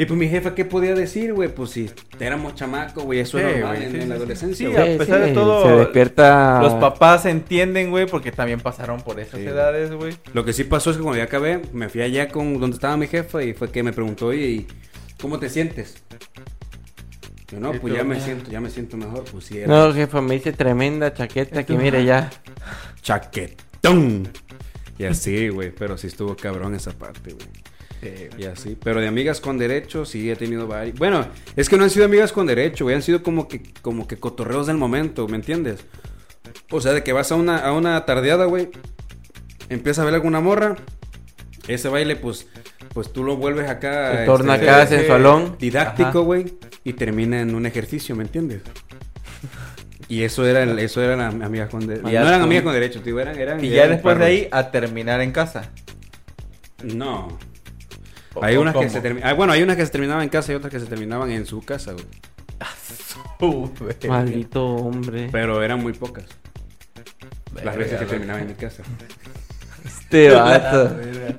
Y 0.00 0.06
pues 0.06 0.18
mi 0.18 0.30
jefa, 0.30 0.54
¿qué 0.54 0.64
podía 0.64 0.94
decir, 0.94 1.34
güey? 1.34 1.50
Pues 1.54 1.72
si 1.72 1.90
éramos 2.18 2.54
chamacos, 2.54 3.04
güey, 3.04 3.18
eso 3.20 3.36
Sí, 3.36 3.44
es 3.44 3.58
normal 3.58 3.82
en, 3.82 3.90
sí, 3.90 3.96
en 3.96 4.02
sí, 4.02 4.08
la 4.08 4.14
adolescencia, 4.14 4.68
Sí, 4.70 4.74
a 4.94 4.98
pesar 4.98 5.20
de 5.20 5.32
todo, 5.34 5.62
Se 5.68 5.76
despierta. 5.76 6.62
Los 6.62 6.72
papás 6.76 7.26
entienden, 7.26 7.90
güey, 7.90 8.06
porque 8.06 8.32
también 8.32 8.60
pasaron 8.60 9.02
por 9.02 9.20
esas 9.20 9.38
Sí, 9.38 9.46
edades, 9.46 9.92
güey. 9.92 10.16
Lo 10.32 10.42
que 10.46 10.54
sí 10.54 10.64
pasó 10.64 10.90
es 10.90 10.96
que 10.96 11.02
cuando 11.02 11.18
ya 11.18 11.24
acabé, 11.24 11.60
me 11.74 11.90
fui 11.90 12.00
allá 12.00 12.28
con 12.28 12.58
donde 12.58 12.76
estaba 12.76 12.96
mi 12.96 13.08
jefa 13.08 13.42
y 13.42 13.52
fue 13.52 13.70
que 13.70 13.82
me 13.82 13.92
preguntó, 13.92 14.28
oye, 14.28 14.46
¿y 14.46 14.66
¿cómo 15.20 15.38
te 15.38 15.50
sientes? 15.50 16.02
Yo, 17.52 17.60
no, 17.60 17.72
pues 17.74 17.92
ya 17.92 18.02
me 18.02 18.18
siento, 18.22 18.50
ya 18.50 18.62
me 18.62 18.70
siento 18.70 18.96
mejor, 18.96 19.24
pues 19.30 19.44
sí, 19.44 19.58
era 19.58 19.66
No, 19.66 19.92
jefa, 19.92 20.22
me 20.22 20.32
dice 20.36 20.54
tremenda 20.54 21.12
chaqueta 21.12 21.66
que 21.66 21.74
mire 21.74 22.06
ya. 22.06 22.30
chaquetón. 23.02 24.28
Y 24.98 25.04
así, 25.04 25.50
güey, 25.50 25.70
pero 25.72 25.98
sí 25.98 26.06
estuvo 26.06 26.34
cabrón 26.36 26.74
esa 26.74 26.92
parte, 26.92 27.34
güey. 27.34 27.46
Y 28.38 28.44
así, 28.44 28.76
pero 28.82 29.00
de 29.00 29.08
amigas 29.08 29.40
con 29.40 29.58
derecho 29.58 30.04
sí 30.06 30.30
he 30.30 30.36
tenido 30.36 30.66
varias. 30.66 30.96
Bueno, 30.96 31.26
es 31.56 31.68
que 31.68 31.76
no 31.76 31.84
han 31.84 31.90
sido 31.90 32.06
amigas 32.06 32.32
con 32.32 32.46
derecho, 32.46 32.84
güey, 32.84 32.96
han 32.96 33.02
sido 33.02 33.22
como 33.22 33.46
que 33.48 33.62
como 33.82 34.08
que 34.08 34.16
cotorreos 34.16 34.66
del 34.66 34.76
momento, 34.78 35.28
¿me 35.28 35.36
entiendes? 35.36 35.84
O 36.70 36.80
sea, 36.80 36.92
de 36.92 37.02
que 37.02 37.12
vas 37.12 37.30
a 37.30 37.34
una 37.34 37.58
a 37.58 37.72
una 37.72 38.04
tardeada, 38.06 38.46
güey, 38.46 38.70
empiezas 39.68 40.02
a 40.02 40.04
ver 40.06 40.14
alguna 40.14 40.40
morra, 40.40 40.76
ese 41.68 41.88
baile 41.88 42.16
pues 42.16 42.46
pues 42.94 43.12
tú 43.12 43.22
lo 43.22 43.36
vuelves 43.36 43.68
acá 43.68 44.16
Se 44.18 44.24
torna 44.24 44.54
este, 44.56 44.70
acá 44.70 44.86
sensualón. 44.86 45.56
didáctico, 45.60 46.22
güey, 46.22 46.54
y 46.84 46.94
termina 46.94 47.40
en 47.42 47.54
un 47.54 47.66
ejercicio, 47.66 48.16
¿me 48.16 48.24
entiendes? 48.24 48.62
Y 50.08 50.22
eso 50.24 50.44
era 50.46 50.62
el- 50.64 50.78
eso 50.80 51.02
eran 51.02 51.20
am- 51.20 51.42
amigas 51.42 51.68
con 51.68 51.86
derecho. 51.86 52.02
No 52.04 52.10
eran 52.10 52.40
amigas 52.42 52.64
con 52.64 52.72
derecho, 52.72 53.00
tío, 53.02 53.20
eran 53.20 53.38
eran 53.38 53.64
Y 53.64 53.68
ya 53.68 53.84
eran 53.84 53.90
después 53.96 54.18
de 54.18 54.24
perros. 54.24 54.40
ahí, 54.42 54.48
a 54.50 54.70
terminar 54.72 55.20
en 55.20 55.30
casa. 55.32 55.70
No. 56.82 57.38
¿O- 58.40 58.44
Hay 58.44 58.56
unas 58.56 58.74
que 58.76 58.88
se 58.88 59.00
terminaban. 59.00 59.36
bueno, 59.36 59.52
hay 59.52 59.62
unas 59.62 59.76
que 59.76 59.86
se 59.86 59.92
terminaban 59.92 60.22
en 60.24 60.28
casa 60.28 60.52
y 60.52 60.54
otras 60.56 60.72
que 60.72 60.80
se 60.80 60.86
terminaban 60.86 61.30
en 61.30 61.46
su 61.46 61.62
casa, 61.62 61.92
güey. 61.92 62.04
Güey. 63.40 63.70
Maldito 64.08 64.64
hombre. 64.66 65.28
Pero 65.32 65.62
eran 65.62 65.80
muy 65.80 65.92
pocas. 65.94 66.24
Las 67.64 67.74
veces 67.76 67.92
que 67.92 67.98
Verga, 68.00 68.10
terminaban 68.10 68.42
en 68.42 68.48
mi 68.48 68.54
casa. 68.54 68.82
Este 69.84 70.30
vato. 70.34 70.96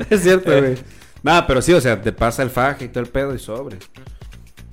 es 0.10 0.22
cierto, 0.24 0.52
güey. 0.60 0.76
Nada, 1.24 1.46
pero 1.46 1.62
sí, 1.62 1.74
o 1.74 1.80
sea, 1.82 2.02
te 2.02 2.12
pasa 2.12 2.42
el 2.44 2.50
faje 2.50 2.86
y 2.86 2.88
todo 2.90 3.04
el 3.04 3.10
pedo 3.10 3.36
y 3.36 3.40
sobre. 3.40 3.78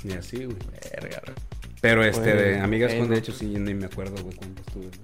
Y 0.05 0.13
así, 0.13 0.45
güey. 0.45 0.57
Verga, 1.01 1.21
güey. 1.27 1.37
Pero 1.81 2.03
este, 2.03 2.35
de 2.35 2.61
amigas 2.61 2.91
con 2.93 3.01
bueno. 3.01 3.15
derecho 3.15 3.33
sí, 3.33 3.53
yo 3.53 3.59
ni 3.61 3.75
me 3.75 3.87
acuerdo, 3.87 4.21
güey, 4.23 4.35
cuánto 4.35 4.63
estuve. 4.63 4.87
güey. 4.87 5.01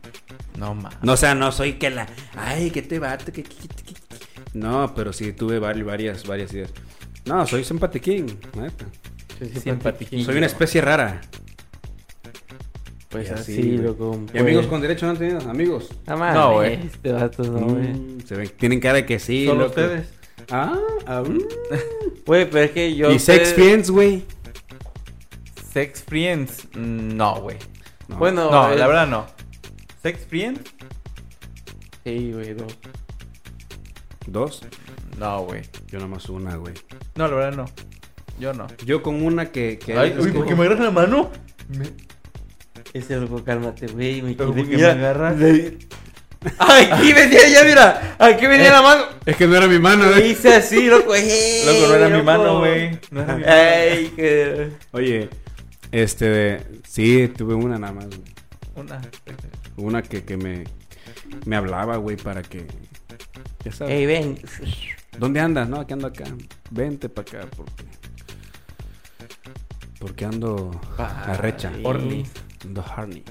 No 0.56 0.74
mames. 0.74 0.98
No, 1.02 1.12
o 1.12 1.16
sea, 1.16 1.34
no 1.34 1.52
soy 1.52 1.74
que 1.74 1.90
la. 1.90 2.06
Ay, 2.36 2.70
que 2.70 2.82
te 2.82 2.98
bato, 2.98 3.26
que. 3.26 3.42
que- 3.42 3.48
que- 3.68 3.68
que- 3.68 3.94
No, 4.54 4.92
pero 4.94 5.12
sí 5.12 5.32
tuve 5.32 5.60
vari- 5.60 5.84
varias, 5.84 6.26
varias 6.26 6.52
ideas. 6.54 6.70
No, 7.26 7.46
soy 7.46 7.64
simpatiquín, 7.64 8.26
neta. 8.54 8.84
Simpatiquín. 9.60 10.24
Soy 10.24 10.36
una 10.36 10.46
especie 10.46 10.80
rara. 10.80 11.20
Pues 13.08 13.28
Y 13.28 13.32
así, 13.32 13.56
güey. 13.62 13.78
loco. 13.78 14.20
¿Y 14.34 14.38
amigos 14.38 14.66
con 14.66 14.80
derecho 14.80 15.06
no 15.06 15.12
han 15.12 15.18
tenido? 15.18 15.40
Amigos. 15.48 15.88
No, 16.06 16.16
mames, 16.16 16.34
No, 16.34 16.52
güey. 16.54 16.74
Este 16.86 17.12
vato 17.12 17.44
no, 17.44 17.60
güey. 17.66 17.88
Mm, 17.94 18.20
se 18.26 18.34
ven, 18.36 18.48
tienen 18.58 18.80
cara 18.80 18.94
de 18.96 19.06
que 19.06 19.18
sí. 19.18 19.46
Solo 19.46 19.60
loco. 19.60 19.70
ustedes. 19.70 20.08
Ah, 20.50 20.78
ah, 21.06 21.22
mm. 21.22 21.38
Güey, 22.26 22.50
pero 22.50 22.64
es 22.64 22.70
que 22.72 22.94
yo. 22.96 23.10
Y 23.12 23.18
sex 23.18 23.54
friends, 23.54 23.90
güey. 23.90 24.24
Sex 25.72 26.02
friends. 26.02 26.68
No, 26.74 27.40
güey. 27.40 27.56
No. 28.08 28.16
Bueno, 28.18 28.50
No, 28.50 28.72
es- 28.72 28.78
la 28.78 28.86
verdad 28.86 29.06
no. 29.06 29.26
Sex 30.02 30.26
friends. 30.26 30.60
Sí, 32.04 32.32
güey, 32.32 32.54
no. 32.54 32.66
Dos. 34.26 34.62
No, 35.18 35.42
güey. 35.44 35.62
Yo 35.88 35.98
nomás 36.00 36.28
una, 36.28 36.56
güey. 36.56 36.74
No, 37.14 37.28
la 37.28 37.34
verdad 37.34 37.56
no. 37.56 37.64
Yo 38.38 38.52
no. 38.52 38.66
Yo 38.84 39.02
con 39.02 39.22
una 39.22 39.50
que. 39.52 39.78
que 39.78 39.96
Ay, 39.96 40.14
uy, 40.18 40.32
¿por 40.32 40.46
qué 40.46 40.54
me 40.54 40.62
agarras 40.64 40.80
la 40.84 40.90
mano? 40.90 41.30
Ese 42.92 43.16
loco, 43.16 43.42
cálmate, 43.44 43.86
güey. 43.88 44.22
Me 44.22 44.36
quiere- 44.36 44.52
¿por 44.52 44.54
qué 44.68 44.76
mira, 44.76 44.94
me 44.94 45.00
agarras? 45.00 45.38
le- 45.38 45.78
Ay, 46.58 46.88
aquí 46.92 47.12
venía 47.14 47.48
ya, 47.48 47.64
mira. 47.64 48.16
Aquí 48.18 48.46
venía 48.46 48.70
la 48.70 48.82
mano. 48.82 49.04
Es 49.24 49.34
que 49.36 49.46
no 49.46 49.56
era 49.56 49.66
mi 49.66 49.78
mano, 49.78 50.08
güey. 50.10 50.32
hice 50.32 50.54
así, 50.54 50.86
loco. 50.88 51.14
ey, 51.14 51.62
Loco, 51.64 51.88
no 51.88 51.94
era 51.94 52.08
mi 52.08 52.22
mano, 52.22 52.58
güey. 52.58 52.98
No 53.10 53.22
era 53.22 53.34
mi 53.36 53.42
mano. 53.44 53.52
Ay, 53.54 54.12
que. 54.14 54.72
Oye, 54.92 55.30
este 55.90 56.28
de. 56.28 56.62
Sí, 56.86 57.28
tuve 57.28 57.54
una 57.54 57.78
nada 57.78 57.92
más, 57.94 58.06
güey. 58.06 58.20
Una. 58.76 59.00
Una 59.76 60.02
que, 60.02 60.22
que 60.24 60.36
me. 60.36 60.64
Me 61.46 61.56
hablaba, 61.56 61.96
güey, 61.96 62.16
para 62.16 62.42
que. 62.42 62.66
Ya 63.64 63.72
sabes. 63.72 63.94
Ey, 63.94 64.06
ven. 64.06 64.38
¿Dónde 65.18 65.40
andas? 65.40 65.68
No, 65.68 65.80
aquí 65.80 65.92
ando 65.92 66.06
acá. 66.08 66.24
Vente 66.70 67.08
para 67.08 67.40
acá 67.40 67.50
porque. 67.56 67.84
Porque 69.98 70.24
ando 70.24 70.70
Pa- 70.96 71.22
arrecha. 71.24 71.72
Horny. 71.82 72.24
Ando 72.64 72.84
horny. 72.84 73.22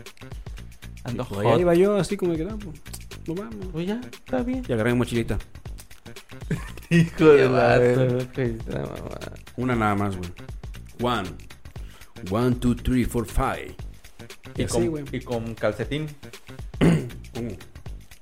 Ando 1.03 1.25
hot. 1.25 1.59
iba 1.59 1.73
yo 1.75 1.97
así 1.97 2.15
como 2.17 2.33
que 2.35 2.45
no, 2.45 2.57
pues, 2.57 2.79
nos 3.27 3.37
vamos. 3.37 3.67
Pues 3.71 3.87
ya, 3.87 3.99
está 4.01 4.41
bien. 4.41 4.63
Y 4.67 4.73
agarré 4.73 4.91
mi 4.93 4.97
mochilita. 4.99 5.37
Hijo 6.89 7.25
de 7.25 7.49
la. 7.49 8.57
Una 9.57 9.75
nada 9.75 9.95
más, 9.95 10.15
güey. 10.17 10.31
One. 11.01 11.29
One, 12.31 12.55
two, 12.55 12.75
three, 12.75 13.03
four, 13.05 13.25
five. 13.25 13.75
Y 14.55 14.63
así, 14.63 14.87
con, 14.87 15.05
y 15.11 15.19
con 15.21 15.55
calcetín. 15.55 16.07
¿Cómo? 17.33 17.49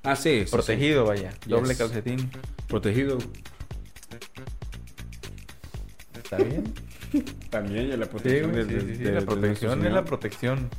Ah, 0.03 0.15
sí. 0.15 0.45
Protegido, 0.49 1.05
vaya. 1.05 1.29
Doble 1.45 1.75
calcetín. 1.75 2.31
Protegido. 2.67 3.19
¿Está 6.31 6.37
bien? 6.37 6.73
También 7.49 7.89
ya 7.89 7.97
la 7.97 8.05
Sí, 8.05 8.11
protección. 8.11 8.51
güey. 8.51 8.63
del- 8.65 8.81
Sí, 8.81 8.87
sí, 8.87 8.95
sí. 8.95 9.03
del- 9.03 9.15
La 9.15 9.21
protección 9.21 9.85
es 9.85 9.91
la 9.93 10.05
protección. 10.05 10.69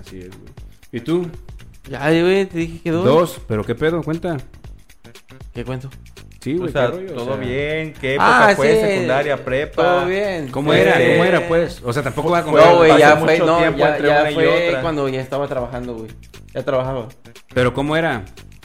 Así 0.00 0.18
es, 0.20 0.28
güey. 0.30 0.52
¿Y 0.92 1.00
tú? 1.00 1.26
Ya, 1.90 2.08
güey, 2.08 2.46
te 2.46 2.58
dije 2.58 2.80
que 2.82 2.90
dos. 2.90 3.04
Dos. 3.04 3.40
¿Pero 3.46 3.64
qué 3.64 3.74
pedo? 3.74 4.02
Cuenta. 4.02 4.36
¿Qué 5.52 5.64
cuento? 5.64 5.90
Sí, 6.40 6.54
güey, 6.56 6.68
o 6.68 6.72
sea, 6.72 6.86
qué 6.90 6.96
rollo, 6.96 7.12
o 7.12 7.16
todo 7.16 7.26
sea. 7.26 7.36
bien, 7.36 7.92
qué 8.00 8.14
época 8.14 8.48
Ah, 8.48 8.54
fue, 8.56 8.74
sí. 8.74 8.80
secundaria, 8.80 9.44
prepa. 9.44 9.82
Todo 9.82 10.06
bien. 10.06 10.48
¿Cómo 10.50 10.72
era? 10.74 10.92
¿Cómo 10.92 11.24
era, 11.24 11.48
pues? 11.48 11.80
O 11.84 11.92
sea, 11.92 12.02
tampoco 12.02 12.30
va 12.30 12.38
a 12.38 12.42
fue- 12.42 12.60
No, 12.64 12.76
güey, 12.76 12.98
ya 12.98 13.16
fue, 13.16 13.38
no, 13.38 13.60
ya, 13.76 13.98
ya 13.98 14.30
y 14.30 14.34
fue 14.34 14.78
cuando 14.82 15.08
ya 15.08 15.20
estaba 15.20 15.46
trabajando, 15.48 15.94
güey. 15.94 16.10
Ya 16.54 16.62
trabajaba. 16.62 17.08
Pero 17.54 17.72
¿cómo 17.72 17.96
era? 17.96 18.24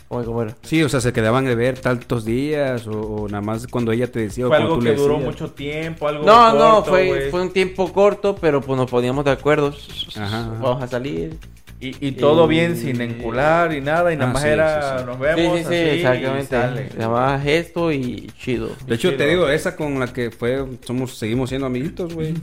¿Cómo, 0.09 0.23
cómo 0.25 0.41
era? 0.41 0.55
Sí, 0.63 0.83
o 0.83 0.89
sea, 0.89 0.99
se 0.99 1.13
quedaban 1.13 1.45
de 1.45 1.55
ver 1.55 1.79
tantos 1.79 2.25
días 2.25 2.85
o, 2.87 2.99
o 2.99 3.27
nada 3.29 3.41
más 3.41 3.67
cuando 3.67 3.91
ella 3.93 4.11
te 4.11 4.19
decía 4.19 4.45
o 4.45 4.49
Fue 4.49 4.57
cuando 4.57 4.73
algo 4.73 4.79
tú 4.79 4.83
que 4.85 4.89
le 4.89 4.95
duró 4.97 5.13
decías. 5.13 5.31
mucho 5.33 5.51
tiempo, 5.53 6.07
algo 6.07 6.25
No, 6.25 6.53
no, 6.53 6.75
corto, 6.75 6.89
fue, 6.89 7.07
güey. 7.07 7.29
fue 7.31 7.41
un 7.43 7.51
tiempo 7.53 7.93
corto, 7.93 8.35
pero 8.35 8.59
pues 8.59 8.75
nos 8.77 8.89
poníamos 8.89 9.23
de 9.23 9.31
acuerdo. 9.31 9.73
Ajá, 10.17 10.25
ajá. 10.25 10.49
Vamos 10.61 10.83
a 10.83 10.87
salir. 10.87 11.37
Y, 11.81 11.95
y 12.05 12.11
todo 12.13 12.45
Y- 12.45 12.49
bien, 12.49 12.75
sin 12.75 12.99
encular 12.99 13.71
y 13.71 13.79
nada, 13.79 14.11
y 14.11 14.17
nada 14.17 14.31
Ah, 14.31 14.33
más 14.33 14.41
sí, 14.43 14.49
era, 14.49 14.81
sí, 14.81 14.99
sí. 14.99 15.05
nos 15.05 15.19
vemos, 15.19 15.57
sí, 15.59 15.63
sí, 15.63 15.73
así, 15.75 15.75
exactamente. 15.75 16.47
sale. 16.49 16.89
Se 16.89 16.97
llamaba 16.97 17.39
Gesto 17.39 17.91
y 17.93 18.31
Chido. 18.37 18.69
De 18.85 18.95
hecho, 18.95 19.11
te 19.11 19.17
chido. 19.17 19.29
digo, 19.29 19.47
esa 19.49 19.77
con 19.77 19.97
la 19.97 20.11
que 20.11 20.29
fue, 20.31 20.65
somos, 20.85 21.17
seguimos 21.17 21.47
siendo 21.49 21.67
amiguitos, 21.67 22.13
güey. 22.13 22.33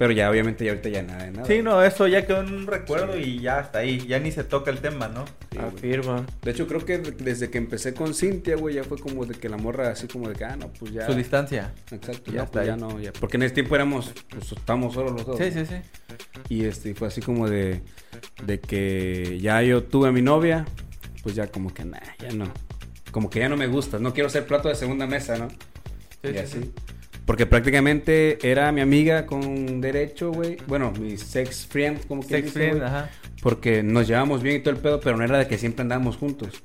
Pero 0.00 0.12
ya, 0.12 0.30
obviamente, 0.30 0.64
ya 0.64 0.70
ahorita 0.70 0.88
ya 0.88 1.02
nada 1.02 1.24
de 1.24 1.30
nada. 1.30 1.46
Sí, 1.46 1.60
no, 1.60 1.82
eso 1.82 2.08
ya 2.08 2.24
quedó 2.26 2.40
en 2.40 2.54
un 2.54 2.66
recuerdo 2.66 3.18
y 3.18 3.38
ya 3.38 3.60
está 3.60 3.80
ahí, 3.80 3.98
ya 4.06 4.18
ni 4.18 4.32
se 4.32 4.44
toca 4.44 4.70
el 4.70 4.78
tema, 4.78 5.08
¿no? 5.08 5.26
Sí, 5.26 5.58
güey. 5.58 5.66
Afirma. 5.66 6.26
De 6.40 6.52
hecho, 6.52 6.66
creo 6.66 6.86
que 6.86 6.96
desde 6.96 7.50
que 7.50 7.58
empecé 7.58 7.92
con 7.92 8.14
Cintia, 8.14 8.56
güey, 8.56 8.76
ya 8.76 8.82
fue 8.82 8.96
como 8.96 9.26
de 9.26 9.34
que 9.34 9.50
la 9.50 9.58
morra 9.58 9.90
así 9.90 10.06
como 10.08 10.30
de 10.30 10.36
que, 10.36 10.44
ah, 10.46 10.56
no, 10.56 10.68
pues 10.72 10.92
ya. 10.94 11.04
Su 11.04 11.12
distancia. 11.12 11.74
Exacto, 11.90 12.30
Ya 12.30 12.32
ya, 12.32 12.42
está 12.44 12.52
pues 12.52 12.66
ya 12.68 12.76
no, 12.78 12.98
ya. 12.98 13.12
Porque 13.12 13.36
en 13.36 13.42
ese 13.42 13.52
tiempo 13.56 13.74
éramos, 13.74 14.14
pues 14.30 14.52
estábamos 14.52 14.94
solos 14.94 15.12
los 15.12 15.26
dos. 15.26 15.36
Sí, 15.36 15.50
¿no? 15.54 15.66
sí, 15.66 15.66
sí. 15.66 15.76
Y 16.48 16.64
este, 16.64 16.94
fue 16.94 17.08
así 17.08 17.20
como 17.20 17.46
de, 17.46 17.82
de 18.46 18.58
que 18.58 19.38
ya 19.38 19.60
yo 19.60 19.82
tuve 19.82 20.08
a 20.08 20.12
mi 20.12 20.22
novia, 20.22 20.64
pues 21.22 21.34
ya 21.34 21.48
como 21.48 21.74
que, 21.74 21.84
nah, 21.84 21.98
ya 22.18 22.30
no. 22.32 22.50
Como 23.10 23.28
que 23.28 23.40
ya 23.40 23.50
no 23.50 23.58
me 23.58 23.66
gusta, 23.66 23.98
no 23.98 24.14
quiero 24.14 24.30
ser 24.30 24.46
plato 24.46 24.70
de 24.70 24.76
segunda 24.76 25.06
mesa, 25.06 25.36
¿no? 25.36 25.50
Sí, 25.50 25.56
y 26.22 26.28
sí, 26.30 26.38
así. 26.38 26.60
sí. 26.62 26.72
Porque 27.30 27.46
prácticamente 27.46 28.38
era 28.42 28.72
mi 28.72 28.80
amiga 28.80 29.24
con 29.24 29.80
derecho, 29.80 30.32
güey. 30.32 30.56
Bueno, 30.66 30.90
mi 30.98 31.16
sex 31.16 31.64
friend, 31.64 32.04
como 32.08 32.22
que 32.22 32.26
Sex 32.26 32.46
dice, 32.46 32.58
friend, 32.58 32.82
ajá. 32.82 33.08
Porque 33.40 33.84
nos 33.84 34.08
llevábamos 34.08 34.42
bien 34.42 34.56
y 34.56 34.58
todo 34.58 34.74
el 34.74 34.80
pedo, 34.80 34.98
pero 34.98 35.16
no 35.16 35.22
era 35.22 35.38
de 35.38 35.46
que 35.46 35.56
siempre 35.56 35.82
andábamos 35.82 36.16
juntos. 36.16 36.64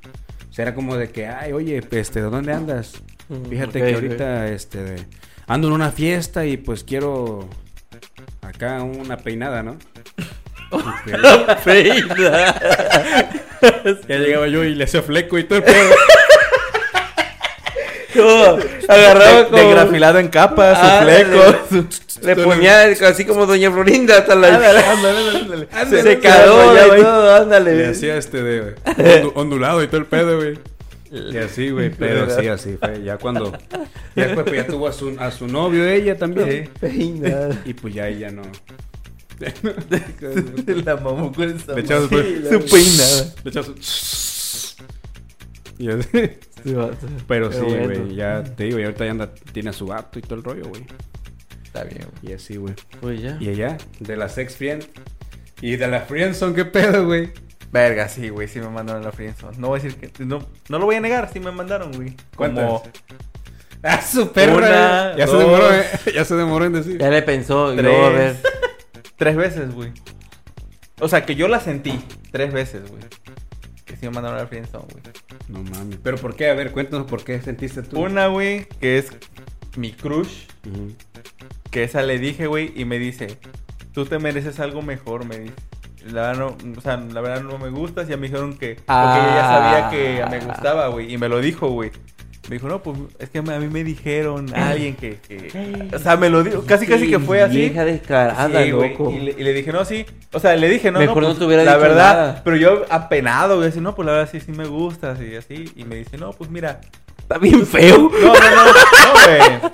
O 0.50 0.52
sea, 0.52 0.64
era 0.64 0.74
como 0.74 0.98
de 0.98 1.12
que, 1.12 1.28
ay, 1.28 1.54
oye, 1.54 1.84
este, 1.92 2.20
¿de 2.20 2.30
dónde 2.32 2.52
andas? 2.52 2.94
Mm, 3.30 3.46
Fíjate 3.48 3.80
que 3.80 3.94
ahorita, 3.94 4.48
este, 4.48 4.96
ando 5.46 5.68
en 5.68 5.74
una 5.76 5.92
fiesta 5.92 6.48
y 6.48 6.58
pues 6.58 6.84
quiero 6.84 7.48
acá 8.42 8.82
una 8.82 9.18
peinada, 9.18 9.62
¿no? 9.62 9.78
Feita. 11.64 12.56
ya 14.10 14.18
llegaba 14.18 14.48
yo 14.48 14.64
y 14.64 14.74
le 14.74 14.86
hacía 14.86 15.04
fleco 15.04 15.38
y 15.38 15.44
todo 15.44 15.60
el 15.60 15.64
pedo. 15.64 15.92
Como, 18.16 18.58
agarraba 18.88 19.38
De, 19.38 19.46
como... 19.46 19.58
de 19.58 19.70
grafilado 19.72 20.20
en 20.20 20.28
capas, 20.30 20.78
su 20.80 20.86
Ándale. 20.86 21.26
fleco. 21.26 21.58
su- 21.70 22.26
Le 22.26 22.36
ponía 22.38 22.84
así 22.84 23.26
como 23.26 23.46
Doña 23.46 23.72
Florinda 23.72 24.18
hasta 24.20 24.36
la... 24.36 24.56
Ándale, 24.56 24.80
ándale, 24.86 25.40
ándale. 25.40 25.68
Se 25.90 26.16
rayaba 26.16 26.98
y 26.98 27.02
todo, 27.02 27.36
ándale. 27.36 27.76
Le 27.76 27.88
hacía 27.88 28.18
este 28.18 28.42
de 28.42 28.76
ondu- 28.86 29.32
ondulado 29.36 29.84
y 29.84 29.88
todo 29.88 29.98
el 29.98 30.06
pedo, 30.06 30.38
güey. 30.38 30.58
Y 31.12 31.38
así, 31.38 31.70
güey, 31.70 31.92
pero 31.92 32.30
sí, 32.30 32.48
así 32.48 32.78
fue. 32.80 33.02
Ya 33.04 33.18
cuando. 33.18 33.52
Ya 34.16 34.28
después 34.28 34.46
pues, 34.46 34.56
ya 34.62 34.68
tuvo 34.68 34.88
a 34.88 34.94
su, 34.94 35.14
a 35.20 35.30
su 35.30 35.46
novio 35.46 35.86
ella 35.86 36.18
también. 36.18 36.70
Peina. 36.80 37.50
Y 37.66 37.74
pues 37.74 37.94
ya 37.94 38.08
ella 38.08 38.32
no. 38.32 38.44
La 40.86 40.96
mamó 40.96 41.32
con 41.34 41.50
esa 41.56 41.74
Le 41.74 41.82
echaba 41.82 42.02
su- 42.08 42.10
su 42.10 42.66
peinada. 42.72 43.34
Le 43.44 43.50
echaba 43.50 43.66
su- 43.66 44.76
Y 45.78 45.90
así. 45.90 46.08
Pero 47.28 47.52
sí, 47.52 47.60
bueno. 47.62 47.86
güey, 47.86 48.16
ya 48.16 48.44
te 48.44 48.66
digo, 48.66 48.80
y 48.80 48.84
ahorita 48.84 49.06
ya 49.06 49.12
anda, 49.12 49.34
tiene 49.54 49.70
a 49.70 49.74
su 49.74 49.86
gato 49.86 50.20
y 50.20 50.22
todo 50.22 50.36
el 50.36 50.44
rollo, 50.44 50.70
güey. 50.70 50.86
Está 51.64 51.84
bien, 51.84 52.08
güey. 52.22 52.32
Y 52.32 52.36
así, 52.36 52.58
güey. 52.58 52.74
Pues 53.02 53.22
ya. 53.22 53.38
Y 53.40 53.50
ella, 53.50 53.78
de 54.00 54.18
la 54.18 54.30
sex 54.30 54.56
friend. 54.56 54.86
Y 55.62 55.76
de 55.76 55.88
la 55.88 56.02
friendzone, 56.02 56.56
¿qué 56.56 56.66
pedo, 56.66 57.06
güey? 57.06 57.32
Verga, 57.72 58.08
sí, 58.08 58.30
güey, 58.30 58.48
sí 58.48 58.60
me 58.60 58.70
mandaron 58.70 59.02
a 59.02 59.06
la 59.06 59.12
friendzone. 59.12 59.58
No 59.58 59.68
voy 59.68 59.80
a 59.80 59.84
decir 59.84 60.00
que... 60.00 60.24
No, 60.24 60.48
no 60.70 60.80
lo 60.80 60.86
voy 60.86 60.96
a 60.96 61.02
negar, 61.02 61.30
sí 61.32 61.40
me 61.40 61.52
mandaron, 61.52 61.92
güey. 61.92 62.16
Como. 62.36 62.84
Ah, 63.88 64.02
su 64.02 64.32
perra. 64.32 64.56
Una, 64.56 65.16
ya, 65.16 65.28
se 65.28 65.38
demoró, 65.38 65.72
eh, 65.72 65.86
ya 66.12 66.26
se 66.26 66.36
demoró 66.36 66.66
en 66.66 66.74
decir. 66.74 66.98
Ya 66.98 67.08
le 67.08 67.22
pensó 67.22 67.72
y 67.72 67.78
tres... 67.78 67.86
luego 67.86 68.06
a 68.08 68.10
ver. 68.10 68.36
Tres 69.16 69.36
veces, 69.36 69.76
güey. 69.76 69.92
O 71.00 71.08
sea, 71.08 71.24
que 71.24 71.36
yo 71.36 71.48
la 71.48 71.60
sentí 71.60 72.04
tres 72.32 72.52
veces, 72.52 72.90
güey. 72.90 73.04
Que 73.96 74.02
sí 74.02 74.08
me 74.08 74.12
mandaron 74.12 74.38
a 74.38 74.42
la 74.42 74.48
friendzone, 74.48 74.88
güey. 74.92 75.04
No 75.48 75.64
mames. 75.72 76.00
¿Pero 76.04 76.18
por 76.18 76.36
qué? 76.36 76.50
A 76.50 76.54
ver, 76.54 76.72
cuéntanos 76.72 77.08
por 77.08 77.24
qué 77.24 77.42
sentiste 77.42 77.82
tú. 77.82 78.02
Una, 78.02 78.28
güey, 78.28 78.68
que 78.82 78.98
es 78.98 79.10
mi 79.78 79.94
crush. 79.94 80.48
Que 81.72 81.86
esa 81.86 82.02
le 82.02 82.20
dije, 82.20 82.48
güey, 82.48 82.74
y 82.76 82.84
me 82.84 83.00
dice, 83.00 83.40
tú 83.94 84.06
te 84.06 84.20
mereces 84.20 84.60
algo 84.60 84.82
mejor, 84.82 85.24
me 85.24 85.40
dice. 85.40 85.54
La 86.08 86.34
verdad 86.34 86.58
no, 86.60 86.78
o 86.78 86.82
sea, 86.82 86.98
la 86.98 87.22
verdad 87.22 87.42
no 87.44 87.58
me 87.58 87.70
gustas, 87.70 88.10
ya 88.10 88.18
me 88.18 88.28
dijeron 88.28 88.58
que... 88.58 88.76
Porque 88.76 88.92
ella 88.92 89.36
ya 89.36 89.48
sabía 89.48 89.90
que 89.90 90.26
me 90.30 90.46
gustaba, 90.46 90.88
güey, 90.90 91.14
y 91.14 91.18
me 91.18 91.30
lo 91.30 91.40
dijo, 91.40 91.70
güey. 91.70 91.92
Me 92.48 92.56
dijo, 92.58 92.68
no, 92.68 92.82
pues 92.84 92.98
es 93.20 93.30
que 93.30 93.40
a 93.40 93.42
mí 93.42 93.68
me 93.68 93.84
dijeron 93.84 94.54
alguien 94.56 94.96
que... 94.96 95.18
que... 95.18 95.90
O 95.94 96.00
sea, 96.00 96.16
me 96.16 96.30
lo 96.30 96.44
dijo, 96.44 96.64
casi 96.66 96.86
casi 96.86 97.10
que 97.10 97.20
fue 97.20 97.42
así. 97.42 97.58
Vieja 97.58 97.84
descarada, 97.86 98.64
Sí, 98.64 98.70
loco. 98.70 99.12
Y, 99.12 99.20
le, 99.20 99.32
y 99.32 99.44
le 99.44 99.54
dije, 99.54 99.72
no, 99.72 99.84
sí. 99.84 100.06
O 100.32 100.40
sea, 100.40 100.56
le 100.56 100.70
dije, 100.70 100.92
no, 100.92 101.00
Mejor 101.00 101.24
no 101.24 101.30
pues, 101.30 101.40
te 101.40 101.46
hubiera 101.46 101.64
La 101.64 101.74
dicho 101.74 101.82
verdad, 101.82 102.14
nada. 102.14 102.42
pero 102.44 102.56
yo 102.58 102.86
apenado, 102.90 103.58
güey, 103.58 103.70
así, 103.70 103.82
no, 103.82 103.96
pues 103.96 104.06
la 104.06 104.12
verdad 104.14 104.30
sí, 104.32 104.40
sí 104.40 104.52
me 104.52 104.66
gustas 104.68 105.20
y 105.22 105.36
así. 105.36 105.72
Y 105.76 105.84
me 105.86 105.96
dice, 105.96 106.18
no, 106.18 106.32
pues 106.34 106.50
mira. 106.50 106.82
Está 107.18 107.40
bien 107.40 107.66
feo. 107.66 107.98
No, 108.12 108.34
no, 108.34 108.34
no, 108.34 108.66
no, 108.66 108.72
güey. 109.26 109.72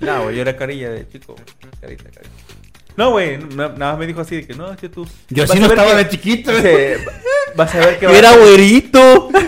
No, 0.00 0.22
güey, 0.24 0.36
yo 0.36 0.42
era 0.42 0.56
carilla 0.56 0.90
de 0.90 1.06
chico. 1.08 1.36
Carita, 1.80 2.04
carita. 2.04 2.30
No, 2.96 3.10
güey, 3.10 3.36
na- 3.38 3.68
nada 3.68 3.92
más 3.92 3.98
me 3.98 4.06
dijo 4.06 4.20
así 4.22 4.36
de 4.36 4.46
que 4.46 4.54
no, 4.54 4.70
es 4.72 4.78
que 4.78 4.88
tú. 4.88 5.06
Yo 5.28 5.42
vas 5.42 5.50
sí 5.52 5.58
a 5.58 5.60
no 5.60 5.68
ver 5.68 5.78
estaba 5.78 5.96
que- 5.98 6.04
de 6.04 6.10
chiquito. 6.10 6.50
Dice, 6.56 6.98
vas 7.54 7.74
a 7.74 7.78
ver 7.78 7.98
que 7.98 8.02
Yo 8.06 8.08
vas 8.08 8.18
era 8.18 8.32
güerito. 8.36 9.28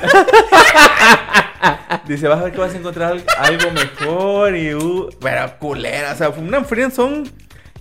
Dice, 2.07 2.29
vas 2.29 2.41
a 2.41 2.45
ver 2.45 2.53
que 2.53 2.59
vas 2.59 2.75
a 2.75 2.77
encontrar 2.79 3.13
al- 3.13 3.25
algo 3.39 3.71
mejor 3.73 4.57
y 4.57 4.75
uh, 4.75 5.11
pero 5.21 5.59
culera, 5.59 6.13
o 6.13 6.17
sea, 6.17 6.31
fue 6.33 6.43
una 6.43 6.65
friendzone 6.65 7.25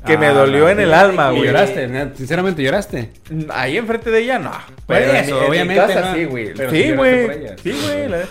que 0.05 0.17
me 0.17 0.27
Ah, 0.27 0.31
dolió 0.33 0.69
en 0.69 0.79
el 0.79 0.93
alma, 0.93 1.31
¿Y 1.33 1.37
güey. 1.37 1.47
lloraste? 1.47 2.11
Sinceramente, 2.15 2.63
¿lloraste? 2.63 3.11
Ahí 3.49 3.77
enfrente 3.77 4.09
de 4.11 4.19
ella, 4.21 4.39
no. 4.39 4.51
Pero 4.85 5.09
en 5.11 5.15
eso, 5.17 5.31
mi- 5.35 5.37
en 5.37 5.41
mi 5.41 5.47
obviamente, 5.49 5.93
casa 5.93 6.01
¿no? 6.11 6.15
sí, 6.15 6.25
güey. 6.25 6.53
Pero 6.53 6.71
Sí, 6.71 6.77
sí 6.77 6.87
lloraste 6.89 7.25
güey. 7.25 7.37
ella. 7.43 7.55
Sí, 7.61 7.75
güey. 7.83 8.09
la- 8.09 8.25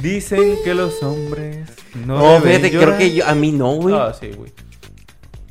Dicen 0.00 0.56
que 0.64 0.74
los 0.74 1.00
hombres 1.02 1.68
no 2.06 2.18
No, 2.18 2.28
deben 2.40 2.42
fíjate, 2.42 2.68
creo 2.70 2.80
llorar. 2.82 2.98
que 2.98 3.14
yo, 3.14 3.26
a 3.26 3.34
mí 3.34 3.52
no, 3.52 3.72
güey. 3.74 3.94
Ah, 3.94 4.12
sí, 4.18 4.30
güey. 4.36 4.50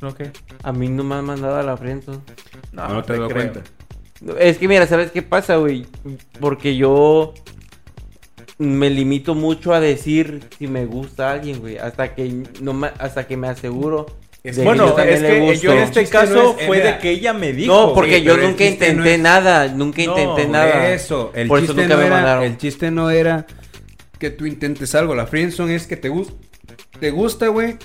¿No 0.02 0.14
qué? 0.14 0.30
A 0.64 0.72
mí 0.72 0.88
no 0.88 1.04
me 1.04 1.14
han 1.14 1.24
mandado 1.24 1.56
a 1.56 1.62
la 1.62 1.76
frente. 1.76 2.10
No, 2.72 2.88
no 2.88 3.04
te, 3.04 3.14
doy 3.16 3.28
creo. 3.30 3.52
cuenta. 3.52 3.60
Es 4.40 4.58
que 4.58 4.68
mira, 4.68 4.86
¿sabes 4.86 5.10
qué 5.12 5.22
pasa, 5.22 5.56
güey? 5.56 5.86
Porque 6.40 6.76
yo 6.76 7.32
me 8.58 8.90
limito 8.90 9.34
mucho 9.34 9.72
a 9.72 9.80
decir 9.80 10.48
si 10.58 10.66
me 10.66 10.86
gusta 10.86 11.30
a 11.30 11.32
alguien, 11.34 11.60
güey, 11.60 11.78
hasta 11.78 12.14
que 12.14 12.44
no 12.60 12.72
me, 12.74 12.90
hasta 12.98 13.26
que 13.26 13.36
me 13.36 13.48
aseguro. 13.48 14.06
Es- 14.44 14.56
de 14.56 14.62
que 14.62 14.66
Bueno, 14.66 14.88
es 14.98 15.22
que 15.22 15.56
yo 15.58 15.72
en 15.72 15.78
este 15.78 16.04
caso 16.06 16.56
es- 16.58 16.66
fue 16.66 16.78
mira. 16.78 16.92
de 16.94 16.98
que 16.98 17.10
ella 17.10 17.32
me 17.32 17.52
dijo. 17.52 17.72
No, 17.72 17.94
porque 17.94 18.16
Sí, 18.18 18.22
yo 18.24 18.36
nunca 18.36 18.64
no 18.64 18.70
intenté 18.70 19.14
es- 19.14 19.20
nada, 19.20 19.68
nunca 19.68 20.02
intenté 20.02 20.48
nada. 20.48 20.92
Eso, 20.92 21.30
el 21.34 21.46
Por 21.46 21.58
eso 21.60 21.68
chiste 21.68 21.82
nunca 21.82 21.94
no 21.94 22.00
me 22.00 22.06
era, 22.08 22.16
mandaron. 22.16 22.44
el 22.44 22.56
chiste 22.58 22.90
no 22.90 23.08
era 23.10 23.46
que 24.18 24.30
tú 24.30 24.46
intentes 24.46 24.96
algo, 24.96 25.14
la 25.14 25.26
friendzone 25.26 25.76
es 25.76 25.86
que 25.86 25.96
te 25.96 26.08
gusta, 26.08 26.34
te 26.98 27.10
gusta, 27.12 27.46
güey. 27.48 27.76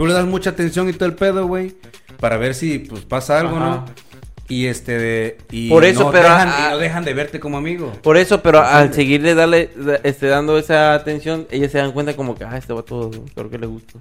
Tú 0.00 0.06
le 0.06 0.14
das 0.14 0.24
mucha 0.24 0.48
atención 0.48 0.88
y 0.88 0.94
todo 0.94 1.04
el 1.04 1.14
pedo, 1.14 1.46
güey, 1.46 1.74
para 2.20 2.38
ver 2.38 2.54
si 2.54 2.78
pues 2.78 3.02
pasa 3.04 3.38
algo, 3.38 3.56
Ajá. 3.56 3.66
¿no? 3.68 3.84
Y 4.48 4.64
este 4.64 4.96
de 4.98 5.36
y 5.50 5.68
Por 5.68 5.84
eso, 5.84 6.04
no 6.04 6.10
pero, 6.10 6.24
dejan, 6.24 6.48
y 6.48 6.70
no 6.70 6.78
dejan 6.78 7.04
de 7.04 7.12
verte 7.12 7.38
como 7.38 7.58
amigo. 7.58 7.92
Por 8.02 8.16
eso, 8.16 8.40
pero 8.40 8.62
al 8.62 8.94
seguirle 8.94 9.34
darle, 9.34 9.68
da- 9.76 10.00
este, 10.02 10.28
dando 10.28 10.56
esa 10.56 10.94
atención, 10.94 11.46
ellas 11.50 11.70
se 11.70 11.76
dan 11.76 11.92
cuenta 11.92 12.16
como 12.16 12.34
que, 12.34 12.44
ah, 12.44 12.56
este 12.56 12.72
va 12.72 12.80
todo, 12.82 13.10
creo 13.34 13.50
que 13.50 13.58
le 13.58 13.66
gusta. 13.66 13.98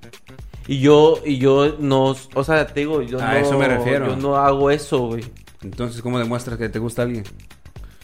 Y 0.68 0.80
yo, 0.80 1.20
y 1.26 1.38
yo 1.38 1.76
no, 1.80 2.16
o 2.34 2.44
sea, 2.46 2.66
te 2.66 2.80
digo, 2.80 3.02
yo 3.02 3.20
A 3.22 3.34
no, 3.34 3.38
eso 3.38 3.60
me 3.60 3.68
refiero. 3.68 4.08
yo 4.08 4.16
no 4.16 4.38
hago 4.38 4.72
eso, 4.72 5.00
güey. 5.00 5.26
Entonces, 5.64 6.02
¿cómo 6.02 6.18
demuestras 6.18 6.58
que 6.58 6.70
te 6.70 6.80
gusta 6.80 7.02
alguien? 7.02 7.26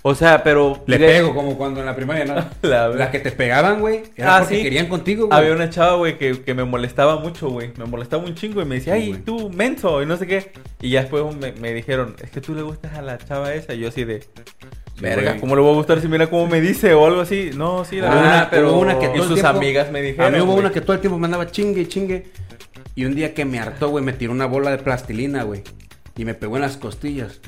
O 0.07 0.13
sea, 0.13 0.43
pero... 0.43 0.83
Le 0.85 0.99
pego 0.99 1.33
como 1.33 1.57
cuando 1.57 1.79
en 1.79 1.87
la 1.87 1.95
primaria, 1.95 2.25
¿no? 2.25 2.35
La- 2.69 2.89
Las 2.89 3.09
que 3.09 3.17
te 3.17 3.31
pegaban, 3.31 3.79
güey, 3.79 4.03
Ah, 4.21 4.37
porque 4.41 4.57
sí. 4.57 4.61
querían 4.61 4.85
contigo, 4.87 5.25
güey. 5.25 5.39
Había 5.39 5.53
una 5.53 5.71
chava, 5.71 5.95
güey, 5.95 6.19
que, 6.19 6.43
que 6.43 6.53
me 6.53 6.63
molestaba 6.63 7.17
mucho, 7.17 7.49
güey. 7.49 7.71
Me 7.77 7.85
molestaba 7.85 8.23
un 8.23 8.35
chingo 8.35 8.61
y 8.61 8.65
me 8.65 8.75
decía, 8.75 8.93
ay, 8.93 9.19
tú, 9.25 9.49
menso, 9.49 10.03
y 10.03 10.05
no 10.05 10.15
sé 10.15 10.27
qué. 10.27 10.51
Y 10.79 10.91
ya 10.91 11.01
después 11.01 11.23
me, 11.35 11.53
me 11.53 11.73
dijeron, 11.73 12.15
es 12.21 12.29
que 12.29 12.39
tú 12.39 12.53
le 12.53 12.61
gustas 12.61 12.93
a 12.93 13.01
la 13.01 13.17
chava 13.17 13.51
esa. 13.55 13.73
Y 13.73 13.79
yo 13.79 13.87
así 13.87 14.03
de, 14.03 14.23
verga. 15.01 15.37
¿cómo 15.39 15.55
le 15.55 15.61
voy 15.63 15.71
a 15.71 15.75
gustar 15.75 15.99
si 15.99 16.07
mira 16.07 16.27
cómo 16.27 16.45
me 16.45 16.61
dice 16.61 16.93
o 16.93 17.03
algo 17.07 17.21
así? 17.21 17.49
No, 17.55 17.83
sí, 17.83 17.95
la 17.99 18.09
Hubo 18.11 18.15
verdad. 18.15 18.47
pero 18.51 18.71
hubo 18.73 18.79
una 18.81 18.99
que 18.99 19.05
y 19.05 19.09
todo 19.09 19.15
el 19.23 19.27
sus 19.29 19.33
tiempo- 19.41 19.57
amigas 19.57 19.91
me 19.91 20.03
dijeron. 20.03 20.27
A 20.27 20.37
mí 20.37 20.43
hubo 20.43 20.53
una 20.53 20.71
que 20.71 20.81
todo 20.81 20.93
el 20.93 20.99
tiempo 20.99 21.17
me 21.17 21.25
andaba 21.25 21.47
chingue 21.49 21.81
y 21.81 21.87
chingue. 21.87 22.27
Y 22.93 23.05
un 23.05 23.15
día 23.15 23.33
que 23.33 23.43
me 23.43 23.57
hartó, 23.59 23.89
güey, 23.89 24.03
me 24.05 24.13
tiró 24.13 24.31
una 24.33 24.45
bola 24.45 24.69
de 24.69 24.77
plastilina, 24.77 25.41
güey. 25.41 25.63
Y 26.15 26.25
me 26.25 26.35
pegó 26.35 26.57
en 26.57 26.61
las 26.61 26.77
costillas. 26.77 27.41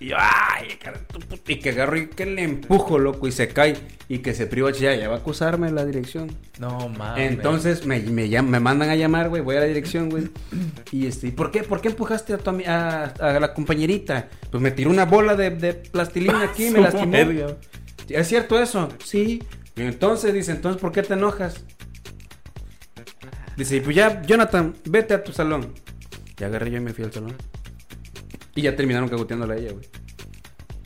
Y 0.00 0.08
yo, 0.08 0.16
ay, 0.18 0.76
cara 0.82 0.98
de 0.98 1.04
tu 1.06 1.20
puta", 1.20 1.52
Y 1.52 1.60
que 1.60 1.70
agarro 1.70 1.96
y 1.96 2.08
que 2.08 2.26
le 2.26 2.42
empujo, 2.42 2.98
loco, 2.98 3.28
y 3.28 3.32
se 3.32 3.48
cae. 3.48 3.76
Y 4.08 4.18
que 4.18 4.34
se 4.34 4.46
priva 4.46 4.70
ya, 4.72 4.94
ya 4.94 5.08
va 5.08 5.14
a 5.14 5.18
acusarme 5.18 5.70
la 5.70 5.84
dirección. 5.86 6.36
No 6.58 6.88
mames. 6.88 7.30
Entonces 7.30 7.86
me, 7.86 8.00
me, 8.00 8.28
llam- 8.28 8.46
me 8.48 8.60
mandan 8.60 8.90
a 8.90 8.96
llamar, 8.96 9.28
güey, 9.28 9.40
voy 9.40 9.56
a 9.56 9.60
la 9.60 9.66
dirección, 9.66 10.10
güey. 10.10 10.28
Y 10.90 11.06
este, 11.06 11.28
¿y 11.28 11.30
¿por 11.30 11.50
qué? 11.50 11.62
¿Por 11.62 11.80
qué 11.80 11.88
empujaste 11.88 12.34
a, 12.34 12.38
tu 12.38 12.50
a, 12.66 13.04
a 13.04 13.40
la 13.40 13.54
compañerita? 13.54 14.28
Pues 14.50 14.62
me 14.62 14.72
tiró 14.72 14.90
una 14.90 15.04
bola 15.06 15.36
de, 15.36 15.50
de 15.50 15.74
plastilina 15.74 16.42
aquí, 16.50 16.64
me 16.64 16.78
Su 16.78 16.80
lastimó. 16.82 17.16
¿Es 18.08 18.28
cierto 18.28 18.60
eso? 18.60 18.90
Sí. 19.02 19.42
Y 19.76 19.82
entonces 19.82 20.34
dice, 20.34 20.52
entonces, 20.52 20.80
¿por 20.82 20.92
qué 20.92 21.02
te 21.02 21.14
enojas? 21.14 21.64
Dice, 23.56 23.80
pues 23.80 23.94
ya, 23.96 24.20
Jonathan, 24.22 24.74
vete 24.84 25.14
a 25.14 25.22
tu 25.24 25.32
salón. 25.32 25.72
Ya 26.36 26.46
agarré 26.48 26.70
yo 26.72 26.78
y 26.78 26.80
me 26.80 26.92
fui 26.92 27.04
al 27.04 27.12
salón. 27.12 27.34
Y 28.54 28.62
ya 28.62 28.76
terminaron 28.76 29.08
cagoteándola 29.08 29.54
a 29.54 29.56
ella, 29.56 29.72
güey. 29.72 29.86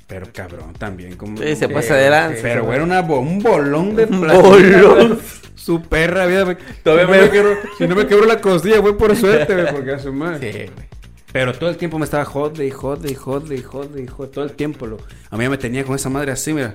Pero 0.06 0.26
cabrón, 0.32 0.72
también 0.78 1.16
como... 1.16 1.36
Sí, 1.36 1.54
se 1.54 1.68
pasa 1.68 1.94
de 1.96 2.08
lanza. 2.08 2.40
Pero 2.40 2.64
güey, 2.64 2.76
era 2.76 2.84
una 2.84 3.02
bo- 3.02 3.20
un 3.20 3.40
bolón 3.40 3.94
de 3.94 4.06
plastilina, 4.08 4.82
bolón. 4.82 5.08
güey. 5.08 5.18
Su 5.54 5.82
perra 5.82 6.24
vida, 6.26 6.44
güey. 6.44 6.56
Todavía 6.82 7.04
si, 7.06 7.10
no 7.12 7.16
me- 7.18 7.22
me 7.26 7.30
quebró, 7.30 7.56
si 7.76 7.86
no 7.88 7.94
me 7.94 8.06
quebró 8.06 8.24
la 8.26 8.40
costilla, 8.40 8.80
fue 8.80 8.96
por 8.96 9.14
suerte, 9.16 9.52
güey, 9.54 9.70
porque 9.70 9.92
a 9.92 9.98
su 9.98 10.12
madre. 10.14 10.50
Sí, 10.52 10.58
güey. 10.74 10.88
Pero 11.30 11.52
todo 11.52 11.68
el 11.68 11.76
tiempo 11.76 11.98
me 11.98 12.06
estaba 12.06 12.24
jode 12.24 12.66
y 12.66 12.70
jode 12.70 13.10
y 13.10 13.14
jode 13.14 13.54
y 13.54 13.62
jode 13.62 14.02
y 14.02 14.06
jode. 14.06 14.28
Todo 14.30 14.44
el 14.46 14.52
tiempo, 14.52 14.86
lo. 14.86 14.96
A 15.28 15.36
mí 15.36 15.44
ya 15.44 15.50
me 15.50 15.58
tenía 15.58 15.84
con 15.84 15.94
esa 15.94 16.08
madre 16.08 16.32
así, 16.32 16.54
mira. 16.54 16.74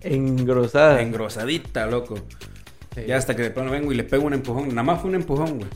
Engrosada. 0.00 1.00
Engrosadita, 1.02 1.86
loco. 1.86 2.16
Sí. 2.96 3.02
Ya 3.06 3.16
hasta 3.16 3.36
que 3.36 3.42
de 3.42 3.50
plano 3.52 3.70
vengo 3.70 3.92
y 3.92 3.94
le 3.94 4.02
pego 4.02 4.24
un 4.24 4.32
empujón. 4.34 4.68
Nada 4.70 4.82
más 4.82 5.00
fue 5.00 5.10
un 5.10 5.16
empujón, 5.16 5.58
güey. 5.58 5.70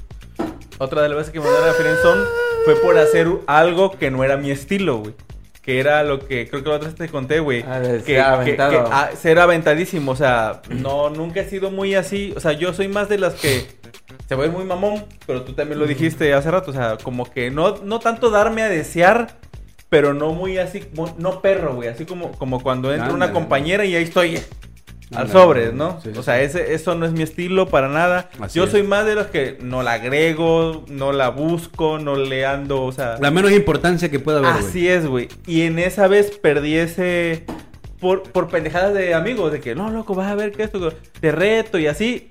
Otra 0.78 1.02
de 1.02 1.08
las 1.08 1.18
veces 1.18 1.32
que 1.32 1.38
me 1.40 1.46
mandaron 1.46 1.70
a 1.70 1.72
Friendzone 1.72 2.22
fue 2.64 2.76
por 2.76 2.98
hacer 2.98 3.28
algo 3.46 3.92
que 3.92 4.10
no 4.10 4.24
era 4.24 4.36
mi 4.36 4.50
estilo, 4.50 4.98
güey. 4.98 5.14
Que 5.62 5.80
era 5.80 6.04
lo 6.04 6.20
que 6.26 6.48
creo 6.48 6.62
que 6.62 6.68
la 6.68 6.76
otra 6.76 6.88
vez 6.88 6.96
te 6.96 7.08
conté, 7.08 7.40
güey. 7.40 7.64
Ah, 7.66 7.80
que, 7.82 8.00
ser 8.00 8.20
aventado. 8.20 8.70
que- 8.70 8.76
que- 8.76 8.84
ah, 8.92 9.10
ser 9.16 9.38
aventadísimo, 9.40 10.12
o 10.12 10.16
sea, 10.16 10.62
no, 10.68 11.10
nunca 11.10 11.40
he 11.40 11.48
sido 11.48 11.70
muy 11.70 11.94
así. 11.94 12.32
O 12.36 12.40
sea, 12.40 12.52
yo 12.52 12.72
soy 12.72 12.88
más 12.88 13.08
de 13.08 13.18
las 13.18 13.34
que 13.34 13.66
se 14.28 14.34
va 14.36 14.44
a 14.44 14.46
ir 14.46 14.52
muy 14.52 14.64
mamón, 14.64 15.04
pero 15.26 15.42
tú 15.42 15.54
también 15.54 15.78
lo 15.80 15.86
dijiste 15.86 16.32
hace 16.34 16.50
rato. 16.50 16.70
O 16.70 16.74
sea, 16.74 16.98
como 17.02 17.28
que 17.30 17.50
no, 17.50 17.78
no 17.82 17.98
tanto 17.98 18.30
darme 18.30 18.62
a 18.62 18.68
desear, 18.68 19.28
pero 19.88 20.14
no 20.14 20.32
muy 20.34 20.58
así, 20.58 20.84
no 21.18 21.40
perro, 21.40 21.74
güey. 21.74 21.88
Así 21.88 22.04
como, 22.04 22.30
como 22.32 22.62
cuando 22.62 22.92
entra 22.92 23.08
una 23.14 23.26
compañera 23.32 23.84
y 23.84 23.96
ahí 23.96 24.04
estoy. 24.04 24.38
Al 25.14 25.30
sobre, 25.30 25.72
¿no? 25.72 26.00
Sí, 26.02 26.10
sí, 26.12 26.18
o 26.18 26.22
sea, 26.22 26.40
ese, 26.42 26.74
eso 26.74 26.94
no 26.96 27.06
es 27.06 27.12
mi 27.12 27.22
estilo 27.22 27.68
para 27.68 27.88
nada. 27.88 28.28
Así 28.40 28.58
Yo 28.58 28.64
es. 28.64 28.70
soy 28.70 28.82
más 28.82 29.06
de 29.06 29.14
los 29.14 29.26
que 29.28 29.56
no 29.60 29.82
la 29.84 29.92
agrego, 29.94 30.84
no 30.88 31.12
la 31.12 31.28
busco, 31.28 31.98
no 31.98 32.16
le 32.16 32.44
ando, 32.44 32.82
o 32.82 32.90
sea... 32.90 33.16
La 33.20 33.30
menos 33.30 33.52
importancia 33.52 34.10
que 34.10 34.18
pueda 34.18 34.38
haber, 34.38 34.50
así 34.50 34.88
es, 34.88 35.06
güey. 35.06 35.28
Y 35.46 35.62
en 35.62 35.78
esa 35.78 36.08
vez 36.08 36.36
perdí 36.36 36.76
ese... 36.76 37.44
Por, 38.00 38.24
por 38.24 38.48
pendejadas 38.48 38.92
de 38.94 39.14
amigos, 39.14 39.52
de 39.52 39.60
que, 39.60 39.74
no, 39.74 39.90
loco, 39.90 40.14
vas 40.14 40.30
a 40.30 40.34
ver 40.34 40.52
que 40.52 40.64
esto, 40.64 40.92
te 41.20 41.32
reto 41.32 41.78
y 41.78 41.86
así. 41.86 42.28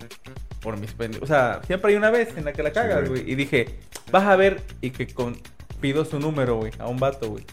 Por 0.62 0.78
mis 0.78 0.92
pendejos. 0.94 1.24
O 1.30 1.32
sea, 1.34 1.62
siempre 1.66 1.92
hay 1.92 1.98
una 1.98 2.12
vez 2.12 2.38
en 2.38 2.46
la 2.46 2.54
que 2.54 2.62
la 2.62 2.72
cagas, 2.72 3.08
güey. 3.10 3.22
güey. 3.22 3.32
Y 3.32 3.36
dije, 3.36 3.80
vas 4.12 4.26
a 4.26 4.36
ver 4.36 4.62
y 4.82 4.92
que 4.92 5.08
con... 5.08 5.38
pido 5.82 6.04
su 6.06 6.20
número, 6.20 6.58
güey, 6.58 6.72
a 6.78 6.88
un 6.88 6.98
vato, 7.00 7.30
güey. 7.30 7.46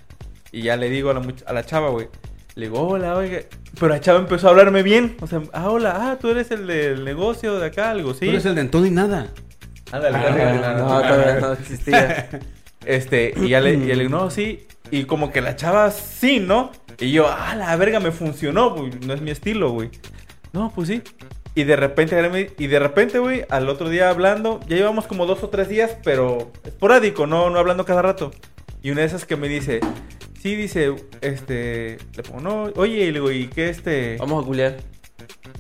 Y 0.51 0.62
ya 0.62 0.77
le 0.77 0.90
digo 0.90 1.11
a 1.11 1.15
la, 1.15 1.20
much- 1.23 1.43
a 1.47 1.53
la 1.55 1.65
chava, 1.65 1.89
güey. 1.89 2.09
Le 2.55 2.66
digo, 2.66 2.81
hola, 2.87 3.16
oiga. 3.16 3.41
Pero 3.74 3.89
la 3.89 4.01
chava 4.01 4.19
empezó 4.19 4.47
a 4.49 4.51
hablarme 4.51 4.83
bien. 4.83 5.16
O 5.20 5.27
sea, 5.27 5.43
ah, 5.53 5.70
hola, 5.70 6.11
ah, 6.11 6.19
tú 6.20 6.29
eres 6.29 6.51
el 6.51 6.66
del 6.66 7.05
negocio 7.05 7.59
de 7.59 7.66
acá, 7.66 7.91
algo, 7.91 8.12
sí. 8.12 8.27
Tú 8.27 8.31
eres 8.31 8.45
el 8.45 8.55
de 8.55 8.65
todo 8.65 8.85
y 8.85 8.91
nada. 8.91 9.29
Ándale, 9.91 10.16
Ah, 10.19 10.74
no, 10.79 10.87
todavía 10.87 11.41
no 11.41 11.53
existía. 11.53 12.29
Este, 12.85 13.33
y 13.37 13.51
ya 13.51 13.61
le, 13.61 13.74
y 13.74 13.87
ya 13.87 13.95
le 13.95 14.03
digo, 14.05 14.11
no, 14.11 14.29
sí. 14.29 14.66
Y 14.91 15.05
como 15.05 15.31
que 15.31 15.41
la 15.41 15.55
chava 15.55 15.93
sí, 15.93 16.41
¿no? 16.41 16.73
Y 16.99 17.12
yo, 17.12 17.29
ah, 17.29 17.55
la 17.55 17.77
verga, 17.77 18.01
me 18.01 18.11
funcionó, 18.11 18.74
güey. 18.74 18.91
No 19.07 19.15
es 19.15 19.20
mi 19.20 19.31
estilo, 19.31 19.70
güey. 19.70 19.91
No, 20.53 20.73
pues 20.74 20.89
sí. 20.89 21.01
Y 21.55 21.62
de 21.62 21.77
repente, 21.77 22.51
y 22.59 22.66
de 22.66 22.79
repente, 22.81 23.20
güey, 23.20 23.45
al 23.51 23.69
otro 23.69 23.89
día 23.89 24.09
hablando, 24.11 24.59
ya 24.69 24.77
llevamos 24.77 25.07
como 25.07 25.27
dos 25.27 25.45
o 25.45 25.49
tres 25.49 25.69
días, 25.69 25.97
pero 26.03 26.51
esporádico, 26.65 27.27
no, 27.27 27.51
no 27.51 27.59
hablando 27.61 27.85
cada 27.85 28.03
rato. 28.03 28.33
Y 28.83 28.91
una 28.91 29.03
de 29.03 29.07
esas 29.07 29.27
que 29.27 29.37
me 29.37 29.47
dice, 29.49 29.79
sí, 30.43 30.56
dice, 30.56 30.94
este, 31.20 31.98
le 32.16 32.23
pongo, 32.23 32.40
no, 32.40 32.62
oye, 32.77 32.94
y 33.05 33.06
le 33.06 33.12
digo, 33.12 33.31
¿y 33.31 33.47
qué 33.48 33.69
este? 33.69 34.16
Vamos 34.19 34.43
a 34.43 34.47
culiar. 34.47 34.77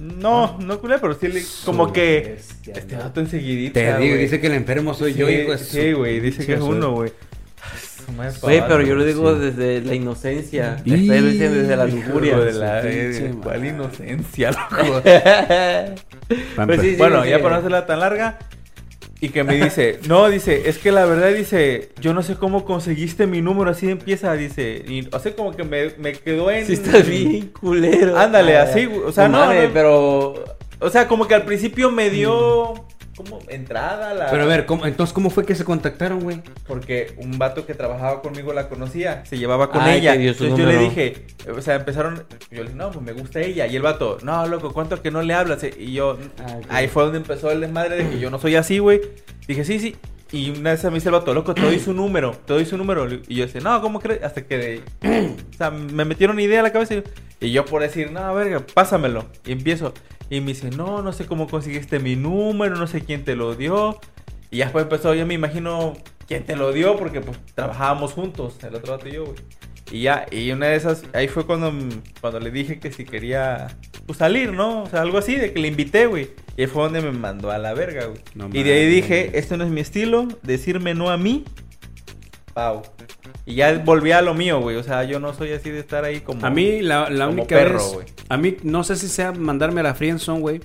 No, 0.00 0.58
no 0.58 0.80
culé, 0.80 0.98
pero 0.98 1.14
sí, 1.14 1.28
le- 1.28 1.42
como 1.64 1.92
que, 1.92 2.34
bestia, 2.36 2.74
este 2.76 2.96
¿no? 2.96 3.02
vato 3.02 3.20
enseguidita, 3.20 3.74
Te 3.74 3.86
digo, 3.98 4.14
güey. 4.14 4.18
dice 4.18 4.40
que 4.40 4.48
el 4.48 4.54
enfermo 4.54 4.94
soy 4.94 5.14
yo, 5.14 5.30
hijo 5.30 5.52
de 5.52 5.58
su 5.58 5.64
Sí, 5.64 5.92
güey, 5.92 6.18
dice 6.20 6.44
que 6.44 6.54
es 6.54 6.60
uno, 6.60 6.92
güey. 6.92 7.12
Su 8.04 8.10
madre 8.12 8.32
Oye, 8.42 8.58
pavada, 8.58 8.68
pero 8.76 8.88
yo 8.88 8.94
lo 8.96 9.02
güey. 9.02 9.14
digo 9.14 9.34
sí. 9.36 9.40
desde 9.44 9.80
la 9.82 9.94
inocencia. 9.94 10.82
Y- 10.84 10.94
Ustedes 10.94 11.22
lo 11.22 11.28
dicen 11.30 11.54
desde 11.54 11.76
la 11.76 11.86
lujuria. 11.86 12.36
De 12.40 12.52
la 12.52 12.80
Su 12.80 12.86
verga, 12.88 12.90
pinche 13.18 13.40
¿Cuál 13.40 13.64
inocencia, 13.66 14.50
loco? 14.50 15.02
Pues 16.66 16.80
sí, 16.80 16.90
sí, 16.90 16.96
bueno, 16.96 17.22
sí. 17.22 17.30
ya 17.30 17.38
para 17.40 17.50
no 17.54 17.58
hacerla 17.60 17.86
tan 17.86 18.00
larga. 18.00 18.38
Y 19.22 19.28
que 19.28 19.44
me 19.44 19.54
dice, 19.54 20.00
no, 20.08 20.28
dice, 20.28 20.68
es 20.68 20.78
que 20.78 20.90
la 20.90 21.04
verdad, 21.06 21.32
dice, 21.32 21.90
yo 22.00 22.12
no 22.12 22.22
sé 22.24 22.34
cómo 22.34 22.64
conseguiste 22.64 23.28
mi 23.28 23.40
número, 23.40 23.70
así 23.70 23.88
empieza, 23.88 24.32
dice. 24.34 24.84
Y, 24.86 25.08
o 25.14 25.18
sea, 25.20 25.34
como 25.36 25.54
que 25.56 25.62
me, 25.62 25.90
me 25.96 26.12
quedó 26.12 26.50
en... 26.50 26.66
Sí, 26.66 26.72
estás 26.72 27.06
bien 27.08 27.46
culero. 27.58 28.18
Ándale, 28.18 28.56
Ah, 28.56 28.64
así, 28.64 28.86
o 28.86 29.12
sea, 29.12 29.28
no, 29.28 29.38
mames, 29.38 29.68
no. 29.68 29.74
pero. 29.74 30.44
O 30.82 30.90
sea, 30.90 31.08
como 31.08 31.26
que 31.28 31.34
al 31.34 31.44
principio 31.44 31.90
me 31.90 32.10
dio 32.10 32.74
como 33.16 33.38
entrada 33.48 34.10
a 34.10 34.14
la... 34.14 34.30
Pero 34.30 34.44
a 34.44 34.46
ver, 34.46 34.64
¿cómo- 34.66 34.86
entonces, 34.86 35.12
¿cómo 35.12 35.28
fue 35.30 35.44
que 35.44 35.54
se 35.54 35.64
contactaron, 35.64 36.20
güey? 36.20 36.40
Porque 36.66 37.14
un 37.18 37.38
vato 37.38 37.66
que 37.66 37.74
trabajaba 37.74 38.22
conmigo 38.22 38.52
la 38.54 38.68
conocía, 38.70 39.24
se 39.26 39.36
llevaba 39.38 39.70
con 39.70 39.82
Ay, 39.82 39.98
ella. 40.00 40.14
Entonces 40.14 40.56
yo 40.56 40.66
le 40.66 40.78
dije, 40.78 41.26
o 41.54 41.60
sea, 41.60 41.74
empezaron, 41.76 42.24
yo 42.50 42.58
le 42.58 42.62
dije, 42.64 42.74
no, 42.74 42.90
pues 42.90 43.04
me 43.04 43.12
gusta 43.12 43.40
ella. 43.40 43.66
Y 43.66 43.76
el 43.76 43.82
vato, 43.82 44.16
no, 44.22 44.46
loco, 44.48 44.72
¿cuánto 44.72 45.00
que 45.02 45.10
no 45.10 45.20
le 45.22 45.34
hablas? 45.34 45.62
Y 45.78 45.92
yo, 45.92 46.18
Ah, 46.38 46.58
ahí 46.70 46.88
fue 46.88 47.02
donde 47.04 47.18
empezó 47.18 47.50
el 47.50 47.60
desmadre 47.60 47.96
de 48.02 48.10
que 48.10 48.18
yo 48.18 48.30
no 48.30 48.38
soy 48.38 48.56
así, 48.56 48.78
güey. 48.78 49.00
Dije, 49.46 49.64
sí, 49.64 49.78
sí. 49.78 49.94
Y 50.32 50.48
una 50.58 50.70
vez 50.70 50.82
me 50.84 50.92
dice 50.92 51.10
el 51.10 51.12
vato, 51.12 51.34
loco, 51.34 51.52
te 51.54 51.60
doy 51.60 51.78
su 51.78 51.92
número, 51.92 52.32
te 52.46 52.54
doy 52.54 52.64
su 52.64 52.78
número. 52.78 53.06
Y 53.28 53.34
yo 53.36 53.44
decía, 53.44 53.60
no, 53.60 53.82
¿cómo 53.82 54.00
crees? 54.00 54.22
Hasta 54.24 54.40
que, 54.46 54.80
o 55.04 55.56
sea, 55.58 55.70
me 55.70 56.06
metieron 56.06 56.40
idea 56.40 56.60
a 56.60 56.62
la 56.62 56.72
cabeza. 56.72 56.94
y- 56.94 57.02
Y 57.40 57.52
yo 57.52 57.66
por 57.66 57.82
decir, 57.82 58.10
no, 58.10 58.34
verga, 58.34 58.64
pásamelo. 58.72 59.26
Y 59.44 59.52
empiezo. 59.52 59.92
Y 60.32 60.40
me 60.40 60.54
dice, 60.54 60.70
no, 60.70 61.02
no 61.02 61.12
sé 61.12 61.26
cómo 61.26 61.46
conseguiste 61.46 61.98
mi 61.98 62.16
número, 62.16 62.74
no 62.76 62.86
sé 62.86 63.02
quién 63.02 63.22
te 63.22 63.36
lo 63.36 63.54
dio. 63.54 64.00
Y 64.50 64.56
ya 64.56 64.64
después 64.64 64.84
empezó, 64.84 65.12
yo 65.12 65.26
me 65.26 65.34
imagino 65.34 65.92
quién 66.26 66.46
te 66.46 66.56
lo 66.56 66.72
dio, 66.72 66.96
porque 66.96 67.20
pues 67.20 67.38
trabajábamos 67.54 68.14
juntos, 68.14 68.56
el 68.62 68.74
otro 68.74 68.92
vato 68.92 69.08
y 69.08 69.12
yo, 69.12 69.26
güey. 69.26 69.36
Y 69.90 70.00
ya, 70.04 70.24
y 70.30 70.50
una 70.50 70.68
de 70.68 70.76
esas, 70.76 71.04
ahí 71.12 71.28
fue 71.28 71.44
cuando, 71.44 71.70
cuando 72.22 72.40
le 72.40 72.50
dije 72.50 72.80
que 72.80 72.90
si 72.90 73.04
quería 73.04 73.76
pues, 74.06 74.20
salir, 74.20 74.54
¿no? 74.54 74.84
O 74.84 74.86
sea, 74.88 75.02
algo 75.02 75.18
así, 75.18 75.36
de 75.36 75.52
que 75.52 75.60
le 75.60 75.68
invité, 75.68 76.06
güey. 76.06 76.30
Y 76.56 76.64
fue 76.64 76.84
donde 76.84 77.02
me 77.02 77.12
mandó 77.12 77.50
a 77.50 77.58
la 77.58 77.74
verga, 77.74 78.06
güey. 78.06 78.22
No 78.34 78.48
y 78.50 78.62
de 78.62 78.72
ahí 78.72 78.86
dije, 78.86 79.38
este 79.38 79.58
no 79.58 79.64
es 79.64 79.70
mi 79.70 79.82
estilo, 79.82 80.28
decirme 80.40 80.94
no 80.94 81.10
a 81.10 81.18
mí, 81.18 81.44
pau. 82.54 82.84
Y 83.44 83.56
ya 83.56 83.76
volví 83.78 84.12
a 84.12 84.22
lo 84.22 84.34
mío, 84.34 84.60
güey. 84.60 84.76
O 84.76 84.82
sea, 84.82 85.04
yo 85.04 85.18
no 85.18 85.34
soy 85.34 85.52
así 85.52 85.70
de 85.70 85.80
estar 85.80 86.04
ahí 86.04 86.20
como... 86.20 86.46
A 86.46 86.50
mí, 86.50 86.80
la, 86.80 87.10
la 87.10 87.26
como 87.26 87.38
única 87.38 87.56
perro, 87.56 87.78
vez... 87.78 87.92
güey. 87.92 88.06
A 88.28 88.36
mí, 88.36 88.56
no 88.62 88.84
sé 88.84 88.96
si 88.96 89.08
sea 89.08 89.32
mandarme 89.32 89.80
a 89.80 89.84
la 89.84 89.94
friendzone, 89.94 90.40
güey. 90.40 90.60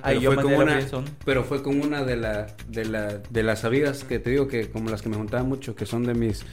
Ay, 0.00 0.18
pero 0.18 0.20
yo 0.20 0.32
fue 0.32 0.42
con 0.42 0.52
a 0.52 0.56
la 0.56 0.62
una, 0.62 0.72
friendzone. 0.74 1.08
pero 1.24 1.44
fue 1.44 1.62
con 1.62 1.80
una 1.80 2.04
de, 2.04 2.16
la, 2.16 2.46
de, 2.68 2.84
la, 2.84 3.18
de 3.18 3.42
las 3.42 3.64
amigas 3.64 4.04
que 4.04 4.20
te 4.20 4.30
digo 4.30 4.46
que 4.46 4.70
como 4.70 4.90
las 4.90 5.02
que 5.02 5.08
me 5.08 5.16
juntaba 5.16 5.42
mucho, 5.42 5.74
que 5.74 5.86
son 5.86 6.04
de 6.04 6.14
mis 6.14 6.44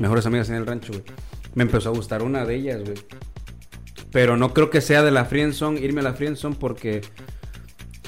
mejores 0.00 0.26
amigas 0.26 0.48
en 0.48 0.56
el 0.56 0.66
rancho, 0.66 0.92
güey. 0.92 1.04
Me 1.54 1.62
empezó 1.62 1.90
a 1.90 1.92
gustar 1.92 2.22
una 2.22 2.44
de 2.44 2.56
ellas, 2.56 2.82
güey. 2.82 2.96
Pero 4.10 4.36
no 4.36 4.52
creo 4.52 4.70
que 4.70 4.80
sea 4.80 5.02
de 5.02 5.12
la 5.12 5.26
friendzone, 5.26 5.80
irme 5.80 6.00
a 6.00 6.04
la 6.04 6.14
friendzone 6.14 6.56
porque 6.58 7.02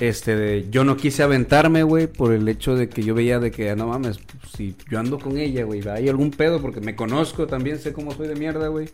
este 0.00 0.34
de- 0.34 0.66
yo 0.70 0.82
no 0.84 0.96
quise 0.96 1.22
aventarme, 1.22 1.82
güey, 1.82 2.06
por 2.06 2.32
el 2.32 2.48
hecho 2.48 2.74
de 2.74 2.88
que 2.88 3.02
yo 3.02 3.14
veía 3.14 3.38
de 3.38 3.50
que 3.50 3.74
no 3.76 3.86
mames, 3.88 4.18
si 4.56 4.74
yo 4.90 4.98
ando 4.98 5.18
con 5.18 5.36
ella, 5.38 5.64
güey, 5.64 5.86
hay 5.88 6.08
algún 6.08 6.30
pedo 6.30 6.60
porque 6.60 6.80
me 6.80 6.96
conozco, 6.96 7.46
también 7.46 7.78
sé 7.78 7.92
cómo 7.92 8.12
soy 8.12 8.26
de 8.28 8.34
mierda, 8.34 8.68
güey. 8.68 8.88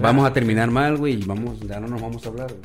Vamos 0.00 0.26
a 0.28 0.32
terminar 0.32 0.70
mal, 0.70 0.96
güey, 0.96 1.14
y 1.20 1.24
vamos, 1.24 1.60
ya 1.60 1.80
no 1.80 1.88
nos 1.88 2.00
vamos 2.00 2.24
a 2.24 2.28
hablar, 2.28 2.48
güey. 2.52 2.62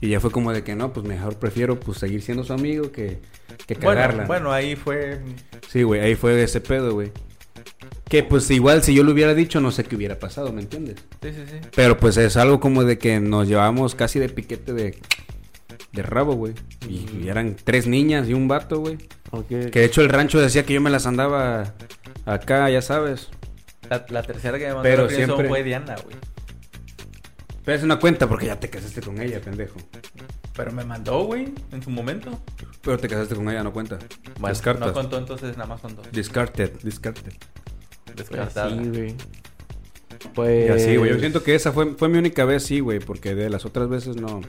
Y 0.00 0.08
ya 0.08 0.20
fue 0.20 0.30
como 0.30 0.52
de 0.52 0.62
que 0.62 0.74
no, 0.74 0.92
pues 0.92 1.06
mejor 1.06 1.36
prefiero 1.38 1.78
pues 1.80 1.98
seguir 1.98 2.20
siendo 2.20 2.44
su 2.44 2.52
amigo 2.52 2.90
que, 2.92 3.20
que 3.66 3.74
cagarla. 3.76 4.26
Bueno, 4.26 4.48
bueno, 4.48 4.52
ahí 4.52 4.76
fue... 4.76 5.20
Sí, 5.68 5.82
güey, 5.82 6.00
ahí 6.00 6.14
fue 6.14 6.42
ese 6.42 6.60
pedo, 6.60 6.92
güey. 6.92 7.10
Que 8.08 8.22
pues 8.22 8.50
igual 8.50 8.82
si 8.82 8.92
yo 8.94 9.02
lo 9.02 9.12
hubiera 9.12 9.34
dicho, 9.34 9.60
no 9.60 9.70
sé 9.70 9.84
qué 9.84 9.96
hubiera 9.96 10.18
pasado, 10.18 10.52
¿me 10.52 10.60
entiendes? 10.60 10.96
Sí, 11.22 11.30
sí, 11.32 11.42
sí. 11.50 11.56
Pero 11.74 11.96
pues 11.96 12.16
es 12.18 12.36
algo 12.36 12.60
como 12.60 12.84
de 12.84 12.98
que 12.98 13.18
nos 13.18 13.48
llevábamos 13.48 13.94
casi 13.94 14.18
de 14.18 14.28
piquete 14.28 14.74
de, 14.74 14.98
de 15.94 16.02
rabo, 16.02 16.34
güey. 16.34 16.54
Y, 16.88 17.06
y 17.22 17.28
eran 17.28 17.56
tres 17.62 17.86
niñas 17.86 18.28
y 18.28 18.34
un 18.34 18.48
vato, 18.48 18.80
güey. 18.80 18.98
Que 19.48 19.56
de 19.70 19.84
hecho 19.84 20.00
el 20.00 20.08
rancho 20.08 20.40
decía 20.40 20.64
que 20.64 20.74
yo 20.74 20.80
me 20.80 20.90
las 20.90 21.06
andaba 21.06 21.74
acá, 22.24 22.68
ya 22.70 22.82
sabes. 22.82 23.28
La, 23.90 24.04
la 24.08 24.22
tercera 24.22 24.58
que 24.58 24.64
me 24.66 24.74
mandó 24.74 24.82
Pero 24.82 25.08
siempre- 25.08 25.48
fue 25.48 25.62
Diana, 25.62 25.96
güey. 26.04 26.16
Pero 27.64 27.76
es 27.78 27.82
una 27.82 27.98
cuenta 27.98 28.28
porque 28.28 28.46
ya 28.46 28.60
te 28.60 28.68
casaste 28.68 29.00
con 29.00 29.20
ella, 29.20 29.40
pendejo. 29.40 29.76
Pero 30.54 30.70
me 30.72 30.84
mandó, 30.84 31.24
güey, 31.24 31.52
en 31.72 31.82
su 31.82 31.90
momento. 31.90 32.42
Pero 32.82 32.98
te 32.98 33.08
casaste 33.08 33.34
con 33.34 33.48
ella, 33.48 33.62
no 33.64 33.72
cuenta. 33.72 33.98
Bueno, 34.38 34.48
Descartas. 34.54 34.88
no 34.88 34.92
contó, 34.92 35.18
entonces 35.18 35.56
nada 35.56 35.68
más 35.68 35.80
contó. 35.80 36.02
Discarded, 36.12 36.72
discarded. 36.82 37.32
Pues 38.04 38.16
Descartada. 38.16 38.70
sí, 38.70 38.88
güey. 38.88 39.14
Pues. 40.34 40.68
Y 40.68 40.72
así, 40.72 40.96
güey. 40.96 41.10
Yo 41.12 41.18
siento 41.18 41.42
que 41.42 41.54
esa 41.54 41.72
fue, 41.72 41.94
fue 41.94 42.08
mi 42.08 42.18
única 42.18 42.44
vez, 42.44 42.62
sí, 42.64 42.80
güey. 42.80 43.00
Porque 43.00 43.34
de 43.34 43.48
las 43.50 43.64
otras 43.64 43.88
veces 43.88 44.16
no. 44.16 44.42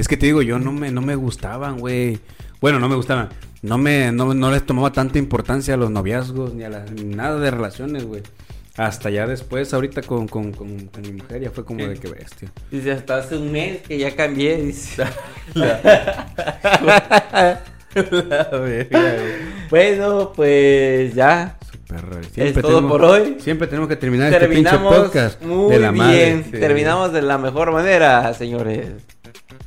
Es 0.00 0.08
que 0.08 0.16
te 0.16 0.26
digo, 0.26 0.40
yo 0.40 0.58
no 0.58 0.72
me, 0.72 0.90
no 0.90 1.02
me 1.02 1.14
gustaban, 1.14 1.78
güey. 1.78 2.18
Bueno, 2.60 2.78
no 2.80 2.88
me 2.88 2.96
gustaban. 2.96 3.28
No 3.62 3.76
me, 3.76 4.10
no, 4.12 4.32
no 4.32 4.50
les 4.50 4.64
tomaba 4.64 4.90
tanta 4.92 5.18
importancia 5.18 5.74
a 5.74 5.76
los 5.76 5.90
noviazgos 5.90 6.54
ni 6.54 6.64
a 6.64 6.70
la- 6.70 6.86
ni 6.86 7.04
nada 7.04 7.38
de 7.38 7.50
relaciones, 7.50 8.04
güey. 8.06 8.22
Hasta 8.78 9.10
ya 9.10 9.26
después, 9.26 9.74
ahorita 9.74 10.00
con, 10.00 10.26
con, 10.26 10.52
con, 10.52 10.86
con 10.86 11.02
mi 11.02 11.12
mujer, 11.12 11.42
ya 11.42 11.50
fue 11.50 11.66
como 11.66 11.84
de 11.86 11.98
que 11.98 12.08
bestia. 12.08 12.50
Dice, 12.70 12.92
hasta 12.92 13.18
hace 13.18 13.36
un 13.36 13.52
mes 13.52 13.82
que 13.82 13.98
ya 13.98 14.16
cambié. 14.16 14.56
Dice. 14.62 15.04
La 15.54 17.60
verga, 17.94 18.48
güey. 18.58 18.88
bueno, 19.68 20.32
pues 20.34 21.14
ya. 21.14 21.58
Súper, 21.70 22.04
Es 22.36 22.54
todo 22.54 22.88
por 22.88 23.04
hoy. 23.04 23.36
Siempre 23.40 23.66
tenemos 23.66 23.88
que 23.88 23.96
terminar 23.96 24.32
este 24.32 24.46
pinche 24.48 24.70
Terminamos 24.70 24.96
podcast 24.96 25.42
muy 25.42 25.74
de 25.74 25.80
la 25.80 25.90
bien. 25.90 26.50
Terminamos 26.50 27.12
de 27.12 27.20
la 27.22 27.36
mejor 27.36 27.72
manera, 27.72 28.32
señores. 28.32 28.86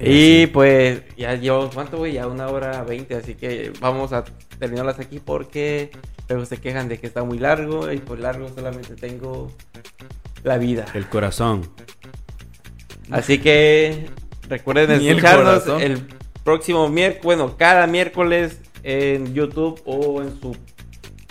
Y 0.05 0.47
pues 0.47 1.01
ya 1.15 1.35
llevamos, 1.35 1.73
¿cuánto, 1.73 1.97
güey? 1.97 2.13
Ya 2.13 2.27
una 2.27 2.47
hora 2.47 2.83
veinte, 2.83 3.15
así 3.15 3.35
que 3.35 3.71
vamos 3.79 4.13
a 4.13 4.23
terminarlas 4.59 4.99
aquí 4.99 5.19
porque 5.19 5.91
luego 6.29 6.45
se 6.45 6.57
quejan 6.57 6.89
de 6.89 6.99
que 6.99 7.07
está 7.07 7.23
muy 7.23 7.39
largo 7.39 7.91
y 7.91 7.97
por 7.97 8.19
largo 8.19 8.49
solamente 8.49 8.95
tengo 8.95 9.51
la 10.43 10.57
vida. 10.57 10.85
El 10.93 11.07
corazón. 11.07 11.69
Así 13.11 13.39
que 13.39 14.07
recuerden 14.47 14.99
Ni 14.99 15.09
el 15.09 15.17
escucharnos 15.17 15.63
corazón. 15.63 15.81
el, 15.81 16.07
próximo 16.43 16.89
miércoles, 16.89 17.23
bueno, 17.23 17.57
cada 17.57 17.87
miércoles 17.87 18.59
en 18.83 19.33
YouTube 19.33 19.81
o 19.85 20.21
en 20.21 20.39
su 20.39 20.55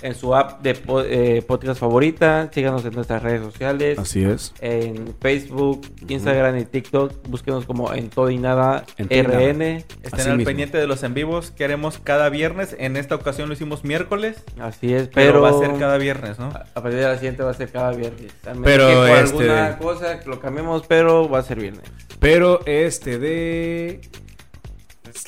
en 0.03 0.15
su 0.15 0.35
app 0.35 0.63
de 0.63 0.77
eh, 1.07 1.43
podcast 1.47 1.81
favorita. 1.81 2.51
Síganos 2.53 2.85
en 2.85 2.93
nuestras 2.95 3.23
redes 3.23 3.43
sociales. 3.43 3.99
Así 3.99 4.25
es. 4.25 4.53
En 4.61 5.15
Facebook, 5.21 5.83
Instagram 6.09 6.59
y 6.59 6.65
TikTok. 6.65 7.29
Búsquenos 7.29 7.65
como 7.67 7.93
en 7.93 8.11
todo 8.11 8.31
y 8.31 8.39
nada 8.39 8.85
En 8.99 9.09
todo 9.09 9.19
y 9.19 9.23
nada. 9.23 9.39
RN. 9.53 9.63
Estén 9.63 9.87
Así 10.13 10.29
al 10.31 10.37
mismo. 10.37 10.49
pendiente 10.49 10.79
de 10.79 10.87
los 10.87 11.03
en 11.03 11.15
vivos 11.15 11.51
que 11.51 11.65
haremos 11.65 11.99
cada 11.99 12.29
viernes. 12.29 12.75
En 12.79 12.97
esta 12.97 13.15
ocasión 13.15 13.49
lo 13.49 13.55
hicimos 13.55 13.85
miércoles, 13.85 14.43
Así 14.61 14.93
es, 14.95 15.09
pero, 15.09 15.33
pero, 15.33 15.41
va 15.43 15.51
a 15.51 15.59
ser 15.59 15.79
cada 15.79 15.99
viernes, 15.99 16.39
¿no? 16.39 16.47
a 16.49 16.83
partir 16.83 16.99
de 17.01 17.03
la 17.03 17.15
siguiente 17.17 17.43
va 17.43 17.51
a 17.51 17.55
ser 17.55 17.71
cada 17.71 17.93
viernes. 17.93 18.33
Al 18.47 18.59
menos 18.59 18.65
Pero, 18.65 18.89
que 18.89 18.95
por 18.95 19.09
este- 19.09 19.51
alguna 19.51 19.79
cosa 19.79 20.21
lo 20.27 20.41
cambiemos, 20.41 20.83
pero 20.87 21.29
va 21.29 21.39
a 21.39 21.43
ser 21.43 21.59
viernes. 21.61 21.83
Pero 22.19 22.61
este 22.67 23.19
de... 23.19 24.01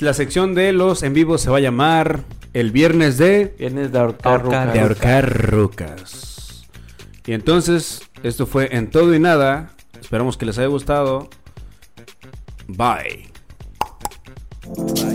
La 0.01 0.15
sección 0.15 0.55
de 0.55 0.73
los 0.73 1.03
en 1.03 1.15
vivo 1.15 1.39
se 1.39 1.51
va 1.51 1.59
a 1.59 1.61
llamar 1.61 2.25
El 2.53 2.71
Viernes 2.71 3.19
de. 3.19 3.55
Viernes 3.59 3.93
de 3.93 3.99
ahorcar, 3.99 4.43
rucas. 4.43 4.73
De 4.73 4.81
ahorcar 4.81 5.51
rucas. 5.51 6.67
Y 7.27 7.33
entonces, 7.33 8.03
esto 8.23 8.47
fue 8.47 8.77
en 8.77 8.91
todo 8.91 9.15
y 9.15 9.21
nada. 9.21 9.71
Esperamos 10.01 10.37
que 10.37 10.47
les 10.47 10.59
haya 10.59 10.69
gustado. 10.69 11.29
Bye. 12.67 13.29
Bye. 14.67 15.14